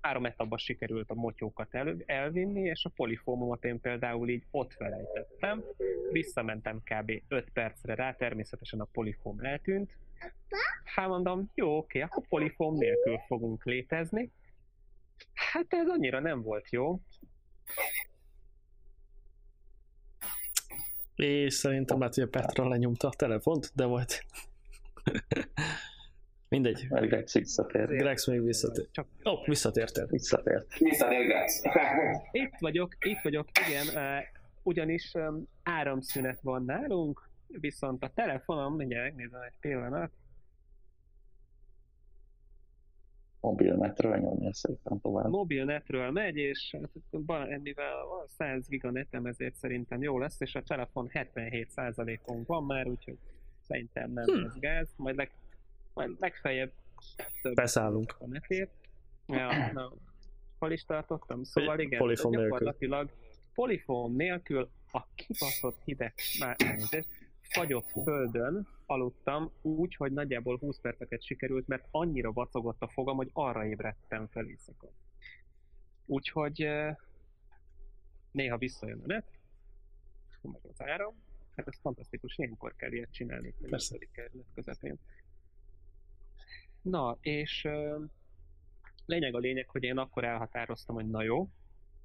három 0.01 0.27
etapban 0.27 0.59
sikerült 0.59 1.11
a 1.11 1.15
motyókat 1.15 1.75
el, 1.75 1.97
elvinni, 2.07 2.61
és 2.61 2.85
a 2.85 2.89
polifómomat 2.89 3.65
én 3.65 3.81
például 3.81 4.29
így 4.29 4.45
ott 4.51 4.73
felejtettem. 4.73 5.65
Visszamentem 6.13 6.83
kb. 6.85 7.23
5 7.29 7.51
percre 7.53 7.95
rá, 7.95 8.15
természetesen 8.15 8.81
a 8.81 8.89
polifóm 8.93 9.41
eltűnt. 9.41 9.97
Hát 10.85 11.09
mondom, 11.09 11.51
jó, 11.55 11.77
oké, 11.77 12.01
akkor 12.01 12.27
polifóm 12.29 12.77
nélkül 12.77 13.19
fogunk 13.19 13.65
létezni. 13.65 14.31
Hát 15.35 15.67
ez 15.69 15.89
annyira 15.89 16.21
nem 16.21 16.43
volt 16.43 16.71
jó. 16.71 17.01
És 21.17 21.55
szerintem 21.55 21.99
lehet, 21.99 22.15
hogy 22.15 22.23
a 22.23 22.29
Petra 22.29 22.69
lenyomta 22.69 23.09
a 23.09 23.13
telefont, 23.17 23.71
de 23.75 23.87
majd... 23.87 24.09
Mindegy. 26.49 26.87
Mert 26.89 27.07
Grex 27.07 27.33
visszatért. 27.33 27.89
Grex 27.89 28.27
még 28.27 28.45
visszatért. 28.45 28.93
Csak 28.93 29.07
Ó, 29.25 29.31
oh, 29.31 29.47
visszatértél. 29.47 30.07
Visszatért. 30.07 30.79
Visszatér 30.79 31.27
Grex. 31.27 31.63
Itt 32.33 32.55
vagyok, 32.59 32.97
itt 33.01 33.21
vagyok, 33.23 33.49
igen, 33.69 33.87
ugyanis 34.63 35.13
áramszünet 35.63 36.41
van 36.41 36.65
nálunk, 36.65 37.29
viszont 37.47 38.03
a 38.05 38.11
telefonom, 38.15 38.77
mindjárt 38.77 39.05
megnézem 39.05 39.41
egy 39.41 39.59
pillanat, 39.61 40.11
Mobilnetről 43.45 44.17
nyomja 44.17 44.53
szépen 44.55 45.01
tovább. 45.01 45.29
mobilnetről 45.29 46.11
megy, 46.11 46.37
és 46.37 46.77
hát 46.81 47.61
mivel 47.63 48.05
van 48.05 48.27
100 48.29 48.69
giga 48.69 48.91
netem, 48.91 49.27
ezért 49.27 49.55
szerintem 49.55 50.03
jó 50.03 50.19
lesz, 50.19 50.41
és 50.41 50.55
a 50.55 50.63
telefon 50.63 51.11
77%-on 51.13 52.43
van 52.47 52.65
már, 52.65 52.87
úgyhogy 52.87 53.19
szerintem 53.61 54.11
nem 54.13 54.25
Hm. 54.25 54.43
lesz 54.43 54.59
gáz, 54.59 54.89
majd, 54.97 55.17
leg, 55.17 55.31
majd 55.95 56.11
legfeljebb 56.19 56.73
több 57.43 57.55
Beszállunk. 57.55 58.17
a 58.19 58.27
netért. 58.27 58.71
Ja, 59.27 59.73
na, 59.73 59.93
hol 60.59 60.73
is 60.73 60.85
tartottam? 60.85 61.43
Szóval 61.43 61.79
igen, 61.79 61.99
Polifon 61.99 62.31
nélkül. 62.31 62.49
gyakorlatilag 62.51 63.11
polifon 63.55 64.13
nélkül 64.13 64.69
a 64.93 65.03
kibaszott 65.15 65.79
hideg, 65.85 66.13
már 66.41 66.57
fagyott 67.41 67.91
földön 68.05 68.67
aludtam 68.87 69.53
úgy, 69.63 69.95
hogy 69.95 70.13
nagyjából 70.13 70.59
20 70.59 70.81
perceket 70.81 71.23
sikerült, 71.23 71.67
mert 71.67 71.87
annyira 71.91 72.33
vacogott 72.33 72.83
a 72.83 72.89
fogam, 72.89 73.17
hogy 73.17 73.31
arra 73.33 73.67
ébredtem 73.67 74.27
fel 74.27 74.47
éjszaka. 74.47 74.91
Úgyhogy 76.07 76.69
néha 78.31 78.59
visszajön 78.59 79.01
a 79.03 79.07
net, 79.07 79.27
meg 80.41 80.61
az 80.63 80.83
áram, 80.83 81.15
hát 81.57 81.69
ez 81.69 81.79
fantasztikus, 81.81 82.39
ilyenkor 82.39 82.77
kell 82.77 82.93
ilyet 82.93 83.13
csinálni, 83.13 83.55
Persze. 83.71 83.97
a 84.01 84.07
kerület 84.13 84.47
közepén. 84.55 84.99
Na, 86.83 87.19
és 87.21 87.69
lényeg 89.07 89.35
a 89.35 89.39
lényeg, 89.39 89.69
hogy 89.69 89.83
én 89.83 89.99
akkor 89.99 90.25
elhatároztam, 90.25 90.95
hogy 90.95 91.11
na 91.11 91.23
jó, 91.23 91.49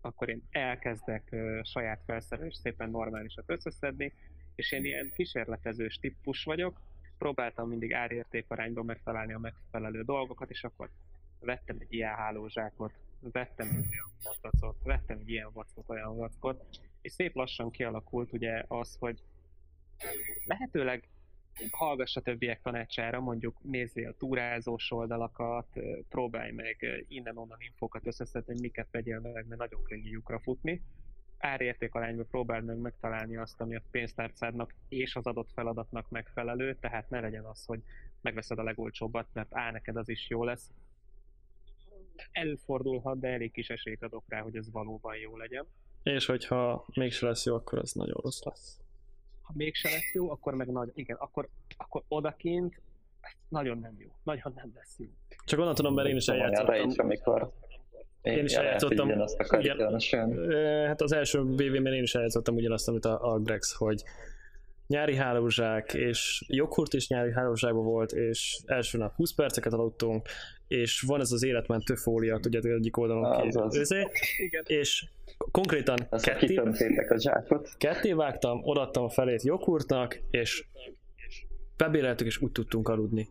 akkor 0.02 0.30
én 0.30 0.44
elkezdek 0.50 1.36
saját 1.64 2.04
felszerelést 2.06 2.60
szépen 2.60 2.90
normálisat 2.90 3.50
összeszedni, 3.50 4.14
és 4.60 4.72
én 4.72 4.86
ilyen 4.86 5.12
kísérletezős 5.16 6.00
típus 6.00 6.44
vagyok, 6.44 6.82
próbáltam 7.18 7.70
mindig 7.70 7.94
árérték 7.94 8.46
arányban 8.48 8.86
megtalálni 8.86 9.34
a 9.34 9.40
megfelelő 9.40 10.04
dolgokat, 10.04 10.50
és 10.50 10.64
akkor 10.64 10.90
vettem 11.40 11.78
egy 11.80 11.94
ilyen 11.94 12.16
hálózsákot, 12.16 12.94
vettem 13.20 13.68
egy 13.68 13.76
olyan 13.76 14.12
matacot, 14.24 14.84
vettem 14.84 15.18
egy 15.18 15.30
ilyen 15.30 15.50
vackot, 15.54 15.90
olyan 15.90 16.16
vackot, 16.16 16.80
és 17.02 17.12
szép 17.12 17.36
lassan 17.36 17.72
kialakult 17.72 18.34
ugye 18.34 18.64
az, 18.68 18.96
hogy 19.00 19.24
lehetőleg 20.46 21.10
hallgass 21.72 22.16
a 22.16 22.22
többiek 22.22 22.62
tanácsára, 22.62 23.20
mondjuk 23.20 23.64
nézzél 23.64 24.16
túrázós 24.18 24.92
oldalakat, 24.92 25.68
próbálj 26.10 26.52
meg 26.52 27.06
innen-onnan 27.08 27.58
infókat 27.62 28.08
összeszedni, 28.08 28.52
hogy 28.54 28.62
miket 28.62 28.88
vegyél 28.92 29.20
meg, 29.20 29.48
mert 29.48 29.60
nagyon 29.60 29.84
könnyű 29.84 30.10
lyukra 30.10 30.40
futni. 30.40 30.82
Árértékarányban 31.40 32.28
próbáld 32.28 32.66
meg 32.66 32.78
megtalálni 32.78 33.38
azt, 33.38 33.62
ami 33.62 33.76
a 33.76 33.82
pénztárcádnak 33.92 34.74
és 34.90 35.16
az 35.16 35.26
adott 35.26 35.50
feladatnak 35.54 36.10
megfelelő, 36.10 36.76
tehát 36.76 37.10
ne 37.10 37.20
legyen 37.20 37.46
az, 37.46 37.66
hogy 37.66 37.80
megveszed 38.22 38.60
a 38.60 38.64
legolcsóbbat, 38.64 39.28
mert 39.34 39.56
á, 39.56 39.72
neked 39.72 39.96
az 39.96 40.10
is 40.10 40.30
jó 40.30 40.44
lesz. 40.44 40.72
Előfordulhat, 42.32 43.20
de 43.20 43.28
elég 43.28 43.52
kis 43.52 43.70
esélyt 43.70 44.04
adok 44.04 44.24
rá, 44.28 44.42
hogy 44.42 44.56
ez 44.56 44.72
valóban 44.72 45.16
jó 45.18 45.38
legyen. 45.38 45.66
És 46.04 46.26
hogyha 46.26 46.86
mégse 46.94 47.26
lesz 47.26 47.46
jó, 47.46 47.56
akkor 47.56 47.80
az 47.80 47.94
nagyon 47.94 48.18
rossz 48.22 48.44
lesz. 48.44 48.80
ha 49.42 49.54
mégse 49.56 49.90
lesz 49.90 50.14
jó, 50.14 50.32
akkor 50.32 50.54
meg 50.54 50.68
nagy, 50.68 50.92
igen, 50.94 51.16
akkor, 51.20 51.50
akkor 51.78 52.04
odakint 52.08 52.82
nagyon 53.48 53.78
nem 53.78 53.96
jó. 53.98 54.10
Nagyon 54.24 54.54
nem 54.56 54.72
lesz 54.76 54.96
jó. 55.00 55.08
Csak 55.46 55.60
onnan 55.60 55.76
tudom, 55.76 55.94
mert 55.94 56.08
én 56.08 56.16
is 56.16 56.28
Arra 56.28 56.44
eljátszottam. 56.44 56.90
is, 56.90 56.98
amikor 56.98 57.54
Én 58.38 58.44
is 58.46 58.54
ja, 58.54 58.62
lehet, 58.62 58.82
hogy 58.82 58.92
eljátszottam. 58.92 59.08
ugyanazt 59.08 59.76
különösen. 59.78 60.38
Ö, 60.38 60.84
Hát 60.88 61.02
az 61.02 61.12
első 61.12 61.42
VV-ben 61.42 61.94
én 61.94 62.04
is 62.04 62.16
eljátszottam 62.16 62.56
ugyanazt, 62.56 62.88
amit 62.88 63.06
a, 63.06 63.34
a 63.34 63.40
Grex, 63.40 63.74
hogy 63.74 64.04
nyári 64.88 65.16
hálózsák, 65.16 65.94
és 65.94 66.44
joghurt 66.48 66.94
is 66.94 67.08
nyári 67.08 67.32
hálózsákban 67.32 67.84
volt, 67.84 68.12
és 68.12 68.60
első 68.66 68.98
nap 68.98 69.16
20 69.16 69.34
perceket 69.34 69.74
aludtunk, 69.74 70.28
és 70.68 71.02
van 71.02 71.20
ez 71.20 71.32
az 71.32 71.44
életmentő 71.44 71.96
fólia, 71.96 72.38
tudjátok, 72.38 72.72
egyik 72.72 72.98
oldalon 72.98 73.26
Az 73.26 73.54
ki, 73.54 73.60
az. 73.60 73.76
Őzé, 73.76 74.08
Igen. 74.38 74.64
és 74.68 75.06
konkrétan 75.52 76.08
ketté, 76.22 76.56
a 76.56 77.18
zsákot. 77.18 77.70
ketté 77.78 78.12
vágtam, 78.14 78.60
odaadtam 78.64 79.04
a 79.04 79.10
felét 79.10 79.44
joghurtnak, 79.44 80.20
és 80.32 80.66
bebéreltük, 81.78 82.28
és 82.28 82.42
úgy 82.42 82.52
tudtunk 82.52 82.88
aludni. 82.90 83.28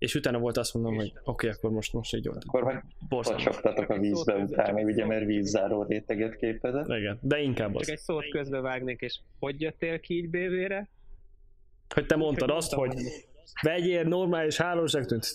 És 0.00 0.14
utána 0.14 0.38
volt 0.38 0.56
azt 0.56 0.74
mondom, 0.74 0.94
hogy 0.94 1.06
oké, 1.06 1.20
okay, 1.24 1.50
akkor 1.50 1.70
most, 1.70 1.92
most 1.92 2.14
így 2.14 2.26
volt. 2.26 2.44
Akkor 2.46 2.64
meg 2.64 2.84
Borzalmas. 3.08 3.44
pocsogtatok 3.44 3.88
a 3.88 3.98
vízbe 3.98 4.34
utána, 4.34 4.80
ugye, 4.80 5.06
mert 5.06 5.24
vízzáró 5.24 5.82
réteget 5.82 6.36
képezett. 6.36 6.88
Igen, 6.88 7.18
de 7.22 7.40
inkább 7.40 7.72
Csak 7.72 7.80
az. 7.80 7.88
egy 7.88 7.98
szót 7.98 8.28
közbevágnék, 8.28 9.00
és 9.00 9.18
hogy 9.38 9.60
jöttél 9.60 10.00
ki 10.00 10.14
így 10.14 10.28
BV-re? 10.30 10.88
Hogy 11.94 12.06
te 12.06 12.16
mondtad 12.16 12.50
azt, 12.50 12.72
hogy 12.72 12.94
vegyél 13.62 14.02
normális 14.02 14.56
hálózságot. 14.56 15.26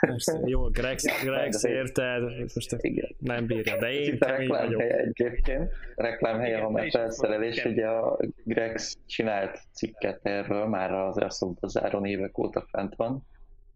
Persze, 0.00 0.40
Jó, 0.44 0.68
Grex, 0.68 1.04
Grex 1.24 1.64
érted, 1.64 2.22
most 2.54 2.76
Igen. 2.80 3.16
nem 3.18 3.46
bírja, 3.46 3.78
de 3.78 3.92
én 3.92 4.12
Itt 4.12 4.22
a 4.22 4.26
reklámhelye 4.26 4.96
egyébként. 4.96 5.72
Reklámhelye, 5.96 6.58
ha 6.58 6.70
már 6.70 6.90
felszerelés, 6.90 7.64
ugye 7.64 7.86
a 7.86 8.18
Grex 8.44 8.96
csinált 9.06 9.60
cikket 9.72 10.20
erről, 10.22 10.66
már 10.66 10.92
az 10.92 11.16
Airsoft 11.16 11.60
Bazáron 11.60 12.04
évek 12.04 12.38
óta 12.38 12.66
fent 12.70 12.94
van, 12.94 13.26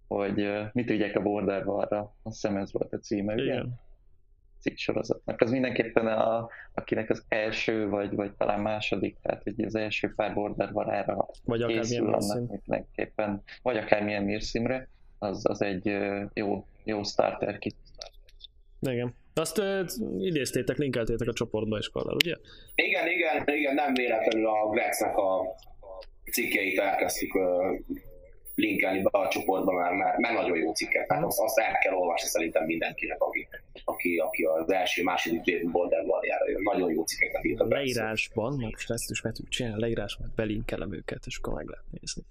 hogy 0.08 0.50
mit 0.72 0.88
vigyek 0.88 1.16
a 1.16 1.22
Border 1.22 1.62
arra, 1.66 2.16
azt 2.22 2.40
hiszem 2.40 2.56
ez 2.56 2.72
volt 2.72 2.92
a 2.92 2.98
címe, 2.98 3.32
ugye? 3.32 3.42
Igen. 3.42 3.80
Cikk 4.60 4.76
sorozatnak. 4.76 5.40
Az 5.40 5.50
mindenképpen 5.50 6.06
a, 6.06 6.48
akinek 6.74 7.10
az 7.10 7.24
első, 7.28 7.88
vagy, 7.88 8.14
vagy 8.14 8.32
talán 8.32 8.60
második, 8.60 9.16
tehát 9.22 9.42
hogy 9.42 9.64
az 9.64 9.74
első 9.74 10.12
pár 10.16 10.34
border 10.34 10.72
varára 10.72 11.26
Vagy 11.44 11.66
készül 11.66 12.14
annak 12.14 12.48
mindenképpen, 12.50 13.42
vagy 13.62 13.76
akármilyen 13.76 14.22
mérszimre, 14.22 14.88
az, 15.18 15.42
az 15.48 15.62
egy 15.62 15.98
jó, 16.34 16.66
jó 16.84 17.02
starter 17.02 17.58
kit. 17.58 17.76
Igen. 18.80 19.14
Azt 19.34 19.58
uh, 19.58 19.86
idéztétek, 20.18 20.76
linkeltétek 20.76 21.28
a 21.28 21.32
csoportba 21.32 21.78
is, 21.78 21.88
Karlal, 21.88 22.14
ugye? 22.24 22.36
Igen, 22.74 23.06
igen, 23.06 23.56
igen, 23.56 23.74
nem 23.74 23.94
véletlenül 23.94 24.46
a 24.46 24.68
Grexnek 24.70 25.16
a 25.16 25.56
cikkeit 26.32 26.78
elkezdtük 26.78 27.34
linkelni 28.60 29.02
be 29.02 29.08
a 29.12 29.28
csoportba, 29.28 29.72
mert, 29.72 29.94
mert, 29.94 30.18
mert 30.18 30.34
nagyon 30.34 30.56
jó 30.58 30.72
cikkek. 30.72 31.06
Tehát 31.06 31.24
azt, 31.24 31.40
azt 31.40 31.58
el 31.58 31.78
kell 31.78 31.94
olvasni 31.94 32.28
szerintem 32.28 32.64
mindenkinek, 32.64 33.22
aki, 33.22 33.48
aki, 33.84 34.16
aki 34.16 34.42
az 34.42 34.72
első, 34.72 35.02
második 35.02 35.46
Jason 35.46 35.70
Border 35.70 36.06
valjára 36.06 36.50
jön. 36.50 36.62
Nagyon 36.62 36.90
jó 36.90 37.02
cikkeket 37.04 37.44
írt 37.44 37.60
a 37.60 37.64
Grex. 37.64 37.94
Leírásban, 37.94 38.56
mert 38.56 38.72
most 38.72 38.90
ezt 38.90 39.10
is 39.10 39.22
meg 39.22 39.32
tudjuk 39.32 39.52
csinálni, 39.52 39.80
leírásban 39.80 40.32
belinkelem 40.36 40.92
őket, 40.92 41.26
és 41.26 41.36
akkor 41.36 41.54
meg 41.54 41.66
lehet 41.66 41.84
nézni. 42.00 42.22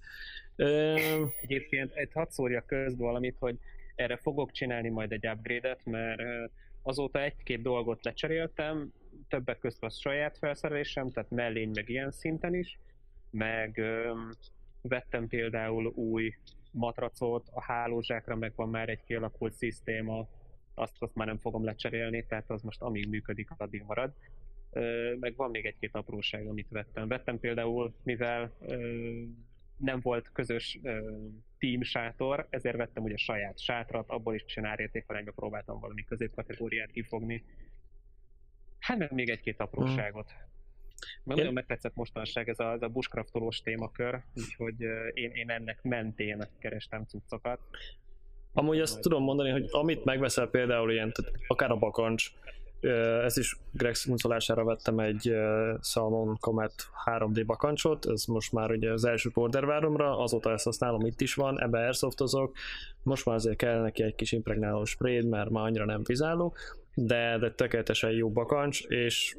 Ö, 0.56 0.96
Egyébként 1.42 1.92
egy 1.94 2.10
hadd 2.14 2.30
szórjak 2.30 2.66
közbe 2.66 3.04
valamit, 3.04 3.36
hogy 3.40 3.56
erre 3.96 4.18
fogok 4.18 4.52
csinálni 4.52 4.90
majd 4.90 5.12
egy 5.12 5.28
upgrade-et, 5.28 5.86
mert 5.86 6.22
azóta 6.82 7.22
egy-két 7.22 7.62
dolgot 7.62 8.04
lecseréltem, 8.04 8.94
többek 9.28 9.60
között 9.60 9.84
a 9.84 9.90
saját 9.90 10.38
felszerelésem, 10.38 11.10
tehát 11.10 11.30
mellény 11.30 11.72
meg 11.74 11.90
ilyen 11.90 12.12
szinten 12.12 12.56
is, 12.56 12.80
meg 13.32 13.82
vettem 14.82 15.28
például 15.28 15.86
új 15.86 16.36
matracot, 16.72 17.48
a 17.52 17.62
hálózsákra 17.62 18.36
meg 18.36 18.54
van 18.56 18.70
már 18.70 18.90
egy 18.90 19.04
kialakult 19.04 19.54
szisztéma, 19.54 20.28
azt, 20.74 20.96
azt 21.00 21.16
már 21.16 21.28
nem 21.28 21.38
fogom 21.38 21.64
lecserélni, 21.64 22.26
tehát 22.26 22.50
az 22.50 22.62
most 22.62 22.82
amíg 22.82 23.10
működik, 23.10 23.50
addig 23.58 23.84
marad. 23.84 24.14
Meg 25.20 25.36
van 25.36 25.50
még 25.50 25.66
egy-két 25.66 25.96
apróság, 25.96 26.48
amit 26.48 26.70
vettem. 26.70 27.08
Vettem 27.08 27.40
például, 27.40 27.94
mivel 28.04 28.58
nem 29.78 30.00
volt 30.02 30.32
közös 30.32 30.80
team 31.58 31.82
sátor, 31.82 32.48
ezért 32.50 32.78
vettem 32.78 33.04
ugye 33.04 33.18
saját 33.18 33.60
sátrat, 33.60 34.10
abból 34.10 34.36
is 34.36 34.58
árértékarányba 34.58 35.32
próbáltam 35.32 35.80
valami 35.80 36.04
középkategóriát 36.04 36.92
kifogni. 36.92 37.44
Hát 38.80 38.98
meg 38.98 39.12
még 39.12 39.30
egy-két 39.30 39.60
apróságot. 39.60 40.34
Mert 41.24 41.40
nagyon 41.40 41.54
megtetszett 41.54 41.96
mostanság 41.96 42.50
ez 42.50 42.60
a, 42.60 42.72
ez 42.72 42.82
a 42.82 42.88
bushcraftolós 42.88 43.62
témakör, 43.62 44.22
úgyhogy 44.36 44.82
én, 45.14 45.32
én 45.32 45.50
ennek 45.50 45.80
mentén 45.84 46.48
kerestem 46.60 47.06
cuccokat. 47.06 47.60
Amúgy 48.54 48.80
azt 48.80 49.02
tudom 49.02 49.24
mondani, 49.24 49.50
hogy 49.50 49.68
amit 49.72 50.06
megveszel 50.06 50.48
például 50.48 50.92
ilyen, 50.92 51.12
tehát 51.12 51.32
akár 51.48 51.72
a 51.72 51.76
bakancs, 51.76 52.32
ez 53.24 53.38
is 53.38 53.58
Greg 53.72 53.96
szuncolására 53.96 54.64
vettem 54.64 55.00
egy 55.00 55.34
Salmon 55.82 56.38
Comet 56.40 56.74
3D 57.06 57.44
bakancsot, 57.46 58.06
ez 58.06 58.26
most 58.26 58.52
már 58.52 58.72
ugye 58.72 58.92
az 58.92 59.06
első 59.06 59.30
Border 59.34 59.66
váromra, 59.66 60.18
azóta 60.18 60.52
ezt 60.52 60.66
használom, 60.66 61.06
itt 61.06 61.22
is 61.22 61.34
van, 61.34 61.62
ebbe 61.62 61.80
airsoftozok, 61.80 62.56
most 63.04 63.26
már 63.26 63.36
azért 63.36 63.58
kell 63.58 63.82
neki 63.82 64.04
egy 64.04 64.16
kis 64.16 64.32
impregnáló 64.32 64.86
sprayed, 64.86 65.26
mert 65.26 65.50
már 65.50 65.64
annyira 65.64 65.86
nem 65.86 66.02
vizáló, 66.04 66.56
de, 66.94 67.38
de 67.38 67.52
tökéletesen 67.52 68.12
jó 68.12 68.32
bakancs, 68.32 68.84
és 68.84 69.38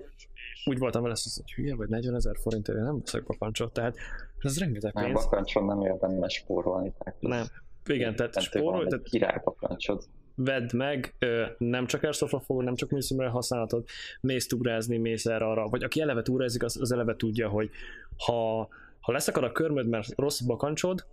úgy 0.65 0.79
voltam 0.79 1.03
vele, 1.03 1.15
hogy 1.35 1.53
hülye 1.53 1.75
vagy 1.75 1.89
40 1.89 2.15
ezer 2.15 2.37
forintért, 2.41 2.79
én 2.79 2.85
nem 2.85 2.99
veszek 2.99 3.25
bakancsot, 3.25 3.73
tehát 3.73 3.97
ez 4.39 4.59
rengeteg 4.59 4.95
Nem, 4.95 5.05
pénz. 5.05 5.25
bakancson 5.25 5.65
nem 5.65 5.81
érdemes 5.81 6.33
spórolni. 6.33 6.93
Nem. 7.21 7.47
Igen, 7.87 8.17
tehát 8.17 8.41
spórolj, 8.41 8.87
tehát 8.87 9.05
király 9.05 9.41
bakancsod. 9.45 10.05
vedd 10.35 10.77
meg, 10.77 11.15
nem 11.59 11.87
csak 11.87 12.03
airsoftra 12.03 12.41
fogod, 12.41 12.65
nem 12.65 12.75
csak 12.75 12.91
műszínre 12.91 13.29
használhatod, 13.29 13.85
mész 14.21 14.47
túrázni, 14.47 14.97
mész 14.97 15.27
erre 15.27 15.45
arra, 15.45 15.69
vagy 15.69 15.83
aki 15.83 16.01
eleve 16.01 16.23
túrázik, 16.23 16.63
az, 16.63 16.81
az 16.81 16.93
eleve 16.93 17.17
tudja, 17.17 17.49
hogy 17.49 17.71
ha, 18.17 18.69
ha 19.01 19.13
leszakad 19.13 19.45
a 19.45 19.53
körmöd, 19.53 19.89
mert 19.89 20.09
rossz 20.17 20.41
bakancsod, 20.41 21.07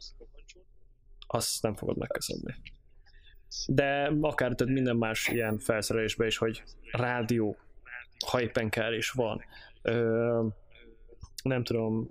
azt 1.28 1.62
nem 1.64 1.76
fogod 1.76 1.98
megköszönni. 1.98 2.56
De 3.68 4.12
akár 4.22 4.56
tehát 4.56 4.74
minden 4.74 4.96
más 4.96 5.28
ilyen 5.28 5.58
felszerelésbe 5.58 6.26
is, 6.26 6.38
hogy 6.38 6.64
rádió, 6.92 7.58
ha 8.26 8.42
éppen 8.42 8.70
kell 8.70 8.94
és 8.94 9.10
van, 9.10 9.42
ö, 9.82 10.44
nem 11.44 11.64
tudom, 11.64 12.08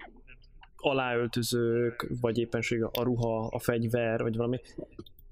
aláöltözők, 0.76 2.07
vagy 2.20 2.38
éppenség 2.38 2.82
a 2.82 3.02
ruha, 3.02 3.46
a 3.46 3.59
fegyver, 3.59 4.22
vagy 4.22 4.36
valami. 4.36 4.61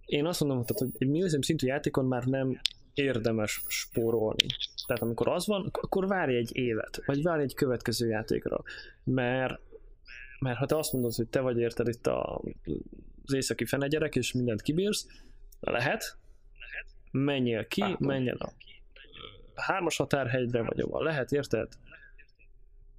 Én 0.05 0.27
azt 0.27 0.41
mondom, 0.41 0.65
tehát, 0.65 0.83
hogy 0.83 0.91
egy 0.99 1.09
millisim 1.09 1.41
szintű 1.41 1.67
játékon 1.67 2.05
már 2.05 2.25
nem 2.25 2.61
érdemes 2.95 3.63
spórolni. 3.69 4.47
Tehát 4.87 5.03
amikor 5.03 5.29
az 5.29 5.47
van, 5.47 5.69
akkor 5.73 6.07
várj 6.07 6.37
egy 6.37 6.57
évet, 6.57 7.03
vagy 7.07 7.23
várj 7.23 7.43
egy 7.43 7.55
következő 7.55 8.09
játékra. 8.09 8.63
Mert, 9.05 9.61
mert 10.39 10.59
ha 10.59 10.67
te 10.67 10.77
azt 10.77 10.93
mondod, 10.93 11.15
hogy 11.15 11.29
te 11.29 11.41
vagy 11.41 11.59
érted 11.59 11.89
itt 11.89 12.07
a, 12.07 12.41
az 13.25 13.35
északi 13.35 13.65
fenegyerek, 13.65 14.17
és 14.17 14.33
mindent 14.33 14.63
kibírsz, 14.63 15.07
lehet, 15.61 16.17
menjél 17.11 17.67
ki, 17.67 17.81
Hát, 17.81 17.99
menjen 17.99 18.37
a 18.37 18.53
hármas 19.55 19.97
határhegyre, 19.97 20.63
vagy 20.63 20.81
ahol 20.81 21.03
lehet, 21.03 21.33
érted? 21.33 21.69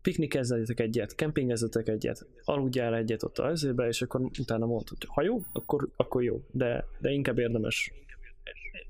piknikezzetek 0.05 0.79
egyet, 0.79 1.15
kempingezzetek 1.15 1.87
egyet, 1.87 2.25
aludjál 2.43 2.95
egyet 2.95 3.23
ott 3.23 3.37
az 3.37 3.51
ezébe, 3.51 3.87
és 3.87 4.01
akkor 4.01 4.21
utána 4.39 4.65
mondod, 4.65 4.89
hogy 4.89 5.07
ha 5.07 5.21
jó, 5.21 5.41
akkor, 5.51 5.89
akkor 5.95 6.23
jó, 6.23 6.41
de, 6.51 6.85
de 6.99 7.11
inkább 7.11 7.37
érdemes 7.37 7.91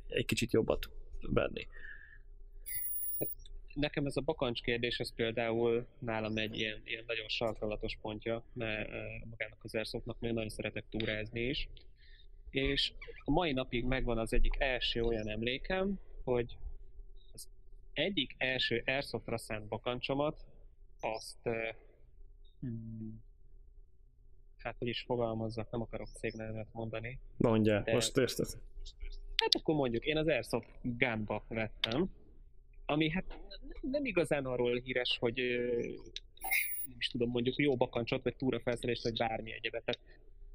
egy 0.07 0.25
kicsit 0.25 0.51
jobbat 0.51 0.89
venni. 1.21 1.67
Nekem 3.73 4.05
ez 4.05 4.17
a 4.17 4.21
bakancs 4.21 4.61
kérdés, 4.61 4.99
ez 4.99 5.13
például 5.13 5.85
nálam 5.99 6.37
egy 6.37 6.57
ilyen, 6.59 6.81
ilyen 6.83 7.03
nagyon 7.07 7.27
sarkalatos 7.27 7.97
pontja, 8.01 8.43
mert 8.53 8.89
eh, 8.89 9.03
magának 9.29 9.59
az 9.63 9.75
airsoftnak 9.75 10.19
még 10.19 10.31
nagyon 10.31 10.49
szeretek 10.49 10.83
túrázni 10.89 11.41
is. 11.41 11.69
És 12.49 12.91
a 13.23 13.31
mai 13.31 13.51
napig 13.51 13.85
megvan 13.85 14.17
az 14.17 14.33
egyik 14.33 14.55
első 14.57 15.01
olyan 15.01 15.29
emlékem, 15.29 15.99
hogy 16.23 16.57
egyik 17.95 18.35
első 18.37 18.83
airsoftra 18.85 19.37
szánt 19.37 19.67
bakancsomat, 19.67 20.45
azt 20.99 21.49
hmm, 22.59 23.23
hát 24.57 24.75
hogy 24.77 24.87
is 24.87 25.01
fogalmazzak, 25.01 25.71
nem 25.71 25.81
akarok 25.81 26.07
cégnevet 26.07 26.67
mondani, 26.71 27.19
Mondja, 27.37 27.81
De- 27.81 27.93
most 27.93 28.17
érted? 28.17 28.47
Hát 29.35 29.55
akkor 29.55 29.75
mondjuk 29.75 30.05
én 30.05 30.17
az 30.17 30.27
Airsoft 30.27 30.69
Gunba 30.81 31.45
vettem, 31.47 32.09
ami 32.85 33.09
hát 33.09 33.39
nem- 33.81 34.05
igazán 34.05 34.45
arról 34.45 34.79
híres, 34.79 35.17
hogy 35.19 35.41
nem 36.87 36.95
is 36.97 37.07
tudom, 37.07 37.29
mondjuk 37.29 37.55
jó 37.55 37.75
bakancsot, 37.75 38.23
vagy 38.23 38.35
túrafelszerelést, 38.35 39.03
vagy 39.03 39.17
bármi 39.17 39.53
egyebet. 39.53 39.83
Tehát 39.83 40.01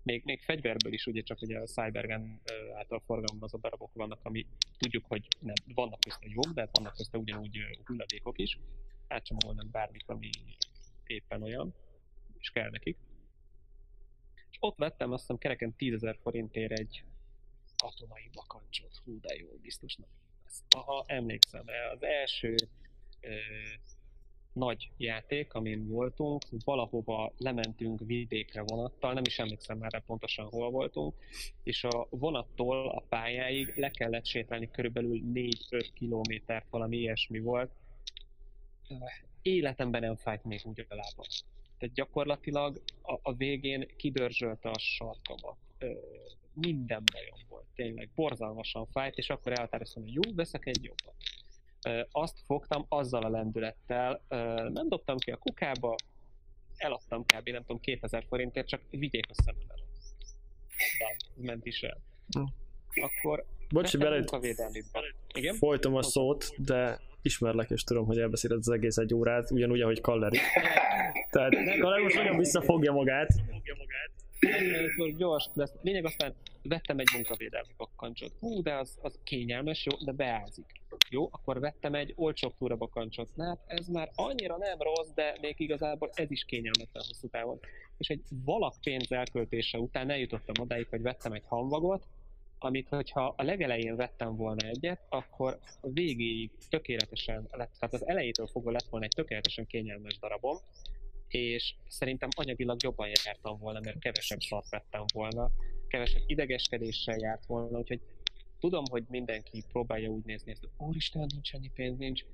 még, 0.02 0.24
még 0.24 0.40
fegyverből 0.40 0.92
is 0.92 1.06
ugye 1.06 1.22
csak 1.22 1.40
ugye 1.40 1.58
a 1.58 1.66
Cybergun 1.66 2.40
ö, 2.44 2.72
által 2.72 3.02
forgalmazott 3.06 3.60
darabok 3.60 3.92
vannak, 3.92 4.20
ami 4.22 4.46
tudjuk, 4.78 5.04
hogy 5.06 5.26
nem, 5.38 5.54
vannak 5.74 6.00
közte 6.00 6.26
jók, 6.28 6.52
de 6.54 6.60
hát 6.60 6.76
vannak 6.76 6.94
közte 6.96 7.18
ugyanúgy 7.18 7.58
hulladékok 7.84 8.38
is. 8.38 8.58
Átcsomagolnak 9.08 9.70
bármit, 9.70 10.08
ami 10.08 10.30
éppen 11.06 11.42
olyan, 11.42 11.74
és 12.38 12.50
kell 12.50 12.70
nekik. 12.70 12.96
És 14.50 14.56
ott 14.60 14.76
vettem 14.76 15.12
azt 15.12 15.20
hiszem 15.20 15.38
kereken 15.38 15.74
10.000 15.78 16.16
forintért 16.22 16.78
egy 16.78 17.04
katonai 17.76 18.30
bakancsot. 18.32 18.96
Hú, 19.04 19.20
de 19.20 19.34
jó, 19.34 19.48
biztos 19.62 19.96
nem 19.96 20.08
lesz. 20.44 20.62
Aha, 20.76 21.04
emlékszem, 21.06 21.64
az 21.92 22.02
első 22.02 22.54
ö, 23.20 23.30
nagy 24.52 24.90
játék, 24.96 25.52
amin 25.52 25.88
voltunk, 25.88 26.42
valahova 26.64 27.32
lementünk 27.38 28.00
vidékre 28.06 28.62
vonattal, 28.62 29.12
nem 29.12 29.22
is 29.26 29.38
emlékszem 29.38 29.78
már 29.78 30.02
pontosan 30.06 30.46
hol 30.46 30.70
voltunk, 30.70 31.14
és 31.62 31.84
a 31.84 32.06
vonattól 32.10 32.88
a 32.88 33.04
pályáig 33.08 33.72
le 33.76 33.90
kellett 33.90 34.26
sétálni 34.26 34.70
körülbelül 34.70 35.20
4-5 35.34 35.88
kilométert, 35.94 36.66
valami 36.70 36.96
ilyesmi 36.96 37.40
volt. 37.40 37.70
Életemben 39.42 40.00
nem 40.00 40.16
fájt 40.16 40.44
még 40.44 40.60
úgy 40.64 40.86
a 40.88 40.94
lábam. 40.94 41.26
Tehát 41.78 41.94
gyakorlatilag 41.94 42.82
a, 43.02 43.18
a 43.22 43.34
végén 43.34 43.88
kidörzsölte 43.96 44.70
a 44.70 44.78
sarkamat. 44.78 45.56
Minden 46.52 47.02
bajom 47.12 47.38
volt, 47.48 47.66
tényleg 47.74 48.08
borzalmasan 48.14 48.86
fájt, 48.86 49.16
és 49.16 49.30
akkor 49.30 49.52
elhatároztam, 49.52 50.02
hogy 50.02 50.12
jó, 50.12 50.34
veszek 50.34 50.66
egy 50.66 50.84
jobbat. 50.84 51.14
Azt 52.10 52.36
fogtam 52.46 52.86
azzal 52.88 53.22
a 53.24 53.28
lendülettel, 53.28 54.22
nem 54.72 54.88
dobtam 54.88 55.16
ki 55.18 55.30
a 55.30 55.36
kukába, 55.36 55.94
eladtam 56.76 57.24
kb. 57.24 57.48
nem 57.48 57.60
tudom 57.60 57.80
2000 57.80 58.24
forintért, 58.28 58.68
csak 58.68 58.80
vigyék 58.90 59.26
a 59.28 59.42
szememben. 59.42 59.76
De 60.98 61.16
ment 61.34 61.66
is 61.66 61.82
el. 61.82 61.98
Hm. 62.30 62.42
Akkor 63.02 63.44
Bocs, 63.68 63.90
hogy 63.90 64.00
vettem 64.00 64.00
beled 64.00 64.18
munkavédelmi 64.18 64.82
bak- 64.92 65.14
Igen? 65.34 65.54
folytom 65.54 65.94
a 65.94 66.02
szót, 66.02 66.54
de 66.56 67.00
ismerlek 67.22 67.70
és 67.70 67.84
tudom, 67.84 68.06
hogy 68.06 68.18
elbeszéled 68.18 68.58
az 68.58 68.68
egész 68.68 68.96
egy 68.96 69.14
órát, 69.14 69.50
ugyanúgy, 69.50 69.80
ahogy 69.80 70.00
Kalleri. 70.00 70.38
Tehát 71.30 71.52
Kalleri 71.80 72.02
most 72.02 72.14
nagyon 72.16 72.36
visszafogja 72.38 72.92
magát. 72.92 73.28
Most 74.96 75.16
gyors 75.16 75.48
lesz. 75.54 75.72
Lényeg 75.82 76.04
aztán 76.04 76.34
vettem 76.62 76.98
egy 76.98 77.08
munkavédelmi 77.14 77.72
bakkancsot. 77.76 78.32
Hú, 78.40 78.62
de 78.62 78.74
az, 78.74 78.98
az 79.02 79.18
kényelmes, 79.24 79.86
jó, 79.86 79.96
de 80.04 80.12
beázik. 80.12 80.80
Jó, 81.12 81.28
akkor 81.32 81.60
vettem 81.60 81.94
egy 81.94 82.12
olcsóbb 82.16 82.54
túra 82.58 82.76
bakkancsot. 82.76 83.36
Na, 83.36 83.58
ez 83.66 83.86
már 83.86 84.10
annyira 84.14 84.56
nem 84.56 84.78
rossz, 84.78 85.10
de 85.14 85.36
még 85.40 85.54
igazából 85.60 86.10
ez 86.14 86.30
is 86.30 86.44
kényelmetlen 86.44 87.04
hosszú 87.06 87.28
távon. 87.28 87.60
És 87.98 88.08
egy 88.08 88.22
valak 88.44 88.74
pénz 88.82 89.12
elköltése 89.12 89.78
után 89.78 90.10
eljutottam 90.10 90.54
odáig, 90.60 90.86
hogy 90.88 91.02
vettem 91.02 91.32
egy 91.32 91.44
hamvagot, 91.46 92.06
amit 92.58 92.88
hogyha 92.88 93.34
a 93.36 93.42
legelején 93.42 93.96
vettem 93.96 94.36
volna 94.36 94.68
egyet, 94.68 95.00
akkor 95.08 95.58
a 95.80 95.88
végéig 95.88 96.50
tökéletesen 96.68 97.48
lett, 97.50 97.72
tehát 97.78 97.94
az 97.94 98.06
elejétől 98.06 98.46
fogva 98.46 98.70
lett 98.70 98.88
volna 98.90 99.04
egy 99.04 99.14
tökéletesen 99.14 99.66
kényelmes 99.66 100.18
darabom, 100.18 100.56
és 101.28 101.74
szerintem 101.88 102.28
anyagilag 102.36 102.82
jobban 102.82 103.08
jártam 103.24 103.58
volna, 103.58 103.80
mert 103.84 103.98
kevesebb 103.98 104.40
szart 104.40 104.68
vettem 104.68 105.04
volna, 105.12 105.50
kevesebb 105.88 106.22
idegeskedéssel 106.26 107.16
járt 107.18 107.46
volna, 107.46 107.78
úgyhogy 107.78 108.00
tudom, 108.60 108.84
hogy 108.90 109.04
mindenki 109.08 109.64
próbálja 109.68 110.08
úgy 110.08 110.24
nézni 110.24 110.50
ezt, 110.50 110.60
hogy 110.60 110.86
úristen, 110.88 111.26
nincs 111.32 111.54
ennyi 111.54 111.70
pénz, 111.74 111.98
nincs, 111.98 112.24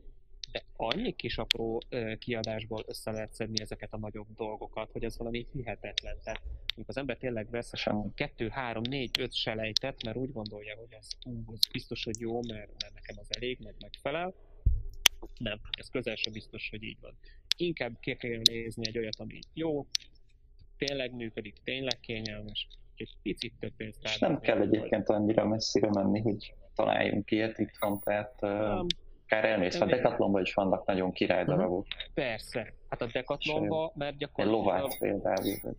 de 0.52 0.64
annyi 0.76 1.12
kis 1.12 1.38
apró 1.38 1.82
kiadásból 2.18 2.84
össze 2.86 3.10
lehet 3.10 3.34
szedni 3.34 3.60
ezeket 3.60 3.92
a 3.92 3.98
nagyobb 3.98 4.26
dolgokat, 4.36 4.90
hogy 4.92 5.04
ez 5.04 5.18
valami 5.18 5.46
hihetetlen. 5.52 6.16
Tehát 6.24 6.42
amikor 6.76 6.84
az 6.86 6.96
ember 6.96 7.16
tényleg 7.16 7.50
vesz 7.50 7.76
Sem. 7.76 8.14
kettő, 8.14 8.48
három, 8.48 8.82
négy, 8.82 9.20
öt 9.20 9.34
selejtet, 9.34 10.04
mert 10.04 10.16
úgy 10.16 10.32
gondolja, 10.32 10.76
hogy 10.76 10.92
ez, 10.98 11.08
ú, 11.24 11.52
ez 11.52 11.66
biztos, 11.72 12.04
hogy 12.04 12.20
jó, 12.20 12.34
mert, 12.34 12.82
mert 12.82 12.94
nekem 12.94 13.16
az 13.18 13.26
elég, 13.28 13.58
meg 13.62 13.74
megfelel. 13.80 14.34
Nem, 15.38 15.60
ez 15.70 15.88
közel 15.88 16.14
sem 16.14 16.32
biztos, 16.32 16.68
hogy 16.70 16.82
így 16.82 17.00
van. 17.00 17.18
Inkább 17.56 18.00
ki 18.00 18.16
kell 18.16 18.40
nézni 18.50 18.86
egy 18.86 18.98
olyat, 18.98 19.20
ami 19.20 19.38
jó, 19.52 19.86
tényleg 20.76 21.14
működik, 21.14 21.56
tényleg 21.64 22.00
kényelmes, 22.00 22.66
egy 23.00 23.14
picit 23.22 23.52
több 23.60 23.72
És 24.02 24.18
nem 24.18 24.40
kell 24.40 24.60
egyébként 24.60 25.08
annyira 25.08 25.46
messzire 25.46 25.88
menni, 25.90 26.20
hogy 26.20 26.54
találjunk 26.74 27.30
ilyet 27.30 27.58
itthon, 27.58 28.00
tehát 28.00 28.40
Nem, 28.40 28.86
akár 29.24 29.44
elmész, 29.44 29.74
a 29.74 29.78
nem, 29.78 29.88
Decathlonban 29.88 30.42
is 30.42 30.54
vannak 30.54 30.86
nagyon 30.86 31.12
király 31.12 31.42
Mhm. 31.42 31.50
darabok. 31.50 31.86
persze. 32.14 32.72
Hát 32.88 33.02
a 33.02 33.06
Decathlonba, 33.12 33.92
mert 33.94 34.16
gyakorlatilag 34.16 34.64
lovát 34.66 34.98
például. 34.98 35.76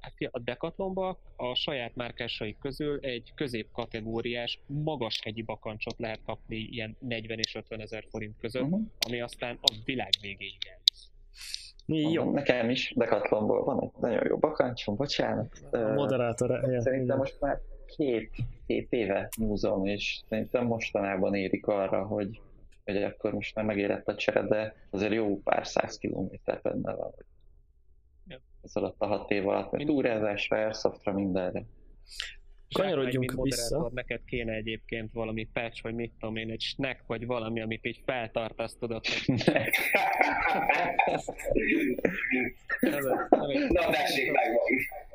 Hát 0.00 0.14
a 0.30 0.38
Decathlonba 0.38 1.18
a 1.36 1.54
saját 1.54 1.94
márkásaik 1.96 2.58
közül 2.58 2.98
egy 3.00 3.32
középkategóriás, 3.34 4.60
magas 4.66 5.20
hegyi 5.24 5.42
bakancsot 5.42 5.98
lehet 5.98 6.20
kapni 6.26 6.56
ilyen 6.56 6.96
40 6.98 7.38
és 7.38 7.54
50 7.54 7.80
ezer 7.80 8.04
forint 8.10 8.36
között, 8.40 8.62
Uh-huh. 8.62 8.80
ami 9.06 9.20
aztán 9.20 9.58
a 9.62 9.72
világ 9.84 10.10
végéig 10.20 10.58
elvisz. 11.86 12.12
Jó, 12.12 12.30
Nekem 12.30 12.70
is 12.70 12.92
Decathlonból 12.96 13.64
van 13.64 13.82
egy 13.82 13.90
nagyon 14.00 14.26
jó 14.28 14.36
bakancsom, 14.36 14.96
bocsánat. 14.96 15.58
a 15.70 15.78
moderátor 15.78 16.60
helyen. 16.60 16.80
Szerintem 16.80 17.18
most 17.18 17.40
már 17.40 17.60
két, 17.96 18.30
két 18.66 18.92
éve 18.92 19.28
múzom, 19.38 19.86
és 19.86 20.20
szerintem 20.28 20.66
mostanában 20.66 21.34
érik 21.34 21.66
arra, 21.66 22.06
hogy, 22.06 22.40
hogy 22.84 23.02
akkor 23.02 23.32
most 23.32 23.54
már 23.54 23.64
megérett 23.64 24.08
a 24.08 24.14
csere, 24.14 24.42
de 24.42 24.74
azért 24.90 25.12
jó 25.12 25.38
pár 25.38 25.66
száz 25.66 25.98
kilométer 25.98 26.60
benne 26.62 26.94
van. 26.94 27.14
Ez 28.62 28.76
alatt 28.76 28.94
a 28.98 29.06
hat 29.06 29.30
év 29.30 29.48
alatt, 29.48 29.70
mert 29.70 29.86
túrázásra, 29.86 30.56
airsoftra, 30.56 31.12
mindenre. 31.12 31.64
Kanyarodjunk 32.72 33.32
mint 33.32 33.42
vissza. 33.42 33.90
Neked 33.94 34.20
kéne 34.24 34.52
egyébként 34.52 35.12
valami 35.12 35.48
patch, 35.52 35.82
vagy 35.82 35.94
mit 35.94 36.12
tudom 36.18 36.36
én, 36.36 36.50
egy 36.50 36.60
snack, 36.60 37.02
vagy 37.06 37.26
valami, 37.26 37.60
amit 37.60 37.86
így 37.86 38.02
feltartasz, 38.04 38.76
tudod, 38.80 39.06
hogy 39.06 39.42
nem, 42.80 43.02
nem, 43.30 43.48
egy, 43.48 43.70
Na, 43.70 43.90
tessék, 43.90 44.32
megvan. 44.32 44.58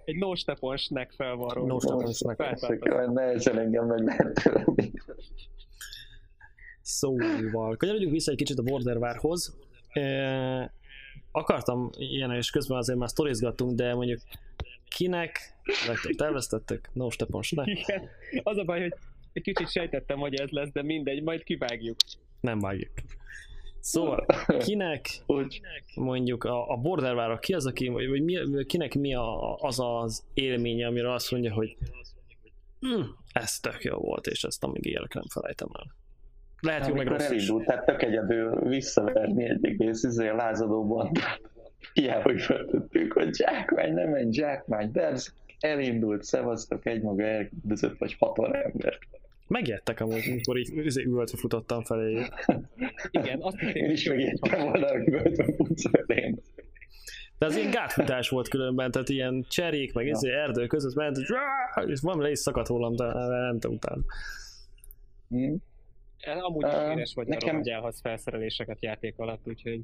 egy 0.06 0.16
no 0.16 0.36
stepon 0.36 0.78
snack 0.78 1.12
fel 1.12 1.36
van 1.36 1.50
róla. 1.50 1.68
No 1.68 1.80
stepon 1.80 2.14
snack. 2.14 3.14
Nehezen 3.14 3.60
engem 3.60 3.86
meg 3.86 4.00
lehet. 4.04 4.52
Szóval, 6.82 7.76
kanyarodjunk 7.78 8.14
vissza 8.14 8.32
egy 8.32 8.38
kicsit 8.38 8.58
a 8.58 8.64
Bordervárhoz. 8.64 9.58
E, 9.90 10.72
akartam 11.32 11.90
ilyen, 11.98 12.32
és 12.32 12.50
közben 12.50 12.78
azért 12.78 12.98
már 12.98 13.10
sztorizgattunk, 13.10 13.76
de 13.76 13.94
mondjuk 13.94 14.20
kinek 14.88 15.40
vettek, 15.88 16.16
terveztettek? 16.16 16.90
No 16.94 17.10
Stepon 17.10 17.42
Snack? 17.42 17.68
Igen. 17.68 18.10
Az 18.44 18.58
a 18.58 18.64
baj, 18.64 18.82
hogy 18.82 18.94
egy 19.34 19.42
kicsit 19.42 19.72
sejtettem, 19.72 20.18
hogy 20.18 20.34
ez 20.34 20.50
lesz, 20.50 20.72
de 20.72 20.84
mindegy, 20.84 21.24
majd 21.24 21.44
kivágjuk. 21.44 21.96
Nem 22.40 22.60
vágjuk. 22.60 22.92
Szóval, 23.80 24.26
kinek 24.66 25.08
Úgy, 25.26 25.62
mondjuk 25.96 26.44
a, 26.44 26.70
a 26.70 26.76
Bordervára 26.76 27.40
ki 27.40 27.54
az, 27.54 27.66
aki, 27.66 27.88
vagy, 27.88 28.10
vagy 28.10 28.24
mi, 28.24 28.66
kinek 28.66 28.94
mi 28.94 29.16
a, 29.16 29.56
az 29.56 29.80
az 29.80 30.24
élménye, 30.34 30.88
amire 30.88 31.14
azt 31.14 31.32
mondja, 31.32 31.54
hogy 31.54 31.78
hm, 32.80 33.02
ez 33.32 33.60
tök 33.60 33.84
jó 33.84 33.98
volt, 33.98 34.28
és 34.28 34.44
ezt 34.44 34.64
amíg 34.64 34.86
élek 34.86 35.14
nem 35.14 35.24
felejtem 35.30 35.68
el. 35.74 35.96
Lehet 36.60 36.88
jó, 36.88 36.94
meg 36.94 37.08
rossz 37.08 37.30
is. 37.30 37.30
elindult, 37.30 37.66
tehát 37.66 37.86
tök 37.86 38.02
egyedül 38.02 38.68
visszaverni 38.68 39.50
egy 39.50 39.66
egész 39.66 40.04
izé 40.04 40.28
lázadóban. 40.28 41.12
Hiába, 41.94 42.22
hogy 42.22 42.42
feltettük, 42.42 43.14
hogy 43.14 43.36
zsákmány, 43.36 43.94
nem 43.94 44.14
egy 44.14 44.34
zsákmány, 44.34 44.92
de 44.92 45.02
ez 45.02 45.34
elindult, 45.60 46.24
szevasztok 46.24 46.86
egymaga 46.86 47.24
elküldözött, 47.24 47.98
vagy 47.98 48.16
hatal 48.20 48.56
embert. 48.56 49.00
Megijedtek 49.48 50.00
amúgy, 50.00 50.24
amikor 50.32 50.58
így 50.58 50.86
izé 50.86 51.04
üvöltve 51.04 51.38
futottam 51.38 51.84
felé. 51.84 52.26
Igen, 53.12 53.42
azt 53.42 53.60
hitték, 53.60 53.76
Én 53.76 53.90
is 53.90 54.08
megijedtem 54.08 54.62
volna, 54.62 54.88
hogy 54.88 55.46
futsz 55.56 55.90
felém. 55.90 56.40
De 57.38 57.46
az 57.46 57.56
ilyen 57.56 57.72
gátfutás 57.72 58.30
volt 58.30 58.48
különben, 58.48 58.92
tehát 58.92 59.10
ilyen 59.10 59.46
cserék, 59.50 59.94
meg 59.94 60.06
Ja. 60.06 60.12
izé 60.12 60.32
erdő 60.32 60.68
között 60.68 60.96
ment, 60.96 61.18
és, 61.18 61.32
és 61.86 62.00
valami 62.02 62.24
le 62.24 62.30
is 62.30 62.40
szakadt 62.40 62.68
rólam, 62.68 62.96
de 62.96 63.06
mentem 63.28 63.72
utána. 63.72 64.02
Hm? 65.30 65.54
Amúgy 66.42 66.66
éres 66.66 67.14
vagy, 67.14 67.28
nekem- 67.28 67.46
nekem... 67.46 67.56
hogy 67.56 67.70
elhasz 67.70 68.02
felszereléseket 68.02 68.78
játék 68.82 69.14
alatt, 69.18 69.48
úgyhogy 69.48 69.82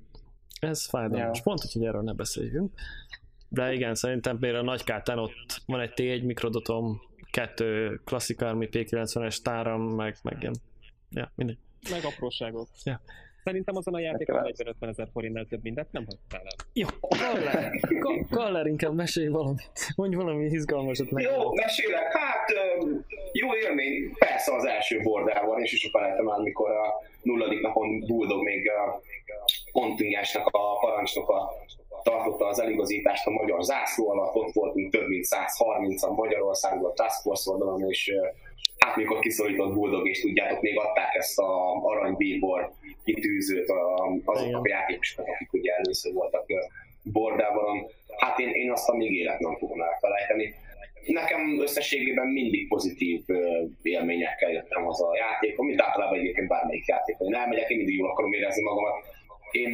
Ez 0.59 0.85
fájdalmas. 0.89 1.37
Ja. 1.37 1.43
Pont, 1.43 1.59
hogy 1.73 1.85
erről 1.85 2.01
ne 2.01 2.13
beszéljünk. 2.13 2.71
De 3.49 3.73
igen, 3.73 3.95
szerintem 3.95 4.39
például 4.39 4.63
a 4.67 4.71
nagy 4.71 4.83
kártán 4.83 5.19
ott 5.19 5.61
van 5.65 5.79
egy 5.79 5.91
T1 5.95 6.25
mikrodotom, 6.25 7.01
kettő 7.31 8.01
Classic 8.05 8.41
Army 8.41 8.67
P90-es 8.71 9.41
táram, 9.41 9.81
meg, 9.81 10.15
meg 10.23 10.37
ilyen. 10.41 10.55
Ja, 11.09 11.31
mindegy. 11.35 11.57
meg 11.91 12.03
apróságok. 12.03 12.67
Ja. 12.83 13.01
Szerintem 13.43 13.75
azon 13.75 13.93
a 13.93 13.99
játékon 13.99 14.35
Nekem 14.41 14.73
40-50 14.79 14.87
ezer 14.89 15.07
forintnál 15.13 15.45
több 15.45 15.63
mindent 15.63 15.91
nem 15.91 16.05
hagytál 16.05 16.41
el. 16.41 16.65
Jó, 16.73 16.87
Kaller, 16.99 17.71
Ka- 17.99 18.27
Kaller 18.29 18.65
inkább 18.65 18.93
mesélj 18.93 19.27
valamit. 19.27 19.93
Mondj 19.95 20.15
valami 20.15 20.45
izgalmasat 20.45 21.09
meg. 21.09 21.23
Jó, 21.23 21.53
mesélek. 21.53 22.11
Hát 22.13 22.49
jó 23.31 23.55
élmény. 23.55 24.13
Persze 24.17 24.55
az 24.55 24.65
első 24.65 24.99
bordával, 25.01 25.61
és 25.61 25.73
is 25.73 25.89
felejtem 25.91 26.27
el, 26.27 26.39
mikor 26.39 26.71
a 26.71 26.93
nulladik 27.21 27.61
napon 27.61 27.99
Bulldog 27.99 28.43
még 28.43 28.69
a 28.69 29.01
kontingensnek, 29.73 30.45
a 30.45 30.77
parancsnoka 30.79 31.49
tartotta 32.03 32.45
az 32.47 32.59
eligazítást 32.59 33.27
a 33.27 33.31
magyar 33.31 33.63
zászló 33.63 34.09
alatt, 34.09 34.35
ott 34.35 34.53
voltunk 34.53 34.91
több 34.91 35.07
mint 35.07 35.25
130-an 35.29 36.15
Magyarországból 36.15 36.89
a 36.89 36.93
Task 36.93 37.21
Force 37.21 37.51
oldalon, 37.51 37.89
és 37.89 38.11
hát 38.77 38.95
mikor 38.95 39.19
kiszólított 39.19 39.73
Bulldog, 39.73 40.07
és 40.07 40.21
tudjátok, 40.21 40.61
még 40.61 40.77
adták 40.77 41.15
ezt 41.15 41.39
a 41.39 41.71
aranybíbor 41.83 42.71
kitűzőt 43.03 43.69
a- 43.69 44.11
azok 44.25 44.47
Igen. 44.47 44.59
a 44.59 44.67
játékosok, 44.67 45.27
akik 45.27 45.53
ugye 45.53 45.73
először 45.73 46.13
voltak 46.13 46.45
bordában. 47.03 47.85
Hát 48.17 48.39
én, 48.39 48.49
én 48.49 48.71
azt 48.71 48.89
a 48.89 48.95
még 48.95 49.11
élet 49.11 49.39
nem 49.39 49.55
fogom 49.57 49.81
elfelejteni. 49.81 50.53
Nekem 51.05 51.59
összességében 51.61 52.27
mindig 52.27 52.67
pozitív 52.67 53.21
élményekkel 53.81 54.51
jöttem 54.51 54.83
haza 54.83 55.07
a 55.07 55.15
játékon, 55.15 55.65
mint 55.65 55.81
általában 55.81 56.19
egyébként 56.19 56.47
bármelyik 56.47 56.85
játékon. 56.85 57.27
Én 57.27 57.35
elmegyek, 57.35 57.69
én 57.69 57.77
mindig 57.77 57.97
jól 57.97 58.09
akarom 58.09 58.33
érezni 58.33 58.63
magamat. 58.63 58.93
Én 59.53 59.71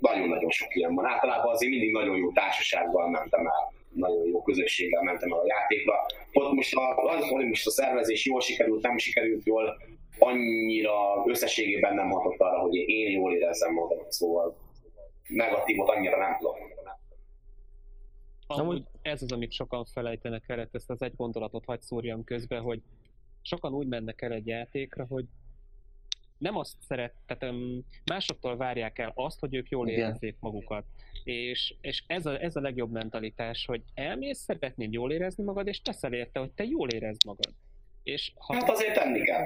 nagyon-nagyon 0.00 0.50
sok 0.50 0.76
ilyen 0.76 0.94
van. 0.94 1.06
Általában 1.06 1.52
azért 1.52 1.70
mindig 1.70 1.92
nagyon 1.92 2.16
jó 2.16 2.32
társasággal 2.32 3.10
mentem 3.10 3.46
el, 3.46 3.72
nagyon 3.88 4.26
jó 4.26 4.42
közösséggel 4.42 5.02
mentem 5.02 5.32
el 5.32 5.38
a 5.38 5.46
játékra. 5.46 5.94
Ott 6.32 6.52
most 6.52 6.74
a, 6.74 6.96
az, 6.96 7.28
hogy 7.28 7.46
most 7.46 7.66
a 7.66 7.70
szervezés 7.70 8.26
jól 8.26 8.40
sikerült, 8.40 8.82
nem 8.82 8.98
sikerült 8.98 9.44
jól, 9.44 9.76
annyira 10.18 11.24
összességében 11.26 11.94
nem 11.94 12.10
hatott 12.10 12.40
arra, 12.40 12.58
hogy 12.58 12.74
én 12.74 13.10
jól 13.10 13.34
érezzem 13.34 13.72
magamat, 13.72 14.12
szóval 14.12 14.56
negatívot 15.28 15.88
annyira 15.88 16.18
nem 16.18 16.36
tudok. 16.38 16.56
Amúgy 18.46 18.82
ez 19.02 19.22
az, 19.22 19.32
amit 19.32 19.52
sokan 19.52 19.84
felejtenek 19.84 20.44
el, 20.46 20.68
ezt 20.72 20.90
az 20.90 21.02
egy 21.02 21.14
gondolatot 21.16 21.64
hagy 21.64 21.80
szúrjam 21.80 22.24
közbe, 22.24 22.58
hogy 22.58 22.80
sokan 23.42 23.72
úgy 23.72 23.86
mennek 23.86 24.22
el 24.22 24.32
egy 24.32 24.46
játékra, 24.46 25.06
hogy 25.08 25.24
nem 26.40 26.56
azt 26.56 26.76
szeret, 26.88 27.14
tehát 27.26 27.54
um, 27.54 27.86
másoktól 28.04 28.56
várják 28.56 28.98
el 28.98 29.12
azt, 29.14 29.38
hogy 29.40 29.54
ők 29.54 29.68
jól 29.68 29.88
érezzék 29.88 30.36
magukat. 30.40 30.84
És, 31.24 31.74
és 31.80 32.04
ez, 32.06 32.26
a, 32.26 32.42
ez 32.42 32.56
a 32.56 32.60
legjobb 32.60 32.90
mentalitás, 32.90 33.66
hogy 33.66 33.82
elmész, 33.94 34.38
szeretnéd 34.38 34.92
jól 34.92 35.12
érezni 35.12 35.44
magad, 35.44 35.66
és 35.66 35.80
teszel 35.80 36.12
érte, 36.12 36.40
hogy 36.40 36.50
te 36.50 36.64
jól 36.64 36.90
érezd 36.90 37.24
magad. 37.26 37.54
És 38.02 38.32
ha 38.38 38.54
Hát 38.54 38.70
azért 38.70 38.94
tenni 38.94 39.20
kell. 39.24 39.44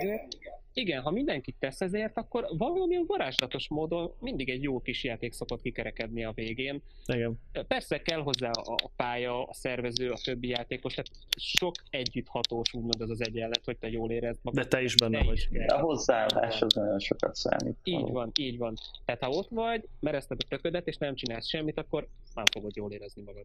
igen, 0.72 1.02
ha 1.02 1.11
mindenki 1.11 1.55
tesz 1.59 1.80
ezért, 1.80 2.16
akkor 2.16 2.46
valamilyen 2.59 3.05
varázslatos 3.07 3.68
módon 3.68 4.14
mindig 4.20 4.48
egy 4.48 4.62
jó 4.62 4.80
kis 4.80 5.05
játék 5.05 5.32
szokott 5.32 5.62
kikerekedni 5.62 6.24
a 6.24 6.32
végén. 6.34 6.82
Igen. 7.07 7.40
Persze 7.68 8.02
kell 8.02 8.20
hozzá 8.20 8.50
a 8.50 8.90
pálya, 8.96 9.42
a 9.42 9.55
szervező, 9.55 10.11
a 10.11 10.18
többi 10.24 10.48
játékos, 10.48 10.94
tehát 10.94 11.11
sok 11.36 11.74
együtthatós 11.90 12.74
úgymond 12.74 13.00
ez 13.00 13.09
az 13.11 13.20
egyenlet, 13.24 13.64
hogy 13.64 13.76
te 13.78 13.88
jól 13.90 14.11
érezd 14.11 14.38
magad. 14.42 14.62
De 14.62 14.68
te 14.68 14.82
is 14.82 14.94
benne 14.94 15.18
Te 15.18 15.24
vagy. 15.24 15.36
is 15.36 15.48
kell. 15.52 15.76
A 15.76 15.80
hozzáállás 15.80 16.62
az 16.62 16.74
nagyon 16.74 16.98
sokat 16.98 17.34
számít. 17.34 17.76
Így 17.84 18.11
van, 18.11 18.30
így 18.38 18.59
van. 18.59 18.74
Tehát 19.05 19.22
ha 19.24 19.30
ott 19.30 19.48
vagy, 19.50 19.84
merezted 20.00 20.38
a 20.44 20.48
töködet, 20.48 20.86
és 20.86 20.96
nem 20.96 21.14
csinálsz 21.14 21.48
semmit, 21.48 21.78
akkor 21.78 22.09
nem 22.34 22.44
fogod 22.52 22.76
jól 22.76 22.92
érezni 22.92 23.22
magad. 23.22 23.44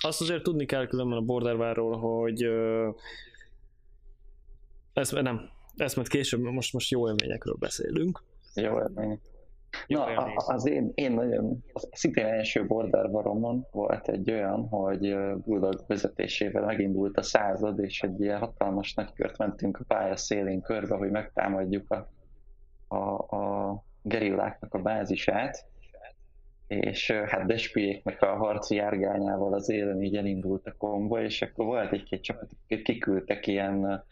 Azt 0.00 0.20
azért 0.20 0.42
tudni 0.42 0.66
kell 0.66 0.86
különben 0.86 1.18
a 1.18 1.20
Bordervárról, 1.20 1.96
hogy 1.98 2.42
ö, 4.94 5.00
ezt 5.00 5.12
nem, 5.22 5.40
ezt 5.76 5.96
majd 5.96 6.08
később, 6.08 6.40
most, 6.40 6.72
most 6.72 6.90
jó 6.90 7.08
élményekről 7.08 7.56
beszélünk. 7.58 8.22
Jó 8.54 8.78
élmény. 8.78 9.20
Jó 9.86 9.98
Na, 9.98 10.04
a- 10.04 10.52
az 10.52 10.66
én, 10.66 10.92
én 10.94 11.12
nagyon, 11.12 11.64
az 11.72 11.88
szintén 11.92 12.24
első 12.24 12.66
border 12.66 13.10
baromon 13.10 13.66
volt 13.70 14.08
egy 14.08 14.30
olyan, 14.30 14.68
hogy 14.68 15.16
Bulldog 15.44 15.84
vezetésével 15.86 16.64
megindult 16.64 17.16
a 17.16 17.22
század, 17.22 17.78
és 17.78 18.02
egy 18.02 18.20
ilyen 18.20 18.38
hatalmas 18.38 18.94
nagykört 18.94 19.38
mentünk 19.38 19.78
a 19.78 19.84
pálya 19.88 20.16
szélén 20.16 20.60
körbe, 20.60 20.96
hogy 20.96 21.10
megtámadjuk 21.10 21.90
a, 21.90 22.08
a, 22.96 23.36
a 23.36 23.84
gerilláknak 24.02 24.74
a 24.74 24.82
bázisát, 24.82 25.66
és 26.66 27.10
hát 27.10 27.46
Despiéknek 27.46 28.22
a 28.22 28.36
harci 28.36 28.74
járgányával 28.74 29.54
az 29.54 29.68
élen 29.70 30.02
így 30.02 30.16
elindult 30.16 30.66
a 30.66 30.74
kombo, 30.78 31.18
és 31.18 31.42
akkor 31.42 31.64
volt 31.64 31.92
egy-két 31.92 32.22
csapat, 32.22 32.50
akik 32.64 32.82
kiküldtek 32.82 33.46
ilyen 33.46 34.04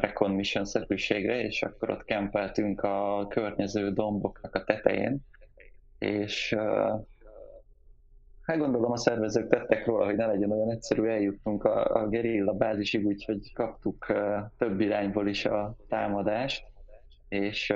recon 0.00 0.30
mission 0.30 0.64
szerűségre, 0.64 1.40
és 1.42 1.62
akkor 1.62 1.90
ott 1.90 2.04
kempeltünk 2.04 2.80
a 2.80 3.26
környező 3.28 3.92
domboknak 3.92 4.54
a 4.54 4.64
tetején, 4.64 5.18
és 5.98 6.56
hát 8.42 8.58
gondolom 8.58 8.92
a 8.92 8.96
szervezők 8.96 9.48
tettek 9.48 9.86
róla, 9.86 10.04
hogy 10.04 10.16
ne 10.16 10.26
legyen 10.26 10.50
olyan 10.50 10.70
egyszerű 10.70 11.04
eljutnunk 11.04 11.64
a, 11.64 11.84
a 11.84 12.08
gerilla 12.08 12.52
bázisig, 12.52 13.06
úgyhogy 13.06 13.52
kaptuk 13.52 14.06
több 14.58 14.80
irányból 14.80 15.28
is 15.28 15.44
a 15.44 15.76
támadást, 15.88 16.64
és 17.28 17.74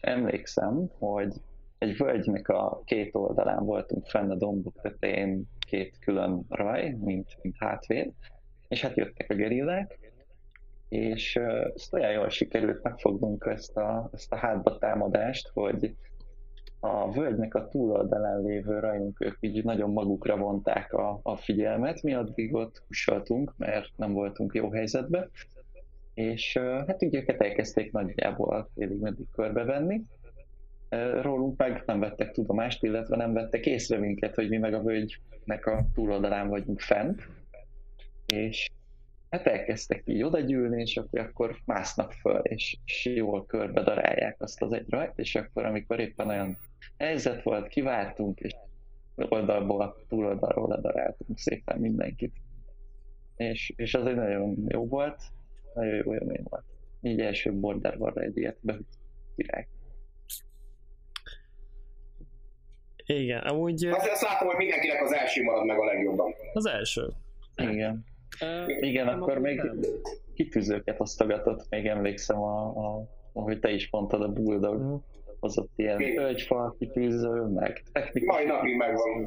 emlékszem, 0.00 0.90
hogy 0.98 1.32
egy 1.78 1.96
völgynek 1.96 2.48
a 2.48 2.82
két 2.84 3.14
oldalán 3.14 3.64
voltunk 3.64 4.06
fenn 4.06 4.30
a 4.30 4.34
dombok 4.34 4.80
tetején 4.82 5.48
két 5.66 5.98
külön 5.98 6.44
raj, 6.48 6.96
mint, 7.00 7.38
mint 7.42 7.56
hátvéd, 7.58 8.12
és 8.68 8.82
hát 8.82 8.96
jöttek 8.96 9.30
a 9.30 9.34
gerillák, 9.34 10.09
és 10.90 11.36
ezt 11.74 11.92
olyan 11.92 12.12
jól 12.12 12.28
sikerült 12.28 12.82
megfognunk 12.82 13.46
ezt 13.50 13.76
a, 13.76 14.10
ezt 14.12 14.32
a 14.32 14.36
hátba 14.36 14.78
támadást, 14.78 15.48
hogy 15.48 15.94
a 16.80 17.12
völgynek 17.12 17.54
a 17.54 17.68
túloldalán 17.68 18.42
lévő 18.42 18.78
rajunk, 18.78 19.36
így 19.40 19.64
nagyon 19.64 19.90
magukra 19.90 20.36
vonták 20.36 20.92
a, 20.92 21.20
a 21.22 21.36
figyelmet, 21.36 22.02
mi 22.02 22.14
addig 22.14 22.54
ott 22.54 22.82
hussoltunk, 22.86 23.54
mert 23.56 23.88
nem 23.96 24.12
voltunk 24.12 24.54
jó 24.54 24.70
helyzetben, 24.70 25.30
és 26.14 26.58
hát 26.58 27.02
úgy 27.02 27.14
őket 27.14 27.40
elkezdték 27.40 27.92
nagyjából 27.92 28.70
félig 28.74 29.00
meddig 29.00 29.26
körbevenni, 29.32 30.02
rólunk 31.20 31.58
meg 31.58 31.82
nem 31.86 32.00
vettek 32.00 32.30
tudomást, 32.30 32.82
illetve 32.82 33.16
nem 33.16 33.32
vettek 33.32 33.66
észre 33.66 33.98
minket, 33.98 34.34
hogy 34.34 34.48
mi 34.48 34.56
meg 34.56 34.74
a 34.74 34.82
völgynek 34.82 35.66
a 35.66 35.84
túloldalán 35.94 36.48
vagyunk 36.48 36.80
fent, 36.80 37.28
és 38.26 38.70
hát 39.30 39.46
elkezdtek 39.46 40.02
így 40.04 40.22
odagyűlni, 40.22 40.80
és 40.80 40.96
akkor, 40.96 41.20
akkor 41.20 41.56
másznak 41.64 42.12
föl, 42.12 42.38
és, 42.38 42.76
és 42.84 43.04
jól 43.04 43.46
körbe 43.46 43.82
darálják 43.82 44.36
azt 44.38 44.62
az 44.62 44.72
egy 44.72 44.86
rajt, 44.88 45.18
és 45.18 45.34
akkor 45.34 45.64
amikor 45.64 46.00
éppen 46.00 46.28
olyan 46.28 46.56
helyzet 46.98 47.42
volt, 47.42 47.68
kiváltunk, 47.68 48.40
és 48.40 48.54
oldalból, 49.14 50.04
túloldalról 50.08 50.68
ledaráltunk 50.68 51.38
szépen 51.38 51.78
mindenkit. 51.78 52.34
És, 53.36 53.72
és 53.76 53.94
az 53.94 54.06
egy 54.06 54.14
nagyon 54.14 54.64
jó 54.68 54.86
volt, 54.86 55.22
nagyon 55.74 55.94
jó 55.94 56.14
élmény 56.14 56.42
volt. 56.48 56.64
Így 57.00 57.20
első 57.20 57.52
border 57.52 57.98
van 57.98 58.20
egy 58.20 58.36
ilyet 58.36 58.58
király. 59.36 59.66
Igen, 63.06 63.40
amúgy... 63.40 63.86
Azért 63.86 64.12
azt 64.12 64.22
látom, 64.22 64.48
hogy 64.48 64.56
mindenkinek 64.56 65.02
az 65.02 65.12
első 65.12 65.42
marad 65.42 65.66
meg 65.66 65.78
a 65.78 65.84
legjobban. 65.84 66.34
Az 66.52 66.66
első. 66.66 67.06
Igen. 67.56 68.04
Uh, 68.40 68.88
Igen, 68.88 69.08
akkor 69.08 69.38
még 69.38 69.56
nem. 69.56 69.80
kitűzőket 70.34 71.00
osztogatott, 71.00 71.66
még 71.68 71.86
emlékszem, 71.86 72.42
a, 72.42 72.66
a, 72.66 73.08
ahogy 73.32 73.60
te 73.60 73.70
is 73.70 73.90
mondtad, 73.90 74.22
a 74.22 74.28
Bulldog. 74.32 74.80
Uh-huh. 74.80 75.02
Az 75.42 75.58
ott 75.58 75.70
ilyen 75.76 75.98
tölgyfal 76.14 76.76
kitűző, 76.78 77.42
meg 77.42 77.82
technikai. 77.92 78.26
Mai 78.26 78.56
napig 78.56 78.76
megvan. 78.76 79.20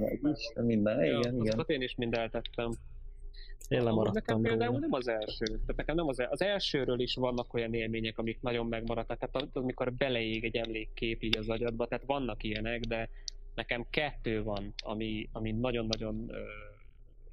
Meg 0.53 0.65
minden, 0.65 1.05
ja, 1.05 1.17
igen, 1.17 1.35
igen. 1.35 1.63
én 1.67 1.81
is 1.81 1.95
mind 1.95 2.13
eltettem. 2.13 2.71
Én 3.67 3.83
lemaradtam 3.83 4.13
Nekem 4.13 4.41
például 4.41 4.79
nem 4.79 4.93
az 4.93 5.07
első. 5.07 5.45
Tehát 5.45 5.75
nekem 5.75 5.95
nem 5.95 6.07
az, 6.07 6.19
el... 6.19 6.27
az 6.31 6.41
elsőről 6.41 6.99
is 6.99 7.15
vannak 7.15 7.53
olyan 7.53 7.73
élmények, 7.73 8.17
amik 8.17 8.41
nagyon 8.41 8.65
megmaradtak. 8.65 9.17
Tehát 9.17 9.49
amikor 9.53 9.93
beleég 9.93 10.43
egy 10.43 10.55
emlékkép 10.55 11.23
így 11.23 11.37
az 11.37 11.49
agyadba, 11.49 11.87
tehát 11.87 12.05
vannak 12.05 12.43
ilyenek, 12.43 12.79
de 12.79 13.09
nekem 13.55 13.85
kettő 13.89 14.43
van, 14.43 14.73
ami, 14.83 15.29
ami 15.31 15.51
nagyon-nagyon 15.51 16.31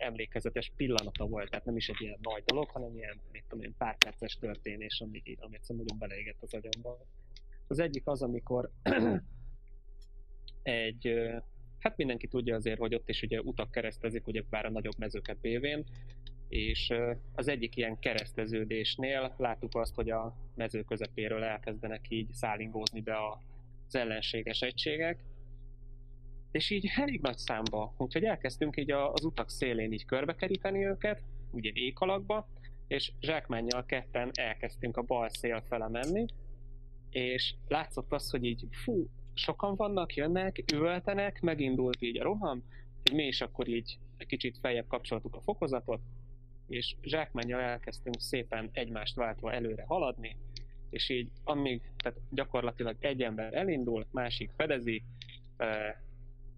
emlékezetes 0.01 0.72
pillanata 0.76 1.26
volt, 1.26 1.51
tehát 1.51 1.64
nem 1.64 1.76
is 1.76 1.88
egy 1.88 2.01
ilyen 2.01 2.18
nagy 2.22 2.42
dolog, 2.44 2.68
hanem 2.70 2.96
ilyen, 2.96 3.20
mit 3.32 3.44
tudom 3.48 3.64
én, 3.64 3.74
pár 3.78 3.96
perces 3.98 4.38
történés, 4.38 5.01
ami, 5.01 5.22
ami 5.38 5.55
egyszerűen 5.55 5.84
nagyon 5.84 5.98
beleégett 5.98 6.42
az 6.42 6.55
agyamba. 6.55 7.07
Az 7.66 7.78
egyik 7.78 8.07
az, 8.07 8.22
amikor 8.22 8.70
egy, 10.62 11.30
hát 11.78 11.96
mindenki 11.96 12.26
tudja 12.26 12.57
azért, 12.57 12.78
hogy 12.78 12.94
ott 12.94 13.09
is 13.09 13.22
ugye 13.22 13.40
utak 13.40 13.70
keresztezik, 13.70 14.26
ugye 14.26 14.42
bár 14.51 14.66
a 14.66 14.70
nagyobb 14.70 14.98
mezőket 14.98 15.36
bévén, 15.40 15.84
és 16.48 16.92
az 17.34 17.48
egyik 17.48 17.76
ilyen 17.76 17.98
kereszteződésnél 17.98 19.34
láttuk 19.38 19.74
azt, 19.74 19.94
hogy 19.94 20.11
a 20.11 20.36
mező 20.55 20.82
közepéről 20.82 21.44
elkezdenek 21.44 22.07
így 22.09 22.32
szállingózni 22.32 23.01
be 23.01 23.14
az 23.86 23.94
ellenséges 23.94 24.61
egységek, 24.61 25.24
és 26.51 26.70
így 26.70 26.90
elég 26.96 27.20
nagy 27.20 27.36
számba, 27.36 27.94
úgyhogy 27.96 28.24
elkezdtünk 28.24 28.76
így 28.76 28.90
az 28.90 29.24
utak 29.24 29.51
szélén 29.51 29.92
így 29.92 30.05
körbekeríteni 30.05 30.86
őket, 30.86 31.22
ugye 31.51 31.70
ékalakba, 31.74 32.48
és 32.86 33.12
zsákmánnyal 33.20 33.84
ketten 33.84 34.30
elkezdtünk 34.34 34.96
a 34.96 35.03
bal 35.03 35.28
szél 35.28 35.62
fele 35.68 35.88
menni, 35.88 36.24
és 37.11 37.55
látszott 37.68 38.12
az, 38.12 38.30
hogy 38.30 38.44
így 38.44 38.66
fú, 38.70 39.09
sokan 39.34 39.74
vannak, 39.74 40.14
jönnek, 40.14 40.62
üvöltenek, 40.72 41.40
megindult 41.40 42.03
így 42.03 42.18
a 42.18 42.22
roham, 42.22 42.64
hogy 43.03 43.12
mi 43.12 43.26
is 43.26 43.40
akkor 43.40 43.68
így 43.68 43.98
egy 44.16 44.26
kicsit 44.26 44.59
feljebb 44.61 44.86
kapcsoltuk 44.86 45.34
a 45.34 45.40
fokozatot, 45.40 46.01
és 46.68 46.96
zsákmánnyal 47.03 47.61
elkezdtünk 47.61 48.20
szépen 48.20 48.70
egymást 48.72 49.16
váltva 49.16 49.53
előre 49.53 49.84
haladni, 49.86 50.36
és 50.90 51.09
így 51.09 51.30
amíg, 51.44 51.82
tehát 51.96 52.18
gyakorlatilag 52.30 52.96
egy 53.01 53.22
ember 53.22 53.55
elindul, 53.55 54.07
másik 54.11 54.51
fedezi, 54.57 55.03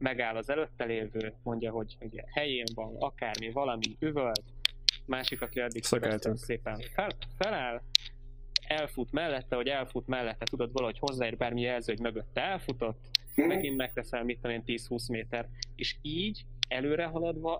megáll 0.03 0.37
az 0.37 0.51
előtte 0.51 0.85
lévő, 0.85 1.35
mondja, 1.43 1.71
hogy 1.71 1.97
ugye 2.01 2.23
helyén 2.33 2.67
van, 2.75 2.97
akármi, 2.99 3.51
valami 3.51 3.97
üvölt, 3.99 4.45
másik, 5.07 5.43
aki 5.43 5.61
addig 5.61 5.85
szépen. 6.35 6.81
Fel, 6.93 7.11
feláll, 7.39 7.83
elfut 8.67 9.13
mellette, 9.13 9.57
hogy 9.57 9.69
elfut 9.69 10.07
mellette, 10.07 10.45
tudod 10.45 10.73
valahogy 10.73 10.99
hozzáér 10.99 11.37
bármi 11.37 11.61
jelző, 11.61 11.93
hogy 11.93 12.03
mögötte 12.03 12.41
elfutott, 12.41 12.99
megint 13.35 13.77
megteszel, 13.77 14.25
mit 14.25 14.41
tudom 14.41 14.63
én, 14.67 14.79
10-20 14.89 15.11
méter, 15.11 15.49
és 15.77 15.97
így 16.03 16.45
előre 16.69 17.05
haladva 17.05 17.59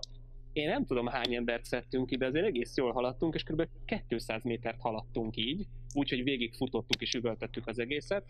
én 0.53 0.67
nem 0.67 0.85
tudom 0.85 1.07
hány 1.07 1.35
embert 1.35 1.65
szedtünk 1.65 2.11
ide, 2.11 2.25
azért 2.25 2.45
egész 2.45 2.77
jól 2.77 2.91
haladtunk, 2.91 3.33
és 3.33 3.43
kb. 3.43 3.67
200 4.07 4.43
métert 4.43 4.81
haladtunk 4.81 5.35
így, 5.35 5.67
úgyhogy 5.93 6.23
végig 6.23 6.53
futottuk 6.53 7.01
és 7.01 7.13
üvöltettük 7.13 7.67
az 7.67 7.79
egészet, 7.79 8.25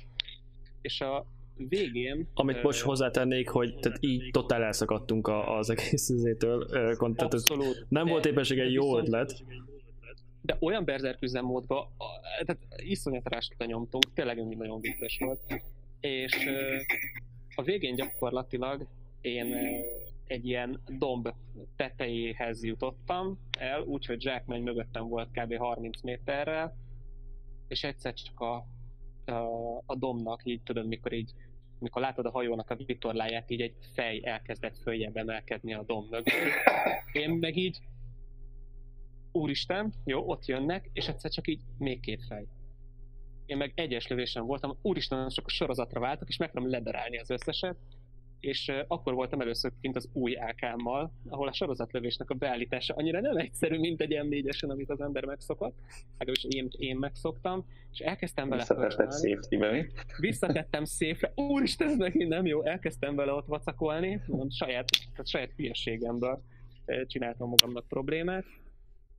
és 0.82 1.02
a 1.02 1.26
végén... 1.58 2.28
Amit 2.34 2.64
most 2.64 2.82
hozzátennék, 2.82 3.50
hogy 3.50 3.80
tehát 3.80 3.98
így 4.02 4.32
totál 4.32 4.64
elszakadtunk 4.64 5.28
az 5.28 5.70
egész 5.70 6.10
izétől. 6.10 6.64
Abszolút. 7.16 7.86
Nem 7.90 8.08
volt 8.08 8.26
éppenség 8.26 8.60
egy 8.60 8.74
jó 8.74 8.98
ötlet. 8.98 9.44
De 10.42 10.58
olyan 10.60 10.86
berserk 10.86 11.22
üzemmódban, 11.22 11.88
tehát 12.46 12.62
iszonyat 12.76 13.30
rástra 13.30 13.66
nyomtunk, 13.66 14.14
tényleg 14.14 14.58
nagyon 14.58 14.80
vicces 14.80 15.18
volt. 15.20 15.40
És 16.00 16.38
a 17.56 17.64
végén 17.64 17.96
gyakorlatilag 17.96 18.88
én 19.22 19.56
egy 20.28 20.48
ilyen 20.48 20.82
domb 20.98 21.30
tetejéhez 21.76 22.64
jutottam 22.64 23.40
el, 23.60 23.82
úgyhogy 23.82 24.22
zsákmány 24.22 24.62
mögöttem 24.62 25.08
volt 25.08 25.30
kb. 25.32 25.56
30 25.56 26.02
méterrel, 26.02 26.78
és 27.68 27.84
egyszer 27.84 28.14
csak 28.14 28.40
a 28.40 28.66
a, 29.86 29.96
domnak, 29.96 30.42
így 30.44 30.62
tudod, 30.62 30.88
mikor 30.88 31.14
így 31.14 31.32
mikor 31.80 32.02
látod 32.02 32.26
a 32.26 32.32
hajónak 32.32 32.70
a 32.70 32.76
vitorláját, 32.76 33.50
így 33.50 33.62
egy 33.62 33.76
fej 33.94 34.22
elkezdett 34.24 34.78
följebb 34.78 35.18
emelkedni 35.18 35.74
a 35.74 35.84
dom 35.84 36.08
mögött. 36.10 36.34
Én 37.12 37.30
meg 37.30 37.58
így, 37.58 37.80
úristen, 39.32 39.94
jó, 40.06 40.30
ott 40.30 40.46
jönnek, 40.46 40.90
és 40.94 41.08
egyszer 41.08 41.32
csak 41.32 41.48
így 41.48 41.62
még 41.78 42.00
két 42.00 42.26
fej. 42.26 42.48
Én 43.46 43.58
meg 43.58 43.72
egyes 43.76 44.08
lövésen 44.08 44.46
voltam, 44.46 44.78
úristen, 44.82 45.30
csak 45.30 45.46
a 45.46 45.50
sorozatra 45.50 46.00
váltok, 46.00 46.30
és 46.30 46.38
meg 46.38 46.52
tudom 46.52 46.70
ledarálni 46.70 47.20
az 47.20 47.30
összeset, 47.30 47.78
és 48.44 48.72
akkor 48.88 49.14
voltam 49.14 49.42
először 49.42 49.72
kint 49.82 49.96
az 49.96 50.10
új 50.14 50.36
AK-mmal, 50.36 51.12
ahol 51.30 51.48
a 51.48 51.54
sorozatlövésnek 51.54 52.30
a 52.30 52.34
beállítása 52.34 52.94
annyira 52.94 53.20
nem 53.20 53.38
egyszerű, 53.38 53.80
mint 53.80 54.02
egy 54.02 54.20
M4-esen, 54.24 54.70
amit 54.70 54.90
az 54.90 55.02
ember 55.02 55.26
megszokott, 55.26 55.78
legalábbis 56.18 56.44
én, 56.44 56.68
én 56.78 56.98
megszoktam, 56.98 57.66
és 57.92 58.00
elkezdtem 58.00 58.50
vele 58.50 58.62
Visszatetted 58.62 59.12
safety? 59.12 59.86
Visszatettem 60.18 60.86
széfre, 60.86 61.32
úristen, 61.36 61.88
ez 61.88 61.98
megint 61.98 62.30
nem 62.30 62.46
jó, 62.46 62.64
elkezdtem 62.64 63.16
vele 63.16 63.32
ott 63.32 63.48
vacakolni, 63.48 64.22
mondom, 64.28 64.50
saját, 64.50 64.90
tehát 65.12 65.28
saját 65.28 65.52
hülyeségemből 65.56 66.42
csináltam 67.08 67.50
magamnak 67.50 67.88
problémát, 67.88 68.46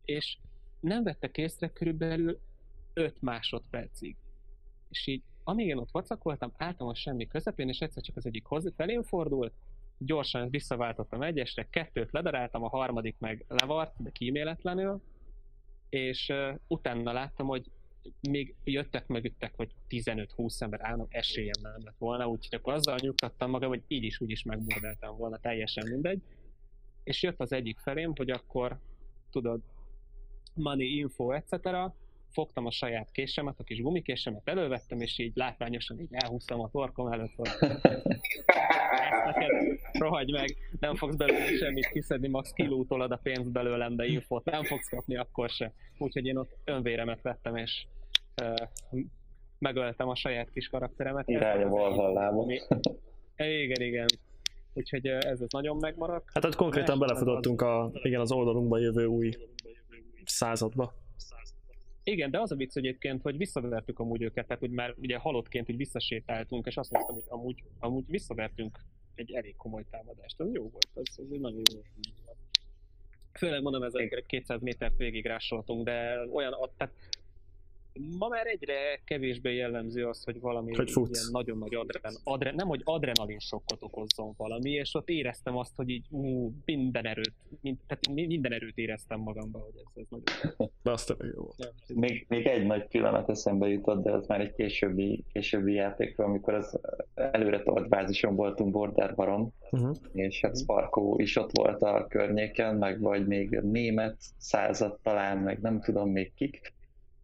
és 0.05 0.39
nem 0.81 1.03
vettek 1.03 1.37
észre 1.37 1.69
körülbelül 1.69 2.39
5 2.95 3.17
másodpercig. 3.21 4.17
És 4.89 5.07
így 5.07 5.23
amíg 5.45 5.67
én 5.67 5.77
ott 5.77 5.91
vacakoltam, 5.91 6.53
álltam 6.57 6.89
a 6.89 6.95
semmi 6.95 7.27
közepén, 7.27 7.69
és 7.69 7.79
egyszer 7.79 8.03
csak 8.03 8.17
az 8.17 8.27
egyik 8.27 8.45
hozzá 8.45 8.71
felém 8.77 9.03
fordult, 9.03 9.53
gyorsan 9.99 10.51
visszaváltottam 10.51 11.23
egyesre, 11.23 11.67
kettőt 11.71 12.13
ledaráltam, 12.13 12.63
a 12.63 12.69
harmadik 12.69 13.17
meg 13.19 13.45
levart, 13.49 14.03
de 14.03 14.11
kíméletlenül, 14.11 15.03
és 15.89 16.29
uh, 16.29 16.59
utána 16.67 17.13
láttam, 17.13 17.47
hogy 17.47 17.71
még 18.21 18.55
jöttek 18.65 19.07
mögöttek, 19.07 19.53
hogy 19.57 19.75
15-20 19.89 20.63
ember 20.63 20.81
állnak, 20.83 21.15
esélyem 21.15 21.61
nem 21.63 21.85
lett 21.85 21.99
volna, 21.99 22.29
úgyhogy 22.29 22.59
akkor 22.59 22.73
azzal 22.73 22.99
nyugtattam 23.01 23.51
magam, 23.51 23.69
hogy 23.69 23.83
így 23.89 24.03
is 24.03 24.21
úgy 24.21 24.31
is 24.31 24.43
megmordeltem 24.43 25.17
volna, 25.17 25.39
teljesen 25.39 25.89
mindegy. 25.89 26.23
És 27.05 27.23
jött 27.23 27.41
az 27.41 27.53
egyik 27.53 27.79
felém, 27.79 28.13
hogy 28.17 28.31
akkor 28.31 28.79
tudod, 29.31 29.61
money 30.55 30.97
info, 30.97 31.31
etc. 31.31 31.53
Fogtam 32.35 32.67
a 32.67 32.71
saját 32.71 33.11
késemet, 33.11 33.55
a 33.59 33.65
kis 33.65 33.81
gumikésemet 33.81 34.49
elővettem, 34.49 35.01
és 35.01 35.19
így 35.19 35.33
látványosan 35.35 36.01
így 36.01 36.09
elhúztam 36.11 36.61
a 36.61 36.71
torkom 36.71 37.13
előtt, 37.13 37.35
hogy 37.37 37.49
neked 39.25 39.51
rohagy 39.93 40.31
meg, 40.33 40.57
nem 40.81 40.95
fogsz 40.95 41.17
belőle 41.17 41.57
semmit 41.57 41.89
kiszedni, 41.89 42.29
max 42.29 42.53
kilútolod 42.53 43.11
a 43.11 43.21
pénzt 43.23 43.53
belőlem, 43.53 43.97
de 43.97 44.05
infot 44.05 44.45
nem 44.45 44.65
fogsz 44.65 44.89
kapni 44.89 45.17
akkor 45.17 45.49
se. 45.49 45.73
Úgyhogy 45.99 46.27
én 46.27 46.37
ott 46.37 46.57
önvéremet 46.65 47.23
vettem, 47.23 47.57
és 47.57 47.87
uh, 48.43 48.69
megöltem 49.59 50.09
a 50.09 50.15
saját 50.15 50.51
kis 50.51 50.69
karakteremet. 50.69 51.29
Irány 51.29 51.63
a 51.63 51.69
valhallába. 51.69 52.47
Igen, 53.37 53.83
igen. 53.83 54.07
Úgyhogy 54.73 55.07
ez 55.07 55.41
az 55.41 55.51
nagyon 55.51 55.77
megmaradt. 55.77 56.25
Hát 56.33 56.45
ott 56.45 56.57
konkrétan 56.57 56.99
belefutottunk 56.99 57.63
a, 57.63 57.91
igen, 58.03 58.21
az 58.21 58.33
oldalunkba 58.33 58.79
jövő 58.79 59.05
új 59.05 59.31
századba. 60.25 60.95
Igen, 62.05 62.31
de 62.31 62.41
az 62.41 62.53
a 62.53 62.57
vicc 62.57 62.77
egyébként, 62.77 63.23
hogy 63.23 63.37
visszavertük 63.37 63.99
amúgy 63.99 64.23
őket, 64.23 64.47
tehát 64.47 64.63
hogy 64.63 64.71
már 64.71 64.95
ugye 64.99 65.17
halottként 65.17 65.67
hogy 65.67 65.77
visszasétáltunk, 65.77 66.67
és 66.67 66.77
azt 66.77 66.93
mondtam, 66.93 67.15
hogy 67.15 67.25
amúgy, 67.29 67.63
amúgy 67.79 68.05
visszavertünk 68.07 68.79
egy 69.15 69.33
elég 69.33 69.57
komoly 69.57 69.85
támadást. 69.91 70.41
Ez 70.41 70.53
jó 70.53 70.63
volt, 70.63 70.89
ez, 70.95 71.03
ez 71.17 71.31
egy 71.33 71.41
nagyon 71.41 71.63
jó 71.73 71.81
volt. 72.25 72.39
Főleg 73.33 73.63
mondom, 73.63 73.83
ezeket 73.83 74.27
200 74.27 74.61
métert 74.61 74.97
végig 74.97 75.27
rásoltunk, 75.27 75.85
de 75.85 76.27
olyan, 76.33 76.71
tehát 76.77 76.95
ma 78.19 78.29
már 78.29 78.47
egyre 78.47 79.01
kevésbé 79.05 79.55
jellemző 79.55 80.07
az, 80.07 80.25
hogy 80.25 80.41
valami 80.41 80.75
hogy 80.75 80.91
ilyen 80.95 81.25
nagyon 81.31 81.59
nagy 81.59 81.75
adren, 81.75 82.15
adren, 82.25 82.55
nem, 82.55 82.69
hogy 82.69 82.81
adrenalin 82.85 83.39
sokkot 83.39 83.83
okozzon 83.83 84.35
valami, 84.37 84.71
és 84.71 84.95
ott 84.95 85.09
éreztem 85.09 85.57
azt, 85.57 85.73
hogy 85.77 85.89
így 85.89 86.07
ú, 86.11 86.53
minden 86.65 87.07
erőt, 87.07 87.33
mind, 87.61 87.79
tehát 87.87 88.29
minden 88.29 88.53
erőt 88.53 88.79
éreztem 88.79 89.21
magamban, 89.21 89.63
hogy 89.63 89.75
ez, 89.77 90.03
ez 90.03 90.07
nagyon 90.09 90.25
De 90.83 90.91
azt 90.91 91.09
jó 91.09 91.43
volt. 91.43 91.55
Ja. 91.59 91.95
Még, 91.95 92.27
még 92.29 92.47
egy 92.47 92.67
nagy 92.67 92.87
pillanat 92.87 93.31
eszembe 93.31 93.69
jutott, 93.69 94.03
de 94.03 94.13
az 94.13 94.27
már 94.27 94.41
egy 94.41 94.53
későbbi, 94.53 95.25
későbbi 95.33 95.73
játékról, 95.73 96.27
amikor 96.27 96.55
az 96.55 96.81
előre 97.15 97.63
tolt 97.63 97.89
bázison 97.89 98.37
voltunk 98.37 98.73
Border 98.73 99.15
Baron, 99.15 99.53
uh-huh. 99.71 99.97
és 100.13 100.41
hát 100.41 100.59
Sparko 100.59 101.15
is 101.19 101.37
ott 101.37 101.51
volt 101.53 101.83
a 101.83 102.07
környéken, 102.09 102.77
meg 102.77 103.01
vagy 103.01 103.27
még 103.27 103.49
német 103.51 104.17
század 104.37 104.99
talán, 105.03 105.39
meg 105.39 105.61
nem 105.61 105.81
tudom 105.81 106.11
még 106.11 106.33
kik, 106.35 106.73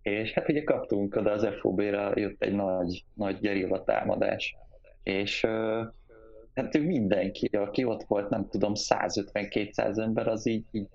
és 0.03 0.33
hát 0.33 0.49
ugye 0.49 0.63
kaptunk 0.63 1.17
oda 1.17 1.31
az 1.31 1.47
FOB-ra, 1.61 2.13
jött 2.15 2.43
egy 2.43 2.55
nagy, 2.55 3.05
nagy 3.15 3.39
gerilla 3.41 3.85
támadás, 3.85 4.57
és 5.03 5.47
hát 6.55 6.79
mindenki, 6.79 7.47
aki 7.47 7.85
ott 7.85 8.05
volt, 8.07 8.29
nem 8.29 8.49
tudom, 8.49 8.73
150-200 8.75 9.99
ember, 9.99 10.29
az 10.29 10.47
így, 10.47 10.65
így 10.71 10.87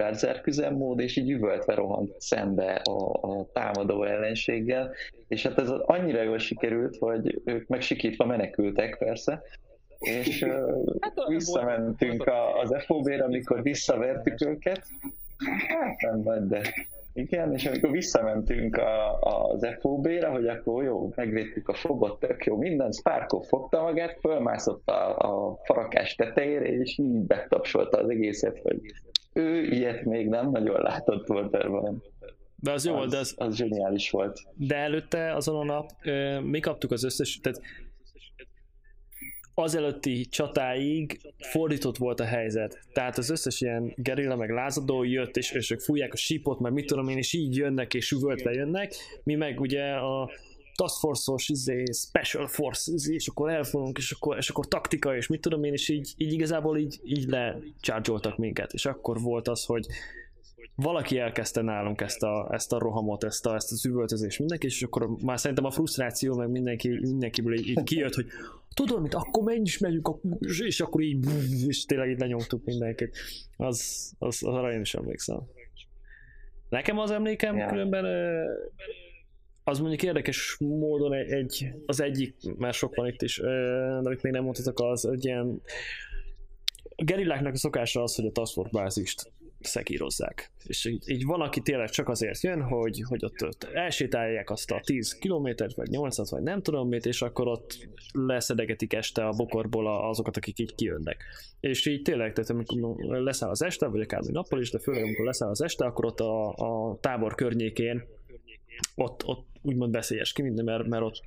mód, 0.71 0.99
és 0.99 1.15
így 1.15 1.29
üvöltve 1.29 1.73
rohant 1.73 2.13
szembe 2.17 2.73
a, 2.73 3.11
a 3.21 3.45
támadó 3.53 4.03
ellenséggel, 4.03 4.93
és 5.27 5.43
hát 5.43 5.59
ez 5.59 5.69
annyira 5.69 6.21
jól 6.21 6.37
sikerült, 6.37 6.97
hogy 6.97 7.41
ők 7.45 7.67
meg 7.67 7.81
sikítva 7.81 8.25
menekültek 8.25 8.97
persze, 8.97 9.41
és 9.99 10.43
hát, 10.99 11.13
visszamentünk 11.27 12.27
a, 12.27 12.59
az 12.59 12.75
FOB-ra, 12.85 13.25
amikor 13.25 13.61
visszavertük 13.61 14.45
őket, 14.45 14.85
hát 15.67 16.01
nem 16.01 16.23
vagy, 16.23 16.47
de 16.47 16.61
igen, 17.17 17.53
és 17.53 17.65
amikor 17.65 17.91
visszamentünk 17.91 18.77
a, 18.77 19.19
az 19.19 19.67
FOB-ra, 19.79 20.31
hogy 20.31 20.47
akkor 20.47 20.83
jó, 20.83 21.13
megvédtük 21.15 21.67
a 21.69 21.73
fogot, 21.73 22.19
tök 22.19 22.45
jó, 22.45 22.57
minden, 22.57 22.91
Sparkov 22.91 23.43
fogta 23.45 23.81
magát, 23.81 24.17
fölmászott 24.19 24.87
a, 24.87 25.17
a 25.17 25.57
farakás 25.63 26.15
tetejére, 26.15 26.65
és 26.65 26.97
így 26.97 27.21
betapsolta 27.21 27.97
az 27.97 28.09
egészet, 28.09 28.59
hogy 28.63 28.79
ő 29.33 29.63
ilyet 29.63 30.03
még 30.03 30.27
nem 30.27 30.49
nagyon 30.49 30.81
látott 30.81 31.27
volt. 31.27 31.57
De 32.55 32.71
az 32.71 32.85
jó, 32.85 32.95
az, 32.95 33.11
de 33.11 33.17
az, 33.17 33.33
az 33.37 33.55
zseniális 33.55 34.09
volt. 34.09 34.39
De 34.53 34.75
előtte 34.75 35.33
azon 35.35 35.55
a 35.55 35.63
nap 35.63 35.89
mi 36.43 36.59
kaptuk 36.59 36.91
az 36.91 37.03
összes, 37.03 37.39
tehát 37.39 37.61
azelőtti 39.55 40.25
csatáig 40.25 41.19
fordított 41.37 41.97
volt 41.97 42.19
a 42.19 42.25
helyzet. 42.25 42.79
Tehát 42.93 43.17
az 43.17 43.29
összes 43.29 43.61
ilyen 43.61 43.93
gerilla 43.95 44.35
meg 44.35 44.49
lázadó 44.49 45.03
jött, 45.03 45.37
és, 45.37 45.51
és 45.51 45.71
ők 45.71 45.79
fújják 45.79 46.13
a 46.13 46.17
sípot, 46.17 46.59
meg 46.59 46.73
mit 46.73 46.85
tudom 46.85 47.07
én, 47.07 47.17
és 47.17 47.33
így 47.33 47.55
jönnek, 47.55 47.93
és 47.93 48.11
üvöltve 48.11 48.51
jönnek. 48.51 48.93
Mi 49.23 49.35
meg 49.35 49.59
ugye 49.59 49.83
a 49.83 50.29
Task 50.75 50.99
Force-os, 50.99 51.49
izé, 51.49 51.83
Special 51.91 52.47
Force, 52.47 52.91
izé, 52.93 53.13
és 53.13 53.27
akkor 53.27 53.49
elfogunk, 53.49 53.97
és 53.97 54.11
akkor, 54.11 54.37
és 54.37 54.49
akkor 54.49 54.67
taktika, 54.67 55.15
és 55.15 55.27
mit 55.27 55.41
tudom 55.41 55.63
én, 55.63 55.73
és 55.73 55.89
így, 55.89 56.13
így 56.17 56.33
igazából 56.33 56.77
így, 56.77 56.99
így 57.03 57.25
lechargeoltak 57.27 58.37
minket. 58.37 58.73
És 58.73 58.85
akkor 58.85 59.21
volt 59.21 59.47
az, 59.47 59.65
hogy 59.65 59.85
valaki 60.75 61.17
elkezdte 61.17 61.61
nálunk 61.61 62.01
ezt 62.01 62.23
a, 62.23 62.49
ezt 62.51 62.73
a 62.73 62.79
rohamot, 62.79 63.23
ezt, 63.23 63.45
a, 63.45 63.55
ezt 63.55 63.71
az 63.71 63.85
üvöltözést 63.85 64.39
mindenki, 64.39 64.65
és 64.65 64.83
akkor 64.83 65.09
már 65.21 65.39
szerintem 65.39 65.65
a 65.65 65.71
frusztráció 65.71 66.35
meg 66.35 66.49
mindenki, 66.49 66.89
mindenkiből 66.89 67.53
így, 67.53 67.67
így 67.67 67.83
kijött, 67.83 68.13
hogy 68.13 68.25
tudod 68.75 69.01
mit, 69.01 69.13
akkor 69.13 69.43
menj 69.43 69.61
is 69.61 69.77
megyünk, 69.77 70.09
és 70.65 70.79
akkor 70.81 71.01
így, 71.01 71.25
és 71.67 71.85
tényleg 71.85 72.09
így 72.09 72.19
lenyomtuk 72.19 72.65
mindenkit. 72.65 73.17
Az, 73.57 74.11
az, 74.19 74.43
az 74.43 74.53
arra 74.53 74.73
én 74.73 74.81
is 74.81 74.93
emlékszem. 74.93 75.39
Nekem 76.69 76.99
az 76.99 77.11
emlékem 77.11 77.55
yeah. 77.55 77.69
különben 77.69 78.05
az 79.63 79.79
mondjuk 79.79 80.03
érdekes 80.03 80.55
módon 80.59 81.13
egy, 81.13 81.31
egy, 81.31 81.73
az 81.85 82.01
egyik, 82.01 82.35
mert 82.57 82.75
sok 82.75 82.95
van 82.95 83.07
itt 83.07 83.21
is, 83.21 83.39
de 83.39 84.01
amit 84.03 84.21
még 84.21 84.33
nem 84.33 84.43
mondhatok, 84.43 84.79
az 84.79 85.05
egy 85.05 85.25
ilyen 85.25 85.61
a 86.95 87.03
gerilláknak 87.03 87.53
a 87.53 87.57
szokása 87.57 88.03
az, 88.03 88.15
hogy 88.15 88.25
a 88.25 88.31
Task 88.31 88.53
Force 88.53 88.79
bázist 88.79 89.31
szekírozzák. 89.65 90.51
És 90.63 90.85
így, 90.85 91.09
így 91.09 91.25
van, 91.25 91.41
aki 91.41 91.61
tényleg 91.61 91.89
csak 91.89 92.09
azért 92.09 92.41
jön, 92.41 92.61
hogy, 92.61 93.03
hogy 93.07 93.25
ott, 93.25 93.43
ott 93.43 93.63
elsétálják 93.63 94.49
azt 94.49 94.71
a 94.71 94.81
10 94.83 95.17
kilométert, 95.17 95.75
vagy 95.75 95.89
8 95.89 96.29
vagy 96.29 96.41
nem 96.41 96.61
tudom 96.61 96.87
mit, 96.87 97.05
és 97.05 97.21
akkor 97.21 97.47
ott 97.47 97.87
leszedegetik 98.11 98.93
este 98.93 99.27
a 99.27 99.31
bokorból 99.31 100.07
azokat, 100.09 100.37
akik 100.37 100.59
így 100.59 100.75
kijönnek. 100.75 101.23
És 101.59 101.85
így 101.85 102.01
tényleg, 102.01 102.33
tehát 102.33 102.49
amikor 102.49 102.95
leszáll 103.05 103.49
az 103.49 103.63
este, 103.63 103.87
vagy 103.87 104.01
akár 104.01 104.21
nappal 104.21 104.61
is, 104.61 104.71
de 104.71 104.79
főleg 104.79 105.03
amikor 105.03 105.25
leszáll 105.25 105.49
az 105.49 105.61
este, 105.61 105.85
akkor 105.85 106.05
ott 106.05 106.19
a, 106.19 106.53
a 106.53 106.97
tábor 106.99 107.35
környékén 107.35 108.03
ott, 108.95 109.25
ott 109.25 109.47
úgymond 109.61 109.91
veszélyes 109.91 110.33
ki 110.33 110.41
minden, 110.41 110.65
mert, 110.65 110.87
mert 110.87 111.03
ott 111.03 111.23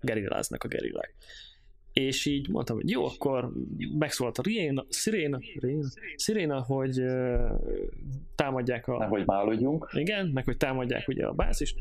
gerilláznak 0.00 0.64
a 0.64 0.68
gerillák 0.68 1.14
és 1.98 2.26
így 2.26 2.48
mondtam, 2.48 2.76
hogy 2.76 2.90
jó, 2.90 3.04
akkor 3.04 3.52
megszólalt 3.98 4.38
a 4.38 4.42
Riena, 4.42 4.86
Sziréna, 4.88 5.38
Riena, 5.60 5.88
Sziréna, 6.16 6.62
hogy 6.62 7.00
uh, 7.00 7.50
támadják 8.34 8.88
a... 8.88 9.06
hogy 9.06 9.26
málodjunk. 9.26 9.90
Igen, 9.92 10.26
meg 10.26 10.44
hogy 10.44 10.56
támadják 10.56 11.08
ugye 11.08 11.26
a 11.26 11.32
bázist, 11.32 11.78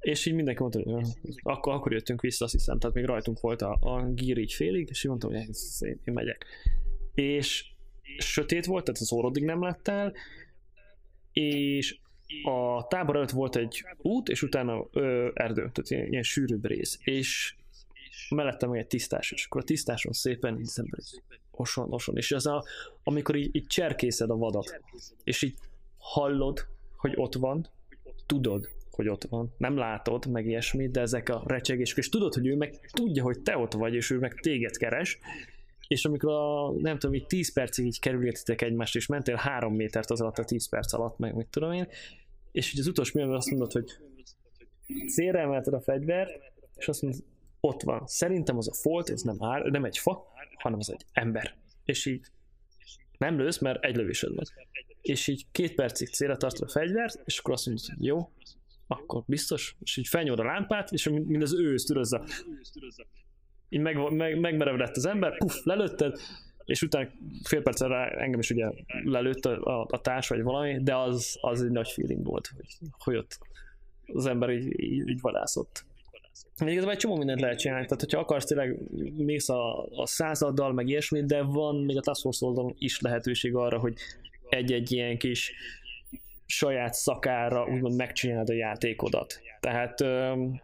és 0.00 0.26
így 0.26 0.34
mindenki 0.34 0.60
mondta, 0.60 0.82
hogy 0.82 1.06
akkor, 1.42 1.72
akkor 1.72 1.92
jöttünk 1.92 2.20
vissza, 2.20 2.44
azt 2.44 2.52
hiszem, 2.52 2.78
tehát 2.78 2.96
még 2.96 3.04
rajtunk 3.04 3.40
volt 3.40 3.62
a, 3.62 3.78
a 3.80 4.10
gír 4.12 4.38
így 4.38 4.52
félig, 4.52 4.88
és 4.90 5.04
így 5.04 5.10
mondtam, 5.10 5.30
hogy 5.30 5.40
én, 5.40 6.00
én 6.04 6.14
megyek. 6.14 6.46
És 7.14 7.64
sötét 8.18 8.66
volt, 8.66 8.84
tehát 8.84 9.00
az 9.00 9.12
órodig 9.12 9.44
nem 9.44 9.62
lett 9.62 9.88
el, 9.88 10.12
és 11.32 11.98
a 12.42 12.86
tábor 12.86 13.16
előtt 13.16 13.30
volt 13.30 13.56
egy 13.56 13.84
út, 13.98 14.28
és 14.28 14.42
utána 14.42 14.86
ö, 14.92 15.30
erdő, 15.34 15.70
tehát 15.72 15.90
ilyen, 15.90 16.06
ilyen 16.06 16.22
sűrűbb 16.22 16.66
rész, 16.66 16.98
és 17.04 17.54
mellettem 18.30 18.72
egy 18.72 18.86
tisztás, 18.86 19.30
és 19.30 19.44
akkor 19.44 19.60
a 19.60 19.64
tisztáson 19.64 20.12
szépen 20.12 20.58
így 20.58 20.64
szemben 20.64 21.00
oson, 21.50 21.92
oson, 21.92 22.16
és 22.16 22.32
az 22.32 22.46
a, 22.46 22.64
amikor 23.02 23.36
így, 23.36 23.56
így 23.56 23.66
cserkészed 23.66 24.30
a 24.30 24.36
vadat, 24.36 24.80
és 25.24 25.42
így 25.42 25.54
hallod, 25.98 26.66
hogy 26.96 27.12
ott 27.16 27.34
van, 27.34 27.68
tudod, 28.26 28.68
hogy 28.90 29.08
ott 29.08 29.24
van, 29.24 29.54
nem 29.58 29.76
látod, 29.76 30.26
meg 30.26 30.46
ilyesmi, 30.46 30.88
de 30.88 31.00
ezek 31.00 31.28
a 31.28 31.42
recsegések, 31.46 31.96
és 31.96 32.08
tudod, 32.08 32.34
hogy 32.34 32.46
ő 32.46 32.56
meg 32.56 32.90
tudja, 32.92 33.22
hogy 33.22 33.40
te 33.40 33.56
ott 33.56 33.72
vagy, 33.72 33.94
és 33.94 34.10
ő 34.10 34.18
meg 34.18 34.34
téged 34.34 34.76
keres, 34.76 35.18
és 35.88 36.04
amikor 36.04 36.30
a, 36.30 36.72
nem 36.80 36.98
tudom, 36.98 37.14
így 37.14 37.26
10 37.26 37.52
percig 37.52 37.86
így 37.86 38.00
kerülgetitek 38.00 38.62
egymást, 38.62 38.96
és 38.96 39.06
mentél 39.06 39.34
3 39.34 39.74
métert 39.74 40.10
az 40.10 40.20
alatt 40.20 40.38
a 40.38 40.44
10 40.44 40.68
perc 40.68 40.92
alatt, 40.92 41.18
meg 41.18 41.34
mit 41.34 41.46
tudom 41.46 41.72
én, 41.72 41.88
és 42.52 42.72
így 42.72 42.80
az 42.80 42.86
utolsó 42.86 43.10
milyen 43.14 43.34
azt 43.34 43.50
mondod, 43.50 43.72
hogy 43.72 43.90
célra 45.08 45.38
emelted 45.38 45.74
a 45.74 45.80
fegyvert, 45.80 46.30
és 46.76 46.88
azt 46.88 47.02
mondod, 47.02 47.22
ott 47.64 47.82
van. 47.82 48.06
Szerintem 48.06 48.56
az 48.56 48.68
a 48.68 48.74
folt, 48.74 49.10
ez 49.10 49.22
nem, 49.22 49.36
ár, 49.38 49.62
nem 49.62 49.84
egy 49.84 49.98
fa, 49.98 50.26
hanem 50.56 50.78
az 50.78 50.92
egy 50.92 51.04
ember. 51.12 51.54
És 51.84 52.06
így 52.06 52.26
nem 53.18 53.38
lősz, 53.38 53.58
mert 53.58 53.84
egy 53.84 53.96
lövésed 53.96 54.34
van. 54.34 54.44
És 55.00 55.26
így 55.26 55.46
két 55.52 55.74
percig 55.74 56.08
célra 56.08 56.36
tartod 56.36 56.68
a 56.68 56.70
fegyvert, 56.70 57.22
és 57.24 57.38
akkor 57.38 57.52
azt 57.54 57.66
mondod, 57.66 57.84
jó, 57.98 58.30
akkor 58.86 59.22
biztos, 59.26 59.76
és 59.80 59.96
így 59.96 60.08
felnyomod 60.08 60.38
a 60.38 60.44
lámpát, 60.44 60.92
és 60.92 61.08
mind 61.08 61.42
az 61.42 61.54
ő 61.54 61.74
tűrözze. 61.74 62.22
Így 63.68 63.80
meg, 63.80 64.12
meg, 64.12 64.40
megmerevedett 64.40 64.96
az 64.96 65.06
ember, 65.06 65.36
puff, 65.36 65.64
lelőtted, 65.64 66.18
és 66.64 66.82
utána 66.82 67.08
fél 67.42 67.62
percre 67.62 68.10
engem 68.10 68.40
is 68.40 68.50
ugye 68.50 68.70
lelőtt 69.04 69.44
a, 69.44 69.80
a, 69.80 69.86
a 69.90 70.00
társ 70.00 70.28
vagy 70.28 70.42
valami, 70.42 70.82
de 70.82 70.96
az, 70.96 71.38
az 71.40 71.62
egy 71.62 71.70
nagy 71.70 71.88
feeling 71.88 72.24
volt, 72.24 72.52
hogy, 72.56 72.90
hogy 72.90 73.16
ott 73.16 73.38
az 74.06 74.26
ember 74.26 74.50
így, 74.50 74.80
így, 74.80 75.08
így 75.08 75.20
vadászott. 75.20 75.84
Igazából 76.58 76.92
egy 76.92 76.98
csomó 76.98 77.16
mindent 77.16 77.40
lehet 77.40 77.58
csinálni, 77.58 77.84
tehát 77.84 78.00
hogyha 78.00 78.20
akarsz 78.20 78.44
tényleg 78.44 78.78
mész 79.16 79.48
a, 79.48 79.86
a 79.90 80.06
századdal, 80.06 80.72
meg 80.72 80.88
ilyesmi, 80.88 81.24
de 81.24 81.42
van 81.42 81.76
még 81.84 81.96
a 81.96 82.00
Task 82.00 82.20
Force 82.20 82.74
is 82.78 83.00
lehetőség 83.00 83.54
arra, 83.54 83.78
hogy 83.78 83.94
egy-egy 84.48 84.92
ilyen 84.92 85.18
kis 85.18 85.52
saját 86.46 86.94
szakára 86.94 87.66
úgymond 87.66 87.96
megcsináld 87.96 88.48
a 88.48 88.52
játékodat. 88.52 89.40
Tehát 89.60 90.00
öm, 90.00 90.60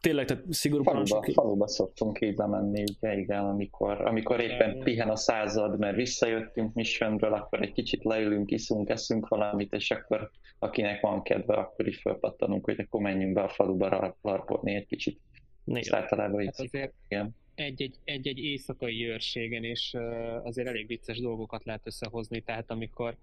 tényleg, 0.00 0.26
tehát 0.26 0.44
szigorú 0.50 0.82
faluba, 0.82 1.22
faluba 1.32 1.68
szoktunk 1.68 2.20
így 2.20 2.34
bemenni, 2.34 2.84
ugye, 2.96 3.18
igen, 3.18 3.44
amikor, 3.44 4.00
amikor 4.00 4.40
éppen 4.40 4.78
pihen 4.78 5.08
a 5.08 5.16
század, 5.16 5.78
mert 5.78 5.96
visszajöttünk 5.96 6.74
missionből, 6.74 7.32
akkor 7.32 7.62
egy 7.62 7.72
kicsit 7.72 8.04
leülünk, 8.04 8.50
iszunk, 8.50 8.88
eszünk 8.88 9.28
valamit, 9.28 9.72
és 9.72 9.90
akkor 9.90 10.30
akinek 10.58 11.00
van 11.00 11.22
kedve, 11.22 11.54
akkor 11.54 11.86
is 11.86 12.00
felpattanunk, 12.00 12.64
hogy 12.64 12.80
akkor 12.80 13.00
menjünk 13.00 13.32
be 13.32 13.42
a 13.42 13.48
faluba 13.48 14.16
larpolni 14.22 14.74
egy 14.74 14.86
kicsit. 14.86 15.20
Igen. 15.64 15.94
általában. 15.94 16.44
Hát 16.44 16.60
azért 16.60 16.92
igen. 17.08 17.36
Egy-egy, 17.54 17.94
egy-egy 18.04 18.38
éjszakai 18.38 19.08
őrségen 19.08 19.64
is 19.64 19.94
azért 20.42 20.68
elég 20.68 20.86
vicces 20.86 21.20
dolgokat 21.20 21.64
lehet 21.64 21.86
összehozni, 21.86 22.40
tehát 22.40 22.70
amikor 22.70 23.16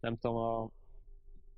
nem 0.00 0.18
tudom, 0.18 0.36
a, 0.36 0.70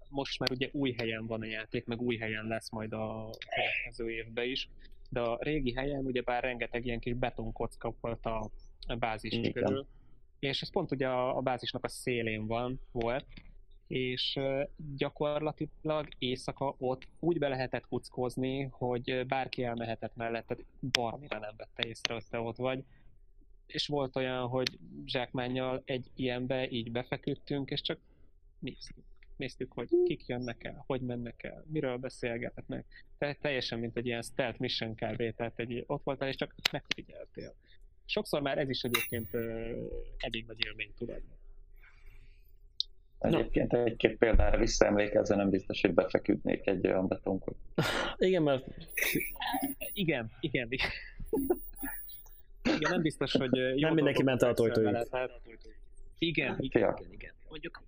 most 0.09 0.39
már 0.39 0.51
ugye 0.51 0.69
új 0.73 0.95
helyen 0.99 1.27
van 1.27 1.41
a 1.41 1.47
játék, 1.47 1.87
meg 1.87 2.01
új 2.01 2.17
helyen 2.17 2.47
lesz 2.47 2.71
majd 2.71 2.93
a 2.93 3.31
következő 3.55 4.11
évben 4.11 4.45
is, 4.45 4.69
de 5.11 5.21
a 5.21 5.39
régi 5.41 5.73
helyen 5.73 6.05
ugye 6.05 6.23
bár 6.23 6.43
rengeteg 6.43 6.87
ilyen 6.87 7.01
kis 7.01 7.15
betonkocka 7.15 7.95
volt 8.01 8.27
a, 8.27 8.51
bázis 8.99 9.33
Igen. 9.33 9.53
körül, 9.53 9.87
és 10.39 10.63
ez 10.63 10.71
pont 10.71 10.93
ugye 10.93 11.09
a, 11.09 11.37
a 11.37 11.41
bázisnak 11.41 11.85
a 11.85 11.89
szélén 11.89 12.47
van, 12.47 12.81
volt, 12.93 13.27
és 13.87 14.39
gyakorlatilag 14.97 16.09
éjszaka 16.19 16.75
ott 16.79 17.09
úgy 17.21 17.39
be 17.39 17.49
lehetett 17.49 17.87
kuckozni, 17.87 18.63
hogy 18.63 19.27
bárki 19.27 19.65
elmehetett 19.65 20.17
mellette, 20.17 20.57
barmira 20.93 21.39
nem 21.39 21.55
vette 21.57 21.89
észre, 21.89 22.15
hogy 22.15 22.25
te 22.31 22.39
ott 22.39 22.57
vagy. 22.57 22.85
És 23.67 23.87
volt 23.87 24.17
olyan, 24.17 24.47
hogy 24.49 24.79
zsákmányjal 25.05 25.83
egy 25.85 26.11
ilyenbe 26.15 26.71
így 26.71 26.93
befeküdtünk, 26.93 27.71
és 27.71 27.81
csak 27.81 27.99
néztük 28.59 29.05
néztük, 29.37 29.73
hogy 29.73 29.89
kik 30.05 30.27
jönnek 30.27 30.65
el, 30.65 30.85
hogy 30.87 31.01
mennek 31.01 31.43
el, 31.43 31.65
miről 31.67 31.97
beszélgetnek. 31.97 32.85
Tehát 33.19 33.39
teljesen, 33.39 33.79
mint 33.79 33.97
egy 33.97 34.07
ilyen 34.07 34.23
stealth 34.23 34.61
mission 34.61 34.95
kb. 34.95 35.35
Tehát 35.35 35.53
egy, 35.59 35.85
ott 35.87 36.03
voltál, 36.05 36.29
és 36.29 36.37
csak 36.37 36.55
megfigyeltél. 36.73 37.55
Sokszor 38.05 38.41
már 38.43 38.59
ez 38.59 38.69
is 38.69 38.83
egyébként 38.83 39.35
elég 40.19 40.47
nagy 40.47 40.65
élmény 40.65 40.93
tud 40.97 41.09
adni. 41.09 41.35
Egyébként 43.19 43.73
no. 43.73 43.85
egy-két 43.85 44.17
példára 44.17 44.59
visszaemlékezve 44.59 45.37
nem 45.37 45.51
biztos, 45.51 45.81
hogy 45.81 45.95
befeküdnék 45.95 46.67
egy 46.67 46.87
olyan 46.87 47.09
betonkot. 47.09 47.57
igen, 48.17 48.43
mert... 48.43 48.65
igen, 49.93 50.31
igen, 50.41 50.67
igen. 50.71 50.91
igen, 52.63 52.91
nem 52.91 53.03
biztos, 53.03 53.33
hogy... 53.33 53.51
Nem 53.77 53.95
mindenki 53.95 54.23
ment 54.23 54.43
a 54.43 54.53
tojtóig. 54.53 54.97
Igen, 56.19 56.57
igen, 56.59 56.59
igen, 56.59 56.95
igen. 57.13 57.33
Mondjuk 57.49 57.83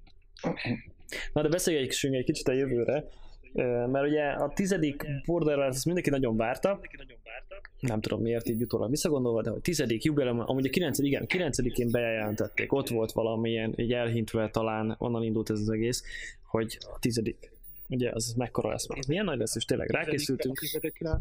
Na 1.33 1.43
de 1.43 1.49
beszéljünk 1.49 1.93
egy 2.01 2.25
kicsit 2.25 2.49
a 2.49 2.53
jövőre, 2.53 3.05
mert 3.87 4.07
ugye 4.07 4.25
a 4.25 4.53
tizedik 4.55 5.07
Borderlands 5.27 5.77
ezt 5.77 5.85
mindenki 5.85 6.11
nagyon 6.11 6.37
várta, 6.37 6.81
nem 7.81 8.01
tudom 8.01 8.23
miért 8.23 8.49
így 8.49 8.63
utólag 8.63 8.91
visszagondolva, 8.91 9.43
de 9.43 9.51
hogy 9.51 9.61
tizedik 9.61 10.03
jubileum, 10.03 10.41
amúgy 10.41 10.67
a 10.67 10.71
kilencedik, 10.71 11.11
igen, 11.11 11.27
kilencedikén 11.27 11.91
bejelentették, 11.91 12.73
ott 12.73 12.89
volt 12.89 13.13
valamilyen, 13.13 13.75
így 13.77 13.93
elhintve 13.93 14.51
talán, 14.51 14.95
onnan 14.99 15.23
indult 15.23 15.51
ez 15.51 15.61
az 15.61 15.71
egész, 15.71 16.03
hogy 16.43 16.79
a 16.81 16.99
tizedik, 16.99 17.53
ugye 17.89 18.11
az 18.11 18.35
mekkora 18.37 18.69
lesz 18.69 18.89
már. 18.89 18.99
Milyen 19.09 19.25
nagy 19.25 19.39
lesz, 19.39 19.57
és 19.57 19.65
tényleg 19.65 19.91
rákészültünk. 19.91 20.61
A 20.99 21.21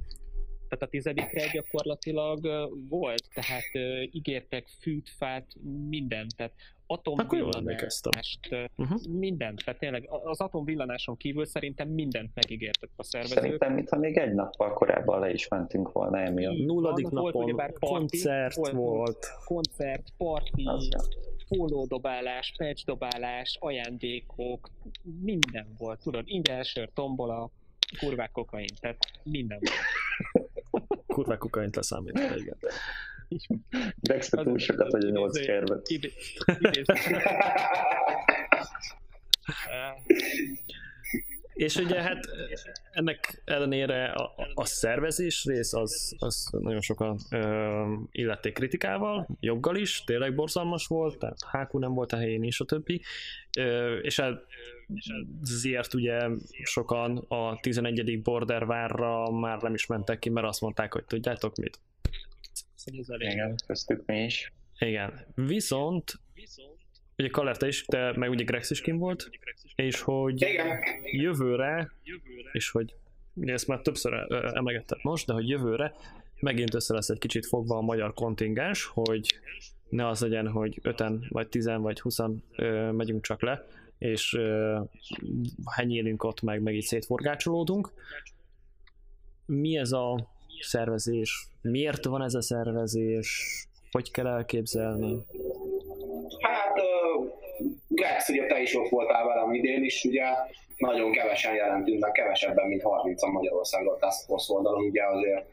tehát 0.69 0.83
a 0.83 0.87
tizedikre 0.87 1.51
gyakorlatilag 1.53 2.69
volt, 2.89 3.23
tehát 3.33 3.69
ígértek 4.11 4.67
fűt, 4.81 5.09
fát, 5.17 5.47
mindent, 5.89 6.35
tehát 6.35 6.53
atomvillanást, 6.87 8.39
uh-huh. 8.75 9.01
mindent, 9.09 9.63
tehát 9.63 9.79
tényleg 9.79 10.09
az 10.23 10.39
atomvillanáson 10.39 11.17
kívül 11.17 11.45
szerintem 11.45 11.87
mindent 11.87 12.31
megígértek 12.33 12.89
a 12.95 13.03
szervezők. 13.03 13.37
Szerintem, 13.37 13.73
mintha 13.73 13.97
még 13.97 14.17
egy 14.17 14.33
nappal 14.33 14.73
korábban 14.73 15.19
le 15.19 15.31
is 15.31 15.47
mentünk 15.47 15.91
volna 15.91 16.19
emiatt. 16.19 16.65
Nulladik 16.65 17.09
napon 17.09 17.31
volt, 17.31 17.55
party, 17.55 17.79
koncert 17.79 18.55
volt. 18.55 18.71
volt. 18.71 19.27
Koncert, 19.45 20.07
parti, 20.17 20.69
pólódobálás, 21.47 22.53
pecsdobálás, 22.57 23.57
ajándékok, 23.59 24.69
minden 25.21 25.75
volt, 25.77 26.01
tudod, 26.03 26.23
ingyen 26.25 26.63
sör, 26.63 26.89
tombola, 26.93 27.49
kurvák 27.99 28.31
kokain, 28.31 28.69
tehát 28.79 28.97
minden 29.23 29.59
volt. 29.59 30.91
kurvák 31.07 31.37
kokaint 31.37 31.75
leszámítva, 31.75 32.35
igen. 32.35 32.57
Dexter 34.01 34.43
túl 34.43 34.57
sokat, 34.57 34.91
hogy 34.91 35.05
a 35.05 35.09
nyolc 35.09 35.45
kervet. 35.45 35.87
És 41.53 41.75
ugye 41.75 42.01
hát 42.01 42.25
ennek 42.91 43.41
ellenére 43.45 44.05
a, 44.05 44.33
a 44.53 44.65
szervezés 44.65 45.45
rész 45.45 45.73
az, 45.73 46.15
az 46.19 46.49
nagyon 46.51 46.81
sokan 46.81 47.17
ö, 47.31 47.93
illették 48.11 48.53
kritikával, 48.53 49.27
joggal 49.39 49.75
is, 49.75 50.03
tényleg 50.03 50.35
borzalmas 50.35 50.87
volt, 50.87 51.17
tehát 51.17 51.37
hákú 51.51 51.79
nem 51.79 51.93
volt 51.93 52.11
a 52.11 52.17
helyén 52.17 52.43
és 52.43 52.59
a 52.59 52.65
többi. 52.65 53.01
Ö, 53.57 53.97
és 53.97 54.19
hát 54.19 54.45
ezért 55.43 55.93
ugye 55.93 56.27
sokan 56.63 57.17
a 57.17 57.59
11. 57.61 58.21
border 58.21 58.65
várra 58.65 59.31
már 59.31 59.61
nem 59.61 59.73
is 59.73 59.85
mentek 59.85 60.19
ki, 60.19 60.29
mert 60.29 60.47
azt 60.47 60.61
mondták, 60.61 60.93
hogy 60.93 61.05
tudjátok 61.05 61.55
mit, 61.55 61.79
igen, 63.17 63.55
köztük 63.67 64.05
mi 64.05 64.23
is. 64.23 64.53
Igen. 64.79 65.25
Viszont, 65.35 66.19
ugye 67.17 67.29
Kaler, 67.29 67.57
is, 67.59 67.85
te 67.85 68.13
meg 68.17 68.29
ugye 68.29 68.43
Grex 68.43 68.69
is 68.69 68.81
kim 68.81 68.97
volt, 68.97 69.29
és 69.75 70.01
hogy 70.01 70.45
jövőre, 71.11 71.91
és 72.51 72.69
hogy 72.69 72.95
ezt 73.41 73.67
már 73.67 73.81
többször 73.81 74.13
emlegettem 74.53 74.99
most, 75.01 75.27
de 75.27 75.33
hogy 75.33 75.49
jövőre 75.49 75.93
megint 76.39 76.73
össze 76.73 76.93
lesz 76.93 77.09
egy 77.09 77.17
kicsit 77.17 77.45
fogva 77.45 77.77
a 77.77 77.81
magyar 77.81 78.13
kontingens, 78.13 78.85
hogy 78.85 79.39
ne 79.89 80.07
az 80.07 80.21
legyen, 80.21 80.47
hogy 80.47 80.79
5 80.81 81.03
vagy 81.29 81.47
10 81.47 81.65
vagy 81.77 81.99
20 81.99 82.17
megyünk 82.91 83.23
csak 83.23 83.41
le, 83.41 83.67
és 83.97 84.39
henyélünk 85.65 86.23
ott 86.23 86.41
meg, 86.41 86.61
meg 86.61 86.75
így 86.75 86.83
szétforgácsolódunk. 86.83 87.91
Mi 89.45 89.77
ez 89.77 89.91
a 89.91 90.35
szervezés? 90.61 91.47
Miért 91.61 92.05
van 92.05 92.21
ez 92.23 92.33
a 92.33 92.41
szervezés? 92.41 93.43
Hogy 93.91 94.11
kell 94.11 94.27
elképzelni? 94.27 95.25
Hát, 96.39 96.79
uh, 96.79 97.25
Grex, 97.87 98.29
ugye 98.29 98.45
te 98.45 98.61
is 98.61 98.75
ott 98.75 98.89
voltál 98.89 99.25
velem 99.25 99.53
idén 99.53 99.83
is, 99.83 100.03
ugye 100.03 100.25
nagyon 100.77 101.11
kevesen 101.11 101.55
jelentünk, 101.55 101.99
meg 101.99 102.11
kevesebben, 102.11 102.67
mint 102.67 102.81
30-an 102.85 103.31
Magyarországon 103.31 103.99
Task 103.99 104.25
Force 104.25 104.53
oldalon, 104.53 104.83
ugye 104.83 105.03
azért 105.03 105.45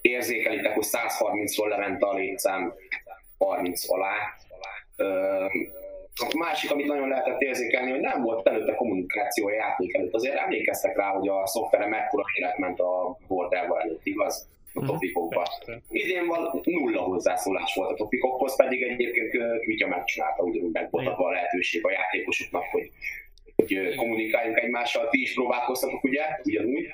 érzékelitek, 0.00 0.74
hogy 0.74 0.84
130-ról 0.86 1.68
lement 1.68 2.02
a 2.02 2.14
létszám 2.14 2.74
30 3.38 3.90
alá. 3.90 4.14
Uh, 4.96 5.52
a 6.14 6.36
másik, 6.38 6.70
amit 6.70 6.86
nagyon 6.86 7.08
lehetett 7.08 7.40
érzékelni, 7.40 7.90
hogy 7.90 8.00
nem 8.00 8.22
volt 8.22 8.48
előtte 8.48 8.74
kommunikáció 8.74 9.46
a 9.46 9.52
játék 9.52 9.94
előtt. 9.94 10.14
Azért 10.14 10.36
emlékeztek 10.36 10.96
rá, 10.96 11.08
hogy 11.08 11.28
a 11.28 11.46
szoftvere 11.46 11.86
mekkora 11.86 12.24
élet 12.38 12.58
ment 12.58 12.80
a 12.80 13.18
bordával 13.26 13.80
előtt, 13.80 14.06
igaz? 14.06 14.48
A 14.74 14.80
mhm. 14.80 14.86
topikokba. 14.86 15.46
Idén 15.88 16.26
van 16.26 16.60
nulla 16.64 17.00
hozzászólás 17.00 17.74
volt 17.74 17.90
a 17.90 17.94
topikokhoz, 17.94 18.56
pedig 18.56 18.82
egyébként 18.82 19.60
Kvitya 19.60 19.86
megcsinálta, 19.86 20.42
ugyanúgy 20.42 20.72
meg 20.72 20.90
volt 20.90 21.06
a 21.06 21.30
lehetőség 21.30 21.86
a 21.86 21.90
játékosoknak, 21.90 22.64
hogy, 22.64 22.90
hogy 23.56 23.94
kommunikáljunk 23.94 24.58
egymással. 24.58 25.08
Ti 25.08 25.20
is 25.20 25.34
próbálkoztatok, 25.34 26.04
ugye? 26.04 26.22
Ugyanúgy 26.44 26.86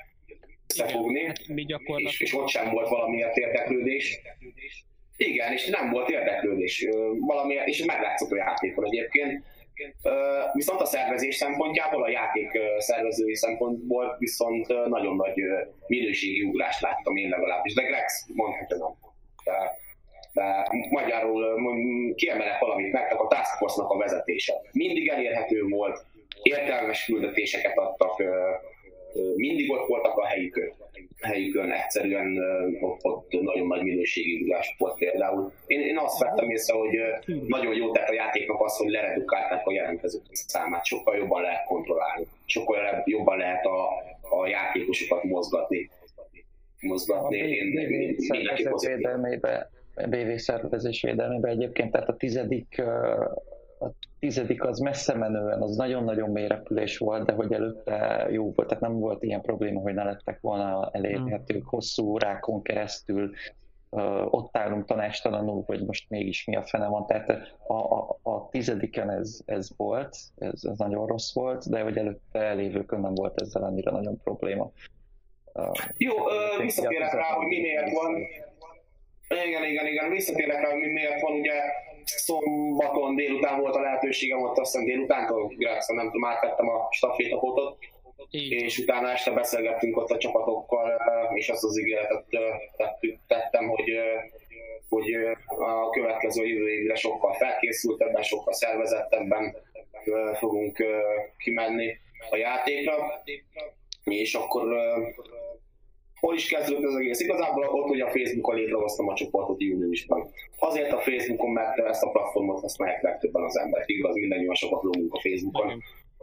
összefogni, 0.68 1.24
hát 1.24 1.38
és, 1.96 2.20
és 2.20 2.34
ott 2.34 2.48
sem 2.48 2.70
volt 2.70 2.88
valamiért 2.88 3.36
érdeklődés. 3.36 4.20
Igen, 5.28 5.52
és 5.52 5.68
nem 5.68 5.90
volt 5.90 6.10
érdeklődés 6.10 6.86
valamiért, 7.18 7.66
és 7.66 7.84
meglátszott 7.84 8.30
a 8.30 8.36
játékon 8.36 8.84
egyébként. 8.84 9.44
Viszont 10.52 10.80
a 10.80 10.84
szervezés 10.84 11.36
szempontjából, 11.36 12.02
a 12.02 12.10
játék 12.10 12.50
szervezői 12.78 13.34
szempontból 13.34 14.16
viszont 14.18 14.66
nagyon 14.88 15.16
nagy 15.16 15.34
minőségi 15.86 16.42
ugrást 16.42 16.80
láttam 16.80 17.16
én 17.16 17.28
legalábbis, 17.28 17.74
de 17.74 17.82
Grex 17.82 18.26
mondhatja 18.34 18.76
nem. 18.76 18.94
De, 19.44 19.78
de 20.32 20.66
magyarul 20.90 21.60
kiemelek 22.14 22.58
valamit, 22.58 22.92
meg 22.92 23.12
a 23.12 23.26
Task 23.26 23.56
Force-nak 23.56 23.90
a 23.90 23.98
vezetése. 23.98 24.54
Mindig 24.72 25.08
elérhető 25.08 25.62
volt, 25.68 26.04
értelmes 26.42 27.04
küldetéseket 27.04 27.78
adtak, 27.78 28.22
mindig 29.36 29.70
ott 29.70 29.86
voltak 29.86 30.16
a 30.16 30.26
helyükön 30.26 30.72
helyükön 31.20 31.70
egyszerűen 31.70 32.38
ott, 32.80 33.04
ott 33.04 33.32
nagyon 33.40 33.66
nagy 33.66 33.82
minőségi 33.82 34.42
ugás 34.42 34.74
volt 34.78 34.98
például. 34.98 35.52
Én, 35.66 35.80
én 35.80 35.98
azt 35.98 36.18
vettem 36.18 36.50
észre, 36.50 36.74
hogy 36.74 36.96
nagyon 37.46 37.74
jó 37.74 37.90
tett 37.90 38.08
a 38.08 38.12
játéknak 38.12 38.62
az, 38.64 38.76
hogy 38.76 38.90
leredukálták 38.90 39.66
a 39.66 39.72
jelentkezők 39.72 40.22
számát, 40.32 40.84
sokkal 40.84 41.16
jobban 41.16 41.42
lehet 41.42 41.64
kontrollálni, 41.64 42.26
sokkal 42.44 43.02
jobban 43.04 43.38
lehet 43.38 43.64
a 43.64 43.88
a 44.30 44.46
játékosokat 44.46 45.24
mozgatni. 45.24 45.90
Mozgatni. 46.80 47.36
Én 47.36 47.66
mindenképp 48.28 48.72
védelmébe, 48.86 49.70
BV 50.08 50.36
szervezés 50.36 51.02
védelmébe 51.02 51.48
egyébként, 51.48 51.92
tehát 51.92 52.08
a 52.08 52.16
tizedik 52.16 52.82
a 53.80 53.90
tizedik 54.18 54.64
az 54.64 54.78
messze 54.78 55.14
menően, 55.14 55.62
az 55.62 55.76
nagyon-nagyon 55.76 56.30
mély 56.30 56.46
repülés 56.46 56.98
volt, 56.98 57.26
de 57.26 57.32
hogy 57.32 57.52
előtte 57.52 58.26
jó 58.30 58.52
volt, 58.52 58.68
tehát 58.68 58.82
nem 58.82 58.98
volt 58.98 59.22
ilyen 59.22 59.40
probléma, 59.40 59.80
hogy 59.80 59.94
ne 59.94 60.04
lettek 60.04 60.40
volna 60.40 60.90
elérhetők 60.92 61.66
hosszú 61.66 62.06
órákon 62.06 62.62
keresztül, 62.62 63.30
ott 64.30 64.56
állunk 64.56 64.84
tanástalanul, 64.84 65.62
hogy 65.66 65.84
most 65.86 66.10
mégis 66.10 66.44
mi 66.44 66.56
a 66.56 66.62
fene 66.62 66.86
van. 66.86 67.06
Tehát 67.06 67.54
a, 67.66 67.74
a, 67.74 68.18
a 68.22 68.48
tizediken 68.48 69.10
ez, 69.10 69.40
ez 69.46 69.68
volt, 69.76 70.16
ez, 70.38 70.64
ez 70.64 70.78
nagyon 70.78 71.06
rossz 71.06 71.34
volt, 71.34 71.70
de 71.70 71.80
hogy 71.80 71.96
előtte 71.96 72.38
elévőkön 72.38 73.00
nem 73.00 73.14
volt 73.14 73.40
ezzel 73.40 73.62
annyira 73.62 73.90
nagyon 73.90 74.20
probléma. 74.24 74.70
Jó, 75.96 76.14
uh, 76.14 76.62
visszatérek 76.62 77.12
rá, 77.12 77.32
hogy 77.32 77.46
mi 77.46 77.60
miért 77.60 77.92
van. 77.92 78.16
Igen, 79.46 79.64
igen, 79.64 79.86
igen, 79.86 80.10
visszatérek 80.10 80.60
rá, 80.60 80.70
hogy 80.70 80.80
mi 80.80 80.92
miért 80.92 81.20
van, 81.20 81.32
ugye 81.32 81.52
szombaton 82.04 83.16
délután 83.16 83.60
volt 83.60 83.74
a 83.74 83.80
lehetőségem, 83.80 84.42
ott 84.42 84.58
azt 84.58 84.72
hiszem 84.72 84.86
délutántól, 84.86 85.46
Grákszon, 85.56 85.96
nem 85.96 86.10
tudom, 86.10 86.24
átvettem 86.24 86.68
a 86.68 86.88
stafétapotot, 86.90 87.78
és 88.30 88.78
utána 88.78 89.10
este 89.10 89.30
beszélgettünk 89.30 89.96
ott 89.96 90.10
a 90.10 90.18
csapatokkal, 90.18 91.00
és 91.34 91.48
azt 91.48 91.64
az 91.64 91.78
ígéretet 91.78 92.26
tettem, 93.26 93.68
hogy, 93.68 93.92
hogy 94.88 95.14
a 95.58 95.90
következő 95.90 96.46
jövő 96.46 96.68
évre 96.68 96.94
sokkal 96.94 97.32
felkészültebben, 97.32 98.22
sokkal 98.22 98.52
szervezettebben 98.52 99.56
fogunk 100.34 100.84
kimenni 101.38 101.96
a 102.30 102.36
játékra, 102.36 103.22
és 104.04 104.34
akkor 104.34 104.64
hol 106.20 106.34
is 106.34 106.48
kezdődött 106.48 106.84
az 106.84 106.96
egész? 106.96 107.20
Igazából 107.20 107.64
ott, 107.64 107.88
hogy 107.88 108.00
a 108.00 108.10
Facebookon 108.10 108.54
létrehoztam 108.54 109.08
a 109.08 109.14
csoportot 109.14 109.60
júniusban. 109.60 110.30
Azért 110.58 110.92
a 110.92 111.00
Facebookon, 111.00 111.50
mert 111.50 111.78
ezt 111.78 112.02
a 112.02 112.10
platformot 112.10 112.60
használják 112.60 113.02
legtöbben 113.02 113.42
az 113.42 113.58
emberek. 113.58 113.88
Igaz, 113.88 114.14
mindannyian 114.14 114.54
sokat 114.54 114.82
lógunk 114.82 115.14
a 115.14 115.20
Facebookon. 115.20 115.82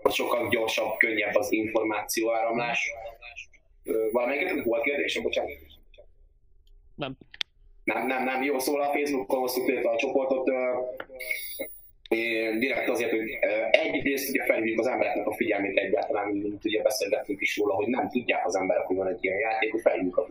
Sokkal 0.09 0.47
gyorsabb, 0.49 0.97
könnyebb 0.97 1.35
az 1.35 1.51
információ 1.51 2.33
áramlás. 2.33 2.91
Valamelyiket 4.11 4.63
volt 4.63 4.83
kérdésem, 4.83 5.23
bocsánat? 5.23 5.51
Nem. 6.95 7.17
Nem, 7.83 8.07
nem, 8.07 8.23
nem. 8.23 8.43
Jó, 8.43 8.59
szóval 8.59 8.81
a 8.81 8.91
Facebookon 8.91 9.39
hoztuk 9.39 9.67
létre 9.67 9.89
a 9.89 9.97
csoportot 9.97 10.49
direkt 12.59 12.89
azért, 12.89 13.11
hogy 13.11 13.37
egyrészt 13.71 14.29
ugye 14.29 14.43
felhívjuk 14.43 14.79
az 14.79 14.87
embereknek 14.87 15.27
a 15.27 15.33
figyelmét 15.33 15.77
egyáltalán, 15.77 16.27
mint 16.27 16.65
ugye 16.65 16.81
beszélgettünk 16.81 17.41
is 17.41 17.57
róla, 17.57 17.73
hogy 17.73 17.87
nem 17.87 18.09
tudják 18.09 18.45
az 18.45 18.55
emberek, 18.55 18.85
hogy 18.85 18.95
van 18.95 19.07
egy 19.07 19.23
ilyen 19.23 19.39
játék, 19.39 19.71
hogy 19.71 19.81
felhívjuk 19.81 20.17
a 20.17 20.27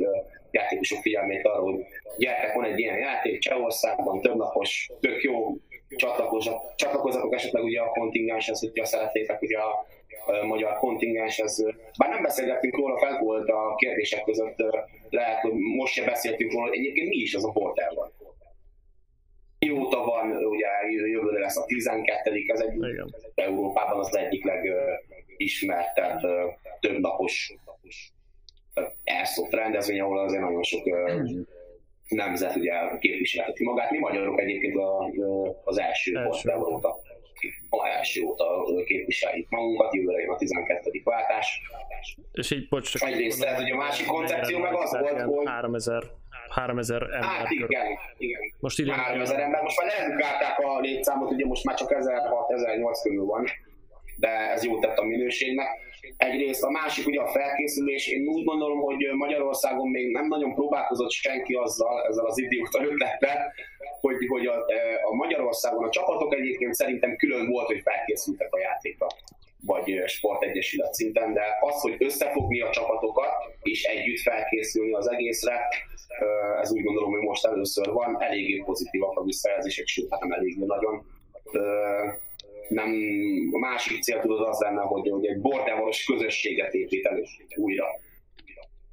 játékosok 0.51 1.01
figyelmét 1.01 1.47
arra, 1.47 1.61
hogy 1.61 1.85
gyertek, 2.19 2.55
van 2.55 2.65
egy 2.65 2.79
ilyen 2.79 2.99
játék 2.99 3.39
Csehországban, 3.39 4.21
többnapos, 4.21 4.91
tök 5.01 5.23
jó, 5.23 5.57
csatlakozzatok 6.77 7.35
esetleg 7.35 7.63
ugye 7.63 7.81
a 7.81 7.91
kontingenshez, 7.91 8.61
hogyha 8.61 8.85
szeretnétek 8.85 9.43
ugye 9.43 9.59
a, 9.59 9.87
magyar 10.47 10.79
kontingenshez. 10.79 11.65
Bár 11.99 12.11
nem 12.11 12.23
beszélgettünk 12.23 12.77
róla, 12.77 12.99
fel 12.99 13.19
volt 13.19 13.49
a 13.49 13.75
kérdések 13.77 14.23
között, 14.23 14.57
lehet, 15.11 15.41
hogy 15.41 15.53
most 15.53 15.93
se 15.93 16.05
beszéltünk 16.05 16.53
róla, 16.53 16.73
egyébként 16.73 17.09
mi 17.09 17.17
is 17.17 17.35
az 17.35 17.45
a 17.45 17.51
portál 17.51 17.95
van 17.95 18.13
mióta 19.67 20.05
van, 20.05 20.31
ugye 20.31 20.69
jövőre 21.07 21.41
lesz 21.41 21.57
a 21.57 21.65
12 21.65 22.43
ez 22.47 22.61
egy 22.61 22.75
Igen. 22.75 23.15
Európában 23.35 23.99
az 23.99 24.17
egyik 24.17 24.45
legismertebb 24.45 26.21
több 26.81 26.99
napos 26.99 27.55
Airsoft 29.05 29.53
rendezvény, 29.53 30.01
ahol 30.01 30.19
azért 30.19 30.43
nagyon 30.43 30.63
sok 30.63 30.83
nemzet 32.09 32.57
ugye 32.57 32.73
képviselheti 32.99 33.65
magát. 33.65 33.91
Mi 33.91 33.99
magyarok 33.99 34.41
egyébként 34.41 34.75
az 35.65 35.79
első, 35.79 36.17
első. 36.17 36.53
volt 36.55 36.73
óta 36.73 36.97
a 37.71 37.87
első 37.87 38.23
óta 38.23 38.65
képviseljük 38.85 39.49
magunkat, 39.49 39.95
jövőre 39.95 40.21
jön 40.21 40.31
a 40.31 40.37
12. 40.37 41.01
váltás. 41.05 41.61
És 42.33 42.51
így, 42.51 42.69
bocs, 42.69 43.03
Egyrészt 43.03 43.45
ez 43.45 43.61
ugye 43.61 43.73
a 43.73 43.77
másik 43.77 44.07
koncepció 44.07 44.59
meg 44.59 44.75
az 44.75 44.99
volt, 45.01 45.21
hogy 45.21 45.47
3000 45.47 46.03
3000 46.57 47.03
ember. 47.03 47.23
Hát 47.23 47.51
igen, 47.51 47.87
igen. 48.19 48.41
Most 48.61 48.79
idén 48.79 48.95
3000 48.95 49.41
ember, 49.41 49.63
most 49.63 49.81
már 49.81 49.89
leredukálták 49.93 50.59
a 50.59 50.81
létszámot, 50.81 51.31
ugye 51.31 51.47
most 51.47 51.65
már 51.65 51.77
csak 51.77 51.91
1006-1008 51.91 53.01
körül 53.03 53.25
van, 53.25 53.45
de 54.17 54.29
ez 54.29 54.65
jót 54.65 54.81
tett 54.81 54.99
a 54.99 55.05
minőségnek. 55.05 55.69
Egyrészt 56.17 56.63
a 56.63 56.71
másik 56.71 57.07
ugye 57.07 57.21
a 57.21 57.27
felkészülés, 57.27 58.07
én 58.09 58.27
úgy 58.27 58.45
gondolom, 58.45 58.81
hogy 58.81 59.09
Magyarországon 59.13 59.89
még 59.89 60.11
nem 60.13 60.27
nagyon 60.27 60.55
próbálkozott 60.55 61.11
senki 61.11 61.55
azzal, 61.55 62.07
ezzel 62.09 62.27
az 62.27 62.39
idióta 62.39 62.85
ötlettel, 62.85 63.53
hogy, 64.01 64.27
hogy 64.29 64.47
a, 64.47 64.55
a 65.11 65.15
Magyarországon 65.15 65.85
a 65.85 65.91
csapatok 65.91 66.35
egyébként 66.35 66.75
szerintem 66.75 67.17
külön 67.17 67.49
volt, 67.49 67.67
hogy 67.67 67.81
felkészültek 67.85 68.55
a 68.55 68.59
játékra 68.59 69.07
vagy 69.61 70.03
sportegyesület 70.07 70.95
szinten, 70.95 71.33
de 71.33 71.43
az, 71.61 71.81
hogy 71.81 71.97
összefogni 71.99 72.61
a 72.61 72.71
csapatokat 72.71 73.33
és 73.63 73.83
együtt 73.85 74.21
felkészülni 74.21 74.93
az 74.93 75.11
egészre, 75.11 75.69
ez 76.63 76.73
úgy 76.73 76.83
gondolom, 76.83 77.11
hogy 77.11 77.21
most 77.21 77.47
először 77.47 77.93
van, 77.93 78.23
eléggé 78.23 78.63
pozitívak 78.65 79.19
a 79.19 79.25
visszajelzések, 79.25 79.87
sőt, 79.87 80.11
hát 80.11 80.21
nem 80.21 80.33
eléggé 80.33 80.65
nagyon. 80.65 81.07
Nem, 82.69 82.93
a 83.53 83.59
másik 83.59 84.03
cél 84.03 84.21
tudod 84.21 84.49
az 84.49 84.61
lenne, 84.61 84.81
hogy, 84.81 85.09
hogy 85.09 85.27
egy 85.27 85.41
bordevaros 85.41 86.05
közösséget 86.05 86.75
épít 86.75 87.07
elő 87.07 87.25
újra. 87.57 87.87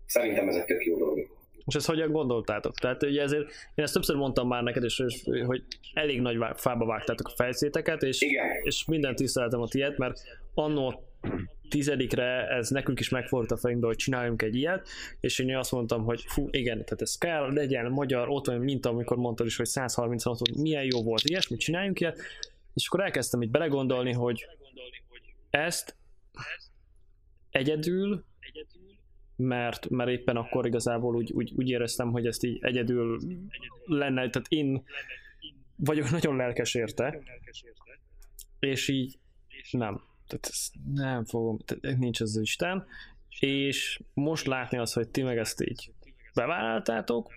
Szerintem 0.05 0.47
ez 0.47 0.55
egy 0.55 0.65
tök 0.65 0.85
jó 0.85 0.97
dolog. 0.97 1.27
És 1.65 1.75
ezt 1.75 1.87
hogyan 1.87 2.11
gondoltátok? 2.11 2.75
Tehát 2.75 3.03
ugye 3.03 3.21
ezért, 3.21 3.43
én 3.75 3.83
ezt 3.83 3.93
többször 3.93 4.15
mondtam 4.15 4.47
már 4.47 4.63
neked, 4.63 4.83
és, 4.83 5.03
hogy 5.45 5.63
elég 5.93 6.21
nagy 6.21 6.37
fába 6.55 6.85
vágtátok 6.85 7.27
a 7.27 7.33
fejszéteket, 7.35 8.03
és, 8.03 8.21
Igen. 8.21 8.45
és 8.63 8.85
minden 8.85 9.15
tiszteltem 9.15 9.61
a 9.61 9.67
tiéd, 9.67 9.97
mert 9.97 10.21
annó 10.53 11.03
tizedikre 11.69 12.47
ez 12.47 12.69
nekünk 12.69 12.99
is 12.99 13.09
megfordult 13.09 13.51
a 13.51 13.57
fejünkbe, 13.57 13.87
hogy 13.87 13.95
csináljunk 13.95 14.41
egy 14.41 14.55
ilyet, 14.55 14.87
és 15.19 15.39
én 15.39 15.57
azt 15.57 15.71
mondtam, 15.71 16.03
hogy 16.03 16.23
fú, 16.27 16.47
igen, 16.51 16.77
tehát 16.83 17.01
ez 17.01 17.17
kell, 17.17 17.53
legyen 17.53 17.91
magyar, 17.91 18.29
ott 18.29 18.45
van, 18.45 18.57
mint 18.57 18.85
amikor 18.85 19.17
mondtad 19.17 19.45
is, 19.45 19.55
hogy 19.55 19.65
136 19.65 20.37
hogy 20.37 20.55
milyen 20.55 20.83
jó 20.83 21.03
volt, 21.03 21.21
ilyesmit 21.21 21.59
csináljunk 21.59 21.99
ilyet, 21.99 22.19
és 22.73 22.87
akkor 22.87 23.01
elkezdtem 23.01 23.41
itt 23.41 23.49
belegondolni, 23.49 24.11
hogy 24.11 24.47
ezt 25.49 25.95
egyedül, 27.49 28.23
mert, 29.35 29.89
mert 29.89 30.09
éppen 30.09 30.35
akkor 30.35 30.65
igazából 30.65 31.15
úgy, 31.15 31.31
úgy, 31.31 31.53
úgy 31.55 31.69
éreztem, 31.69 32.11
hogy 32.11 32.25
ezt 32.25 32.43
így 32.43 32.57
egyedül 32.61 33.19
lenne, 33.85 34.29
tehát 34.29 34.47
én 34.47 34.83
vagyok 35.75 36.09
nagyon 36.09 36.35
lelkes 36.35 36.73
érte, 36.73 37.21
és 38.59 38.87
így 38.87 39.17
nem 39.71 40.01
tehát 40.27 40.51
nem 40.93 41.25
fogom, 41.25 41.57
tehát 41.57 41.97
nincs 41.97 42.21
az 42.21 42.37
Isten, 42.37 42.85
és 43.39 43.99
most 44.13 44.45
látni 44.45 44.77
az, 44.77 44.93
hogy 44.93 45.09
ti 45.09 45.21
meg 45.21 45.37
ezt 45.37 45.61
így 45.61 45.91
bevállaltátok, 46.33 47.33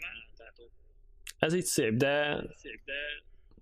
ez 1.39 1.55
így 1.55 1.65
szép, 1.65 1.95
de 1.95 2.45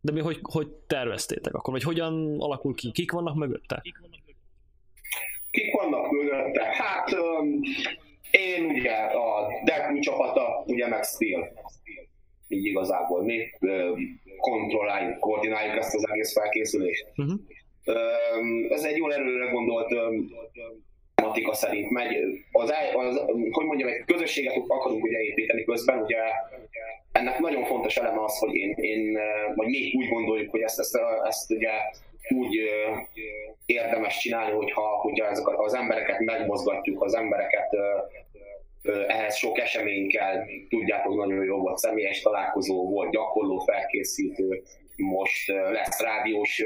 de 0.01 0.13
mi 0.13 0.21
hogy, 0.21 0.39
hogy 0.43 0.69
terveztétek 0.69 1.55
akkor, 1.55 1.73
vagy 1.73 1.83
hogyan 1.83 2.41
alakul 2.41 2.75
ki, 2.75 2.91
kik 2.93 3.13
vannak 3.13 3.35
mögötte? 3.35 3.83
Kik 5.51 5.73
vannak 5.73 6.11
mögötte? 6.11 6.65
Hát 6.65 7.13
um, 7.13 7.61
én 8.35 8.65
ugye 8.65 8.93
a 8.93 9.49
Deku 9.65 9.99
csapata, 9.99 10.65
ugye 10.67 10.89
meg 10.89 11.03
Steel. 11.03 11.53
Így 12.49 12.65
igazából 12.65 13.23
mi 13.23 13.39
kontrolláljuk, 14.37 15.19
koordináljuk 15.19 15.77
ezt 15.77 15.95
az 15.95 16.09
egész 16.09 16.33
felkészülést. 16.33 17.07
Uh-huh. 17.17 17.41
Ez 18.71 18.85
egy 18.85 18.97
jól 18.97 19.15
előre 19.15 19.51
gondolt 19.51 19.89
tematika 21.15 21.55
szerint 21.55 21.91
megy. 21.91 22.17
Az, 22.53 22.73
az, 22.95 23.23
hogy 23.51 23.65
mondjam, 23.65 23.89
egy 23.89 24.05
közösséget 24.05 24.55
akarunk 24.69 25.03
ugye 25.05 25.19
építeni 25.19 25.65
közben, 25.65 26.03
ugye 26.03 26.19
ennek 27.13 27.39
nagyon 27.39 27.65
fontos 27.65 27.97
eleme 27.97 28.23
az, 28.23 28.39
hogy 28.39 28.55
én, 28.55 28.75
én 28.77 29.19
vagy 29.55 29.67
még 29.67 29.95
úgy 29.97 30.09
gondoljuk, 30.09 30.51
hogy 30.51 30.61
ezt, 30.61 30.79
ezt, 30.79 30.99
ezt 31.25 31.51
ugye 31.51 31.71
úgy 32.29 32.57
érdemes 33.67 34.19
csinálni, 34.19 34.53
hogyha, 34.53 34.83
hogyha 34.83 35.27
ezek 35.27 35.49
az 35.49 35.75
embereket 35.75 36.19
megmozgatjuk, 36.19 37.03
az 37.03 37.15
embereket 37.15 37.69
ehhez 39.07 39.37
sok 39.37 39.59
esemény 39.59 40.09
kell, 40.09 40.45
tudjátok, 40.69 41.17
nagyon 41.17 41.45
jó 41.45 41.59
volt 41.59 41.79
személyes 41.79 42.23
találkozó, 42.23 42.89
volt 42.89 43.11
gyakorló 43.11 43.59
felkészítő, 43.59 44.63
most 44.97 45.47
lesz 45.49 46.01
rádiós 46.01 46.63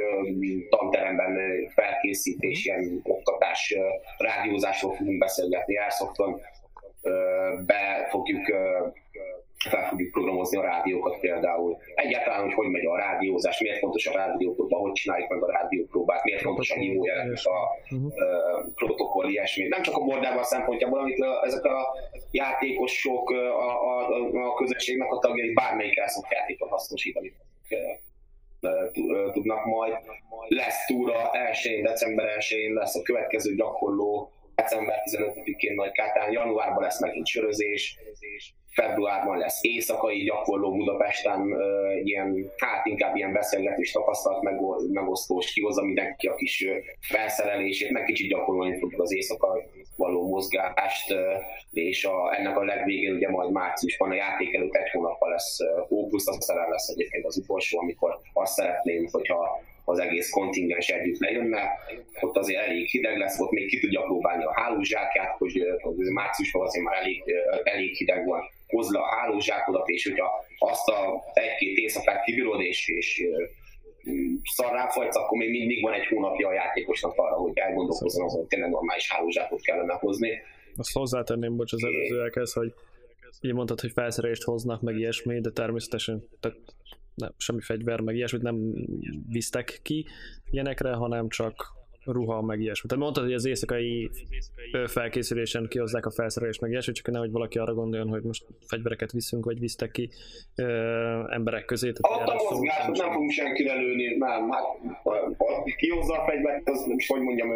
tanteremben 0.69 1.39
felkészítés, 1.75 2.65
ilyen 2.65 3.01
oktatás, 3.03 3.75
rádiózásról 4.19 4.95
fogunk 4.95 5.19
beszélgetni, 5.19 5.79
Airsoft-on 5.79 6.41
be 7.67 8.07
fogjuk 8.11 8.47
fel 9.69 9.89
fogjuk 9.89 10.11
programozni 10.11 10.59
a 10.59 10.63
rádiókat 10.63 11.21
például. 11.21 11.77
Egyáltalán, 11.95 12.43
hogy 12.43 12.55
hogy 12.55 12.69
megy 12.69 12.87
a 12.87 12.97
rádiózás, 12.97 13.61
miért 13.61 13.79
fontos 13.79 14.07
a 14.07 14.13
rádiópróba, 14.13 14.77
hogy 14.77 14.93
csináljuk 14.93 15.29
meg 15.29 15.43
a 15.43 15.51
rádiópróbát, 15.53 16.25
miért 16.25 16.43
fontos 16.43 16.71
a 16.71 16.75
hívójelek, 16.75 17.39
a 17.45 17.95
uh, 17.95 18.75
protokoll, 18.75 19.29
ilyesmi. 19.29 19.67
Nem 19.67 19.83
csak 19.83 19.97
a 19.97 20.05
bordával 20.05 20.43
szempontjából, 20.43 20.99
amit 20.99 21.21
a, 21.21 21.45
ezek 21.45 21.65
a 21.65 21.95
játékosok, 22.31 23.31
a, 23.31 23.69
a, 23.89 24.09
a 24.49 24.55
közösségnek 24.55 25.13
a 25.13 25.19
tagjai 25.19 25.53
bármelyik 25.53 25.99
elszok 25.99 26.27
játékot 26.31 26.69
hasznosítani 26.69 27.33
tudnak 29.33 29.65
majd. 29.65 29.97
Lesz 30.49 30.87
túra 30.87 31.31
1 31.33 31.83
december 31.83 32.27
1 32.29 32.71
lesz 32.75 32.95
a 32.95 33.03
következő 33.03 33.55
gyakorló, 33.55 34.33
december 34.55 34.99
15-én 35.11 35.75
nagy 35.75 35.93
kátán, 35.93 36.33
januárban 36.33 36.83
lesz 36.83 37.01
megint 37.01 37.27
sörözés, 37.27 37.99
februárban 38.81 39.39
lesz 39.39 39.65
éjszakai 39.65 40.23
gyakorló 40.23 40.77
Budapesten, 40.77 41.55
ilyen, 42.03 42.53
hát 42.57 42.87
inkább 42.87 43.17
ilyen 43.17 43.33
beszélgetés 43.33 43.93
tapasztalat 43.93 44.43
megosztós, 44.93 45.53
kihozza 45.53 45.83
mindenki 45.83 46.27
a 46.27 46.35
kis 46.35 46.67
felszerelését, 47.01 47.91
meg 47.91 48.05
kicsit 48.05 48.29
gyakorolni 48.29 48.79
fogjuk 48.79 49.01
az 49.01 49.15
éjszaka 49.15 49.63
való 49.97 50.29
mozgást, 50.29 51.15
és 51.73 52.05
a, 52.05 52.37
ennek 52.39 52.57
a 52.57 52.65
legvégén 52.65 53.15
ugye 53.15 53.31
majd 53.31 53.53
márciusban 53.53 54.11
a 54.11 54.15
játék 54.15 54.55
előtt 54.55 54.75
egy 54.75 54.91
hónappal 54.91 55.31
lesz 55.31 55.59
Opus, 55.89 56.27
aztán 56.27 56.69
lesz 56.71 56.89
egyébként 56.89 57.25
az 57.25 57.37
utolsó, 57.37 57.79
amikor 57.79 58.19
azt 58.33 58.55
szeretném, 58.55 59.09
hogyha 59.11 59.61
az 59.85 59.99
egész 59.99 60.31
kontingens 60.31 60.89
együtt 60.89 61.19
lejönne. 61.19 61.63
Ott 62.21 62.37
azért 62.37 62.67
elég 62.67 62.87
hideg 62.89 63.17
lesz, 63.17 63.41
ott 63.41 63.51
még 63.51 63.69
ki 63.69 63.81
tudja 63.81 64.01
próbálni 64.01 64.45
a 64.45 64.61
hálózsákját, 64.61 65.37
hogy, 65.39 65.63
hogy 65.81 65.97
márciusban 65.97 66.67
azért 66.67 66.85
már 66.85 66.97
elég, 66.97 67.23
elég 67.65 67.95
hideg 67.97 68.27
van. 68.27 68.41
Hozd 68.69 68.93
le 68.93 68.99
a 68.99 69.15
hálózsákodat, 69.17 69.89
és 69.89 70.09
hogyha 70.09 70.45
azt 70.59 70.89
a 70.89 71.23
egy-két 71.33 71.77
éjszakát 71.77 72.25
kibírod, 72.25 72.61
és, 72.61 72.89
és 72.89 73.23
szarrá 74.43 74.89
folytsz, 74.89 75.17
akkor 75.17 75.39
még 75.39 75.51
mindig 75.51 75.83
van 75.83 75.93
egy 75.93 76.07
hónapja 76.07 76.49
a 76.49 76.53
játékosnak 76.53 77.13
arra, 77.17 77.35
hogy 77.35 77.53
elgondolkozzon 77.55 78.25
azon, 78.25 78.39
hogy 78.39 78.49
tényleg 78.49 78.71
normális 78.71 79.13
hálózsákot 79.13 79.61
kellene 79.61 79.93
hozni. 79.93 80.31
Azt 80.77 80.93
hozzátenném, 80.93 81.57
bocs, 81.57 81.73
az 81.73 81.85
előzőekhez, 81.85 82.53
hogy 82.53 82.75
így 83.41 83.55
mondtad, 83.55 83.81
hogy 83.81 83.93
felszerelést 83.93 84.43
hoznak, 84.43 84.81
meg 84.81 84.97
ilyesmi, 84.97 85.41
de 85.41 85.51
természetesen 85.51 86.29
tehát 86.41 86.59
nem, 87.15 87.35
semmi 87.37 87.61
fegyver, 87.61 88.01
meg 88.01 88.15
ilyesmit 88.15 88.43
nem 88.43 88.75
visztek 89.29 89.79
ki 89.83 90.07
ilyenekre, 90.51 90.93
hanem 90.93 91.29
csak 91.29 91.78
ruha, 92.13 92.43
meg 92.43 92.61
ilyesmi. 92.61 92.89
Tehát 92.89 93.05
mondtad, 93.05 93.25
hogy 93.25 93.33
az 93.33 93.45
éjszakai 93.45 94.11
felkészülésen 94.87 95.67
kihozzák 95.69 96.07
a 96.07 96.11
felszerelést, 96.11 96.61
meg 96.61 96.71
ilyesmi, 96.71 96.93
csak 96.93 97.11
nehogy 97.11 97.31
valaki 97.31 97.59
arra 97.59 97.75
gondoljon, 97.75 98.09
hogy 98.09 98.23
most 98.23 98.45
fegyvereket 98.67 99.13
viszünk, 99.13 99.45
vagy 99.45 99.59
visztek 99.59 99.91
ki 99.91 100.11
ö, 100.55 100.65
emberek 101.31 101.65
közé. 101.65 101.93
Tehát 101.93 102.29
a 102.29 102.35
mozgás, 102.51 102.83
nem, 102.83 102.93
nem 102.93 103.13
fogunk 103.13 103.31
senkire 103.31 103.75
lőni, 103.75 104.17
nem, 104.17 104.51
hát 104.51 104.65
kihozza 105.77 106.23
a 106.23 106.25
fegyvert, 106.25 106.69
az 106.69 106.85
nem 106.87 106.99
is, 106.99 107.07
hogy 107.07 107.21
mondjam, 107.21 107.51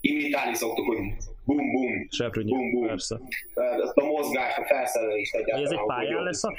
imitálni 0.00 0.54
szoktuk, 0.54 0.86
hogy 0.86 0.98
bum 1.44 1.70
bum, 1.72 2.06
Seprűnyi, 2.10 2.50
bum 2.50 2.70
bum. 2.70 2.86
Persze. 2.86 3.20
Ezt 3.82 3.96
a 3.96 4.04
mozgás, 4.04 4.58
a 4.58 4.64
felszerelést 4.64 5.34
egyáltalán. 5.34 5.64
Ez 5.64 5.70
egy 5.70 5.86
pályán 5.86 6.22
lesz 6.22 6.44
a? 6.44 6.52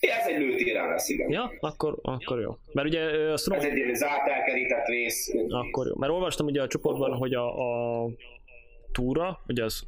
Ez 0.00 0.26
egy 0.26 0.38
lőtéren 0.38 0.88
lesz, 0.88 1.08
igen. 1.08 1.30
Ja, 1.30 1.52
akkor, 1.60 1.98
akkor 2.02 2.40
jó. 2.40 2.56
Mert 2.72 2.88
ugye 2.88 3.00
azt 3.32 3.44
tudom, 3.44 3.58
Ez 3.58 3.64
egy 3.64 3.94
zárt 3.94 4.28
elkerített 4.28 4.86
rész. 4.86 5.34
Akkor 5.48 5.86
jó. 5.86 5.94
Mert 5.96 6.12
olvastam 6.12 6.46
ugye 6.46 6.62
a 6.62 6.66
csoportban, 6.66 7.12
hogy 7.16 7.34
a, 7.34 7.46
a 8.04 8.06
túra, 8.92 9.40
ugye 9.46 9.64
az, 9.64 9.82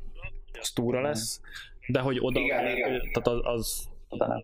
az 0.61 0.71
túra 0.71 1.01
lesz, 1.01 1.41
de 1.87 2.01
hogy 2.01 2.19
oda, 2.21 2.41
igen, 2.41 2.77
igen. 2.77 3.01
tehát 3.13 3.27
az, 3.27 3.41
az 3.43 3.89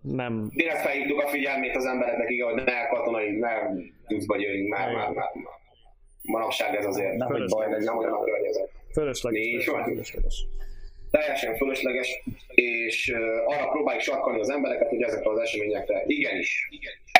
nem... 0.02 0.48
Direkt 0.55 0.80
felhívtuk 0.80 1.22
a 1.22 1.28
figyelmét 1.28 1.76
az 1.76 1.84
embereknek, 1.84 2.30
igen, 2.30 2.47
hogy 2.52 2.64
ne 2.64 2.86
katonai, 2.86 3.30
nem 3.30 3.93
tudsz 4.06 4.26
jöjjünk 4.28 4.68
már, 4.68 4.93
már, 4.93 5.09
már, 5.09 5.14
már. 5.14 5.55
Manapság 6.22 6.74
ez 6.74 6.86
azért 6.86 7.16
nem, 7.16 7.28
hogy 7.28 7.48
baj, 7.48 7.68
nem 7.68 7.98
olyan 7.98 8.12
a 8.12 8.24
környezet. 8.24 8.70
Fölösleges. 8.93 9.64
Fölösleges 9.64 10.47
teljesen 11.18 11.56
fölösleges, 11.56 12.22
és 12.55 13.14
arra 13.47 13.68
próbáljuk 13.68 14.02
sarkalni 14.02 14.40
az 14.40 14.51
embereket, 14.51 14.88
hogy 14.88 15.02
ezekre 15.02 15.30
az 15.30 15.38
eseményekre 15.38 16.02
igenis, 16.06 16.68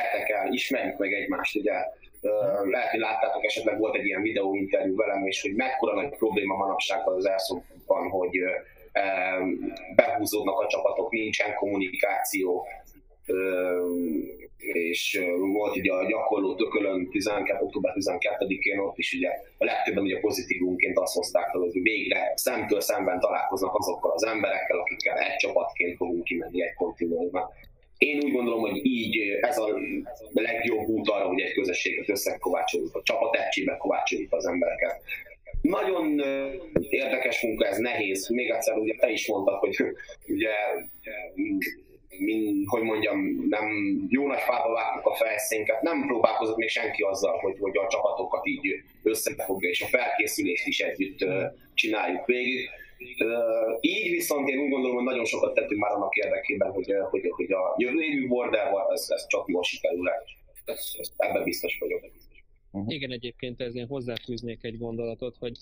értek 0.03 0.29
el, 0.29 0.53
ismerjük 0.53 0.97
meg 0.97 1.13
egymást, 1.13 1.55
ugye 1.55 1.73
lehet, 2.63 2.89
hogy 2.89 2.99
láttátok, 2.99 3.45
esetleg 3.45 3.77
volt 3.77 3.95
egy 3.95 4.05
ilyen 4.05 4.21
videóinterjú 4.21 4.95
velem, 4.95 5.25
és 5.25 5.41
hogy 5.41 5.53
mekkora 5.55 5.95
nagy 5.95 6.09
probléma 6.09 6.55
manapság 6.55 7.07
az 7.07 7.25
elszóban, 7.25 8.09
hogy 8.09 8.39
behúzódnak 9.95 10.59
a 10.59 10.67
csapatok, 10.67 11.11
nincsen 11.11 11.53
kommunikáció, 11.53 12.67
és 14.57 15.19
volt 15.53 15.75
ugye 15.75 15.93
a 15.93 16.07
gyakorló 16.07 16.55
tökölön 16.55 17.09
12, 17.09 17.63
október 17.63 17.93
12-én 17.95 18.79
ott 18.79 18.97
is 18.97 19.13
ugye 19.13 19.29
a 19.57 19.65
legtöbben 19.65 20.03
ugye 20.03 20.19
pozitívunként 20.19 20.97
azt 20.97 21.15
hozták 21.15 21.49
hogy 21.49 21.81
végre 21.81 22.33
szemtől 22.35 22.81
szemben 22.81 23.19
találkoznak 23.19 23.75
azokkal 23.75 24.11
az 24.11 24.25
emberekkel, 24.25 24.79
akikkel 24.79 25.17
egy 25.17 25.35
csapatként 25.35 25.97
fogunk 25.97 26.23
kimenni 26.23 26.63
egy 26.63 26.73
kontinensben. 26.73 27.43
Én 27.97 28.19
úgy 28.23 28.31
gondolom, 28.31 28.59
hogy 28.59 28.85
így 28.85 29.17
ez 29.41 29.57
a 29.57 29.67
legjobb 30.33 30.87
út 30.87 31.09
arra, 31.09 31.27
hogy 31.27 31.41
egy 31.41 31.53
közösséget 31.53 32.09
összekovácsoljuk, 32.09 32.95
a 32.95 33.01
csapat 33.03 33.35
egységbe 33.35 33.77
kovácsoljuk 33.77 34.33
az 34.33 34.45
embereket. 34.45 35.01
Nagyon 35.61 36.19
érdekes 36.89 37.41
munka, 37.41 37.65
ez 37.65 37.77
nehéz. 37.77 38.29
Még 38.29 38.49
egyszer 38.49 38.77
ugye 38.77 38.95
te 38.95 39.09
is 39.09 39.27
mondtad, 39.27 39.59
hogy 39.59 39.75
ugye 40.27 40.49
min, 42.19 42.63
hogy 42.65 42.81
mondjam, 42.81 43.19
nem 43.49 43.65
jó 44.09 44.27
nagy 44.27 44.39
fába 44.39 44.73
vágtuk 44.73 45.05
a 45.05 45.15
felszínket, 45.15 45.81
nem 45.81 46.05
próbálkozott 46.05 46.57
még 46.57 46.69
senki 46.69 47.01
azzal, 47.01 47.37
hogy, 47.37 47.57
hogy 47.59 47.77
a 47.77 47.87
csapatokat 47.87 48.45
így 48.45 48.67
összefogja, 49.03 49.69
és 49.69 49.81
a 49.81 49.85
felkészülést 49.85 50.67
is 50.67 50.79
együtt 50.79 51.25
csináljuk 51.73 52.25
végig. 52.25 52.69
Így 53.79 54.11
viszont 54.11 54.49
én 54.49 54.59
úgy 54.59 54.69
gondolom, 54.69 54.95
hogy 54.95 55.05
nagyon 55.05 55.25
sokat 55.25 55.53
tettünk 55.53 55.81
már 55.81 55.91
annak 55.91 56.15
érdekében, 56.15 56.71
hogy, 56.71 56.93
hogy, 57.09 57.29
hogy 57.29 57.51
a 57.51 57.75
jövő 57.77 58.01
évű 58.01 58.27
Borderval 58.27 58.91
ez, 58.91 59.05
ez 59.09 59.27
csak 59.27 59.47
jól 59.47 59.63
sikerül 59.63 60.09
ez, 60.65 60.93
ez, 60.97 61.11
ebben 61.17 61.43
biztos 61.43 61.77
vagyok. 61.79 62.01
Uh-huh. 62.71 62.93
Igen, 62.93 63.11
egyébként 63.11 63.61
ezért 63.61 63.87
hozzáfűznék 63.87 64.63
egy 64.63 64.77
gondolatot, 64.77 65.35
hogy 65.39 65.57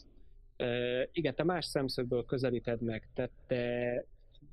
uh, 0.60 1.02
igen, 1.11 1.36
te 1.36 1.44
más 1.44 1.65
szemszögből 1.65 2.26
közelíted 2.26 2.82
meg, 2.82 3.07
tehát 3.14 3.32
te 3.48 4.03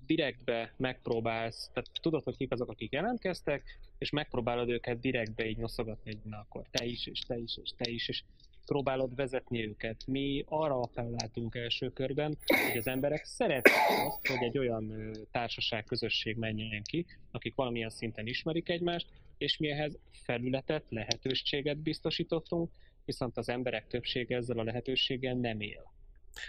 direktbe 0.07 0.73
megpróbálsz, 0.77 1.71
tehát 1.73 1.91
tudod, 2.01 2.23
hogy 2.25 2.37
kik 2.37 2.53
azok, 2.53 2.71
akik 2.71 2.93
jelentkeztek, 2.93 3.79
és 3.99 4.11
megpróbálod 4.11 4.69
őket 4.69 5.01
direktbe 5.01 5.49
így 5.49 5.57
noszogatni, 5.57 6.13
hogy 6.13 6.31
na 6.31 6.39
akkor 6.39 6.67
te 6.71 6.85
is, 6.85 7.07
és 7.07 7.21
te 7.21 7.39
is, 7.39 7.57
és 7.63 7.71
te 7.77 7.91
is, 7.91 8.09
és 8.09 8.23
próbálod 8.67 9.15
vezetni 9.15 9.67
őket. 9.67 10.07
Mi 10.07 10.45
arra 10.49 10.81
appelláltunk 10.81 11.55
első 11.55 11.91
körben, 11.91 12.39
hogy 12.47 12.79
az 12.79 12.87
emberek 12.87 13.25
szeretnék 13.25 13.75
azt, 14.07 14.27
hogy 14.27 14.43
egy 14.43 14.59
olyan 14.59 15.13
társaság, 15.31 15.85
közösség 15.85 16.37
menjen 16.37 16.83
ki, 16.83 17.07
akik 17.31 17.55
valamilyen 17.55 17.91
szinten 17.91 18.27
ismerik 18.27 18.69
egymást, 18.69 19.07
és 19.39 19.57
mi 19.57 19.71
ehhez 19.71 19.99
felületet, 20.11 20.85
lehetőséget 20.89 21.79
biztosítottunk, 21.79 22.71
viszont 23.05 23.37
az 23.37 23.49
emberek 23.49 23.87
többsége 23.87 24.37
ezzel 24.37 24.59
a 24.59 24.63
lehetőséggel 24.63 25.35
nem 25.35 25.61
él. 25.61 25.93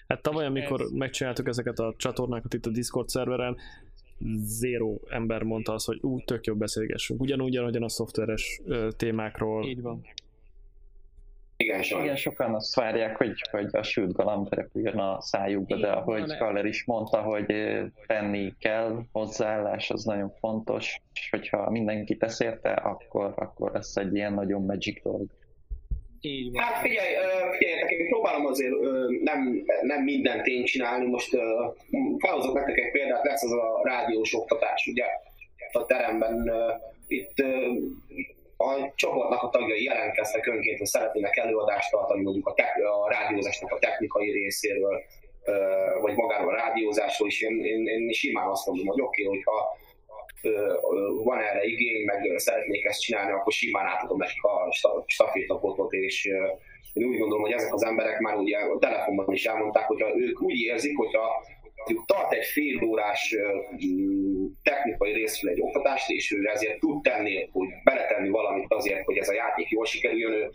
Hát 0.07 0.21
tavaly, 0.21 0.45
amikor 0.45 0.81
ez... 0.81 0.89
megcsináltuk 0.91 1.47
ezeket 1.47 1.79
a 1.79 1.93
csatornákat 1.97 2.53
itt 2.53 2.65
a 2.65 2.69
Discord 2.69 3.09
szerveren, 3.09 3.57
zéro 4.45 4.97
ember 5.09 5.43
mondta 5.43 5.73
azt, 5.73 5.85
hogy 5.85 5.99
ú, 6.01 6.19
tök 6.19 6.45
jobb 6.45 6.57
beszélgessünk. 6.57 7.21
Ugyanúgy, 7.21 7.57
ahogyan 7.57 7.83
a 7.83 7.89
szoftveres 7.89 8.61
ö, 8.65 8.89
témákról. 8.97 9.65
Így 9.65 9.81
van. 9.81 10.01
Igen, 11.57 11.81
Igen, 12.01 12.15
sokan 12.15 12.53
azt 12.53 12.75
várják, 12.75 13.17
hogy, 13.17 13.33
hogy 13.51 13.67
a 13.71 13.83
sült 13.83 14.13
galamb 14.13 14.53
repüljön 14.53 14.97
a 14.97 15.21
szájukba, 15.21 15.75
de 15.75 15.91
ahogy 15.91 16.37
Kaller 16.37 16.65
is 16.65 16.85
mondta, 16.85 17.21
hogy 17.21 17.45
tenni 18.07 18.53
kell, 18.59 19.03
hozzáállás 19.11 19.89
az 19.89 20.03
nagyon 20.03 20.29
fontos, 20.39 21.01
és 21.13 21.29
hogyha 21.29 21.69
mindenki 21.69 22.17
tesz 22.17 22.39
érte, 22.39 22.71
akkor, 22.71 23.33
akkor 23.35 23.71
lesz 23.71 23.95
egy 23.95 24.15
ilyen 24.15 24.33
nagyon 24.33 24.65
magic 24.65 25.03
dolog. 25.03 25.25
Így 26.25 26.51
van. 26.51 26.63
Hát 26.63 26.81
figyelj, 26.81 27.13
figyeljetek, 27.57 27.91
én 27.91 28.07
próbálom 28.07 28.45
azért 28.45 28.73
nem, 29.23 29.63
nem 29.81 30.03
mindent 30.03 30.47
én 30.47 30.63
csinálni, 30.63 31.05
most 31.05 31.37
felhozok 32.17 32.53
nektek 32.53 32.77
egy 32.77 32.91
példát, 32.91 33.25
lesz 33.25 33.43
az 33.43 33.51
a 33.51 33.81
rádiós 33.83 34.33
oktatás, 34.33 34.87
ugye 34.87 35.05
a 35.71 35.85
teremben 35.85 36.51
itt 37.07 37.37
a 38.57 38.93
csoportnak 38.95 39.43
a 39.43 39.49
tagjai 39.49 39.83
jelentkeztek 39.83 40.47
önként, 40.47 40.77
hogy 40.77 40.87
szeretnének 40.87 41.37
előadást 41.37 41.91
tartani 41.91 42.21
mondjuk 42.21 42.47
a, 42.47 42.53
te- 42.53 42.87
a 43.03 43.09
rádiózásnak 43.09 43.71
a 43.71 43.79
technikai 43.79 44.31
részéről, 44.31 45.01
vagy 46.01 46.15
magáról 46.15 46.53
a 46.53 46.57
rádiózásról 46.57 47.27
is. 47.27 47.41
Én, 47.41 47.65
én, 47.65 47.87
én 47.87 48.11
simán 48.11 48.47
azt 48.47 48.65
mondom, 48.65 48.85
hogy 48.85 49.01
oké, 49.01 49.25
okay, 49.25 49.37
hogyha 49.37 49.77
van 51.23 51.39
erre 51.39 51.63
igény, 51.63 52.03
meg 52.05 52.33
szeretnék 52.35 52.85
ezt 52.85 53.01
csinálni, 53.01 53.31
akkor 53.31 53.53
simán 53.53 53.85
átadom 53.85 54.17
nekik 54.17 54.43
a 54.43 54.71
stafétapotot, 55.05 55.93
és 55.93 56.29
én 56.93 57.07
úgy 57.07 57.17
gondolom, 57.17 57.43
hogy 57.43 57.51
ezek 57.51 57.73
az 57.73 57.83
emberek 57.83 58.19
már 58.19 58.35
ugye 58.35 58.57
a 58.57 58.79
telefonban 58.79 59.33
is 59.33 59.45
elmondták, 59.45 59.85
hogyha 59.87 60.17
ők 60.17 60.41
úgy 60.41 60.59
érzik, 60.59 60.97
hogyha 60.97 61.45
tart 62.05 62.33
egy 62.33 62.45
fél 62.45 62.83
órás 62.83 63.35
technikai 64.63 65.13
részről 65.13 65.51
egy 65.51 65.61
oktatást, 65.61 66.09
és 66.09 66.31
ő 66.31 66.45
ezért 66.45 66.79
tud 66.79 67.01
tenni, 67.01 67.49
hogy 67.51 67.67
beletenni 67.83 68.29
valamit 68.29 68.73
azért, 68.73 69.05
hogy 69.05 69.17
ez 69.17 69.29
a 69.29 69.33
játék 69.33 69.69
jól 69.69 69.85
sikerüljön, 69.85 70.31
ő, 70.31 70.49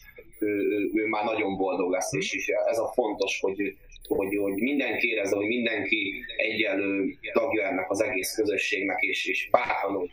ő, 0.47 0.91
ő, 0.95 1.07
már 1.07 1.25
nagyon 1.25 1.57
boldog 1.57 1.91
lesz, 1.91 2.13
és, 2.13 2.35
és 2.35 2.49
ez 2.71 2.79
a 2.79 2.93
fontos, 2.95 3.41
hogy, 3.41 3.77
hogy, 4.09 4.37
hogy 4.37 4.55
mindenki 4.55 5.09
érezze, 5.09 5.37
hogy 5.37 5.47
mindenki 5.47 6.25
egyenlő 6.37 7.15
tagja 7.33 7.63
ennek 7.63 7.91
az 7.91 8.03
egész 8.03 8.35
közösségnek, 8.35 9.01
és, 9.01 9.27
és 9.27 9.49
bátran 9.51 10.11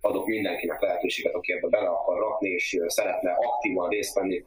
adok 0.00 0.26
mindenkinek 0.26 0.80
lehetőséget, 0.80 1.34
aki 1.34 1.52
ebbe 1.52 1.68
bele 1.68 1.88
akar 1.88 2.18
rakni, 2.18 2.48
és 2.48 2.78
szeretne 2.86 3.30
aktívan 3.30 3.88
részt 3.88 4.14
venni. 4.14 4.44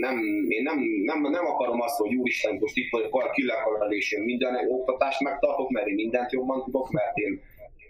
Nem, 0.00 0.18
én 0.48 0.62
nem, 0.62 0.78
nem, 1.04 1.20
nem 1.20 1.46
akarom 1.46 1.80
azt, 1.80 1.98
hogy 1.98 2.14
úristen, 2.14 2.56
most 2.60 2.76
itt 2.76 2.90
vagyok, 2.90 3.32
ki 3.32 3.42
akarod, 3.42 3.92
és 3.92 4.12
én 4.12 4.22
minden 4.22 4.54
oktatást 4.68 5.20
megtartok, 5.20 5.70
mert 5.70 5.86
én 5.86 5.94
mindent 5.94 6.32
jobban 6.32 6.64
tudok, 6.64 6.90
mert 6.90 7.16
én, 7.16 7.40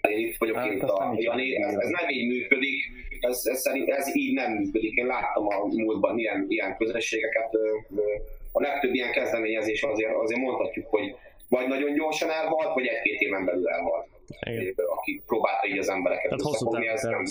én 0.09 0.27
itt 0.27 0.36
vagyok, 0.36 0.57
hát, 0.57 0.73
én 0.73 0.81
a 0.81 1.15
Jani, 1.16 1.57
ez, 1.57 1.74
ez, 1.74 1.89
nem 1.89 2.09
így 2.09 2.27
működik, 2.28 2.85
ez, 3.20 3.43
ez, 3.44 3.61
szerint, 3.61 3.89
ez 3.89 4.16
így 4.16 4.35
nem 4.35 4.53
működik. 4.53 4.94
Én 4.94 5.07
láttam 5.07 5.47
a 5.47 5.66
múltban 5.66 6.19
ilyen, 6.19 6.47
ilyen 6.48 6.77
közösségeket, 6.77 7.51
a 8.57 8.61
legtöbb 8.61 8.95
ilyen 8.95 9.12
kezdeményezés 9.12 9.83
azért, 9.83 10.15
azért 10.15 10.41
mondhatjuk, 10.41 10.87
hogy 10.89 11.15
vagy 11.49 11.66
nagyon 11.69 11.93
gyorsan 11.95 12.31
elhalt, 12.31 12.74
vagy 12.74 12.87
egy-két 12.87 13.20
éven 13.20 13.45
belül 13.45 13.69
elhalt. 13.69 14.07
Igen. 14.41 14.74
Aki 14.97 15.23
próbálta 15.27 15.66
így 15.66 15.78
az 15.78 15.89
embereket 15.89 16.24
Tehát 16.24 16.41
összefogni, 16.41 16.87
ezt 16.87 17.03
nem 17.03 17.24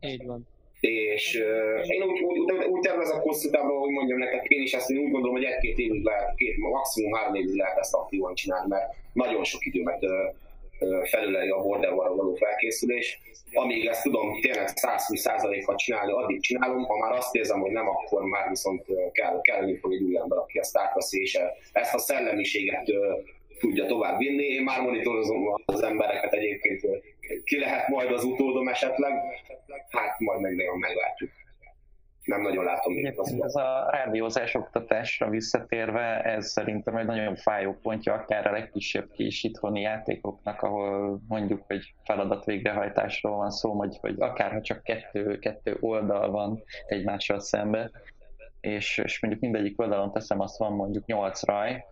Így 0.00 0.24
van. 0.26 0.46
És 0.80 1.40
uh, 1.40 1.94
én 1.94 2.02
úgy, 2.02 2.20
úgy, 2.20 2.64
úgy 2.64 2.80
tervezek 2.80 3.20
hosszú 3.20 3.50
távra, 3.50 3.78
hogy 3.78 3.90
mondjam 3.90 4.18
nektek, 4.18 4.44
én 4.48 4.62
is 4.62 4.72
ezt 4.72 4.90
én 4.90 4.98
úgy 4.98 5.10
gondolom, 5.10 5.36
hogy 5.36 5.44
egy-két 5.44 5.78
évig 5.78 6.02
lehet, 6.02 6.34
két, 6.34 6.56
maximum 6.56 7.12
három 7.12 7.34
évig 7.34 7.54
lehet 7.54 7.78
ezt 7.78 7.94
aktívan 7.94 8.34
csinálni, 8.34 8.68
mert 8.68 8.94
nagyon 9.12 9.44
sok 9.44 9.66
időmet 9.66 10.02
uh, 10.02 10.10
felüleli 11.10 11.50
a 11.50 11.62
bordervarra 11.62 12.14
való 12.14 12.34
felkészülés. 12.34 13.20
Amíg 13.52 13.86
ezt 13.86 14.02
tudom 14.02 14.40
tényleg 14.40 14.68
120%-kal 14.74 15.74
csinálni, 15.74 16.12
addig 16.12 16.40
csinálom, 16.40 16.84
ha 16.84 16.98
már 16.98 17.12
azt 17.12 17.34
érzem, 17.34 17.60
hogy 17.60 17.70
nem, 17.70 17.88
akkor 17.88 18.24
már 18.24 18.48
viszont 18.48 18.84
kell, 19.12 19.40
kelleni 19.40 19.76
fog 19.76 19.92
egy 19.92 20.02
új 20.02 20.16
ember, 20.16 20.38
aki 20.38 20.58
ezt 20.58 20.78
átveszi, 20.78 21.20
és 21.20 21.38
ezt 21.72 21.94
a 21.94 21.98
szellemiséget 21.98 22.90
tudja 23.58 23.86
tovább 23.86 24.18
vinni. 24.18 24.44
Én 24.44 24.62
már 24.62 24.80
monitorozom 24.80 25.62
az 25.64 25.82
embereket 25.82 26.32
egyébként, 26.32 26.80
ki 27.44 27.58
lehet 27.58 27.88
majd 27.88 28.12
az 28.12 28.24
utódom 28.24 28.68
esetleg, 28.68 29.12
hát 29.88 30.18
majd 30.18 30.40
meg 30.40 30.54
meglátjuk 30.78 31.30
nem 32.24 32.40
nagyon 32.40 32.64
látom 32.64 32.92
még 32.92 33.18
az 33.18 33.40
Ez 33.40 33.54
a 33.54 33.88
rádiózás 33.90 34.54
oktatásra 34.54 35.28
visszatérve, 35.28 36.22
ez 36.22 36.46
szerintem 36.46 36.96
egy 36.96 37.06
nagyon 37.06 37.36
fájó 37.36 37.76
pontja 37.82 38.12
akár 38.12 38.46
a 38.46 38.52
legkisebb 38.52 39.10
kis 39.10 39.44
itthoni 39.44 39.80
játékoknak, 39.80 40.62
ahol 40.62 41.20
mondjuk, 41.28 41.62
hogy 41.66 41.94
feladat 42.04 42.44
végrehajtásról 42.44 43.36
van 43.36 43.50
szó, 43.50 43.74
vagy, 43.74 43.98
vagy 44.00 44.14
akár 44.18 44.52
ha 44.52 44.60
csak 44.60 44.82
kettő, 44.82 45.38
kettő 45.38 45.76
oldal 45.80 46.30
van 46.30 46.62
egymással 46.86 47.40
szembe, 47.40 47.90
és, 48.60 48.98
és 48.98 49.20
mondjuk 49.20 49.42
mindegyik 49.42 49.80
oldalon 49.80 50.12
teszem 50.12 50.40
azt 50.40 50.58
van 50.58 50.72
mondjuk 50.72 51.06
nyolc 51.06 51.44
raj, 51.44 51.84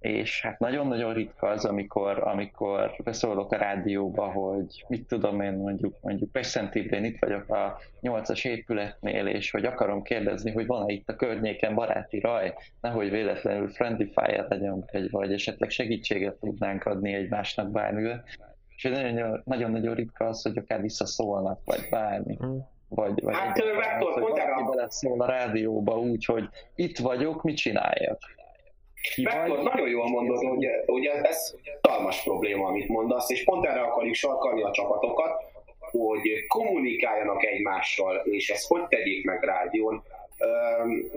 és 0.00 0.42
hát 0.42 0.58
nagyon-nagyon 0.58 1.14
ritka 1.14 1.48
az, 1.48 1.64
amikor, 1.64 2.18
amikor 2.18 2.94
beszólok 3.04 3.52
a 3.52 3.56
rádióba, 3.56 4.26
hogy 4.26 4.84
mit 4.88 5.06
tudom 5.06 5.40
én 5.40 5.52
mondjuk, 5.52 5.96
mondjuk 6.00 6.32
Pest-Szentibén 6.32 7.04
itt 7.04 7.18
vagyok 7.18 7.48
a 7.48 7.78
8-as 8.02 8.46
épületnél, 8.46 9.26
és 9.26 9.50
hogy 9.50 9.64
akarom 9.64 10.02
kérdezni, 10.02 10.52
hogy 10.52 10.66
van-e 10.66 10.92
itt 10.92 11.08
a 11.08 11.16
környéken 11.16 11.74
baráti 11.74 12.20
raj, 12.20 12.54
nehogy 12.80 13.10
véletlenül 13.10 13.68
friendly 13.68 14.04
fire 14.04 14.46
legyen, 14.48 14.84
vagy, 14.92 15.10
vagy 15.10 15.32
esetleg 15.32 15.70
segítséget 15.70 16.34
tudnánk 16.34 16.84
adni 16.84 17.14
egymásnak 17.14 17.70
bármivel. 17.70 18.24
És 18.76 18.88
nagyon-nagyon 19.44 19.94
ritka 19.94 20.26
az, 20.26 20.42
hogy 20.42 20.56
akár 20.58 20.80
visszaszólnak, 20.80 21.60
vagy 21.64 21.86
bármi. 21.90 22.38
Mm. 22.44 22.58
Vagy, 22.88 23.22
vagy 23.22 23.34
hát, 23.34 23.58
Vektor, 23.58 24.12
hogy 24.12 24.22
valaki 24.22 24.62
beleszól 24.76 25.20
a 25.20 25.26
rádióba 25.26 25.98
úgy, 25.98 26.24
hogy 26.24 26.48
itt 26.74 26.98
vagyok, 26.98 27.42
mit 27.42 27.56
csináljak? 27.56 28.18
Vektor, 29.14 29.62
nagyon 29.62 29.88
jól 29.88 30.08
mondod, 30.08 30.38
hogy, 30.38 30.66
hogy 30.86 31.04
ez, 31.06 31.54
talmas 31.80 32.22
probléma, 32.22 32.66
amit 32.66 32.88
mondasz, 32.88 33.30
és 33.30 33.44
pont 33.44 33.66
erre 33.66 33.80
akarjuk 33.80 34.14
sarkalni 34.14 34.62
a 34.62 34.70
csapatokat, 34.70 35.32
hogy 35.90 36.46
kommunikáljanak 36.46 37.44
egymással, 37.44 38.22
és 38.24 38.50
ezt 38.50 38.66
hogy 38.66 38.86
tegyék 38.88 39.24
meg 39.24 39.42
rádión. 39.42 40.02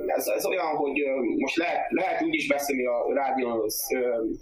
Ez, 0.07 0.27
ez 0.27 0.45
olyan, 0.45 0.65
hogy 0.65 1.03
most 1.37 1.55
lehet, 1.55 1.85
lehet 1.89 2.21
úgy 2.21 2.33
is 2.33 2.47
beszélni 2.47 2.85
a 2.85 3.13
rádión, 3.13 3.63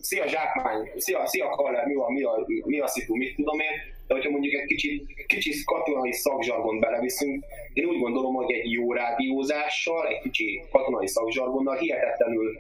szia 0.02 0.28
zsákmány, 0.28 0.92
szia, 0.96 1.26
szia 1.26 1.50
Kaller, 1.50 1.86
mi 1.86 1.96
a, 1.96 2.10
mi 2.10 2.24
a, 2.24 2.46
mi 2.66 2.80
a 2.80 2.88
szitu, 2.88 3.16
mit 3.16 3.36
tudom 3.36 3.60
én, 3.60 3.96
de 4.08 4.14
hogyha 4.14 4.32
mondjuk 4.32 4.54
egy 4.54 4.66
kicsit, 4.66 5.26
kicsit 5.28 5.64
katonai 5.66 6.12
szakzsargon 6.12 6.80
beleviszünk, 6.80 7.46
én 7.74 7.86
úgy 7.86 8.00
gondolom, 8.00 8.34
hogy 8.34 8.52
egy 8.52 8.72
jó 8.72 8.94
rádiózással, 8.94 10.08
egy 10.08 10.20
kicsi 10.20 10.64
katonai 10.72 11.08
szakzsargonnal 11.08 11.76
hihetetlenül 11.76 12.60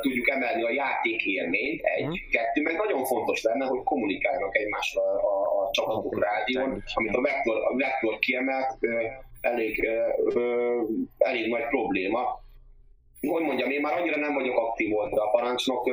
tudjuk 0.00 0.28
emelni 0.28 0.62
a 0.62 0.70
játék 0.70 1.26
élményt, 1.26 1.80
egy, 1.82 2.06
mm. 2.06 2.12
kettő, 2.30 2.62
meg 2.62 2.76
nagyon 2.76 3.04
fontos 3.04 3.42
lenne, 3.42 3.64
hogy 3.66 3.82
kommunikáljanak 3.82 4.56
egymással 4.56 5.16
a, 5.16 5.62
a, 5.62 5.70
csapatok 5.70 6.24
rádión, 6.24 6.82
amit 6.94 7.14
a 7.14 7.20
Vektor, 7.20 7.56
a 7.56 7.76
Vektor 7.76 8.18
kiemelt, 8.18 8.78
elég, 9.40 9.88
elég 11.18 11.48
nagy 11.48 11.66
probléma. 11.66 12.46
Hogy 13.20 13.42
mondjam, 13.42 13.70
én 13.70 13.80
már 13.80 13.98
annyira 13.98 14.16
nem 14.16 14.34
vagyok 14.34 14.56
aktív 14.56 14.90
volt 14.90 15.12
a 15.12 15.30
parancsnok, 15.30 15.90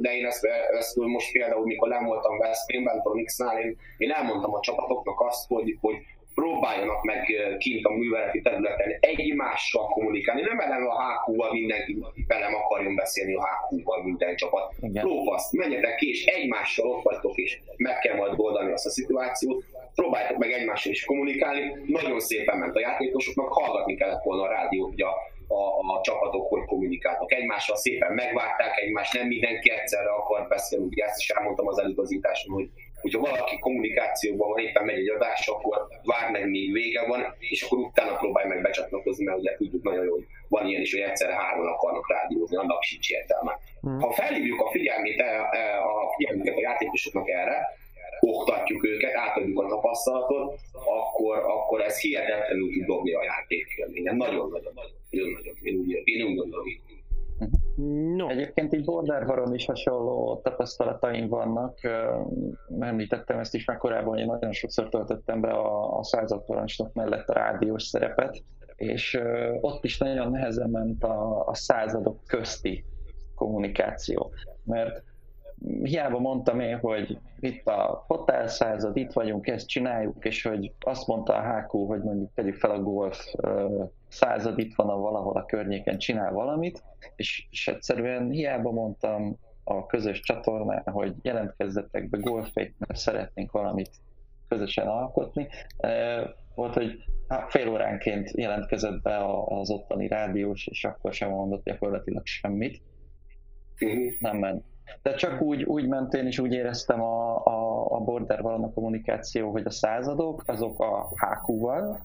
de 0.00 0.16
én 0.16 0.26
ezt, 0.26 0.44
ezt 0.78 0.96
most 0.96 1.32
például, 1.32 1.66
mikor 1.66 1.88
nem 1.88 2.04
voltam 2.04 2.38
Veszprémben, 2.38 3.02
Pronixnál, 3.02 3.60
én, 3.60 3.76
én 3.96 4.10
elmondtam 4.10 4.54
a 4.54 4.60
csapatoknak 4.60 5.20
azt, 5.20 5.48
hogy, 5.48 5.76
hogy 5.80 5.96
próbáljanak 6.34 7.02
meg 7.02 7.26
kint 7.58 7.84
a 7.84 7.92
műveleti 7.92 8.40
területen 8.40 8.96
egymással 9.00 9.86
kommunikálni. 9.86 10.42
Nem 10.42 10.58
elem 10.58 10.86
a 10.86 10.94
HQ-val 11.02 11.52
mindenki 11.52 12.04
velem 12.26 12.54
akarjon 12.54 12.94
beszélni 12.94 13.34
a 13.34 13.48
HQ-val 13.48 14.02
minden 14.04 14.36
csapat. 14.36 14.74
Lófaszt, 14.80 15.52
menjetek 15.52 15.94
ki, 15.94 16.08
és 16.08 16.24
egymással 16.24 16.90
ott 16.90 17.02
vagytok, 17.02 17.36
és 17.36 17.60
meg 17.76 17.98
kell 17.98 18.16
majd 18.16 18.32
oldani 18.36 18.72
azt 18.72 18.86
a 18.86 18.90
szituációt. 18.90 19.64
Próbáljátok 19.94 20.38
meg 20.38 20.52
egymással 20.52 20.92
is 20.92 21.04
kommunikálni. 21.04 21.76
Nagyon 21.86 22.20
szépen 22.20 22.58
ment 22.58 22.76
a 22.76 22.80
játékosoknak, 22.80 23.52
hallgatni 23.52 23.94
kellett 23.94 24.22
volna 24.22 24.42
a 24.42 24.48
rádiót, 24.48 24.90
hogy 24.90 25.02
a, 25.02 25.12
a, 25.54 25.94
a 25.96 26.00
csapatok 26.02 26.48
hogy 26.48 26.64
kommunikáltak 26.64 27.32
egymással, 27.32 27.76
szépen 27.76 28.12
megvárták 28.12 28.78
egymást, 28.78 29.14
nem 29.14 29.26
mindenki 29.26 29.70
egyszerre 29.70 30.10
akar 30.10 30.48
beszélni, 30.48 30.84
ugye 30.84 31.04
ezt 31.04 31.18
is 31.18 31.28
elmondtam 31.28 31.66
az 31.66 31.78
előgazításon, 31.78 32.54
hogy 32.54 32.68
hogyha 33.02 33.20
valaki 33.20 33.58
kommunikációban 33.58 34.48
van, 34.48 34.58
éppen 34.58 34.84
megy 34.84 34.98
egy 34.98 35.08
adás, 35.08 35.48
akkor 35.48 35.86
vár 36.04 36.30
meg, 36.30 36.48
még 36.48 36.72
vége 36.72 37.06
van, 37.06 37.20
és 37.38 37.62
akkor 37.62 37.78
utána 37.78 38.16
próbálj 38.16 38.48
meg 38.48 38.62
becsatlakozni, 38.62 39.24
mert 39.24 39.38
ugye 39.38 39.54
tudjuk 39.56 39.82
nagyon 39.82 40.04
jól, 40.04 40.14
hogy 40.14 40.26
van 40.48 40.66
ilyen 40.66 40.80
is, 40.80 40.92
hogy 40.92 41.00
egyszerre 41.00 41.34
hárman 41.34 41.66
akarnak 41.66 42.10
rádiózni, 42.10 42.56
annak 42.56 42.82
sincs 42.82 43.10
értelme. 43.10 43.58
Hmm. 43.80 44.00
Ha 44.00 44.10
felhívjuk 44.10 44.60
a 44.60 44.70
figyelmét, 44.70 45.20
e, 45.20 45.30
e, 45.60 45.80
a 45.82 46.12
figyelmüket 46.16 46.56
a 46.56 46.60
játékosoknak 46.60 47.28
erre, 47.28 47.80
oktatjuk 48.20 48.84
őket, 48.84 49.14
átadjuk 49.14 49.62
a 49.62 49.66
tapasztalatot, 49.66 50.58
akkor, 50.72 51.38
akkor 51.38 51.80
ez 51.80 52.00
hihetetlenül 52.00 52.72
tud 52.72 52.84
dobni 52.84 53.12
a 53.12 53.22
játékélményen. 53.22 54.16
Nagyon-nagyon, 54.16 54.72
nagyon-nagyon. 55.10 55.54
Én 55.62 55.74
úgy, 55.74 56.02
én 56.04 56.26
úgy 56.26 56.36
gondolom. 56.36 56.66
No. 58.16 58.28
Egyébként 58.28 58.74
így 58.74 58.84
Bordervaron 58.84 59.54
is 59.54 59.66
hasonló 59.66 60.40
tapasztalataim 60.42 61.28
vannak. 61.28 61.78
Említettem 62.78 63.38
ezt 63.38 63.54
is 63.54 63.64
már 63.64 63.76
korábban, 63.76 64.08
hogy 64.08 64.18
én 64.20 64.26
nagyon 64.26 64.52
sokszor 64.52 64.88
töltöttem 64.88 65.40
be 65.40 65.50
a, 65.50 65.98
a 65.98 66.04
századparancsnok 66.04 66.92
mellett 66.92 67.28
a 67.28 67.32
rádiós 67.32 67.82
szerepet, 67.82 68.42
és 68.76 69.20
ott 69.60 69.84
is 69.84 69.98
nagyon 69.98 70.30
nehezen 70.30 70.70
ment 70.70 71.04
a, 71.04 71.46
a 71.46 71.54
századok 71.54 72.24
közti 72.26 72.84
kommunikáció. 73.34 74.32
Mert 74.64 75.02
hiába 75.82 76.18
mondtam 76.18 76.60
én, 76.60 76.78
hogy 76.78 77.18
itt 77.40 77.66
a 77.66 78.04
hotel 78.06 78.48
század, 78.48 78.96
itt 78.96 79.12
vagyunk, 79.12 79.46
ezt 79.46 79.68
csináljuk, 79.68 80.24
és 80.24 80.42
hogy 80.42 80.72
azt 80.80 81.06
mondta 81.06 81.34
a 81.34 81.42
HQ, 81.42 81.86
hogy 81.86 82.02
mondjuk 82.02 82.30
tegyük 82.34 82.56
fel 82.56 82.70
a 82.70 82.82
golf 82.82 83.34
század 84.08 84.58
itt 84.58 84.74
van 84.74 84.88
a 84.88 84.96
valahol 84.96 85.36
a 85.36 85.44
környéken, 85.44 85.98
csinál 85.98 86.32
valamit, 86.32 86.82
és, 87.16 87.46
és 87.50 87.68
egyszerűen 87.68 88.30
hiába 88.30 88.70
mondtam 88.70 89.36
a 89.64 89.86
közös 89.86 90.20
csatornán, 90.20 90.82
hogy 90.84 91.14
jelentkezzetek 91.22 92.08
be 92.08 92.18
golfék, 92.18 92.74
mert 92.78 92.98
szeretnénk 92.98 93.52
valamit 93.52 93.90
közösen 94.48 94.86
alkotni. 94.86 95.48
Volt, 96.54 96.74
hogy 96.74 97.04
fél 97.48 97.68
óránként 97.68 98.30
jelentkezett 98.30 99.02
be 99.02 99.24
az 99.44 99.70
ottani 99.70 100.08
rádiós, 100.08 100.66
és 100.66 100.84
akkor 100.84 101.12
sem 101.12 101.30
mondott 101.30 101.64
gyakorlatilag 101.64 102.26
semmit. 102.26 102.82
Mhm. 103.78 104.06
Nem 104.18 104.36
ment 104.36 104.64
de 105.02 105.14
csak 105.14 105.40
úgy, 105.40 105.62
úgy 105.62 105.88
mentén 105.88 106.26
és 106.26 106.38
úgy 106.38 106.52
éreztem 106.52 107.00
a, 107.00 107.44
a, 107.44 107.86
a 107.96 108.00
border 108.00 108.40
a 108.44 108.70
kommunikáció, 108.74 109.50
hogy 109.50 109.66
a 109.66 109.70
századok 109.70 110.42
azok 110.46 110.80
a 110.80 111.08
HQ-val, 111.08 112.00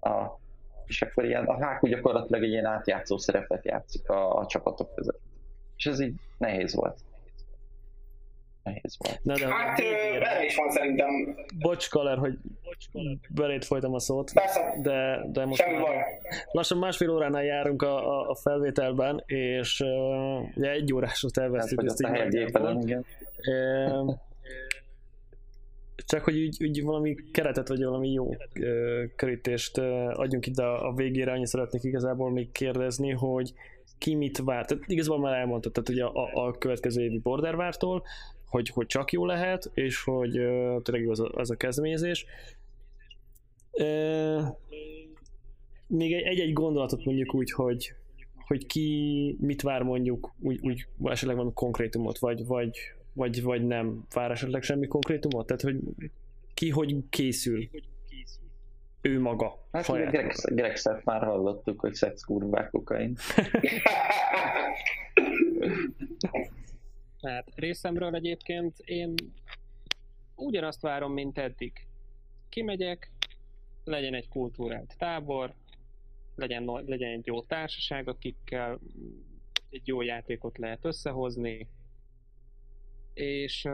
a, 0.00 0.38
és 0.86 1.02
akkor 1.02 1.24
ilyen, 1.24 1.44
a 1.44 1.66
HQ 1.66 1.88
gyakorlatilag 1.88 2.42
egy 2.42 2.50
ilyen 2.50 2.64
átjátszó 2.64 3.18
szerepet 3.18 3.64
játszik 3.64 4.08
a, 4.08 4.36
a 4.38 4.46
csapatok 4.46 4.94
között. 4.94 5.20
És 5.76 5.86
ez 5.86 6.00
így 6.00 6.14
nehéz 6.38 6.74
volt. 6.74 6.98
Nehéz 8.64 8.96
volt. 8.98 9.20
Na 9.22 9.34
de 9.34 9.46
Hát 9.54 9.78
erre 9.78 10.44
is 10.44 10.56
van 10.56 10.70
szerintem. 10.70 11.36
bocs, 11.58 11.88
Kaler, 11.88 12.18
hogy 12.18 12.38
belét 13.28 13.64
folytam 13.64 13.94
a 13.94 13.98
szót, 13.98 14.32
Persze, 14.32 14.74
de, 14.82 15.24
de 15.32 15.44
most 15.44 15.60
semmi 15.62 15.78
baj. 15.78 15.96
lassan 16.52 16.78
másfél 16.78 17.10
óránál 17.10 17.44
járunk 17.44 17.82
a, 17.82 18.20
a, 18.20 18.30
a 18.30 18.34
felvételben, 18.34 19.22
és 19.26 19.80
uh, 19.80 20.56
ugye 20.56 20.70
egy 20.70 20.92
órásra 20.94 21.30
terveztük 21.30 21.80
Hát, 21.80 21.90
ezt 21.90 22.02
így 22.02 22.82
igen. 22.82 23.04
Csak 26.06 26.24
hogy 26.24 26.36
úgy, 26.40 26.64
úgy 26.64 26.82
valami 26.82 27.16
keretet, 27.32 27.68
vagy 27.68 27.84
valami 27.84 28.12
jó 28.12 28.30
ö, 28.60 29.04
körítést 29.16 29.78
ö, 29.78 30.10
adjunk 30.14 30.46
ide 30.46 30.62
a, 30.62 30.88
a 30.88 30.92
végére, 30.94 31.32
annyit 31.32 31.46
szeretnék 31.46 31.82
igazából 31.82 32.30
még 32.30 32.52
kérdezni, 32.52 33.10
hogy 33.10 33.52
ki 33.98 34.14
mit 34.14 34.38
vár. 34.38 34.64
Tehát 34.64 34.84
igazából 34.86 35.20
már 35.20 35.34
elmondtad, 35.38 35.72
tehát 35.72 35.88
ugye 35.88 36.04
a, 36.04 36.46
a 36.46 36.58
következő 36.58 37.02
évi 37.02 37.18
Bordervártól, 37.18 38.02
hogy, 38.54 38.68
hogy 38.68 38.86
csak 38.86 39.12
jó 39.12 39.26
lehet, 39.26 39.70
és 39.74 40.02
hogy 40.02 40.30
tényleg 40.82 41.08
az 41.08 41.20
a, 41.20 41.30
az 41.34 41.50
a 41.50 41.56
kezdeményezés. 41.56 42.26
Még 45.86 46.12
egy- 46.12 46.22
egy-egy 46.22 46.52
gondolatot 46.52 47.04
mondjuk 47.04 47.34
úgy, 47.34 47.50
hogy, 47.50 47.94
hogy 48.46 48.66
ki 48.66 49.36
mit 49.40 49.62
vár 49.62 49.82
mondjuk, 49.82 50.32
úgy, 50.40 50.58
úgy 50.62 50.86
esetleg 51.04 51.36
valami 51.36 51.54
konkrétumot, 51.54 52.18
vagy, 52.18 52.46
vagy, 52.46 52.70
vagy, 53.12 53.42
vagy 53.42 53.66
nem 53.66 54.04
vár 54.14 54.30
esetleg 54.30 54.62
semmi 54.62 54.86
konkrétumot? 54.86 55.46
Tehát, 55.46 55.62
hogy 55.62 55.78
ki 56.54 56.70
hogy 56.70 56.96
készül 57.10 57.68
ő 59.00 59.20
maga, 59.20 59.66
Hát 59.72 59.88
ugye 59.88 60.04
Greg. 60.04 60.32
Greg 60.44 60.76
már 61.04 61.22
hallottuk, 61.22 61.80
hogy 61.80 61.94
szex, 61.94 62.24
kurvák, 62.24 62.70
kokain. 62.70 63.16
Hát 67.24 67.50
részemről 67.54 68.14
egyébként 68.14 68.78
én 68.78 69.14
ugyanazt 70.34 70.80
várom, 70.80 71.12
mint 71.12 71.38
eddig. 71.38 71.86
Kimegyek, 72.48 73.10
legyen 73.84 74.14
egy 74.14 74.28
kultúrált 74.28 74.94
tábor, 74.98 75.54
legyen, 76.34 76.64
legyen 76.86 77.10
egy 77.10 77.26
jó 77.26 77.42
társaság, 77.42 78.08
akikkel 78.08 78.78
egy 79.70 79.86
jó 79.86 80.02
játékot 80.02 80.58
lehet 80.58 80.84
összehozni, 80.84 81.68
és 83.14 83.68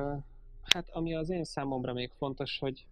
hát 0.63 0.89
ami 0.91 1.15
az 1.15 1.31
én 1.31 1.45
számomra 1.45 1.93
még 1.93 2.11
fontos, 2.17 2.59
hogy 2.59 2.87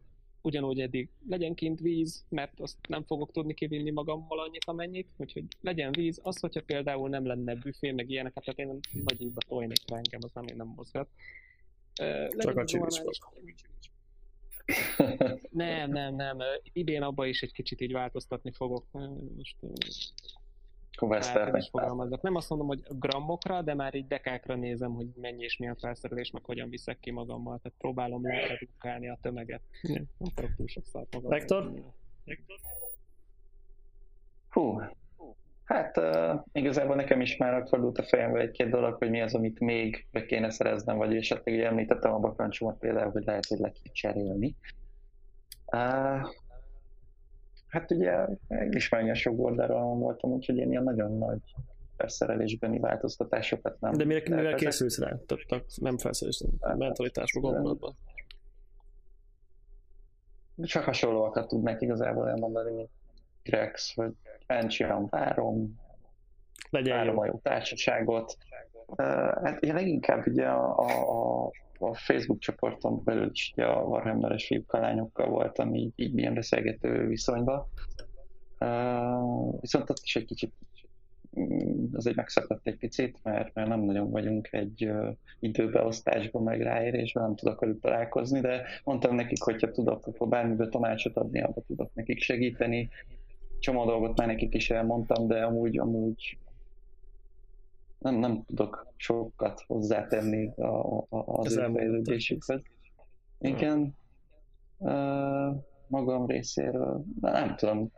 ugyanúgy 0.49 0.81
eddig 0.81 1.09
legyen 1.29 1.55
kint 1.55 1.81
víz, 1.81 2.25
mert 2.29 2.61
azt 2.61 2.77
nem 2.89 3.05
fogok 3.05 3.33
tudni 3.33 3.55
kivinni 3.55 3.91
magammal 3.91 4.41
annyit, 4.41 4.65
amennyit, 4.65 5.09
úgyhogy 5.16 5.45
legyen 5.61 5.93
víz. 5.93 6.20
Az, 6.23 6.41
hogyha 6.41 6.62
például 6.62 7.09
nem 7.09 7.27
lenne 7.27 7.55
büfé, 7.55 7.91
meg 7.91 8.11
ilyeneket, 8.11 8.45
tehát 8.45 8.59
én 8.59 8.81
nagy 9.05 9.23
ízbe 9.23 9.41
tojnék 9.49 9.83
engem, 9.87 10.20
az 10.23 10.31
nem, 10.33 10.47
én 10.47 10.57
nem 10.57 10.73
mozgat. 10.77 11.09
Legyen 11.95 12.39
Csak 12.39 12.57
a 12.57 12.65
csilis 12.65 13.01
Nem, 15.51 15.91
nem, 15.91 16.15
nem. 16.15 16.39
Idén 16.73 17.03
abba 17.03 17.27
is 17.27 17.43
egy 17.43 17.53
kicsit 17.53 17.81
így 17.81 17.93
változtatni 17.93 18.53
fogok. 18.53 18.87
Most 19.37 19.57
is 21.57 21.69
fogalmazok. 21.70 22.23
Nem 22.23 22.35
azt 22.35 22.49
mondom, 22.49 22.66
hogy 22.66 22.83
grammokra, 22.89 23.62
de 23.62 23.75
már 23.75 23.95
így 23.95 24.07
dekákra 24.07 24.55
nézem, 24.55 24.93
hogy 24.93 25.07
mennyi 25.20 25.43
és 25.43 25.57
milyen 25.57 25.77
felszerelés, 25.77 26.31
meg 26.31 26.45
hogyan 26.45 26.69
viszek 26.69 27.01
ki 27.01 27.11
magammal. 27.11 27.59
Tehát 27.62 27.79
próbálom 27.79 28.27
leredukálni 28.27 29.09
a 29.09 29.19
tömeget. 29.23 29.62
Nem 29.83 30.07
akarok 30.19 30.55
túl 30.57 30.66
sok 30.66 30.87
szart 30.87 31.15
magam. 31.15 31.31
Vektor? 31.31 31.73
Hú, 34.49 34.81
hát 35.65 35.97
uh, 35.97 36.41
igazából 36.53 36.97
nekem 36.97 37.20
is 37.20 37.37
már 37.37 37.69
fordult 37.69 37.99
a 37.99 38.03
fejembe 38.03 38.41
egy-két 38.41 38.70
dolog, 38.70 38.95
hogy 38.95 39.11
mi 39.11 39.20
az, 39.20 39.35
amit 39.35 39.61
még 39.61 40.07
be 40.11 40.27
kéne 40.27 40.51
szereznem, 40.51 40.97
vagy 40.97 41.16
esetleg 41.16 41.55
ugye 41.55 41.66
említettem 41.66 42.12
a 42.12 42.19
bakancsomat 42.19 42.79
például, 42.79 43.11
hogy 43.11 43.25
lehet, 43.25 43.47
hogy 43.47 43.59
le 43.59 43.73
kell 43.73 43.93
cserélni. 43.93 44.57
Uh, 45.73 46.29
hát 47.78 47.90
ugye 47.90 48.26
én 48.48 48.72
is 48.72 48.88
nagyon 48.88 49.14
sok 49.14 49.38
oldalon 49.38 49.98
voltam, 49.98 50.30
úgyhogy 50.30 50.56
én 50.56 50.70
ilyen 50.70 50.82
nagyon 50.82 51.18
nagy 51.18 51.40
felszerelésbeni 51.96 52.78
változtatásokat 52.78 53.80
nem 53.80 53.92
De 53.92 54.05
mire, 54.05 54.20
mivel 54.20 54.36
tervezek. 54.38 54.59
készülsz 54.59 54.98
rá? 54.98 55.16
Tehát 55.26 55.64
nem 55.80 55.98
felszerelés, 55.98 56.44
mentalitásba 56.76 57.40
gondolatban. 57.40 57.96
Csak 60.62 60.84
hasonlóakat 60.84 61.48
tudnék 61.48 61.80
igazából 61.80 62.28
elmondani, 62.28 62.74
mint 62.74 62.90
Grex, 63.42 63.94
hogy 63.94 64.12
Pentium 64.46 65.06
várom, 65.10 65.80
Legyen 66.70 66.96
várom 66.96 67.14
jó. 67.14 67.20
a 67.20 67.26
jó 67.26 67.40
társaságot. 67.42 68.36
Hát 69.42 69.60
én 69.60 69.74
leginkább 69.74 70.26
ugye 70.26 70.46
a, 70.46 70.78
a, 70.78 71.44
a, 71.46 71.50
a 71.78 71.94
Facebook 71.94 72.38
csoporton 72.38 73.05
belül 73.05 73.30
is 73.32 73.52
ugye 73.56 73.66
a 73.66 73.82
Warhammeres 73.82 74.46
fiúkkal, 74.46 74.80
lányokkal 74.80 75.28
voltam 75.28 75.74
így, 75.74 75.92
így 75.96 76.12
milyen 76.12 76.34
beszélgető 76.34 77.06
viszonyban. 77.06 77.66
Uh, 78.60 79.60
viszont 79.60 79.90
ott 79.90 80.00
is 80.02 80.16
egy 80.16 80.24
kicsit 80.24 80.52
mm, 81.40 81.84
azért 81.92 82.16
megszakadt 82.16 82.66
egy 82.66 82.76
picit, 82.76 83.18
mert, 83.22 83.55
mert 83.55 83.68
nem 83.68 83.80
nagyon 83.80 84.10
vagyunk 84.10 84.48
egy 84.52 84.84
uh, 84.84 85.09
időbeosztásban, 85.40 86.42
meg 86.42 86.62
ráérésben, 86.62 87.22
nem 87.22 87.34
tudok 87.34 87.60
velük 87.60 87.80
találkozni, 87.80 88.40
de 88.40 88.62
mondtam 88.84 89.14
nekik, 89.14 89.42
hogyha 89.42 89.70
tudok, 89.70 90.06
akkor 90.06 90.28
bármiből 90.28 90.68
tanácsot 90.68 91.16
adni, 91.16 91.42
abban 91.42 91.64
tudok 91.66 91.94
nekik 91.94 92.22
segíteni. 92.22 92.88
Csomó 93.59 93.84
dolgot 93.84 94.18
már 94.18 94.26
nekik 94.26 94.55
is 94.55 94.70
elmondtam, 94.70 95.26
de 95.26 95.42
amúgy, 95.42 95.78
amúgy 95.78 96.38
nem, 97.99 98.15
nem 98.15 98.45
tudok 98.45 98.93
sokat 98.97 99.65
hozzátenni 99.66 100.53
a, 100.57 100.99
a, 100.99 101.07
az 101.09 101.57
ő 101.57 101.70
fejlődésükhöz. 101.73 102.62
Igen. 103.39 103.97
Uh, 104.79 105.57
magam 105.87 106.27
részéről, 106.27 107.05
de 107.20 107.31
nem 107.31 107.57
tudom. 107.57 107.91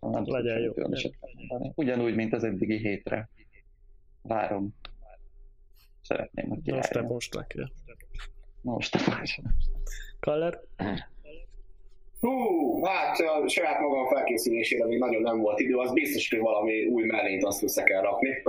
Nem 0.00 0.24
Legyen 0.26 0.58
jó. 0.58 0.72
különöset 0.72 1.14
mondani. 1.20 1.72
Ugyanúgy, 1.74 2.14
mint 2.14 2.32
az 2.32 2.44
eddigi 2.44 2.76
hétre. 2.76 3.28
Várom. 4.22 4.74
Szeretném, 6.02 6.48
hogy 6.48 6.74
Most 6.74 6.90
te 6.90 7.02
most 7.02 7.34
neki. 7.34 7.72
Most 8.60 8.94
a 8.94 9.16
most. 9.18 9.42
Kaller? 10.20 10.60
Hú, 12.20 12.28
hát 12.88 13.18
a 13.18 13.48
saját 13.48 13.80
magam 13.80 14.06
felkészülésére 14.06 14.86
még 14.86 14.98
nagyon 14.98 15.22
nem 15.22 15.40
volt 15.40 15.60
idő, 15.60 15.76
az 15.76 15.92
biztos, 15.92 16.30
hogy 16.30 16.38
valami 16.38 16.86
új 16.86 17.04
mellényt 17.04 17.44
azt 17.44 17.62
össze 17.62 17.82
kell 17.82 18.02
rakni. 18.02 18.42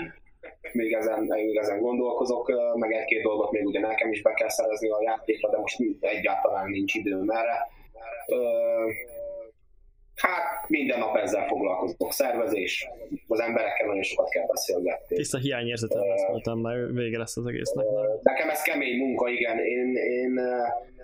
még 0.72 0.92
ezen, 0.92 1.22
még 1.22 1.56
ezen 1.56 1.80
gondolkozok, 1.80 2.52
meg 2.74 2.92
egy-két 2.92 3.22
dolgot 3.22 3.50
még 3.50 3.66
ugye 3.66 3.80
nekem 3.80 4.10
is 4.10 4.22
be 4.22 4.32
kell 4.32 4.48
szerezni 4.48 4.88
a 4.88 5.02
játékra, 5.02 5.50
de 5.50 5.58
most 5.58 5.78
egyáltalán 6.00 6.70
nincs 6.70 6.94
időm 6.94 7.30
erre. 7.30 7.68
Hát 10.14 10.68
minden 10.68 10.98
nap 10.98 11.16
ezzel 11.16 11.46
foglalkozok. 11.46 12.12
Szervezés, 12.12 12.88
az 13.26 13.40
emberekkel 13.40 13.86
nagyon 13.86 14.02
sokat 14.02 14.28
kell 14.28 14.46
beszélgetni. 14.46 15.16
Tiszta 15.16 15.38
hiányérzetem, 15.38 16.10
azt 16.10 16.28
mondtam, 16.28 16.60
már 16.60 16.92
vége 16.92 17.18
lesz 17.18 17.36
az 17.36 17.46
egésznek. 17.46 17.86
Nem? 17.86 18.18
Nekem 18.22 18.48
ez 18.48 18.62
kemény 18.62 18.98
munka, 18.98 19.28
igen. 19.28 19.58
Én, 19.58 19.96
én 19.96 20.30
uh, 20.30 20.95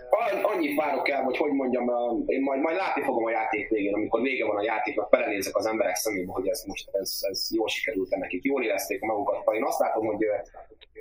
annyit 0.43 0.77
várok 0.77 1.09
el, 1.09 1.23
hogy 1.23 1.37
hogy 1.37 1.53
mondjam, 1.53 1.85
én 2.27 2.43
majd, 2.43 2.61
majd 2.61 2.77
látni 2.77 3.03
fogom 3.03 3.25
a 3.25 3.31
játék 3.31 3.69
végén, 3.69 3.95
amikor 3.95 4.21
vége 4.21 4.47
van 4.47 4.57
a 4.57 4.63
játéknak, 4.63 5.11
belenézek 5.11 5.57
az 5.57 5.67
emberek 5.67 5.95
szemébe, 5.95 6.33
hogy 6.33 6.49
ez 6.49 6.65
most 6.67 6.89
ez, 6.93 7.19
ez 7.21 7.49
jól 7.55 7.69
sikerült 7.69 8.17
nekik, 8.17 8.45
jól 8.45 8.65
érezték 8.65 9.01
magukat. 9.01 9.55
Én 9.55 9.65
azt 9.65 9.79
látom, 9.79 10.07
hogy, 10.07 10.27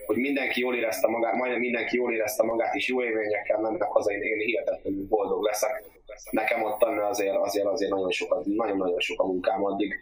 hogy 0.06 0.18
mindenki 0.18 0.60
jól 0.60 0.76
érezte 0.76 1.08
magát, 1.08 1.34
majdnem 1.34 1.60
mindenki 1.60 1.96
jól 1.98 2.14
érezte 2.14 2.44
magát, 2.44 2.76
és 2.76 2.88
jó 2.88 3.04
élményekkel 3.04 3.60
mennek 3.60 3.92
haza, 3.92 4.12
én, 4.12 4.22
én 4.22 4.38
hihetetlenül 4.38 5.08
boldog 5.08 5.44
leszek. 5.44 5.84
Nekem 6.32 6.64
ott 6.64 6.84
azért, 6.84 7.36
azért, 7.36 7.66
azért 7.66 7.92
nagyon, 7.92 8.12
sokat, 8.12 8.46
nagyon-nagyon 8.46 9.00
sok 9.00 9.22
a 9.22 9.26
munkám 9.26 9.64
addig. 9.66 10.00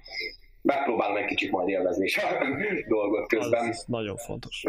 Megpróbálom 0.61 1.17
egy 1.17 1.25
kicsit 1.25 1.51
majd 1.51 1.69
élvezni 1.69 2.05
is 2.05 2.17
a 2.17 2.27
dolgot 2.87 3.27
közben. 3.27 3.67
Az 3.67 3.83
nagyon 3.87 4.17
fontos. 4.17 4.63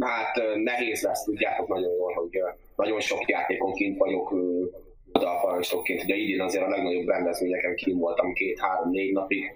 Hát 0.00 0.40
nehéz 0.54 1.02
lesz, 1.02 1.24
tudjátok 1.24 1.68
nagyon 1.68 1.92
jól, 1.92 2.12
hogy 2.12 2.40
nagyon 2.76 3.00
sok 3.00 3.28
játékon 3.28 3.72
kint 3.72 3.98
vagyok 3.98 4.32
ö, 4.32 4.64
oldalparancsnokként. 5.12 6.02
Ugye 6.02 6.14
idén 6.14 6.40
azért 6.40 6.64
a 6.64 6.68
legnagyobb 6.68 7.08
rendezvényeken 7.08 7.74
kint 7.74 7.98
voltam 8.00 8.32
két-három-négy 8.32 9.12
napig. 9.12 9.52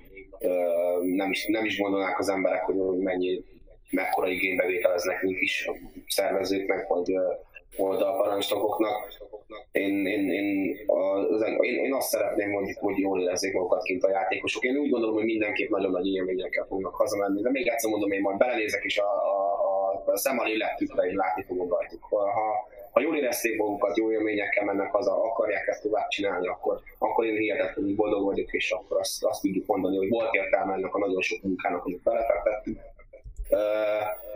Nem 1.01 1.31
is, 1.31 1.47
nem 1.47 1.65
is 1.65 1.79
gondolnák 1.79 2.19
az 2.19 2.29
emberek, 2.29 2.63
hogy 2.63 2.99
mennyi, 2.99 3.45
mekkora 3.91 4.29
igénybevételez 4.29 5.05
nekünk 5.05 5.41
is 5.41 5.67
a 5.67 5.75
szervezőknek, 6.07 6.87
vagy 6.87 7.13
ö, 7.79 7.83
oldalparancsnokoknak. 7.83 9.13
Én, 9.73 10.07
én, 10.07 10.31
én, 10.31 10.77
az, 10.87 11.43
én, 11.61 11.75
én 11.85 11.95
azt 11.95 12.09
szeretném, 12.09 12.53
hogy, 12.53 12.77
hogy 12.81 12.99
jól 12.99 13.21
érezzék 13.21 13.53
magukat 13.53 13.83
kint 13.83 14.05
a 14.05 14.11
játékosok. 14.11 14.65
Én 14.65 14.77
úgy 14.77 14.91
gondolom, 14.91 15.15
hogy 15.15 15.25
mindenképp 15.25 15.71
nagyon 15.71 15.91
nagy 15.91 16.07
élményekkel 16.07 16.67
fognak 16.69 16.95
hazamenni, 16.95 17.43
de 17.43 17.51
még 17.51 17.67
egyszer 17.69 17.91
mondom, 17.91 18.11
én 18.11 18.21
majd 18.21 18.37
belenézek, 18.37 18.85
és 18.85 18.99
a, 18.99 19.05
a, 19.05 19.37
a, 20.07 20.11
a 20.13 20.17
szem 20.17 20.39
a 20.39 20.45
lélektükre 20.45 21.07
én 21.07 21.15
látni 21.15 21.43
fogom 21.43 21.69
rajtuk. 21.69 22.05
Ha, 22.05 22.19
ha 22.91 23.01
jól 23.01 23.17
érezték 23.17 23.57
magukat, 23.57 23.97
jó 23.97 24.13
élményekkel 24.13 24.65
mennek 24.65 24.91
haza, 24.91 25.23
akarják 25.25 25.67
ezt 25.67 25.83
tovább 25.83 26.09
csinálni, 26.09 26.47
akkor, 26.47 26.81
akkor 26.99 27.25
én 27.25 27.37
hihetetlenül 27.37 27.95
boldog 27.95 28.25
vagyok, 28.25 28.53
és 28.53 28.71
akkor 28.71 28.99
azt, 28.99 29.25
azt 29.25 29.43
tudjuk 29.43 29.67
mondani, 29.67 29.97
hogy 29.97 30.09
volt 30.09 30.35
értelme 30.35 30.73
ennek 30.73 30.95
a 30.95 30.99
nagyon 30.99 31.21
sok 31.21 31.43
munkának, 31.43 31.85
amit 31.85 32.03
belefektettünk. 32.03 32.81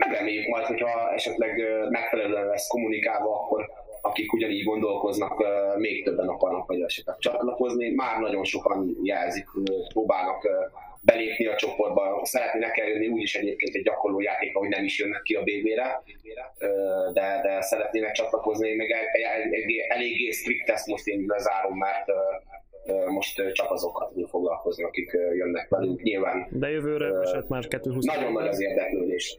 Megreméljük 0.09 0.47
majd, 0.47 0.65
hogyha 0.65 1.13
esetleg 1.13 1.63
megfelelően 1.89 2.47
lesz 2.47 2.67
kommunikálva, 2.67 3.35
akkor 3.35 3.69
akik 4.01 4.33
ugyanígy 4.33 4.63
gondolkoznak, 4.63 5.43
még 5.77 6.03
többen 6.03 6.27
akarnak 6.27 6.67
vagy 6.67 6.81
esetleg 6.81 7.17
csatlakozni. 7.17 7.89
Már 7.89 8.19
nagyon 8.19 8.43
sokan 8.43 8.97
jelzik, 9.03 9.45
próbálnak 9.93 10.47
belépni 11.01 11.45
a 11.45 11.55
csoportba, 11.55 12.19
szeretnének 12.23 12.77
eljönni 12.77 13.07
úgyis 13.07 13.35
egyébként 13.35 13.75
egy 13.75 13.83
gyakorló 13.83 14.19
játék, 14.19 14.55
hogy 14.55 14.69
nem 14.69 14.83
is 14.83 14.99
jönnek 14.99 15.21
ki 15.21 15.33
a 15.33 15.41
BB-re, 15.41 16.03
de, 17.13 17.39
de 17.43 17.61
szeretnének 17.61 18.11
csatlakozni, 18.11 18.75
még 18.75 18.95
eléggé 19.87 20.29
strikt 20.29 20.69
ezt 20.69 20.87
most 20.87 21.07
én 21.07 21.23
lezárom, 21.27 21.77
mert 21.77 22.05
most 23.07 23.51
csak 23.51 23.71
azokat 23.71 24.13
foglalkozni, 24.29 24.83
akik 24.83 25.11
jönnek 25.11 25.69
velünk. 25.69 26.01
Nyilván. 26.01 26.47
De 26.51 26.69
jövőre 26.69 27.19
eset 27.19 27.49
már 27.49 27.67
220 27.67 28.05
Nagyon 28.05 28.31
nagy 28.31 28.47
az 28.47 28.61
érdeklődés. 28.61 29.37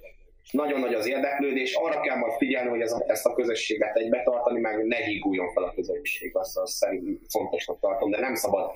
Nagyon 0.50 0.80
nagy 0.80 0.94
az 0.94 1.06
érdeklődés, 1.06 1.74
arra 1.74 2.00
kell 2.00 2.16
majd 2.16 2.32
figyelni, 2.32 2.68
hogy 2.68 2.80
ez 2.80 2.92
a, 2.92 3.04
ezt 3.06 3.26
a 3.26 3.32
közösséget 3.32 3.96
egybe 3.96 4.22
tartani, 4.22 4.60
meg 4.60 4.86
ne 4.86 4.96
híguljon 4.96 5.52
fel 5.52 5.62
a 5.62 5.72
közösség, 5.74 6.36
azt, 6.36 6.56
azt 6.56 6.72
szerint 6.72 7.20
fontosnak 7.28 7.80
tartom, 7.80 8.10
de 8.10 8.20
nem 8.20 8.34
szabad 8.34 8.70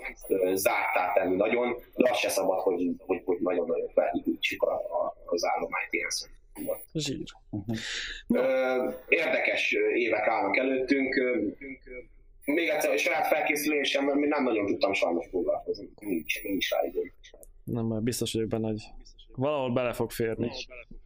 zártá 0.53 1.13
tenni 1.15 1.37
nagyon, 1.37 1.77
de 1.95 2.11
az 2.11 2.17
se 2.17 2.29
szabad, 2.29 2.61
hogy, 2.61 2.91
hogy, 2.99 3.23
hogy 3.25 3.39
nagyon-nagyon 3.41 3.89
felhígítsuk 3.89 4.63
a, 4.63 4.75
a, 4.75 5.17
az 5.25 5.45
állományt 5.45 5.93
ilyen 5.93 6.11
szempontból. 6.11 6.81
Zsír. 6.93 7.23
Uh-huh. 7.51 8.95
Érdekes 9.09 9.73
évek 9.95 10.27
állnak 10.27 10.57
előttünk, 10.57 11.15
még 12.45 12.69
egyszer, 12.69 12.93
a 12.93 12.97
saját 12.97 13.27
felkészülésem, 13.27 14.05
mert 14.05 14.19
nem 14.19 14.45
nagyon 14.45 14.67
tudtam 14.67 14.93
sajnos 14.93 15.27
foglalkozni. 15.31 15.89
Nincs, 16.01 16.43
nincs 16.43 16.71
rá 16.71 16.85
időm. 16.87 17.13
Nem, 17.65 18.05
biztos 18.05 18.33
vagyok 18.33 18.49
benne, 18.49 18.67
hogy 18.69 18.83
valahol 19.35 19.73
bele 19.73 19.93
fog 19.93 20.11
férni. 20.11 20.51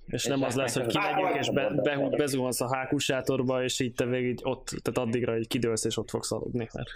És 0.09 0.25
nem 0.25 0.43
az 0.43 0.55
lesz, 0.55 0.75
hogy 0.75 0.87
kimegyünk 0.87 1.37
és 1.39 1.51
be, 1.51 1.71
be, 1.83 2.09
bezuhansz 2.17 2.61
a 2.61 2.75
hákus 2.75 3.05
sátorba, 3.05 3.63
és 3.63 3.81
így 3.81 3.95
te 3.95 4.05
végig 4.05 4.39
ott, 4.43 4.67
tehát 4.67 5.09
addigra 5.09 5.39
így 5.39 5.49
kidőlsz, 5.49 5.85
és 5.85 5.97
ott 5.97 6.11
fogsz 6.11 6.33
aludni. 6.33 6.69
Mert... 6.73 6.89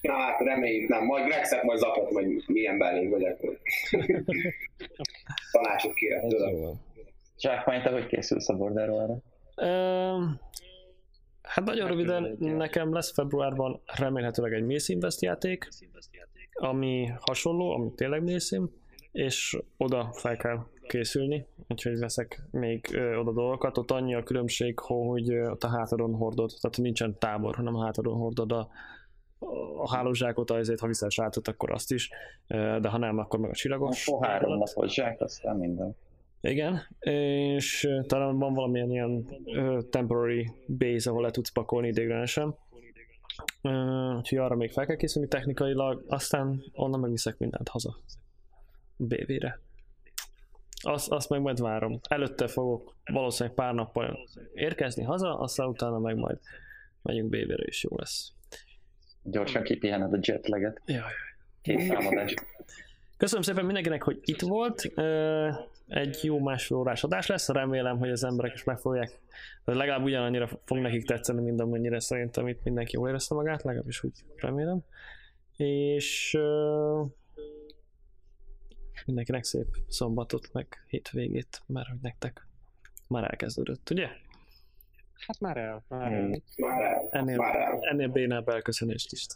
Na 0.00 0.12
hát 0.12 0.40
reméljük 0.40 0.88
nem. 0.88 1.04
Majd 1.04 1.24
Grexet 1.24 1.62
majd 1.62 1.78
zaklat, 1.78 2.10
majd 2.10 2.42
milyen 2.46 2.78
belénk 2.78 3.10
vagyok. 3.10 3.38
Tanácsot 5.52 5.94
kérek 5.94 6.26
tőle. 6.26 6.72
Zsákmány, 7.38 7.82
te 7.82 7.90
hogy 7.90 8.06
készülsz 8.06 8.48
a 8.48 8.56
borderról 8.56 9.22
Hát 11.42 11.64
nagyon 11.64 11.88
röviden, 11.88 12.36
nekem 12.38 12.92
lesz 12.92 13.12
februárban 13.12 13.82
remélhetőleg 13.96 14.52
egy 14.52 14.64
Mace 14.64 14.92
Invest 14.92 15.22
játék, 15.22 15.68
ami 16.52 17.10
hasonló, 17.20 17.70
ami 17.70 17.92
tényleg 17.94 18.22
Mace 18.22 18.60
és 19.12 19.58
oda 19.76 20.10
fel 20.12 20.36
kell 20.36 20.58
készülni, 20.88 21.46
úgyhogy 21.68 21.98
veszek 21.98 22.42
még 22.50 22.88
ö, 22.92 23.16
oda 23.16 23.32
dolgokat. 23.32 23.78
Ott 23.78 23.90
annyi 23.90 24.14
a 24.14 24.22
különbség, 24.22 24.78
hogy 24.78 25.34
ott 25.34 25.62
a 25.62 25.68
hátadon 25.68 26.14
hordod, 26.14 26.52
tehát 26.60 26.76
nincsen 26.76 27.18
tábor, 27.18 27.54
hanem 27.54 27.74
a 27.74 27.84
hátadon 27.84 28.16
hordod 28.16 28.52
a, 28.52 28.68
a 29.76 29.94
hálózsákot, 29.94 30.50
azért 30.50 30.80
ha 30.80 30.86
viszel 30.86 31.08
sátot, 31.08 31.48
akkor 31.48 31.70
azt 31.70 31.92
is, 31.92 32.10
de 32.80 32.88
ha 32.88 32.98
nem, 32.98 33.18
akkor 33.18 33.38
meg 33.38 33.50
a 33.50 33.54
csillagos. 33.54 34.08
A 34.08 34.26
három 34.26 34.58
napos 34.58 34.92
zsák, 34.92 35.20
aztán 35.20 35.56
minden. 35.56 35.96
Igen, 36.40 36.80
és 37.00 37.88
talán 38.06 38.38
van 38.38 38.54
valamilyen 38.54 38.90
ilyen 38.90 39.28
temporary 39.90 40.50
base, 40.78 41.10
ahol 41.10 41.22
le 41.22 41.30
tudsz 41.30 41.52
pakolni 41.52 41.88
ideiglenesen. 41.88 42.54
Uh, 43.62 44.16
úgyhogy 44.16 44.38
arra 44.38 44.54
még 44.54 44.70
fel 44.70 44.86
kell 44.86 44.96
készülni 44.96 45.28
technikailag, 45.28 46.04
aztán 46.08 46.64
onnan 46.72 47.00
megviszek 47.00 47.38
mindent 47.38 47.68
haza. 47.68 47.96
BV-re. 48.96 49.60
Azt, 50.86 51.10
azt 51.10 51.28
meg 51.28 51.40
majd 51.40 51.60
várom. 51.60 52.00
Előtte 52.08 52.46
fogok 52.46 52.94
valószínűleg 53.04 53.56
pár 53.56 53.74
nappal 53.74 54.18
érkezni 54.54 55.02
haza, 55.02 55.38
aztán 55.38 55.66
utána 55.66 55.98
meg 55.98 56.16
majd 56.16 56.38
megyünk 57.02 57.28
BV-re 57.28 57.64
is 57.66 57.84
jó 57.84 57.96
lesz. 57.96 58.32
Gyorsan 59.22 59.62
kipihened 59.62 60.12
a 60.12 60.18
jetleget. 60.20 60.82
Jaj. 60.86 61.00
Két. 61.62 61.94
Köszönöm 63.16 63.42
szépen 63.42 63.64
mindenkinek, 63.64 64.02
hogy 64.02 64.18
itt 64.24 64.40
volt. 64.40 64.92
Egy 65.88 66.18
jó 66.22 66.38
másfél 66.38 66.76
órás 66.76 67.04
adás 67.04 67.26
lesz, 67.26 67.48
remélem, 67.48 67.98
hogy 67.98 68.10
az 68.10 68.24
emberek 68.24 68.54
is 68.54 68.64
megfogják. 68.64 69.20
Legalább 69.64 70.04
ugyanannyira 70.04 70.48
fog 70.64 70.78
nekik 70.78 71.06
tetszeni, 71.06 71.42
mint 71.42 71.60
amennyire 71.60 72.00
szerintem 72.00 72.48
itt 72.48 72.62
mindenki 72.64 72.96
jól 72.96 73.08
érezte 73.08 73.34
magát, 73.34 73.62
legalábbis 73.62 74.04
úgy 74.04 74.12
remélem. 74.36 74.78
És 75.56 76.38
mindenkinek 79.06 79.44
szép 79.44 79.66
szombatot, 79.88 80.52
meg 80.52 80.84
hétvégét, 80.86 81.62
mert 81.66 81.88
hogy 81.88 81.98
nektek 82.02 82.46
már 83.08 83.24
elkezdődött, 83.30 83.90
ugye? 83.90 84.08
Hát 85.26 85.40
már 85.40 85.56
el. 85.56 85.84
Már 85.88 86.12
el. 86.12 86.40
Már 86.56 86.82
el. 86.82 87.08
Ennél, 87.10 87.36
Már 87.36 87.56
el. 87.56 87.78
ennél 87.80 88.08
bénább 88.08 88.48
elköszönést 88.48 89.12
is. 89.12 89.26